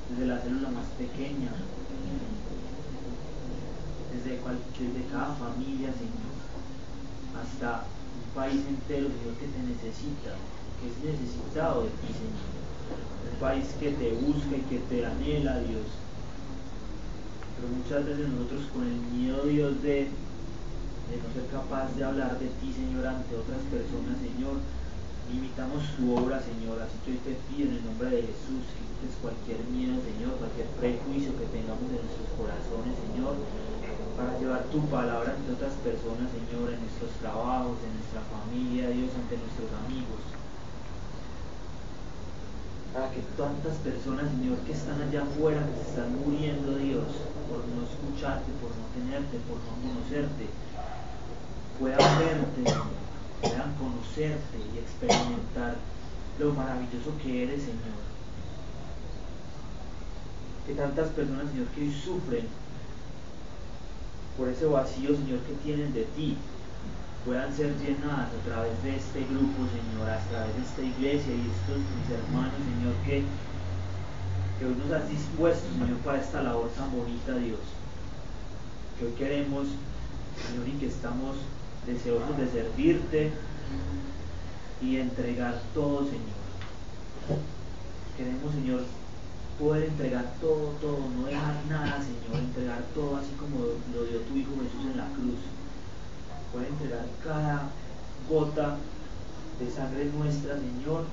desde 0.10 0.27
la 0.27 0.40
célula 0.40 0.69
más 0.69 0.86
pequeña, 0.98 1.52
desde, 4.14 4.38
desde 4.38 5.11
cada 5.11 5.34
familia, 5.36 5.90
Señor, 5.94 6.36
hasta 7.36 7.84
un 7.86 8.30
país 8.36 8.61
entero, 8.68 9.07
Señor, 9.10 9.36
que 9.40 9.48
te 9.48 9.61
necesita, 9.65 10.38
que 10.80 10.86
es 10.90 10.98
necesitado 11.03 11.84
de 11.84 11.90
ti, 11.90 12.10
Señor. 12.14 12.53
Un 13.34 13.40
país 13.40 13.65
que 13.80 13.91
te 13.91 14.14
busca 14.14 14.56
y 14.56 14.61
que 14.69 14.80
te 14.80 15.06
anhela, 15.06 15.60
Dios. 15.60 15.88
Pero 17.56 17.68
muchas 17.73 18.06
veces 18.06 18.30
nosotros 18.30 18.65
con 18.73 18.84
el 18.86 18.99
miedo, 19.18 19.44
Dios, 19.45 19.82
de 19.82 20.07
no 21.10 21.34
ser 21.34 21.48
capaz 21.52 21.95
de 21.95 22.03
hablar 22.03 22.38
de 22.40 22.48
ti, 22.61 22.73
Señor, 22.73 23.07
ante 23.07 23.36
otras 23.36 23.61
personas, 23.72 24.18
Señor, 24.22 24.57
limitamos 25.31 25.81
tu 25.97 26.14
obra, 26.14 26.41
Señor. 26.41 26.81
Así 26.81 26.97
que 27.03 27.11
hoy 27.18 27.22
te 27.26 27.34
pido 27.49 27.69
en 27.69 27.76
el 27.77 27.85
nombre 27.85 28.10
de 28.10 28.22
Jesús 28.30 28.61
que 28.73 28.84
quites 28.85 29.18
cualquier 29.22 29.61
miedo, 29.73 29.97
Señor, 30.02 30.38
cualquier 30.38 30.69
prejuicio 30.77 31.34
que 31.38 31.49
tengamos 31.49 31.88
en 31.89 32.02
nuestros 32.06 32.30
corazones, 32.38 32.93
Señor, 33.10 33.34
para 34.18 34.38
llevar 34.39 34.64
tu 34.69 34.80
palabra 34.88 35.35
ante 35.35 35.52
otras 35.52 35.76
personas, 35.81 36.30
Señor, 36.31 36.72
en 36.72 36.80
nuestros 36.80 37.11
trabajos, 37.19 37.77
en 37.84 37.93
nuestra 37.97 38.22
familia, 38.30 38.93
Dios, 38.93 39.11
ante 39.18 39.41
nuestros 39.41 39.69
amigos. 39.85 40.22
Para 42.93 43.11
que 43.11 43.19
tantas 43.35 43.76
personas, 43.84 44.31
Señor, 44.31 44.56
que 44.64 44.72
están 44.72 45.02
allá 45.02 45.27
afuera, 45.27 45.68
que 45.68 45.84
se 45.84 45.89
están 45.91 46.15
muriendo, 46.15 46.80
Dios, 46.80 47.11
por 47.52 47.60
no 47.68 47.84
escucharte, 47.84 48.47
por 48.64 48.72
no 48.72 48.88
tenerte, 48.95 49.35
por 49.43 49.60
no 49.60 49.73
conocerte, 49.84 50.47
puedan 51.76 51.99
verte, 51.99 52.64
puedan 53.41 53.74
conocerte 53.76 54.57
y 54.74 54.78
experimentar 54.80 55.76
lo 56.40 56.53
maravilloso 56.53 57.12
que 57.22 57.44
eres, 57.44 57.62
Señor. 57.62 58.03
Que 60.68 60.74
tantas 60.74 61.10
personas, 61.10 61.52
Señor, 61.52 61.68
que 61.68 61.82
hoy 61.82 61.94
sufren 61.94 62.48
por 64.38 64.49
ese 64.49 64.66
vacío, 64.66 65.16
Señor, 65.16 65.40
que 65.41 65.53
tienen 65.64 65.94
de 65.94 66.03
ti, 66.16 66.38
puedan 67.26 67.56
ser 67.56 67.74
llenadas 67.80 68.30
a 68.30 68.45
través 68.45 68.84
de 68.84 68.95
este 68.95 69.20
grupo, 69.26 69.66
Señor, 69.72 70.10
a 70.10 70.20
través 70.30 70.56
de 70.56 70.62
esta 70.62 70.82
iglesia 70.82 71.34
y 71.34 71.49
estos 71.49 71.80
mis 71.80 72.10
hermanos, 72.12 72.60
Señor, 72.60 72.95
que, 73.06 73.24
que 74.60 74.66
hoy 74.66 74.76
nos 74.76 74.91
has 74.91 75.10
dispuesto, 75.10 75.66
Señor, 75.74 75.98
para 75.99 76.22
esta 76.22 76.44
labor 76.44 76.70
tan 76.78 76.91
bonita, 76.91 77.34
Dios. 77.34 77.60
Que 78.99 79.06
hoy 79.06 79.12
queremos, 79.14 79.68
Señor, 80.45 80.68
y 80.68 80.78
que 80.80 80.88
estamos 80.88 81.38
deseosos 81.86 82.38
de 82.38 82.48
servirte 82.49 83.32
y 84.82 84.98
entregar 84.98 85.62
todo, 85.74 85.99
Señor. 86.06 86.36
Queremos, 88.18 88.53
Señor, 88.53 88.84
poder 89.60 89.86
entregar 89.86 90.34
todo, 90.41 90.74
todo, 90.82 90.99
no 91.18 91.28
dejar 91.28 91.56
nada, 91.70 92.02
Señor, 92.02 92.44
entregar 92.44 92.82
todo 92.94 93.18
así 93.18 93.32
como 93.40 93.60
lo 93.60 94.06
dio 94.06 94.20
tu 94.22 94.36
Hijo 94.36 94.52
Jesús 94.62 94.91
en 94.91 94.98
la 94.98 95.07
cruz. 95.07 95.40
Poder 96.52 96.68
entregar 96.70 97.06
cada 97.24 97.70
gota 98.30 98.78
de 99.60 99.72
sangre 99.72 100.06
nuestra, 100.06 100.56
Señor, 100.56 101.06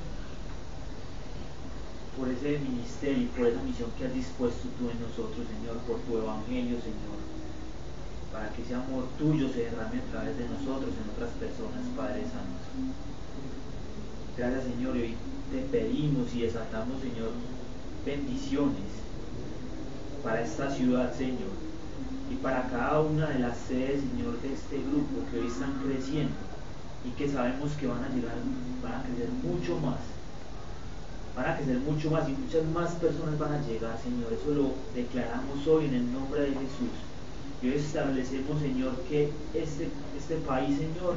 por 2.18 2.28
ese 2.28 2.58
ministerio 2.58 3.28
por 3.30 3.46
esa 3.46 3.62
misión 3.62 3.90
que 3.96 4.04
has 4.06 4.14
dispuesto 4.14 4.68
tú 4.78 4.90
en 4.90 5.00
nosotros, 5.00 5.46
Señor, 5.48 5.78
por 5.86 5.98
tu 6.00 6.18
evangelio, 6.18 6.76
Señor 6.80 7.41
para 8.32 8.48
que 8.50 8.62
ese 8.62 8.74
amor 8.74 9.04
tuyo 9.18 9.48
se 9.52 9.68
derrame 9.68 10.00
a 10.00 10.10
través 10.10 10.38
de 10.38 10.48
nosotros 10.48 10.90
en 10.96 11.10
otras 11.12 11.30
personas, 11.36 11.84
Padre 11.94 12.22
Santo. 12.22 12.64
Gracias, 14.36 14.64
Señor, 14.64 14.96
y 14.96 15.00
hoy 15.02 15.14
te 15.52 15.60
pedimos 15.68 16.34
y 16.34 16.42
desatamos, 16.42 17.02
Señor, 17.02 17.30
bendiciones 18.06 18.88
para 20.24 20.40
esta 20.40 20.70
ciudad, 20.70 21.12
Señor, 21.14 21.52
y 22.30 22.36
para 22.36 22.68
cada 22.68 23.00
una 23.00 23.28
de 23.28 23.40
las 23.40 23.58
sedes, 23.58 24.00
Señor, 24.00 24.40
de 24.40 24.54
este 24.54 24.78
grupo 24.78 25.28
que 25.30 25.40
hoy 25.40 25.46
están 25.48 25.74
creciendo 25.84 26.34
y 27.04 27.10
que 27.10 27.28
sabemos 27.28 27.72
que 27.72 27.86
van 27.86 28.04
a 28.04 28.08
llegar, 28.08 28.36
van 28.82 28.94
a 28.94 29.02
crecer 29.04 29.28
mucho 29.42 29.78
más. 29.78 30.00
Van 31.36 31.46
a 31.46 31.56
crecer 31.56 31.78
mucho 31.78 32.10
más 32.10 32.28
y 32.28 32.32
muchas 32.32 32.64
más 32.66 32.92
personas 32.92 33.38
van 33.38 33.52
a 33.52 33.66
llegar, 33.66 33.98
Señor. 34.02 34.32
Eso 34.32 34.54
lo 34.54 34.70
declaramos 34.94 35.66
hoy 35.66 35.86
en 35.86 35.94
el 35.94 36.12
nombre 36.12 36.40
de 36.42 36.48
Jesús. 36.48 37.11
Y 37.62 37.68
hoy 37.68 37.76
establecemos, 37.76 38.60
Señor, 38.60 38.92
que 39.08 39.30
este, 39.54 39.88
este 40.18 40.36
país, 40.38 40.78
Señor, 40.78 41.14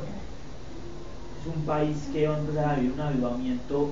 es 1.42 1.56
un 1.56 1.66
país 1.66 1.98
que 2.14 2.28
va 2.28 2.36
a 2.36 2.40
empezar 2.40 2.70
a 2.70 2.76
vivir 2.76 2.92
un 2.92 3.02
avivamiento 3.02 3.90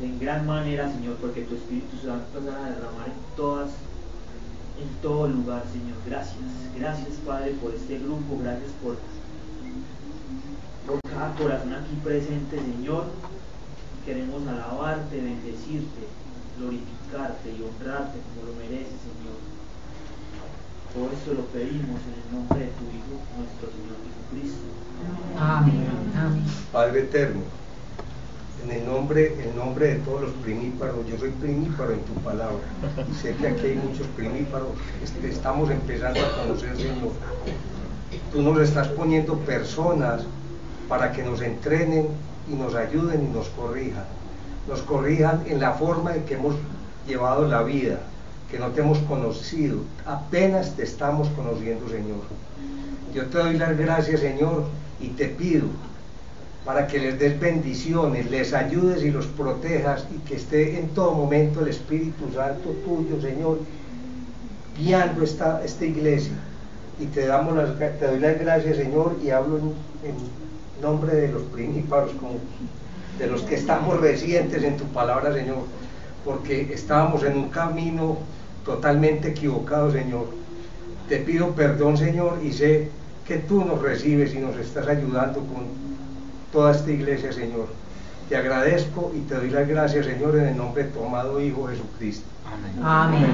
en 0.00 0.20
gran 0.20 0.46
manera, 0.46 0.90
Señor, 0.92 1.16
porque 1.16 1.42
tu 1.42 1.56
Espíritu 1.56 1.96
se 2.00 2.06
va 2.06 2.14
a 2.14 2.70
derramar 2.70 3.08
en 3.08 3.36
todas, 3.36 3.70
en 4.80 5.02
todo 5.02 5.26
lugar, 5.26 5.64
Señor. 5.72 5.98
Gracias, 6.06 6.36
gracias, 6.78 7.16
Padre, 7.26 7.54
por 7.60 7.74
este 7.74 7.98
grupo, 7.98 8.38
gracias 8.40 8.70
por, 8.82 8.98
por 10.86 11.00
cada 11.10 11.34
corazón 11.34 11.74
aquí 11.74 11.96
presente, 12.04 12.56
Señor. 12.56 13.06
Queremos 14.06 14.46
alabarte, 14.46 15.16
bendecirte, 15.16 16.06
glorificarte 16.56 17.50
y 17.50 17.62
honrarte 17.62 18.18
como 18.30 18.46
lo 18.46 18.54
mereces, 18.58 18.98
Señor. 19.02 19.51
Todo 20.94 21.08
esto 21.10 21.32
lo 21.32 21.44
pedimos 21.46 22.00
en 22.04 22.14
el 22.20 22.36
nombre 22.36 22.58
de 22.58 22.66
tu 22.76 22.84
Hijo, 22.92 23.16
nuestro 23.38 23.68
Señor 23.72 23.96
Jesucristo. 24.04 24.66
Amén. 25.40 25.86
Amén. 26.14 26.44
Padre 26.70 27.00
eterno, 27.00 27.40
en 28.62 28.70
el 28.72 28.86
nombre, 28.86 29.42
el 29.42 29.56
nombre 29.56 29.94
de 29.94 29.94
todos 30.00 30.20
los 30.20 30.32
primíparos, 30.42 31.06
yo 31.08 31.16
soy 31.16 31.30
primíparo 31.30 31.92
en 31.92 32.00
tu 32.00 32.12
palabra. 32.20 32.60
Y 33.10 33.14
sé 33.14 33.34
que 33.36 33.48
aquí 33.48 33.66
hay 33.68 33.76
muchos 33.76 34.06
primíparos, 34.08 34.68
este, 35.02 35.30
estamos 35.30 35.70
empezando 35.70 36.20
a 36.20 36.42
conocer, 36.42 36.76
Señor. 36.76 37.12
Tú 38.30 38.42
nos 38.42 38.60
estás 38.60 38.88
poniendo 38.88 39.38
personas 39.38 40.24
para 40.90 41.10
que 41.12 41.22
nos 41.22 41.40
entrenen 41.40 42.08
y 42.50 42.54
nos 42.54 42.74
ayuden 42.74 43.24
y 43.24 43.32
nos 43.34 43.48
corrijan. 43.48 44.04
Nos 44.68 44.82
corrijan 44.82 45.42
en 45.46 45.58
la 45.58 45.72
forma 45.72 46.14
en 46.14 46.24
que 46.26 46.34
hemos 46.34 46.54
llevado 47.06 47.48
la 47.48 47.62
vida 47.62 48.00
que 48.52 48.58
no 48.58 48.68
te 48.68 48.82
hemos 48.82 48.98
conocido, 48.98 49.78
apenas 50.06 50.76
te 50.76 50.82
estamos 50.82 51.26
conociendo, 51.30 51.88
Señor. 51.88 52.20
Yo 53.14 53.24
te 53.26 53.38
doy 53.38 53.56
las 53.56 53.76
gracias, 53.78 54.20
Señor, 54.20 54.64
y 55.00 55.08
te 55.08 55.26
pido 55.26 55.64
para 56.64 56.86
que 56.86 56.98
les 56.98 57.18
des 57.18 57.40
bendiciones, 57.40 58.30
les 58.30 58.52
ayudes 58.52 59.02
y 59.02 59.10
los 59.10 59.26
protejas 59.26 60.06
y 60.14 60.18
que 60.28 60.36
esté 60.36 60.78
en 60.78 60.88
todo 60.90 61.12
momento 61.12 61.62
el 61.62 61.68
Espíritu 61.68 62.30
Santo 62.34 62.68
tuyo, 62.84 63.20
Señor, 63.20 63.58
guiando 64.78 65.24
esta, 65.24 65.64
esta 65.64 65.86
iglesia 65.86 66.34
y 67.00 67.06
te, 67.06 67.26
damos 67.26 67.56
las, 67.56 67.78
te 67.78 68.06
doy 68.06 68.20
las 68.20 68.38
gracias, 68.38 68.76
Señor, 68.76 69.16
y 69.24 69.30
hablo 69.30 69.56
en, 69.56 70.42
nombre 70.82 71.14
de 71.14 71.28
los 71.28 71.42
príncipes, 71.42 72.10
como 72.18 72.34
de 73.16 73.28
los 73.28 73.42
que 73.42 73.54
estamos 73.54 74.00
residentes 74.00 74.64
en 74.64 74.76
tu 74.76 74.84
palabra, 74.86 75.32
Señor, 75.32 75.58
porque 76.24 76.74
estábamos 76.74 77.22
en 77.22 77.36
un 77.36 77.50
camino 77.50 78.18
totalmente 78.64 79.28
equivocado, 79.28 79.90
Señor. 79.90 80.26
Te 81.08 81.18
pido 81.18 81.50
perdón, 81.50 81.96
Señor, 81.96 82.40
y 82.42 82.52
sé 82.52 82.88
que 83.26 83.38
tú 83.38 83.64
nos 83.64 83.80
recibes 83.82 84.34
y 84.34 84.38
nos 84.38 84.56
estás 84.56 84.88
ayudando 84.88 85.40
con 85.40 85.66
toda 86.52 86.72
esta 86.72 86.90
iglesia, 86.90 87.32
Señor. 87.32 87.66
Te 88.28 88.36
agradezco 88.36 89.12
y 89.14 89.20
te 89.20 89.34
doy 89.34 89.50
las 89.50 89.68
gracias, 89.68 90.06
Señor, 90.06 90.36
en 90.36 90.48
el 90.48 90.56
nombre 90.56 90.84
de 90.84 90.90
tu 90.90 91.04
amado 91.04 91.40
Hijo 91.40 91.66
Jesucristo. 91.66 92.24
Amén. 92.82 93.26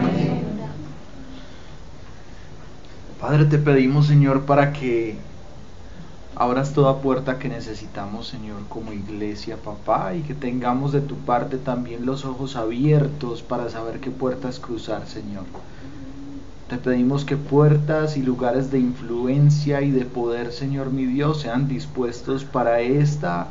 Padre, 3.21 3.45
te 3.47 3.59
pedimos, 3.59 4.07
Señor, 4.07 4.43
para 4.43 4.73
que 4.73 5.17
abras 6.37 6.73
toda 6.73 7.01
puerta 7.01 7.39
que 7.39 7.49
necesitamos, 7.49 8.29
Señor, 8.29 8.63
como 8.69 8.93
iglesia, 8.93 9.57
papá, 9.57 10.15
y 10.15 10.23
que 10.23 10.35
tengamos 10.35 10.93
de 10.93 11.01
tu 11.01 11.17
parte 11.17 11.59
también 11.59 12.07
los 12.07 12.25
ojos 12.25 12.57
abiertos 12.57 13.43
para 13.43 13.69
saber 13.71 14.01
qué 14.01 14.11
puertas 14.11 14.59
cruzar, 14.59 15.07
Señor. 15.07 15.45
Te 16.69 16.77
pedimos 16.77 17.25
que 17.25 17.37
puertas 17.37 18.17
y 18.17 18.23
lugares 18.23 18.71
de 18.71 18.79
influencia 18.79 19.81
y 19.81 19.91
de 19.91 20.05
poder, 20.05 20.53
Señor 20.53 20.93
mi 20.93 21.07
Dios, 21.07 21.41
sean 21.41 21.67
dispuestos 21.67 22.45
para 22.45 22.81
esta, 22.81 23.49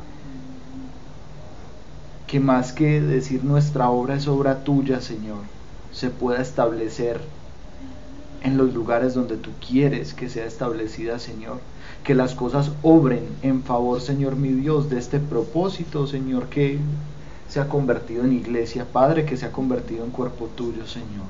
que 2.28 2.40
más 2.40 2.74
que 2.74 3.02
decir 3.02 3.44
nuestra 3.44 3.90
obra 3.90 4.16
es 4.16 4.28
obra 4.28 4.64
tuya, 4.64 5.02
Señor, 5.02 5.40
se 5.92 6.10
pueda 6.10 6.42
establecer 6.42 7.22
en 8.44 8.58
los 8.58 8.74
lugares 8.74 9.14
donde 9.16 9.38
tú 9.38 9.50
quieres 9.68 10.14
que 10.14 10.30
sea 10.30 10.46
establecida, 10.46 11.20
Señor 11.20 11.60
que 12.08 12.16
las 12.16 12.36
cosas 12.36 12.72
obren 12.84 13.28
en 13.42 13.64
favor, 13.64 14.00
Señor 14.00 14.38
mi 14.38 14.54
Dios, 14.54 14.90
de 14.90 14.98
este 14.98 15.20
propósito, 15.20 16.08
Señor, 16.08 16.48
que 16.48 16.80
se 17.50 17.60
ha 17.60 17.68
convertido 17.68 18.24
en 18.24 18.32
iglesia, 18.32 18.86
Padre, 18.94 19.26
que 19.26 19.36
se 19.36 19.46
ha 19.46 19.52
convertido 19.52 20.06
en 20.06 20.12
cuerpo 20.12 20.48
tuyo, 20.56 20.88
Señor. 20.88 21.28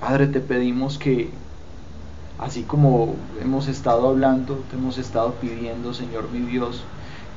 Padre, 0.00 0.26
te 0.26 0.40
pedimos 0.40 0.98
que, 0.98 1.30
así 2.36 2.64
como 2.64 3.14
hemos 3.40 3.68
estado 3.68 4.08
hablando, 4.08 4.56
te 4.68 4.74
hemos 4.74 4.98
estado 4.98 5.34
pidiendo, 5.34 5.94
Señor 5.94 6.28
mi 6.32 6.40
Dios, 6.40 6.82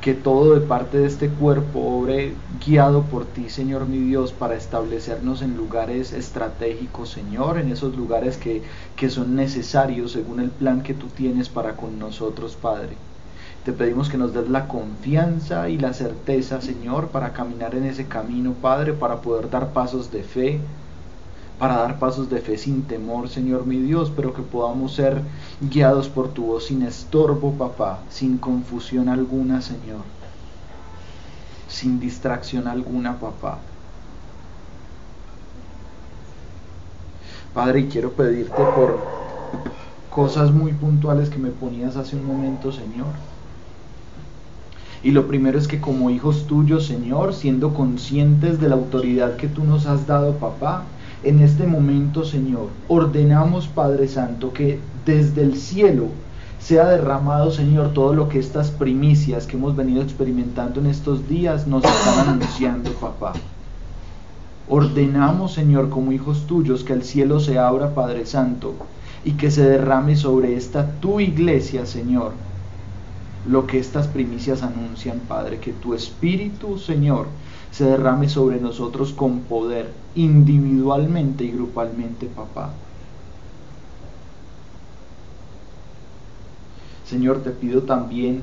que 0.01 0.13
todo 0.13 0.53
de 0.53 0.61
parte 0.65 0.99
de 0.99 1.07
este 1.07 1.29
cuerpo 1.29 1.79
obre 1.79 2.33
guiado 2.65 3.03
por 3.03 3.25
ti, 3.25 3.49
Señor 3.49 3.87
mi 3.87 3.97
Dios, 3.97 4.31
para 4.31 4.55
establecernos 4.55 5.41
en 5.41 5.57
lugares 5.57 6.13
estratégicos, 6.13 7.09
Señor, 7.09 7.57
en 7.57 7.71
esos 7.71 7.95
lugares 7.95 8.37
que, 8.37 8.61
que 8.95 9.09
son 9.09 9.35
necesarios 9.35 10.11
según 10.11 10.39
el 10.39 10.51
plan 10.51 10.83
que 10.83 10.93
tú 10.93 11.07
tienes 11.07 11.49
para 11.49 11.75
con 11.75 11.99
nosotros, 11.99 12.55
Padre. 12.55 12.97
Te 13.65 13.73
pedimos 13.73 14.09
que 14.09 14.17
nos 14.17 14.33
des 14.33 14.49
la 14.49 14.67
confianza 14.67 15.67
y 15.69 15.77
la 15.77 15.93
certeza, 15.93 16.61
Señor, 16.61 17.09
para 17.09 17.33
caminar 17.33 17.75
en 17.75 17.83
ese 17.83 18.07
camino, 18.07 18.53
Padre, 18.53 18.93
para 18.93 19.21
poder 19.21 19.49
dar 19.49 19.73
pasos 19.73 20.09
de 20.11 20.23
fe, 20.23 20.61
para 21.59 21.77
dar 21.77 21.97
pasos 21.97 22.29
de 22.29 22.39
fe 22.39 22.57
sin 22.57 22.83
temor, 22.83 23.29
Señor 23.29 23.65
mi 23.65 23.77
Dios, 23.77 24.11
pero 24.15 24.33
que 24.33 24.43
podamos 24.43 24.93
ser 24.93 25.21
guiados 25.59 26.07
por 26.07 26.29
tu 26.29 26.45
voz 26.45 26.65
sin 26.65 26.83
estorbo, 26.83 27.53
papá, 27.53 27.99
sin 28.09 28.37
confusión 28.37 29.09
alguna, 29.09 29.61
Señor, 29.61 30.01
sin 31.67 31.99
distracción 31.99 32.67
alguna, 32.67 33.19
papá. 33.19 33.59
Padre, 37.53 37.87
quiero 37.87 38.11
pedirte 38.11 38.63
por 38.75 38.99
cosas 40.11 40.51
muy 40.51 40.73
puntuales 40.73 41.29
que 41.29 41.39
me 41.39 41.49
ponías 41.49 41.95
hace 41.95 42.15
un 42.15 42.25
momento, 42.25 42.71
Señor. 42.71 43.07
Y 45.03 45.11
lo 45.11 45.27
primero 45.27 45.57
es 45.57 45.67
que 45.67 45.79
como 45.81 46.09
hijos 46.09 46.45
tuyos, 46.45 46.85
Señor, 46.85 47.33
siendo 47.33 47.73
conscientes 47.73 48.59
de 48.59 48.69
la 48.69 48.75
autoridad 48.75 49.37
que 49.37 49.47
tú 49.47 49.63
nos 49.63 49.85
has 49.87 50.05
dado, 50.05 50.33
papá, 50.33 50.83
en 51.27 51.41
este 51.41 51.67
momento, 51.67 52.23
Señor, 52.23 52.69
ordenamos, 52.87 53.67
Padre 53.67 54.07
Santo, 54.07 54.53
que 54.53 54.79
desde 55.05 55.43
el 55.43 55.57
cielo 55.57 56.05
sea 56.57 56.87
derramado, 56.87 57.51
Señor, 57.51 57.93
todo 57.93 58.13
lo 58.13 58.29
que 58.29 58.39
estas 58.39 58.71
primicias 58.71 59.45
que 59.45 59.57
hemos 59.57 59.75
venido 59.75 60.01
experimentando 60.01 60.79
en 60.79 60.85
estos 60.85 61.27
días 61.27 61.67
nos 61.67 61.83
están 61.83 62.29
anunciando, 62.29 62.91
papá. 62.93 63.33
Ordenamos, 64.69 65.53
Señor, 65.53 65.89
como 65.89 66.13
hijos 66.13 66.47
tuyos, 66.47 66.85
que 66.85 66.93
el 66.93 67.03
cielo 67.03 67.41
se 67.41 67.59
abra, 67.59 67.93
Padre 67.93 68.25
Santo, 68.25 68.75
y 69.25 69.33
que 69.33 69.51
se 69.51 69.63
derrame 69.63 70.15
sobre 70.15 70.55
esta 70.55 70.91
tu 71.01 71.19
iglesia, 71.19 71.85
Señor, 71.85 72.31
lo 73.49 73.67
que 73.67 73.79
estas 73.79 74.07
primicias 74.07 74.63
anuncian, 74.63 75.19
Padre, 75.27 75.59
que 75.59 75.73
tu 75.73 75.93
Espíritu, 75.93 76.77
Señor, 76.77 77.27
se 77.71 77.85
derrame 77.85 78.29
sobre 78.29 78.59
nosotros 78.59 79.13
con 79.13 79.41
poder, 79.41 79.91
individualmente 80.15 81.43
y 81.43 81.51
grupalmente, 81.51 82.27
papá. 82.27 82.71
Señor, 87.05 87.41
te 87.41 87.51
pido 87.51 87.83
también 87.83 88.41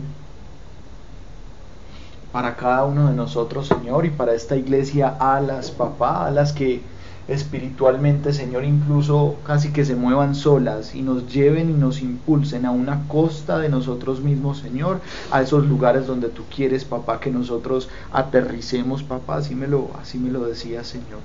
para 2.33 2.57
cada 2.57 2.85
uno 2.85 3.09
de 3.09 3.15
nosotros, 3.15 3.69
Señor, 3.69 4.07
y 4.07 4.11
para 4.11 4.35
esta 4.35 4.57
iglesia, 4.57 5.17
alas, 5.21 5.71
papá, 5.71 6.27
alas 6.27 6.53
que 6.53 6.83
espiritualmente, 7.27 8.33
Señor, 8.33 8.65
incluso 8.65 9.37
casi 9.47 9.73
que 9.73 9.85
se 9.85 9.97
muevan 9.97 10.35
solas 10.35 10.95
y 10.95 11.03
nos 11.03 11.33
lleven 11.33 11.71
y 11.71 11.73
nos 11.73 12.03
impulsen 12.03 12.67
a 12.67 12.71
una 12.71 13.09
costa 13.09 13.59
de 13.59 13.69
nosotros 13.69 14.21
mismos, 14.21 14.59
Señor, 14.59 15.01
a 15.31 15.41
esos 15.43 15.67
lugares 15.67 16.07
donde 16.07 16.29
tú 16.29 16.43
quieres, 16.55 16.85
papá, 16.85 17.21
que 17.21 17.31
nosotros 17.31 17.89
aterricemos, 18.13 19.03
papá, 19.03 19.37
así 19.37 19.55
me 19.55 19.67
lo, 19.67 19.91
así 20.01 20.19
me 20.19 20.31
lo 20.31 20.45
decía, 20.45 20.85
Señor. 20.85 21.21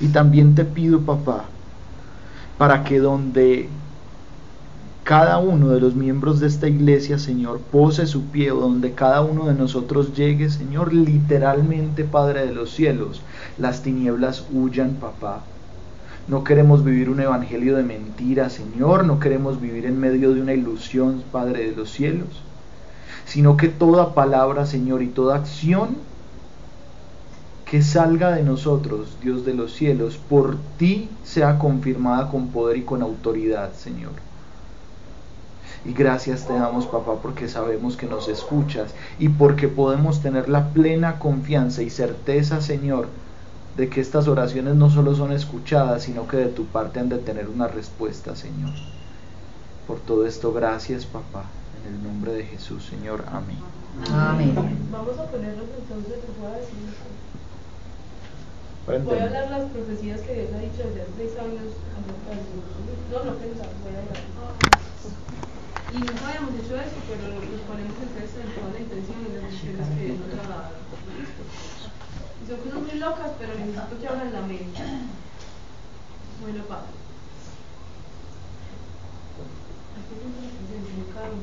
Y 0.00 0.08
también 0.08 0.54
te 0.54 0.64
pido, 0.64 1.00
papá, 1.00 1.44
para 2.58 2.84
que 2.84 3.00
donde 3.00 3.68
cada 5.04 5.38
uno 5.38 5.70
de 5.70 5.80
los 5.80 5.96
miembros 5.96 6.38
de 6.38 6.46
esta 6.46 6.68
iglesia, 6.68 7.18
Señor, 7.18 7.58
pose 7.58 8.06
su 8.06 8.26
pie, 8.26 8.50
donde 8.50 8.92
cada 8.92 9.20
uno 9.20 9.46
de 9.46 9.54
nosotros 9.54 10.14
llegue, 10.14 10.48
Señor, 10.48 10.92
literalmente, 10.92 12.04
Padre 12.04 12.46
de 12.46 12.54
los 12.54 12.70
cielos, 12.70 13.20
las 13.58 13.82
tinieblas 13.82 14.46
huyan, 14.52 14.94
papá. 15.00 15.42
No 16.28 16.44
queremos 16.44 16.84
vivir 16.84 17.10
un 17.10 17.18
evangelio 17.18 17.76
de 17.76 17.82
mentira, 17.82 18.48
Señor, 18.48 19.04
no 19.04 19.18
queremos 19.18 19.60
vivir 19.60 19.86
en 19.86 19.98
medio 19.98 20.34
de 20.34 20.40
una 20.40 20.54
ilusión, 20.54 21.24
Padre 21.32 21.70
de 21.70 21.76
los 21.76 21.90
cielos, 21.90 22.28
sino 23.26 23.56
que 23.56 23.68
toda 23.68 24.14
palabra, 24.14 24.66
Señor, 24.66 25.02
y 25.02 25.08
toda 25.08 25.34
acción 25.34 25.96
que 27.68 27.82
salga 27.82 28.30
de 28.30 28.44
nosotros, 28.44 29.16
Dios 29.20 29.44
de 29.44 29.54
los 29.54 29.72
cielos, 29.72 30.16
por 30.16 30.58
ti 30.78 31.08
sea 31.24 31.58
confirmada 31.58 32.30
con 32.30 32.48
poder 32.48 32.76
y 32.76 32.82
con 32.82 33.02
autoridad, 33.02 33.72
Señor. 33.72 34.12
Y 35.84 35.92
gracias 35.92 36.46
te 36.46 36.52
damos, 36.52 36.86
papá, 36.86 37.16
porque 37.20 37.48
sabemos 37.48 37.96
que 37.96 38.06
nos 38.06 38.28
escuchas 38.28 38.94
y 39.18 39.28
porque 39.30 39.66
podemos 39.66 40.22
tener 40.22 40.48
la 40.48 40.68
plena 40.68 41.18
confianza 41.18 41.82
y 41.82 41.90
certeza, 41.90 42.60
Señor, 42.60 43.08
de 43.76 43.88
que 43.88 44.00
estas 44.00 44.28
oraciones 44.28 44.76
no 44.76 44.90
solo 44.90 45.14
son 45.14 45.32
escuchadas, 45.32 46.04
sino 46.04 46.28
que 46.28 46.36
de 46.36 46.46
tu 46.46 46.66
parte 46.66 47.00
han 47.00 47.08
de 47.08 47.18
tener 47.18 47.48
una 47.48 47.66
respuesta, 47.66 48.36
Señor. 48.36 48.70
Por 49.86 49.98
todo 49.98 50.24
esto, 50.26 50.52
gracias, 50.52 51.04
papá. 51.04 51.44
En 51.84 51.94
el 51.94 52.02
nombre 52.04 52.32
de 52.32 52.44
Jesús, 52.44 52.84
Señor. 52.84 53.24
Amén. 53.32 53.58
Amén. 54.14 54.54
Vamos 54.92 55.18
a 55.18 55.24
ponernos 55.24 55.66
entonces, 55.80 56.18
les 56.28 56.38
voy 56.38 56.52
a 56.52 56.58
decir. 56.58 56.78
Voy 58.86 59.18
a 59.18 59.24
hablar 59.24 59.50
las 59.50 59.70
profecías 59.70 60.20
que 60.20 60.34
Dios 60.34 60.48
ha 60.54 60.58
dicho 60.58 60.82
desde 60.88 61.02
hace 61.02 61.10
seis 61.16 61.32
años. 61.38 61.74
No, 63.10 63.24
no 63.24 63.38
pensaba, 63.38 63.70
voy 63.82 63.94
a 63.94 63.98
hablar. 63.98 65.51
Y 65.92 65.98
nunca 65.98 66.24
habíamos 66.26 66.54
hecho 66.56 66.74
eso, 66.80 66.98
pero 67.04 67.36
nos 67.36 67.60
ponemos 67.68 67.92
entonces 68.00 68.32
en 68.40 68.48
toda 68.56 68.72
la 68.72 68.80
intención 68.80 69.28
y 69.28 69.76
las 69.76 69.88
que 69.92 70.04
Dios 70.08 70.18
nos 70.24 70.40
ha 70.40 70.48
dado. 70.48 70.72
Son 72.48 72.56
cosas 72.56 72.80
muy 72.80 72.98
locas, 72.98 73.30
pero 73.38 73.52
necesito 73.54 74.00
que 74.00 74.08
abran 74.08 74.32
la 74.32 74.40
mente. 74.40 74.80
Bueno, 76.40 76.64
de 76.64 76.70
de 80.72 80.88
quieran. 81.12 81.36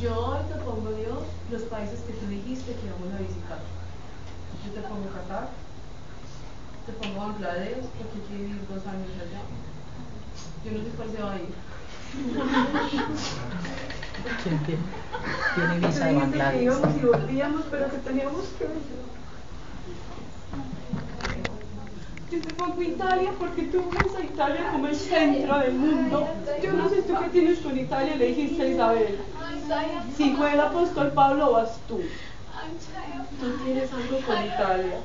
Yo 0.00 0.12
hoy 0.26 0.42
te 0.48 0.54
pongo, 0.64 0.90
Dios, 0.92 1.22
los 1.50 1.62
países 1.62 2.00
que 2.00 2.12
tú 2.14 2.26
dijiste 2.26 2.74
que 2.74 2.90
vamos 2.90 3.14
a 3.14 3.22
visitar. 3.22 3.60
Yo 4.66 4.72
te 4.72 4.80
pongo 4.88 5.08
Qatar, 5.14 5.48
te 6.86 6.92
pongo 6.92 7.20
Bangladesh, 7.20 7.86
porque 7.98 8.18
quiero 8.26 8.42
vivir 8.44 8.66
dos 8.68 8.86
años 8.86 9.10
allá. 9.22 9.42
Yo 10.64 10.72
no 10.72 10.78
sé 10.78 10.90
cuál 10.96 11.10
se 11.10 11.22
va 11.22 11.32
a 11.32 11.36
ir. 11.36 11.54
¿Quién 14.42 14.58
tiene, 14.64 14.82
tiene 15.54 15.86
visa 15.86 16.06
de 16.06 16.14
dijiste 16.14 16.38
que 16.38 16.38
Bangladesh? 16.38 16.62
íbamos 16.62 16.96
y 16.96 17.06
volvíamos, 17.06 17.62
pero 17.70 17.90
que 17.90 17.96
teníamos 17.98 18.44
que. 18.58 18.68
Yo 22.30 22.42
te 22.42 22.50
pongo 22.50 22.82
Italia 22.82 23.30
porque 23.38 23.62
tú 23.64 23.90
ves 23.92 24.14
a 24.16 24.24
Italia 24.24 24.70
como 24.72 24.86
el 24.88 24.96
centro 24.96 25.58
del 25.58 25.74
mundo. 25.74 26.28
Yo 26.62 26.72
no 26.72 26.88
sé 26.88 27.02
tú 27.02 27.14
qué 27.20 27.28
tienes 27.28 27.58
con 27.60 27.78
Italia, 27.78 28.16
le 28.16 28.26
dijiste 28.26 28.62
a 28.62 28.66
Isabel. 28.66 29.18
Si 30.16 30.34
fue 30.34 30.52
el 30.52 30.60
apóstol 30.60 31.12
Pablo, 31.12 31.52
vas 31.52 31.80
tú. 31.86 32.00
Tú 33.40 33.64
tienes 33.64 33.92
algo 33.92 34.18
con 34.26 34.44
Italia. 34.44 35.00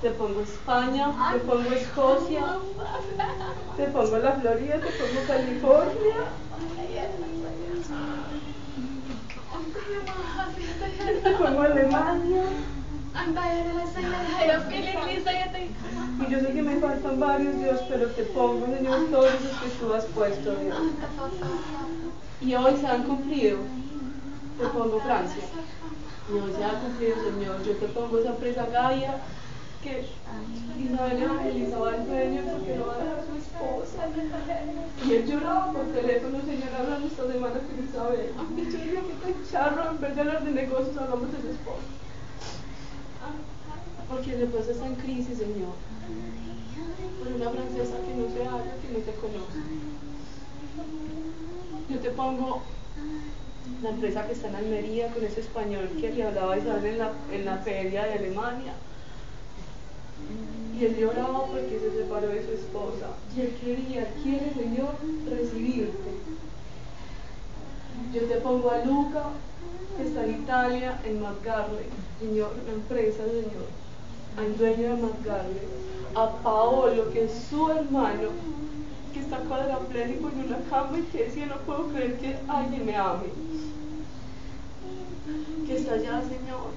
Te 0.00 0.10
pongo 0.10 0.40
España, 0.42 1.32
te 1.32 1.38
pongo 1.40 1.70
Escocia, 1.72 2.58
te 3.76 3.84
pongo 3.86 4.18
la 4.18 4.32
Florida, 4.32 4.74
te 4.74 4.90
pongo 4.92 5.26
California. 5.26 6.16
Te 11.22 11.30
pongo 11.32 11.60
Alemania. 11.62 12.42
Y 16.18 16.30
yo 16.30 16.40
sé 16.40 16.52
que 16.52 16.62
me 16.62 16.76
faltan 16.76 17.18
varios, 17.18 17.58
Dios, 17.58 17.80
pero 17.88 18.06
te 18.08 18.22
pongo, 18.24 18.66
Señor, 18.66 19.06
todos 19.10 19.32
esos 19.34 19.58
que 19.58 19.68
tú 19.80 19.94
has 19.94 20.04
puesto, 20.06 20.54
Dios. 20.56 20.76
Y 22.40 22.54
hoy 22.54 22.76
se 22.76 22.86
han 22.86 23.02
cumplido. 23.04 23.58
Te 24.58 24.66
pongo 24.66 25.00
Francia. 25.00 25.42
Se 26.26 26.64
ha 26.64 26.80
cumplido, 26.80 27.16
Señor. 27.22 27.62
Yo 27.62 27.76
te 27.76 27.86
pongo 27.86 28.18
esa 28.18 28.34
presa 28.34 28.66
Gaia 28.66 29.22
que 29.80 30.04
Isabel 30.82 31.22
evangelizaba 31.22 31.90
al 31.90 32.06
dueño 32.06 32.42
porque 32.50 32.76
no 32.76 32.86
va 32.86 32.94
a 32.94 32.98
dejar 32.98 33.18
a 33.20 33.26
su 33.26 33.36
esposa. 33.36 34.08
Y 35.06 35.12
él 35.12 35.26
lloraba 35.26 35.72
por 35.72 35.86
teléfono, 35.92 36.40
Señor, 36.40 36.74
hablando 36.76 37.06
esta 37.06 37.30
semana 37.30 37.54
con 37.54 37.84
Isabel. 37.88 38.30
Y 38.56 38.64
yo 38.72 38.78
digo 38.78 39.06
que 39.06 39.14
tan 39.22 39.34
charro, 39.48 39.90
en 39.90 40.00
vez 40.00 40.16
de 40.16 40.20
hablar 40.20 40.44
de 40.44 40.50
negocios, 40.50 40.96
hablamos 40.96 41.30
de 41.30 41.40
su 41.42 41.48
esposa. 41.50 41.86
Porque 44.08 44.34
el 44.34 44.42
esposa 44.42 44.70
está 44.72 44.86
en 44.86 44.94
crisis, 44.96 45.38
Señor. 45.38 45.78
Por 47.18 47.32
una 47.32 47.50
francesa 47.50 47.96
que 48.02 48.14
no 48.18 48.26
se 48.34 48.44
habla, 48.44 48.74
que 48.82 48.92
no 48.92 48.98
te 48.98 49.12
conoce. 49.14 49.58
Yo 51.88 51.98
te 52.00 52.10
pongo 52.10 52.62
la 53.82 53.90
empresa 53.90 54.26
que 54.26 54.32
está 54.32 54.48
en 54.48 54.56
Almería 54.56 55.12
con 55.12 55.24
ese 55.24 55.40
español 55.40 55.90
que 56.00 56.10
le 56.10 56.24
hablaba 56.24 56.58
Isabel 56.58 56.92
en 56.92 56.98
la, 56.98 57.12
en 57.32 57.44
la 57.44 57.58
feria 57.58 58.04
de 58.04 58.12
Alemania. 58.14 58.72
Y 60.78 60.84
él 60.84 60.96
lloraba 60.96 61.46
porque 61.46 61.78
se 61.78 61.90
separó 61.90 62.28
de 62.28 62.44
su 62.44 62.52
esposa. 62.52 63.08
Y 63.36 63.40
él 63.40 63.56
quería, 63.60 64.06
quiere, 64.22 64.52
Señor, 64.54 64.94
recibirte. 65.28 66.10
Yo 68.12 68.22
te 68.22 68.36
pongo 68.36 68.70
a 68.70 68.84
Luca, 68.84 69.24
que 69.96 70.04
está 70.04 70.24
en 70.24 70.42
Italia, 70.42 71.00
en 71.04 71.20
McGarley. 71.20 71.86
Señor, 72.20 72.52
la 72.66 72.72
empresa, 72.74 73.24
Señor, 73.24 73.68
al 74.36 74.56
dueño 74.56 74.96
de 74.96 75.02
McGarley. 75.02 75.86
A 76.14 76.30
Paolo, 76.42 77.10
que 77.10 77.24
es 77.24 77.32
su 77.50 77.70
hermano, 77.70 78.30
que 79.16 79.22
está 79.22 79.38
cuadraplégico 79.38 80.28
en 80.28 80.44
una 80.44 80.58
cama 80.68 80.98
y 80.98 81.02
que 81.04 81.24
decía, 81.24 81.46
no 81.46 81.56
puedo 81.60 81.88
creer 81.88 82.18
que 82.18 82.36
alguien 82.48 82.84
me 82.84 82.96
ame. 82.96 83.28
Que 85.66 85.76
está 85.76 85.94
allá, 85.94 86.20
Señor, 86.20 86.72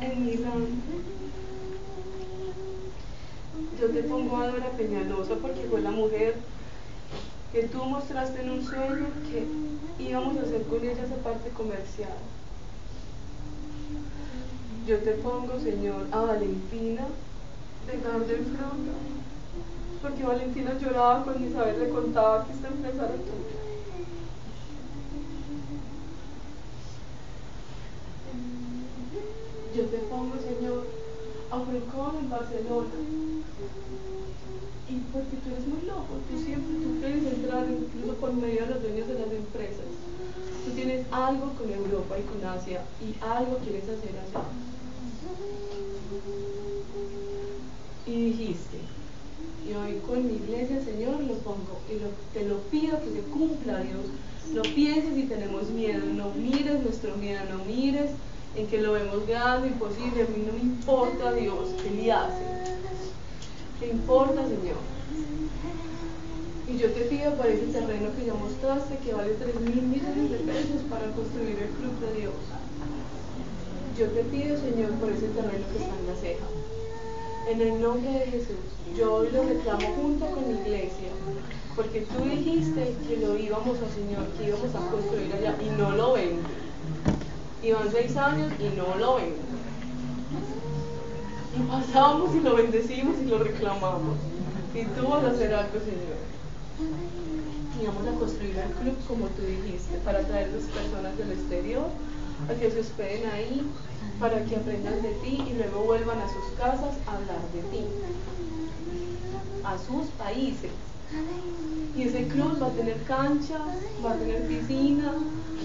en 0.00 0.26
Milán. 0.26 0.66
Yo 3.80 3.90
te 3.90 4.02
pongo 4.02 4.36
a 4.36 4.48
Dora 4.48 4.70
Peñalosa 4.70 5.36
porque 5.36 5.68
fue 5.70 5.80
la 5.80 5.92
mujer 5.92 6.34
que 7.52 7.62
tú 7.68 7.84
mostraste 7.84 8.42
en 8.42 8.50
un 8.50 8.64
sueño 8.64 9.06
que 9.30 9.46
íbamos 10.02 10.36
a 10.38 10.42
hacer 10.42 10.62
con 10.64 10.82
ella 10.82 11.04
esa 11.04 11.16
parte 11.22 11.50
comercial. 11.50 12.18
Yo 14.88 14.98
te 14.98 15.12
pongo, 15.12 15.60
Señor, 15.60 16.08
a 16.10 16.20
Valentina 16.20 17.02
de 17.86 18.00
Garden 18.00 18.44
Fruta, 18.44 18.92
porque 20.02 20.22
Valentina 20.24 20.78
lloraba 20.78 21.24
cuando 21.24 21.46
Isabel 21.46 21.80
le 21.80 21.88
contaba 21.90 22.44
que 22.44 22.52
esta 22.52 22.68
empresa 22.68 23.04
era 23.04 23.14
tuya. 23.14 23.56
Yo 29.76 29.84
te 29.86 29.98
pongo, 30.08 30.34
Señor, 30.36 30.86
a 31.50 31.60
Frencón 31.60 32.16
en 32.16 32.30
Barcelona. 32.30 32.88
Y 34.88 34.98
porque 35.12 35.36
tú 35.42 35.50
eres 35.50 35.66
muy 35.66 35.82
loco, 35.82 36.14
tú 36.30 36.38
siempre 36.38 36.76
tú 36.76 37.00
quieres 37.00 37.24
entrar 37.24 37.66
incluso 37.68 38.14
por 38.20 38.32
medio 38.32 38.62
de 38.62 38.70
los 38.70 38.82
dueños 38.82 39.08
de 39.08 39.14
las 39.14 39.32
empresas. 39.32 39.90
Tú 40.64 40.70
tienes 40.72 41.06
algo 41.10 41.52
con 41.54 41.70
Europa 41.70 42.16
y 42.18 42.22
con 42.22 42.44
Asia 42.48 42.84
y 43.00 43.16
algo 43.22 43.58
quieres 43.58 43.82
hacer 43.82 44.14
allá. 44.16 44.44
Y 48.06 48.26
dijiste, 48.26 48.78
y 49.68 49.74
hoy 49.74 50.00
con 50.06 50.26
mi 50.26 50.34
iglesia, 50.34 50.82
Señor, 50.84 51.20
lo 51.20 51.34
pongo 51.38 51.80
y 51.90 51.98
te 52.32 52.44
lo 52.46 52.58
pido 52.70 53.00
que 53.00 53.10
se 53.10 53.20
cumpla, 53.32 53.80
Dios. 53.80 54.06
No 54.52 54.62
pienses 54.62 55.18
y 55.18 55.24
tenemos 55.24 55.68
miedo, 55.70 56.06
no 56.06 56.30
mires 56.30 56.82
nuestro 56.82 57.16
miedo, 57.16 57.40
no 57.50 57.64
mires 57.64 58.10
en 58.54 58.66
que 58.68 58.80
lo 58.80 58.92
vemos 58.92 59.26
grande, 59.26 59.68
imposible. 59.68 60.22
A 60.22 60.28
mí 60.28 60.44
no 60.46 60.52
me 60.52 60.60
importa, 60.60 61.32
Dios, 61.32 61.70
Él 61.84 62.10
hace. 62.10 62.44
¿Te 63.80 63.88
importa, 63.88 64.42
Señor? 64.42 64.78
Y 66.68 66.78
yo 66.78 66.90
te 66.92 67.00
pido 67.02 67.34
por 67.34 67.46
ese 67.46 67.66
terreno 67.66 68.10
que 68.16 68.26
ya 68.26 68.34
mostraste, 68.34 68.98
que 68.98 69.12
vale 69.12 69.34
3 69.34 69.60
mil 69.60 69.82
millones 69.82 70.30
de 70.30 70.38
pesos 70.38 70.82
para 70.88 71.10
construir 71.12 71.58
el 71.58 71.70
club 71.70 71.98
de 72.00 72.20
Dios. 72.20 72.34
Yo 73.98 74.06
te 74.08 74.22
pido, 74.24 74.56
Señor, 74.58 74.90
por 74.92 75.10
ese 75.10 75.28
terreno 75.28 75.64
que 75.72 75.78
está 75.78 75.98
en 75.98 76.06
la 76.06 76.16
ceja. 76.20 76.46
En 77.48 77.60
el 77.60 77.80
nombre 77.80 78.10
de 78.10 78.26
Jesús, 78.26 78.56
yo 78.96 79.22
lo 79.22 79.42
reclamo 79.44 79.86
junto 79.94 80.26
con 80.26 80.48
mi 80.48 80.54
iglesia, 80.60 81.10
porque 81.76 82.00
tú 82.00 82.24
dijiste 82.24 82.92
que 83.06 83.16
lo 83.18 83.38
íbamos 83.38 83.76
a, 83.78 83.94
Señor, 83.94 84.26
que 84.36 84.48
íbamos 84.48 84.74
a 84.74 84.90
construir 84.90 85.32
allá 85.32 85.56
y 85.62 85.70
no 85.78 85.92
lo 85.92 86.14
ven. 86.14 86.40
Y 87.62 87.70
van 87.70 87.88
seis 87.92 88.16
años 88.16 88.52
y 88.58 88.76
no 88.76 88.96
lo 88.96 89.16
ven. 89.16 89.34
Y 91.56 91.60
pasamos 91.70 92.34
y 92.34 92.40
lo 92.40 92.56
bendecimos 92.56 93.16
y 93.22 93.26
lo 93.26 93.38
reclamamos. 93.38 94.16
Y 94.74 94.84
tú 94.84 95.06
vas 95.06 95.24
a 95.24 95.30
hacer 95.30 95.54
algo, 95.54 95.78
Señor. 95.78 96.18
Y 97.80 97.86
vamos 97.86 98.06
a 98.08 98.18
construir 98.18 98.56
el 98.58 98.72
club 98.72 98.96
como 99.06 99.26
tú 99.28 99.42
dijiste, 99.42 99.98
para 100.04 100.20
traer 100.22 100.48
las 100.48 100.64
personas 100.64 101.16
del 101.16 101.30
exterior, 101.30 101.86
a 102.50 102.54
que 102.54 102.70
se 102.72 102.80
hospeden 102.80 103.30
ahí, 103.30 103.62
para 104.20 104.44
que 104.44 104.56
aprendan 104.56 105.02
de 105.02 105.10
ti 105.22 105.42
y 105.46 105.54
luego 105.54 105.84
vuelvan 105.84 106.18
a 106.18 106.28
sus 106.28 106.58
casas 106.58 106.96
a 107.06 107.12
hablar 107.12 107.40
de 107.52 107.60
ti, 107.70 107.84
a 109.64 109.76
sus 109.78 110.06
países. 110.18 110.70
Y 111.96 112.02
ese 112.02 112.26
club 112.28 112.60
va 112.60 112.66
a 112.66 112.70
tener 112.70 113.02
cancha, 113.04 113.58
va 114.04 114.12
a 114.12 114.16
tener 114.16 114.46
piscina, 114.46 115.12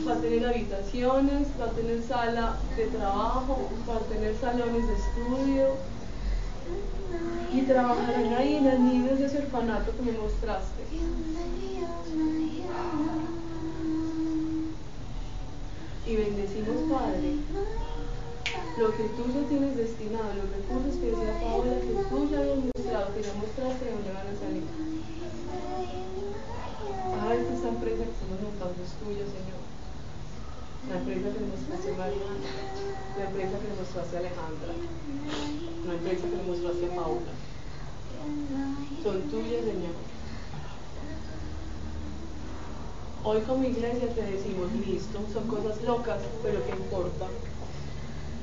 va 0.08 0.14
a 0.14 0.18
tener 0.18 0.46
habitaciones, 0.46 1.48
va 1.60 1.66
a 1.66 1.72
tener 1.72 2.04
sala 2.04 2.58
de 2.76 2.86
trabajo, 2.88 3.70
va 3.90 3.96
a 3.96 4.00
tener 4.00 4.36
salones 4.38 4.88
de 4.88 4.94
estudio. 4.94 5.68
Y 7.54 7.62
trabajarán 7.64 8.34
ahí 8.34 8.56
en 8.56 8.66
los 8.66 8.80
niños 8.80 9.20
de 9.20 9.26
ese 9.26 9.40
orfanato 9.40 9.92
que 9.96 10.04
me 10.04 10.18
mostraste. 10.18 10.84
Y 16.08 16.16
bendecimos, 16.16 16.76
Padre, 16.90 17.36
lo 18.78 18.90
que 18.98 19.04
tú 19.14 19.24
ya 19.30 19.48
tienes 19.48 19.78
destinado, 19.78 20.34
los 20.34 20.50
recursos 20.50 20.96
que 20.98 21.12
decía 21.12 21.40
Paola, 21.42 21.78
que 21.78 21.94
tú 22.10 22.18
ya 22.30 22.40
habías 22.40 22.66
mostrado, 22.66 23.14
que 23.14 23.22
ya 23.22 23.34
mostraste 23.38 23.86
de 23.86 23.92
dónde 23.92 24.10
van 24.10 24.28
a 24.28 24.36
salir. 24.42 24.66
Ah, 27.22 27.36
esta 27.36 27.54
esta 27.54 27.70
empresa 27.70 28.04
que 28.04 28.16
estamos 28.16 28.40
montando 28.42 28.80
es 28.82 28.94
tuya, 28.98 29.26
Señor. 29.30 29.62
La 30.90 30.98
empresa 30.98 31.28
que 31.30 31.40
le 31.40 31.52
mostraste 31.54 31.88
a 31.94 31.98
Mariana, 32.02 32.52
la 33.18 33.24
empresa 33.30 33.56
que 33.62 33.78
mostraste 33.78 34.16
a 34.16 34.20
Alejandra, 34.20 34.74
la 35.86 35.94
empresa 35.94 36.24
que 36.26 36.38
le 36.42 36.48
mostraste 36.50 36.86
a 36.86 36.96
Paula. 36.96 37.34
Son 39.04 39.22
tuyas, 39.30 39.62
Señor. 39.62 39.96
Hoy 43.24 43.42
como 43.42 43.64
iglesia 43.64 44.10
te 44.10 44.24
decimos, 44.26 44.72
listo, 44.74 45.20
son 45.32 45.46
cosas 45.46 45.84
locas, 45.84 46.18
pero 46.42 46.66
¿qué 46.66 46.72
importa? 46.72 47.28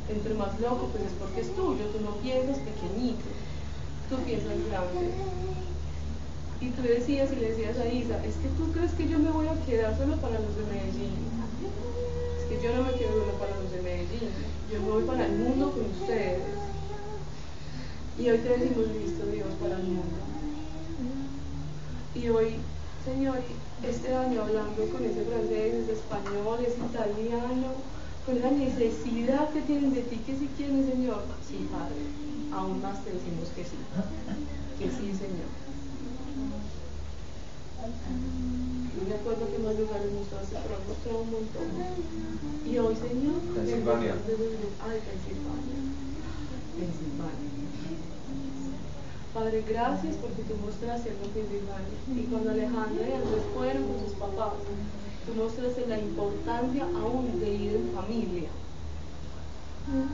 Entre 0.09 0.35
más 0.35 0.59
loco, 0.61 0.89
pues 0.93 1.05
es 1.05 1.13
porque 1.21 1.41
es 1.43 1.55
tuyo, 1.55 1.85
tú 1.93 2.01
no 2.01 2.17
piensas 2.23 2.59
pequeñito, 2.59 3.29
tú 4.09 4.17
piensas 4.25 4.57
grande. 4.69 5.13
Y 6.61 6.71
tú 6.71 6.83
decías 6.83 7.31
y 7.33 7.37
le 7.37 7.51
decías 7.51 7.79
a 7.79 7.87
Isa, 7.87 8.25
es 8.25 8.35
que 8.37 8.49
tú 8.57 8.73
crees 8.73 8.93
que 8.93 9.09
yo 9.09 9.19
me 9.19 9.31
voy 9.31 9.47
a 9.47 9.61
quedar 9.67 9.97
solo 9.97 10.17
para 10.17 10.41
los 10.41 10.57
de 10.57 10.65
Medellín. 10.65 11.15
Es 12.41 12.45
que 12.49 12.63
yo 12.63 12.75
no 12.75 12.85
me 12.85 12.93
quedo 12.95 13.13
solo 13.13 13.33
para 13.39 13.55
los 13.61 13.71
de 13.71 13.83
Medellín, 13.83 14.31
yo 14.73 14.81
me 14.81 14.91
voy 14.91 15.05
para 15.05 15.27
el 15.27 15.33
mundo 15.33 15.71
con 15.71 15.85
ustedes. 15.85 16.41
Y 18.19 18.31
hoy 18.31 18.39
te 18.39 18.49
decimos, 18.49 18.89
listo 18.89 19.27
Dios, 19.27 19.49
para 19.61 19.77
el 19.77 19.85
mundo. 19.85 20.19
Y 22.15 22.29
hoy, 22.31 22.57
Señor, 23.05 23.39
este 23.87 24.13
año 24.13 24.43
hablando 24.43 24.85
con 24.91 25.05
ese 25.05 25.23
francés, 25.23 25.75
ese 25.75 25.93
español, 25.93 26.59
ese 26.61 26.79
italiano, 26.79 27.79
con 28.29 28.43
la 28.43 28.51
necesidad 28.51 29.49
que 29.55 29.63
tienen 29.63 29.95
de 29.95 30.03
ti, 30.03 30.17
que 30.21 30.37
si 30.37 30.49
quieren, 30.53 30.85
Señor, 30.85 31.25
sí, 31.49 31.65
Padre, 31.73 31.97
aún 32.53 32.83
más 32.83 33.03
te 33.03 33.17
decimos 33.17 33.49
que 33.57 33.65
sí, 33.65 33.81
que 34.79 34.85
sí, 34.85 35.17
Señor. 35.17 35.49
Yo 38.93 39.01
me 39.09 39.15
acuerdo 39.17 39.49
que 39.49 39.57
en 39.57 39.65
más 39.65 39.81
lugares 39.81 40.13
mostraste, 40.13 40.61
pero 40.61 40.77
has 40.77 40.85
mostrado 40.85 41.25
un 41.25 41.31
montón. 41.41 41.69
Y 42.69 42.77
hoy, 42.77 42.97
Señor, 43.01 43.41
Pensilvania. 43.57 44.13
Ay, 44.13 44.99
Pensilvania. 45.09 45.79
Pensilvania. 46.77 47.49
Padre, 49.33 49.65
gracias 49.65 50.17
porque 50.21 50.45
tú 50.45 50.53
mostraste 50.61 51.17
algo 51.17 51.25
en 51.25 51.33
Pensilvania. 51.33 51.97
Y 52.13 52.29
cuando 52.29 52.51
Alejandra 52.53 53.09
y 53.09 53.13
Andrés 53.17 53.45
fueron 53.57 53.89
con 53.89 54.05
sus 54.05 54.13
papás, 54.21 54.53
tú 55.29 55.35
mostraste 55.43 55.87
la 55.87 55.99
importancia 55.99 56.85
aún 56.85 57.41
de 57.41 57.55
ir 57.55 57.77
en 57.77 57.93
familia. 57.95 58.49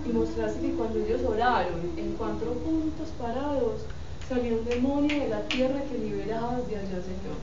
Y 0.06 0.12
mostraste 0.12 0.60
que 0.60 0.74
cuando 0.74 0.98
ellos 0.98 1.22
oraron 1.26 1.80
en 1.96 2.14
cuatro 2.14 2.52
puntos 2.52 3.08
parados, 3.18 3.82
salió 4.28 4.58
un 4.58 4.64
demonio 4.64 5.18
de 5.18 5.28
la 5.28 5.42
tierra 5.48 5.82
que 5.84 5.98
liberabas 5.98 6.66
de 6.68 6.76
allá, 6.76 7.02
Señor. 7.02 7.38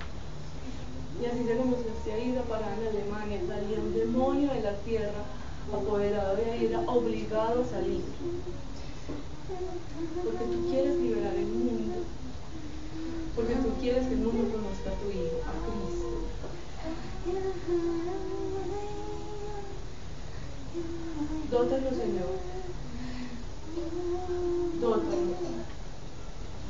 Y 1.22 1.26
así 1.26 1.43
se 1.45 1.56
lo 1.56 1.65
mostraste 1.65 2.14
a 2.14 2.19
Ida 2.19 2.41
para 2.43 2.68
en 2.76 2.88
Alemania, 2.88 3.39
salía 3.48 3.80
un 3.80 3.93
demonio 3.93 4.53
de 4.53 4.61
la 4.61 4.76
tierra 4.77 5.23
apoderado 5.72 6.35
de 6.35 6.65
Ida, 6.65 6.84
obligado 6.88 7.61
a 7.61 7.65
salir. 7.65 8.02
Porque 10.23 10.45
tú 10.45 10.69
quieres 10.69 10.95
liberar 10.98 11.35
el 11.35 11.48
mundo. 11.48 11.95
Porque 13.35 13.56
tú 13.56 13.69
quieres 13.80 14.07
que 14.07 14.14
el 14.14 14.19
mundo 14.19 14.52
conozca 14.52 14.91
a 14.91 14.99
tu 14.99 15.10
Hijo, 15.10 15.39
a 15.48 15.53
Cristo. 15.65 16.20
Dótalo, 21.52 21.89
Señor. 21.89 22.34
Dótalo. 24.80 25.35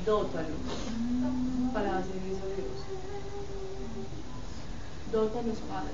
Dótalo. 0.06 0.56
Para 1.74 1.98
hacer 2.00 2.16
eso, 2.28 2.46
Dios. 2.58 2.82
Dótanos, 5.12 5.58
Padre. 5.70 5.92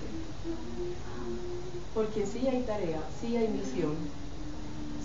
Porque 1.94 2.26
sí 2.26 2.48
hay 2.48 2.62
tarea, 2.64 3.02
sí 3.22 3.38
hay 3.38 3.48
misión, 3.50 3.96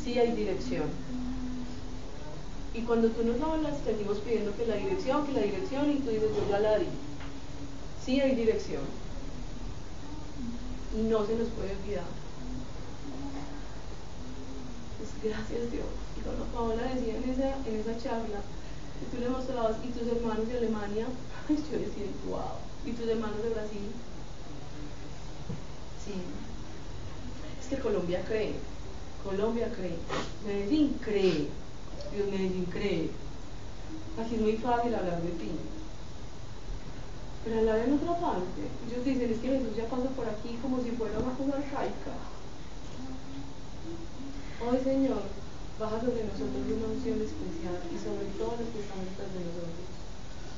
sí 0.03 0.19
hay 0.19 0.33
dirección. 0.33 0.89
Y 2.75 2.81
cuando 2.83 3.09
tú 3.09 3.23
nos 3.25 3.41
hablas, 3.43 3.75
seguimos 3.85 4.19
pidiendo 4.19 4.57
que 4.57 4.67
la 4.67 4.77
dirección, 4.77 5.27
que 5.27 5.33
la 5.33 5.43
dirección, 5.43 5.91
y 5.91 5.97
tú 5.97 6.11
dices, 6.11 6.31
yo 6.37 6.49
ya 6.49 6.61
la 6.61 6.79
di. 6.79 6.87
Sí 8.05 8.21
hay 8.21 8.35
dirección. 8.35 9.02
Y 10.97 11.03
no 11.03 11.27
se 11.27 11.37
nos 11.37 11.49
puede 11.49 11.73
olvidar. 11.73 12.05
Pues 14.99 15.11
gracias 15.33 15.73
Dios. 15.73 15.87
Y 16.19 16.21
cuando 16.21 16.45
Paola 16.47 16.95
decía 16.95 17.17
en 17.17 17.31
esa, 17.31 17.57
en 17.67 17.77
esa 17.81 17.97
charla, 17.99 18.41
que 19.01 19.17
tú 19.17 19.21
le 19.21 19.29
mostrabas, 19.29 19.77
y 19.83 19.89
tus 19.89 20.07
hermanos 20.09 20.49
de 20.49 20.59
Alemania, 20.59 21.07
yo 21.49 21.79
decía, 21.79 22.07
wow. 22.29 22.61
Y 22.85 22.93
tus 22.93 23.09
hermanos 23.09 23.43
de 23.43 23.51
Brasil. 23.51 23.91
Sí. 26.05 26.15
Es 27.61 27.69
que 27.69 27.83
Colombia 27.83 28.25
cree. 28.27 28.55
Colombia 29.25 29.73
cree. 29.75 29.97
Medellín 30.45 30.99
cree. 31.01 31.49
Dios 32.13 32.29
Medellín 32.31 32.67
cree. 32.67 33.11
Aquí 34.19 34.35
es 34.35 34.41
muy 34.41 34.57
fácil 34.57 34.95
hablar 34.95 35.23
de 35.23 35.31
ti. 35.31 35.51
Pero 37.45 37.59
hablar 37.59 37.79
en 37.81 37.95
otra 37.95 38.15
parte. 38.21 38.63
Ellos 38.87 39.05
dicen, 39.05 39.31
es 39.33 39.41
que 39.41 39.49
Jesús 39.49 39.77
ya 39.77 39.87
pasó 39.91 40.07
por 40.15 40.29
aquí 40.29 40.59
como 40.63 40.83
si 40.83 40.91
fuera 40.93 41.19
una 41.19 41.35
cosa 41.35 41.59
arcaica. 41.59 42.15
Hoy, 44.63 44.79
Señor, 44.79 45.23
baja 45.79 45.99
sobre 45.99 46.23
nosotros 46.23 46.63
una 46.71 46.87
unción 46.95 47.19
especial 47.19 47.83
y 47.91 47.99
sobre 47.99 48.31
todos 48.39 48.63
los 48.63 48.69
que 48.71 48.79
están 48.79 49.03
detrás 49.03 49.31
de 49.35 49.43
nosotros. 49.43 49.91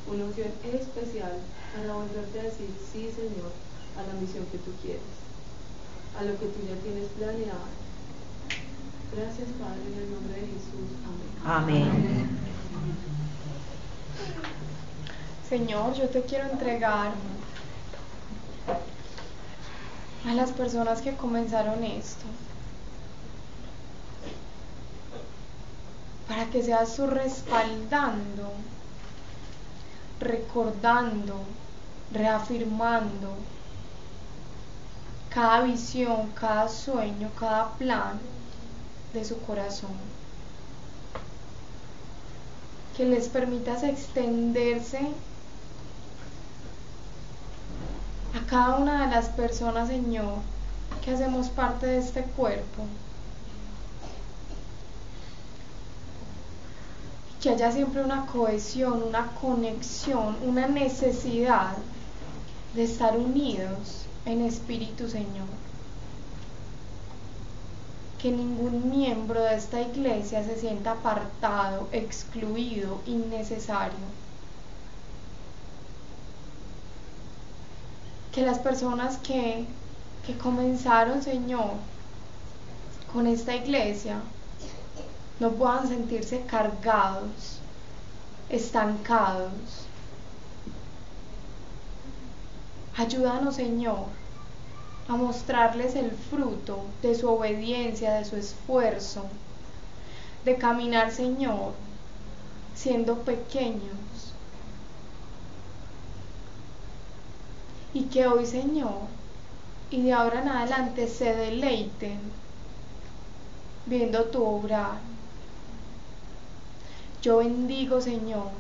Una 0.04 0.28
unción 0.28 0.52
especial 0.60 1.40
para 1.72 1.96
volverte 1.96 2.40
a 2.40 2.52
decir, 2.52 2.68
sí, 2.92 3.08
Señor, 3.08 3.48
a 3.96 4.04
la 4.04 4.20
misión 4.20 4.44
que 4.52 4.58
tú 4.58 4.76
quieres, 4.84 5.16
a 6.20 6.24
lo 6.28 6.36
que 6.36 6.52
tú 6.52 6.60
ya 6.68 6.76
tienes 6.84 7.08
planeado. 7.16 7.72
Gracias, 9.16 9.48
Padre, 9.56 9.80
en 9.88 10.04
el 10.04 10.10
nombre 10.12 10.34
de 10.36 10.52
Jesús. 10.52 10.92
Amén. 11.46 11.88
Amén. 11.88 12.28
Señor, 15.48 15.92
yo 15.92 16.08
te 16.08 16.22
quiero 16.22 16.48
entregar 16.48 17.12
a 20.26 20.32
las 20.32 20.50
personas 20.52 21.02
que 21.02 21.14
comenzaron 21.14 21.84
esto. 21.84 22.24
Para 26.26 26.46
que 26.46 26.62
seas 26.62 26.96
tú 26.96 27.06
respaldando, 27.06 28.52
recordando, 30.18 31.40
reafirmando 32.10 33.36
cada 35.28 35.60
visión, 35.62 36.30
cada 36.30 36.68
sueño, 36.70 37.28
cada 37.38 37.72
plan 37.72 38.18
de 39.12 39.24
su 39.26 39.38
corazón. 39.42 39.92
Que 42.96 43.04
les 43.04 43.28
permitas 43.28 43.82
extenderse 43.82 45.00
a 48.34 48.46
cada 48.46 48.76
una 48.78 49.06
de 49.06 49.14
las 49.14 49.28
personas, 49.28 49.88
Señor, 49.88 50.38
que 51.04 51.12
hacemos 51.12 51.48
parte 51.48 51.86
de 51.86 51.98
este 51.98 52.22
cuerpo. 52.22 52.84
Que 57.40 57.50
haya 57.50 57.70
siempre 57.70 58.02
una 58.02 58.26
cohesión, 58.26 59.02
una 59.02 59.28
conexión, 59.40 60.36
una 60.42 60.66
necesidad 60.66 61.76
de 62.74 62.84
estar 62.84 63.16
unidos 63.16 64.06
en 64.26 64.40
espíritu, 64.40 65.08
Señor. 65.08 65.46
Que 68.18 68.30
ningún 68.32 68.90
miembro 68.90 69.42
de 69.42 69.54
esta 69.54 69.80
iglesia 69.80 70.42
se 70.42 70.58
sienta 70.58 70.92
apartado, 70.92 71.86
excluido, 71.92 73.00
innecesario. 73.06 74.23
Que 78.34 78.42
las 78.42 78.58
personas 78.58 79.18
que, 79.18 79.64
que 80.26 80.36
comenzaron, 80.36 81.22
Señor, 81.22 81.70
con 83.12 83.28
esta 83.28 83.54
iglesia, 83.54 84.20
no 85.38 85.52
puedan 85.52 85.86
sentirse 85.86 86.42
cargados, 86.42 87.60
estancados. 88.48 89.86
Ayúdanos, 92.96 93.54
Señor, 93.54 94.06
a 95.08 95.16
mostrarles 95.16 95.94
el 95.94 96.10
fruto 96.10 96.84
de 97.02 97.14
su 97.14 97.28
obediencia, 97.28 98.14
de 98.14 98.24
su 98.24 98.36
esfuerzo, 98.36 99.26
de 100.44 100.56
caminar, 100.56 101.12
Señor, 101.12 101.72
siendo 102.74 103.16
pequeños. 103.18 103.96
Y 107.94 108.02
que 108.06 108.26
hoy, 108.26 108.44
Señor, 108.44 109.02
y 109.90 110.02
de 110.02 110.12
ahora 110.12 110.42
en 110.42 110.48
adelante 110.48 111.06
se 111.06 111.34
deleiten 111.34 112.18
viendo 113.86 114.24
tu 114.24 114.44
obrar. 114.44 114.98
Yo 117.22 117.38
bendigo, 117.38 118.00
Señor, 118.00 118.50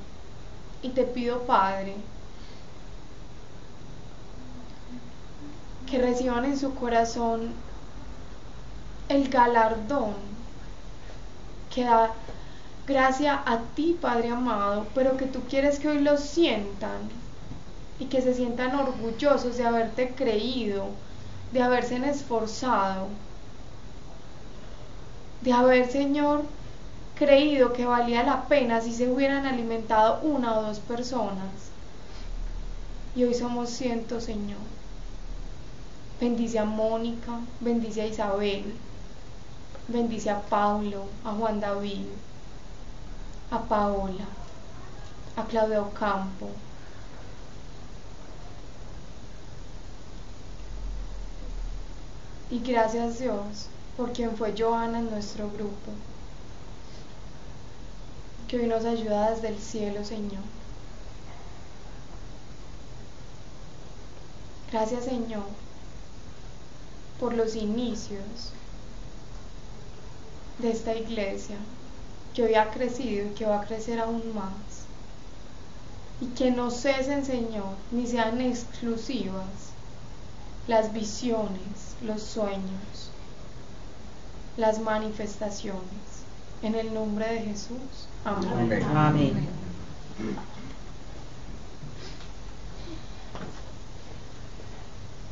y 0.82 0.90
te 0.90 1.02
pido, 1.02 1.40
Padre, 1.40 1.96
que 5.90 5.98
reciban 5.98 6.44
en 6.44 6.56
su 6.56 6.74
corazón 6.74 7.52
el 9.08 9.28
galardón 9.28 10.14
que 11.74 11.84
da 11.84 12.12
gracia 12.86 13.42
a 13.44 13.58
ti, 13.74 13.98
Padre 14.00 14.30
amado, 14.30 14.86
pero 14.94 15.16
que 15.16 15.26
tú 15.26 15.40
quieres 15.48 15.80
que 15.80 15.88
hoy 15.88 16.00
lo 16.00 16.16
sientan 16.16 17.23
y 17.98 18.06
que 18.06 18.22
se 18.22 18.34
sientan 18.34 18.74
orgullosos 18.74 19.56
de 19.56 19.64
haberte 19.64 20.14
creído, 20.14 20.86
de 21.52 21.62
haberse 21.62 21.96
esforzado, 22.08 23.08
de 25.42 25.52
haber, 25.52 25.90
Señor, 25.90 26.42
creído 27.14 27.72
que 27.72 27.86
valía 27.86 28.22
la 28.22 28.48
pena 28.48 28.80
si 28.80 28.92
se 28.92 29.08
hubieran 29.08 29.46
alimentado 29.46 30.20
una 30.22 30.58
o 30.58 30.62
dos 30.62 30.80
personas. 30.80 31.70
Y 33.14 33.24
hoy 33.24 33.34
somos 33.34 33.70
cientos, 33.70 34.24
Señor. 34.24 34.58
Bendice 36.20 36.58
a 36.58 36.64
Mónica, 36.64 37.40
bendice 37.60 38.02
a 38.02 38.06
Isabel, 38.06 38.74
bendice 39.88 40.30
a 40.30 40.40
Paulo, 40.40 41.04
a 41.24 41.32
Juan 41.32 41.60
David, 41.60 42.06
a 43.50 43.60
Paola, 43.60 44.26
a 45.36 45.44
Claudia 45.44 45.82
Ocampo. 45.82 46.48
Y 52.54 52.60
gracias 52.60 53.18
Dios 53.18 53.66
por 53.96 54.12
quien 54.12 54.36
fue 54.36 54.54
Joana 54.56 55.00
en 55.00 55.10
nuestro 55.10 55.50
grupo, 55.50 55.90
que 58.46 58.60
hoy 58.60 58.68
nos 58.68 58.84
ayuda 58.84 59.32
desde 59.32 59.48
el 59.48 59.58
cielo, 59.58 60.04
Señor. 60.04 60.44
Gracias, 64.70 65.06
Señor, 65.06 65.42
por 67.18 67.34
los 67.34 67.56
inicios 67.56 68.52
de 70.60 70.70
esta 70.70 70.94
iglesia, 70.94 71.56
que 72.34 72.44
hoy 72.44 72.54
ha 72.54 72.70
crecido 72.70 73.26
y 73.26 73.30
que 73.30 73.46
va 73.46 73.62
a 73.62 73.66
crecer 73.66 73.98
aún 73.98 74.32
más. 74.32 74.84
Y 76.20 76.26
que 76.36 76.52
no 76.52 76.70
cesen, 76.70 77.24
Señor, 77.24 77.74
ni 77.90 78.06
sean 78.06 78.40
exclusivas 78.40 79.73
las 80.66 80.92
visiones, 80.92 81.96
los 82.02 82.22
sueños, 82.22 83.10
las 84.56 84.78
manifestaciones. 84.80 85.82
En 86.62 86.74
el 86.74 86.94
nombre 86.94 87.26
de 87.26 87.40
Jesús. 87.40 88.08
Amén. 88.24 88.82
Amén. 88.96 89.48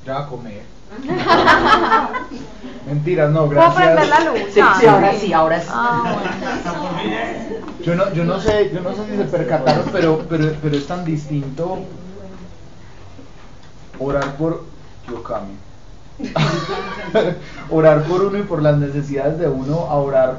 Ya 0.04 0.18
a 0.18 0.26
comer. 0.26 0.62
Mentiras, 2.86 3.30
no, 3.30 3.46
¿Puedo 3.46 3.74
prender 3.74 4.08
la 4.08 4.20
gracias. 4.20 4.24
luz? 4.44 4.52
Sí, 4.52 4.60
Ah, 4.62 4.76
sí, 4.78 4.86
ahora 4.86 5.14
sí, 5.14 5.32
ahora 5.32 5.60
sí. 5.60 5.68
Ah, 5.70 6.02
bueno. 6.04 7.62
Yo 7.82 7.94
no, 7.94 8.12
yo 8.12 8.24
no 8.24 8.38
sé, 8.40 8.70
yo 8.74 8.80
no 8.80 8.92
sé 8.94 9.06
si 9.10 9.16
se 9.16 9.24
percataron, 9.24 9.86
pero, 9.92 10.26
pero, 10.28 10.54
pero 10.60 10.76
es 10.76 10.86
tan 10.86 11.04
distinto 11.04 11.78
orar 13.98 14.36
por 14.36 14.64
Yokami. 15.08 15.54
orar 17.70 18.04
por 18.04 18.22
uno 18.22 18.38
y 18.38 18.42
por 18.42 18.62
las 18.62 18.76
necesidades 18.78 19.38
de 19.38 19.48
uno 19.48 19.86
a 19.88 19.96
orar 19.96 20.38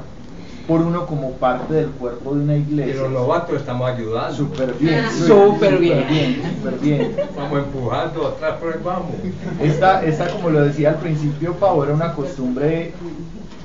por 0.66 0.80
uno 0.80 1.04
como 1.06 1.32
parte 1.32 1.74
del 1.74 1.90
cuerpo 1.90 2.34
de 2.34 2.40
una 2.40 2.56
iglesia. 2.56 3.02
los 3.02 3.10
novatos 3.10 3.56
estamos 3.56 3.90
ayudando. 3.90 4.34
Súper 4.34 4.72
bien, 4.74 5.04
Súper 5.10 5.78
bien. 5.78 6.06
bien, 6.08 6.42
súper 6.56 6.78
bien. 6.80 7.16
Vamos 7.36 7.58
empujando 7.58 8.28
atrás, 8.28 8.54
pero 8.60 8.80
vamos. 8.82 9.12
Esta, 9.60 10.02
esta, 10.04 10.28
como 10.30 10.48
lo 10.50 10.62
decía 10.62 10.90
al 10.90 10.96
principio, 10.96 11.52
Pau, 11.54 11.82
era 11.82 11.92
una 11.92 12.14
costumbre 12.14 12.92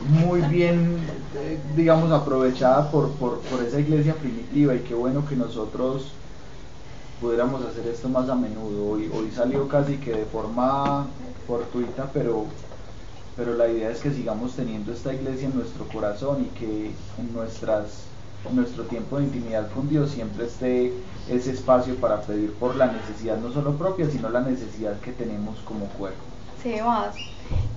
muy 0.10 0.42
bien, 0.42 0.98
eh, 1.38 1.58
digamos, 1.76 2.12
aprovechada 2.12 2.92
por, 2.92 3.12
por, 3.12 3.40
por 3.42 3.64
esa 3.64 3.80
iglesia 3.80 4.14
primitiva 4.16 4.76
y 4.76 4.80
qué 4.80 4.94
bueno 4.94 5.26
que 5.26 5.36
nosotros 5.38 6.12
pudiéramos 7.20 7.64
hacer 7.66 7.88
esto 7.88 8.10
más 8.10 8.30
a 8.30 8.36
menudo. 8.36 8.92
Hoy, 8.92 9.10
hoy 9.14 9.32
salió 9.32 9.68
casi 9.68 9.98
que 9.98 10.12
de 10.12 10.26
forma 10.26 11.08
fortuita, 11.48 12.10
pero, 12.14 12.46
pero 13.36 13.56
la 13.56 13.68
idea 13.68 13.90
es 13.90 14.00
que 14.00 14.12
sigamos 14.12 14.54
teniendo 14.56 14.94
esta 14.94 15.14
iglesia 15.14 15.48
en 15.48 15.56
nuestro 15.56 15.86
corazón 15.88 16.46
y 16.46 16.60
que 16.60 16.92
en, 17.18 17.34
nuestras, 17.34 18.04
nuestro 18.52 18.84
tiempo 18.86 19.18
de 19.18 19.26
intimidad 19.26 19.70
con 19.72 19.90
Dios 19.90 20.12
siempre 20.12 20.46
esté 20.46 20.94
ese 21.30 21.52
espacio 21.52 21.96
para 21.96 22.22
pedir 22.22 22.54
por 22.54 22.76
la 22.76 22.88
necesidad 22.88 23.38
no 23.38 23.52
solo 23.52 23.74
propia, 23.74 24.10
sino 24.10 24.30
la 24.30 24.42
necesidad 24.42 25.00
que 25.00 25.12
tenemos 25.12 25.60
como 25.60 25.86
cuerpo. 25.88 26.20
Sebas, 26.64 27.16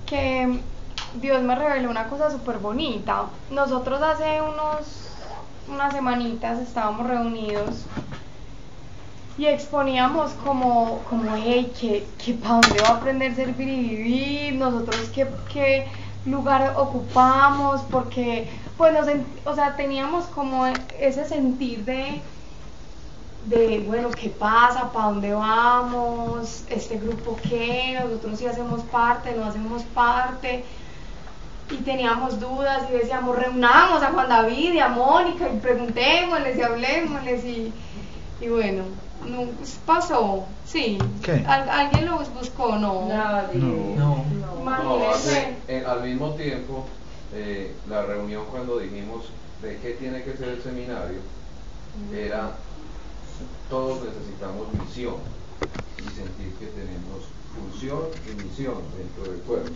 que 0.05 0.59
Dios 1.21 1.41
me 1.43 1.55
reveló 1.55 1.89
una 1.89 2.07
cosa 2.07 2.31
súper 2.31 2.59
bonita. 2.59 3.25
Nosotros 3.51 4.01
hace 4.01 4.41
unos, 4.41 5.09
unas 5.69 5.93
semanitas 5.93 6.59
estábamos 6.59 7.07
reunidos 7.07 7.85
y 9.37 9.45
exponíamos 9.47 10.31
como, 10.43 10.99
como 11.09 11.35
hey, 11.35 11.71
que, 11.79 12.05
que 12.23 12.33
para 12.33 12.55
dónde 12.55 12.81
va 12.81 12.89
a 12.89 12.97
aprender 12.97 13.35
servir 13.35 13.67
y 13.67 13.89
vivir, 13.89 14.55
nosotros 14.55 15.09
qué, 15.13 15.27
qué 15.51 15.87
lugar 16.25 16.75
ocupamos, 16.77 17.81
porque 17.89 18.47
pues 18.77 18.93
nos, 18.93 19.07
o 19.45 19.55
sea, 19.55 19.75
teníamos 19.75 20.25
como 20.25 20.67
ese 20.99 21.25
sentir 21.25 21.83
de, 21.83 22.21
de, 23.45 23.83
bueno, 23.87 24.09
¿qué 24.11 24.29
pasa? 24.29 24.91
¿Para 24.91 25.07
dónde 25.07 25.33
vamos? 25.33 26.63
¿Este 26.69 26.97
grupo 26.97 27.37
qué? 27.49 27.99
Nosotros 28.01 28.39
sí 28.39 28.45
hacemos 28.45 28.81
parte, 28.83 29.33
no 29.35 29.45
hacemos 29.45 29.83
parte. 29.83 30.63
Y 31.71 31.77
teníamos 31.77 32.39
dudas 32.39 32.83
y 32.89 32.93
decíamos, 32.93 33.35
reunamos 33.35 34.03
a 34.03 34.11
Juan 34.11 34.29
David 34.29 34.73
y 34.73 34.79
a 34.79 34.89
Mónica 34.89 35.49
y 35.49 35.59
preguntémosles 35.59 36.57
y 36.57 36.61
hablemosles 36.61 37.45
y, 37.45 37.73
y 38.41 38.47
bueno, 38.49 38.83
no, 39.27 39.47
pasó, 39.85 40.45
sí. 40.65 40.97
¿Qué? 41.23 41.31
Al- 41.47 41.69
¿Alguien 41.69 42.05
lo 42.05 42.19
buscó? 42.19 42.75
No. 42.77 43.07
No. 43.07 44.25
No, 44.25 44.25
Imagínense. 44.61 45.07
hace- 45.07 45.57
eh, 45.67 45.83
al 45.85 46.03
mismo 46.03 46.35
tiempo, 46.35 46.85
eh, 47.31 47.75
la 47.87 48.05
reunión 48.05 48.45
cuando 48.49 48.77
dijimos 48.79 49.33
de 49.61 49.79
qué 49.79 49.91
tiene 49.91 50.23
que 50.23 50.35
ser 50.37 50.49
el 50.49 50.61
seminario, 50.61 51.21
era 52.13 52.57
todos 53.69 54.03
necesitamos 54.05 54.67
misión 54.73 55.15
y 55.97 56.09
sentir 56.09 56.57
que 56.57 56.67
tenemos 56.67 57.23
función 57.53 58.09
y 58.25 58.29
misión 58.33 58.75
dentro 58.97 59.25
del 59.31 59.41
cuerpo. 59.41 59.69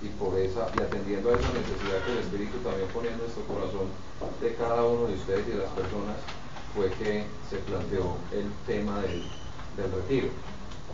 Y 0.00 0.08
por 0.10 0.38
esa, 0.38 0.70
y 0.76 0.80
atendiendo 0.80 1.30
a 1.30 1.34
esa 1.34 1.52
necesidad 1.52 2.04
que 2.04 2.12
el 2.12 2.18
Espíritu 2.18 2.58
también 2.58 2.88
ponía 2.92 3.12
en 3.12 3.18
nuestro 3.18 3.42
corazón 3.46 3.88
de 4.40 4.54
cada 4.54 4.84
uno 4.84 5.08
de 5.08 5.14
ustedes 5.14 5.48
y 5.48 5.50
de 5.50 5.56
las 5.58 5.70
personas, 5.70 6.16
fue 6.74 6.90
que 6.92 7.24
se 7.50 7.56
planteó 7.58 8.16
el 8.32 8.50
tema 8.66 9.00
del, 9.00 9.22
del 9.76 9.92
retiro, 9.92 10.28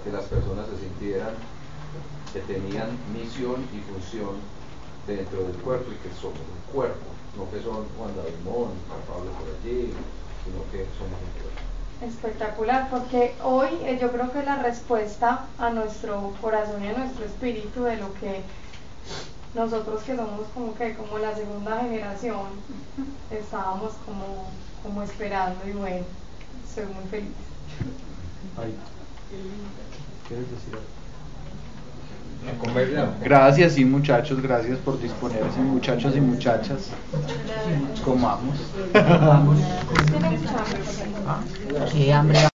que 0.04 0.12
las 0.12 0.24
personas 0.24 0.66
se 0.68 0.78
sintieran 0.78 1.34
que 2.32 2.40
tenían 2.40 2.98
misión 3.12 3.64
y 3.72 3.78
función 3.92 4.34
dentro 5.06 5.44
del 5.44 5.54
cuerpo 5.62 5.92
y 5.92 5.96
que 5.96 6.12
somos 6.20 6.38
un 6.38 6.72
cuerpo, 6.72 7.06
no 7.36 7.48
que 7.50 7.62
son 7.62 7.86
Juan 7.96 8.16
David 8.16 8.34
Mónica, 8.44 8.94
Pablo 9.06 9.30
por 9.38 9.48
allí, 9.48 9.94
sino 10.42 10.58
que 10.72 10.86
somos 10.98 11.14
un 11.22 11.32
cuerpo. 11.38 11.62
Espectacular, 12.02 12.90
porque 12.90 13.34
hoy 13.42 13.68
eh, 13.84 13.98
yo 14.00 14.10
creo 14.10 14.32
que 14.32 14.42
la 14.42 14.56
respuesta 14.56 15.46
a 15.58 15.70
nuestro 15.70 16.32
corazón 16.40 16.82
y 16.82 16.88
a 16.88 16.98
nuestro 16.98 17.24
espíritu 17.24 17.84
de 17.84 17.96
lo 17.96 18.12
que 18.14 18.42
nosotros 19.54 20.02
que 20.02 20.16
somos 20.16 20.48
como 20.52 20.74
que 20.74 20.94
como 20.94 21.18
la 21.18 21.34
segunda 21.36 21.78
generación 21.78 22.48
estábamos 23.30 23.92
como, 24.04 24.48
como 24.84 25.02
esperando 25.02 25.66
y 25.66 25.72
bueno, 25.72 26.04
soy 26.72 26.84
muy 26.84 27.04
feliz. 27.10 27.30
Ay. 28.56 28.74
¿Quieres 30.28 30.46
decir 30.50 30.74
algo? 30.74 30.94
Gracias, 33.22 33.72
sí, 33.72 33.84
muchachos, 33.86 34.40
gracias 34.42 34.78
por 34.78 35.00
disponerse, 35.00 35.58
muchachos 35.60 36.14
y 36.14 36.20
muchachas. 36.20 36.90
Comamos. 38.04 38.56
¿Tiene 38.92 40.30
mucha 40.38 40.58
hambre? 40.58 40.80
Qué 41.90 42.12
hambre. 42.12 42.53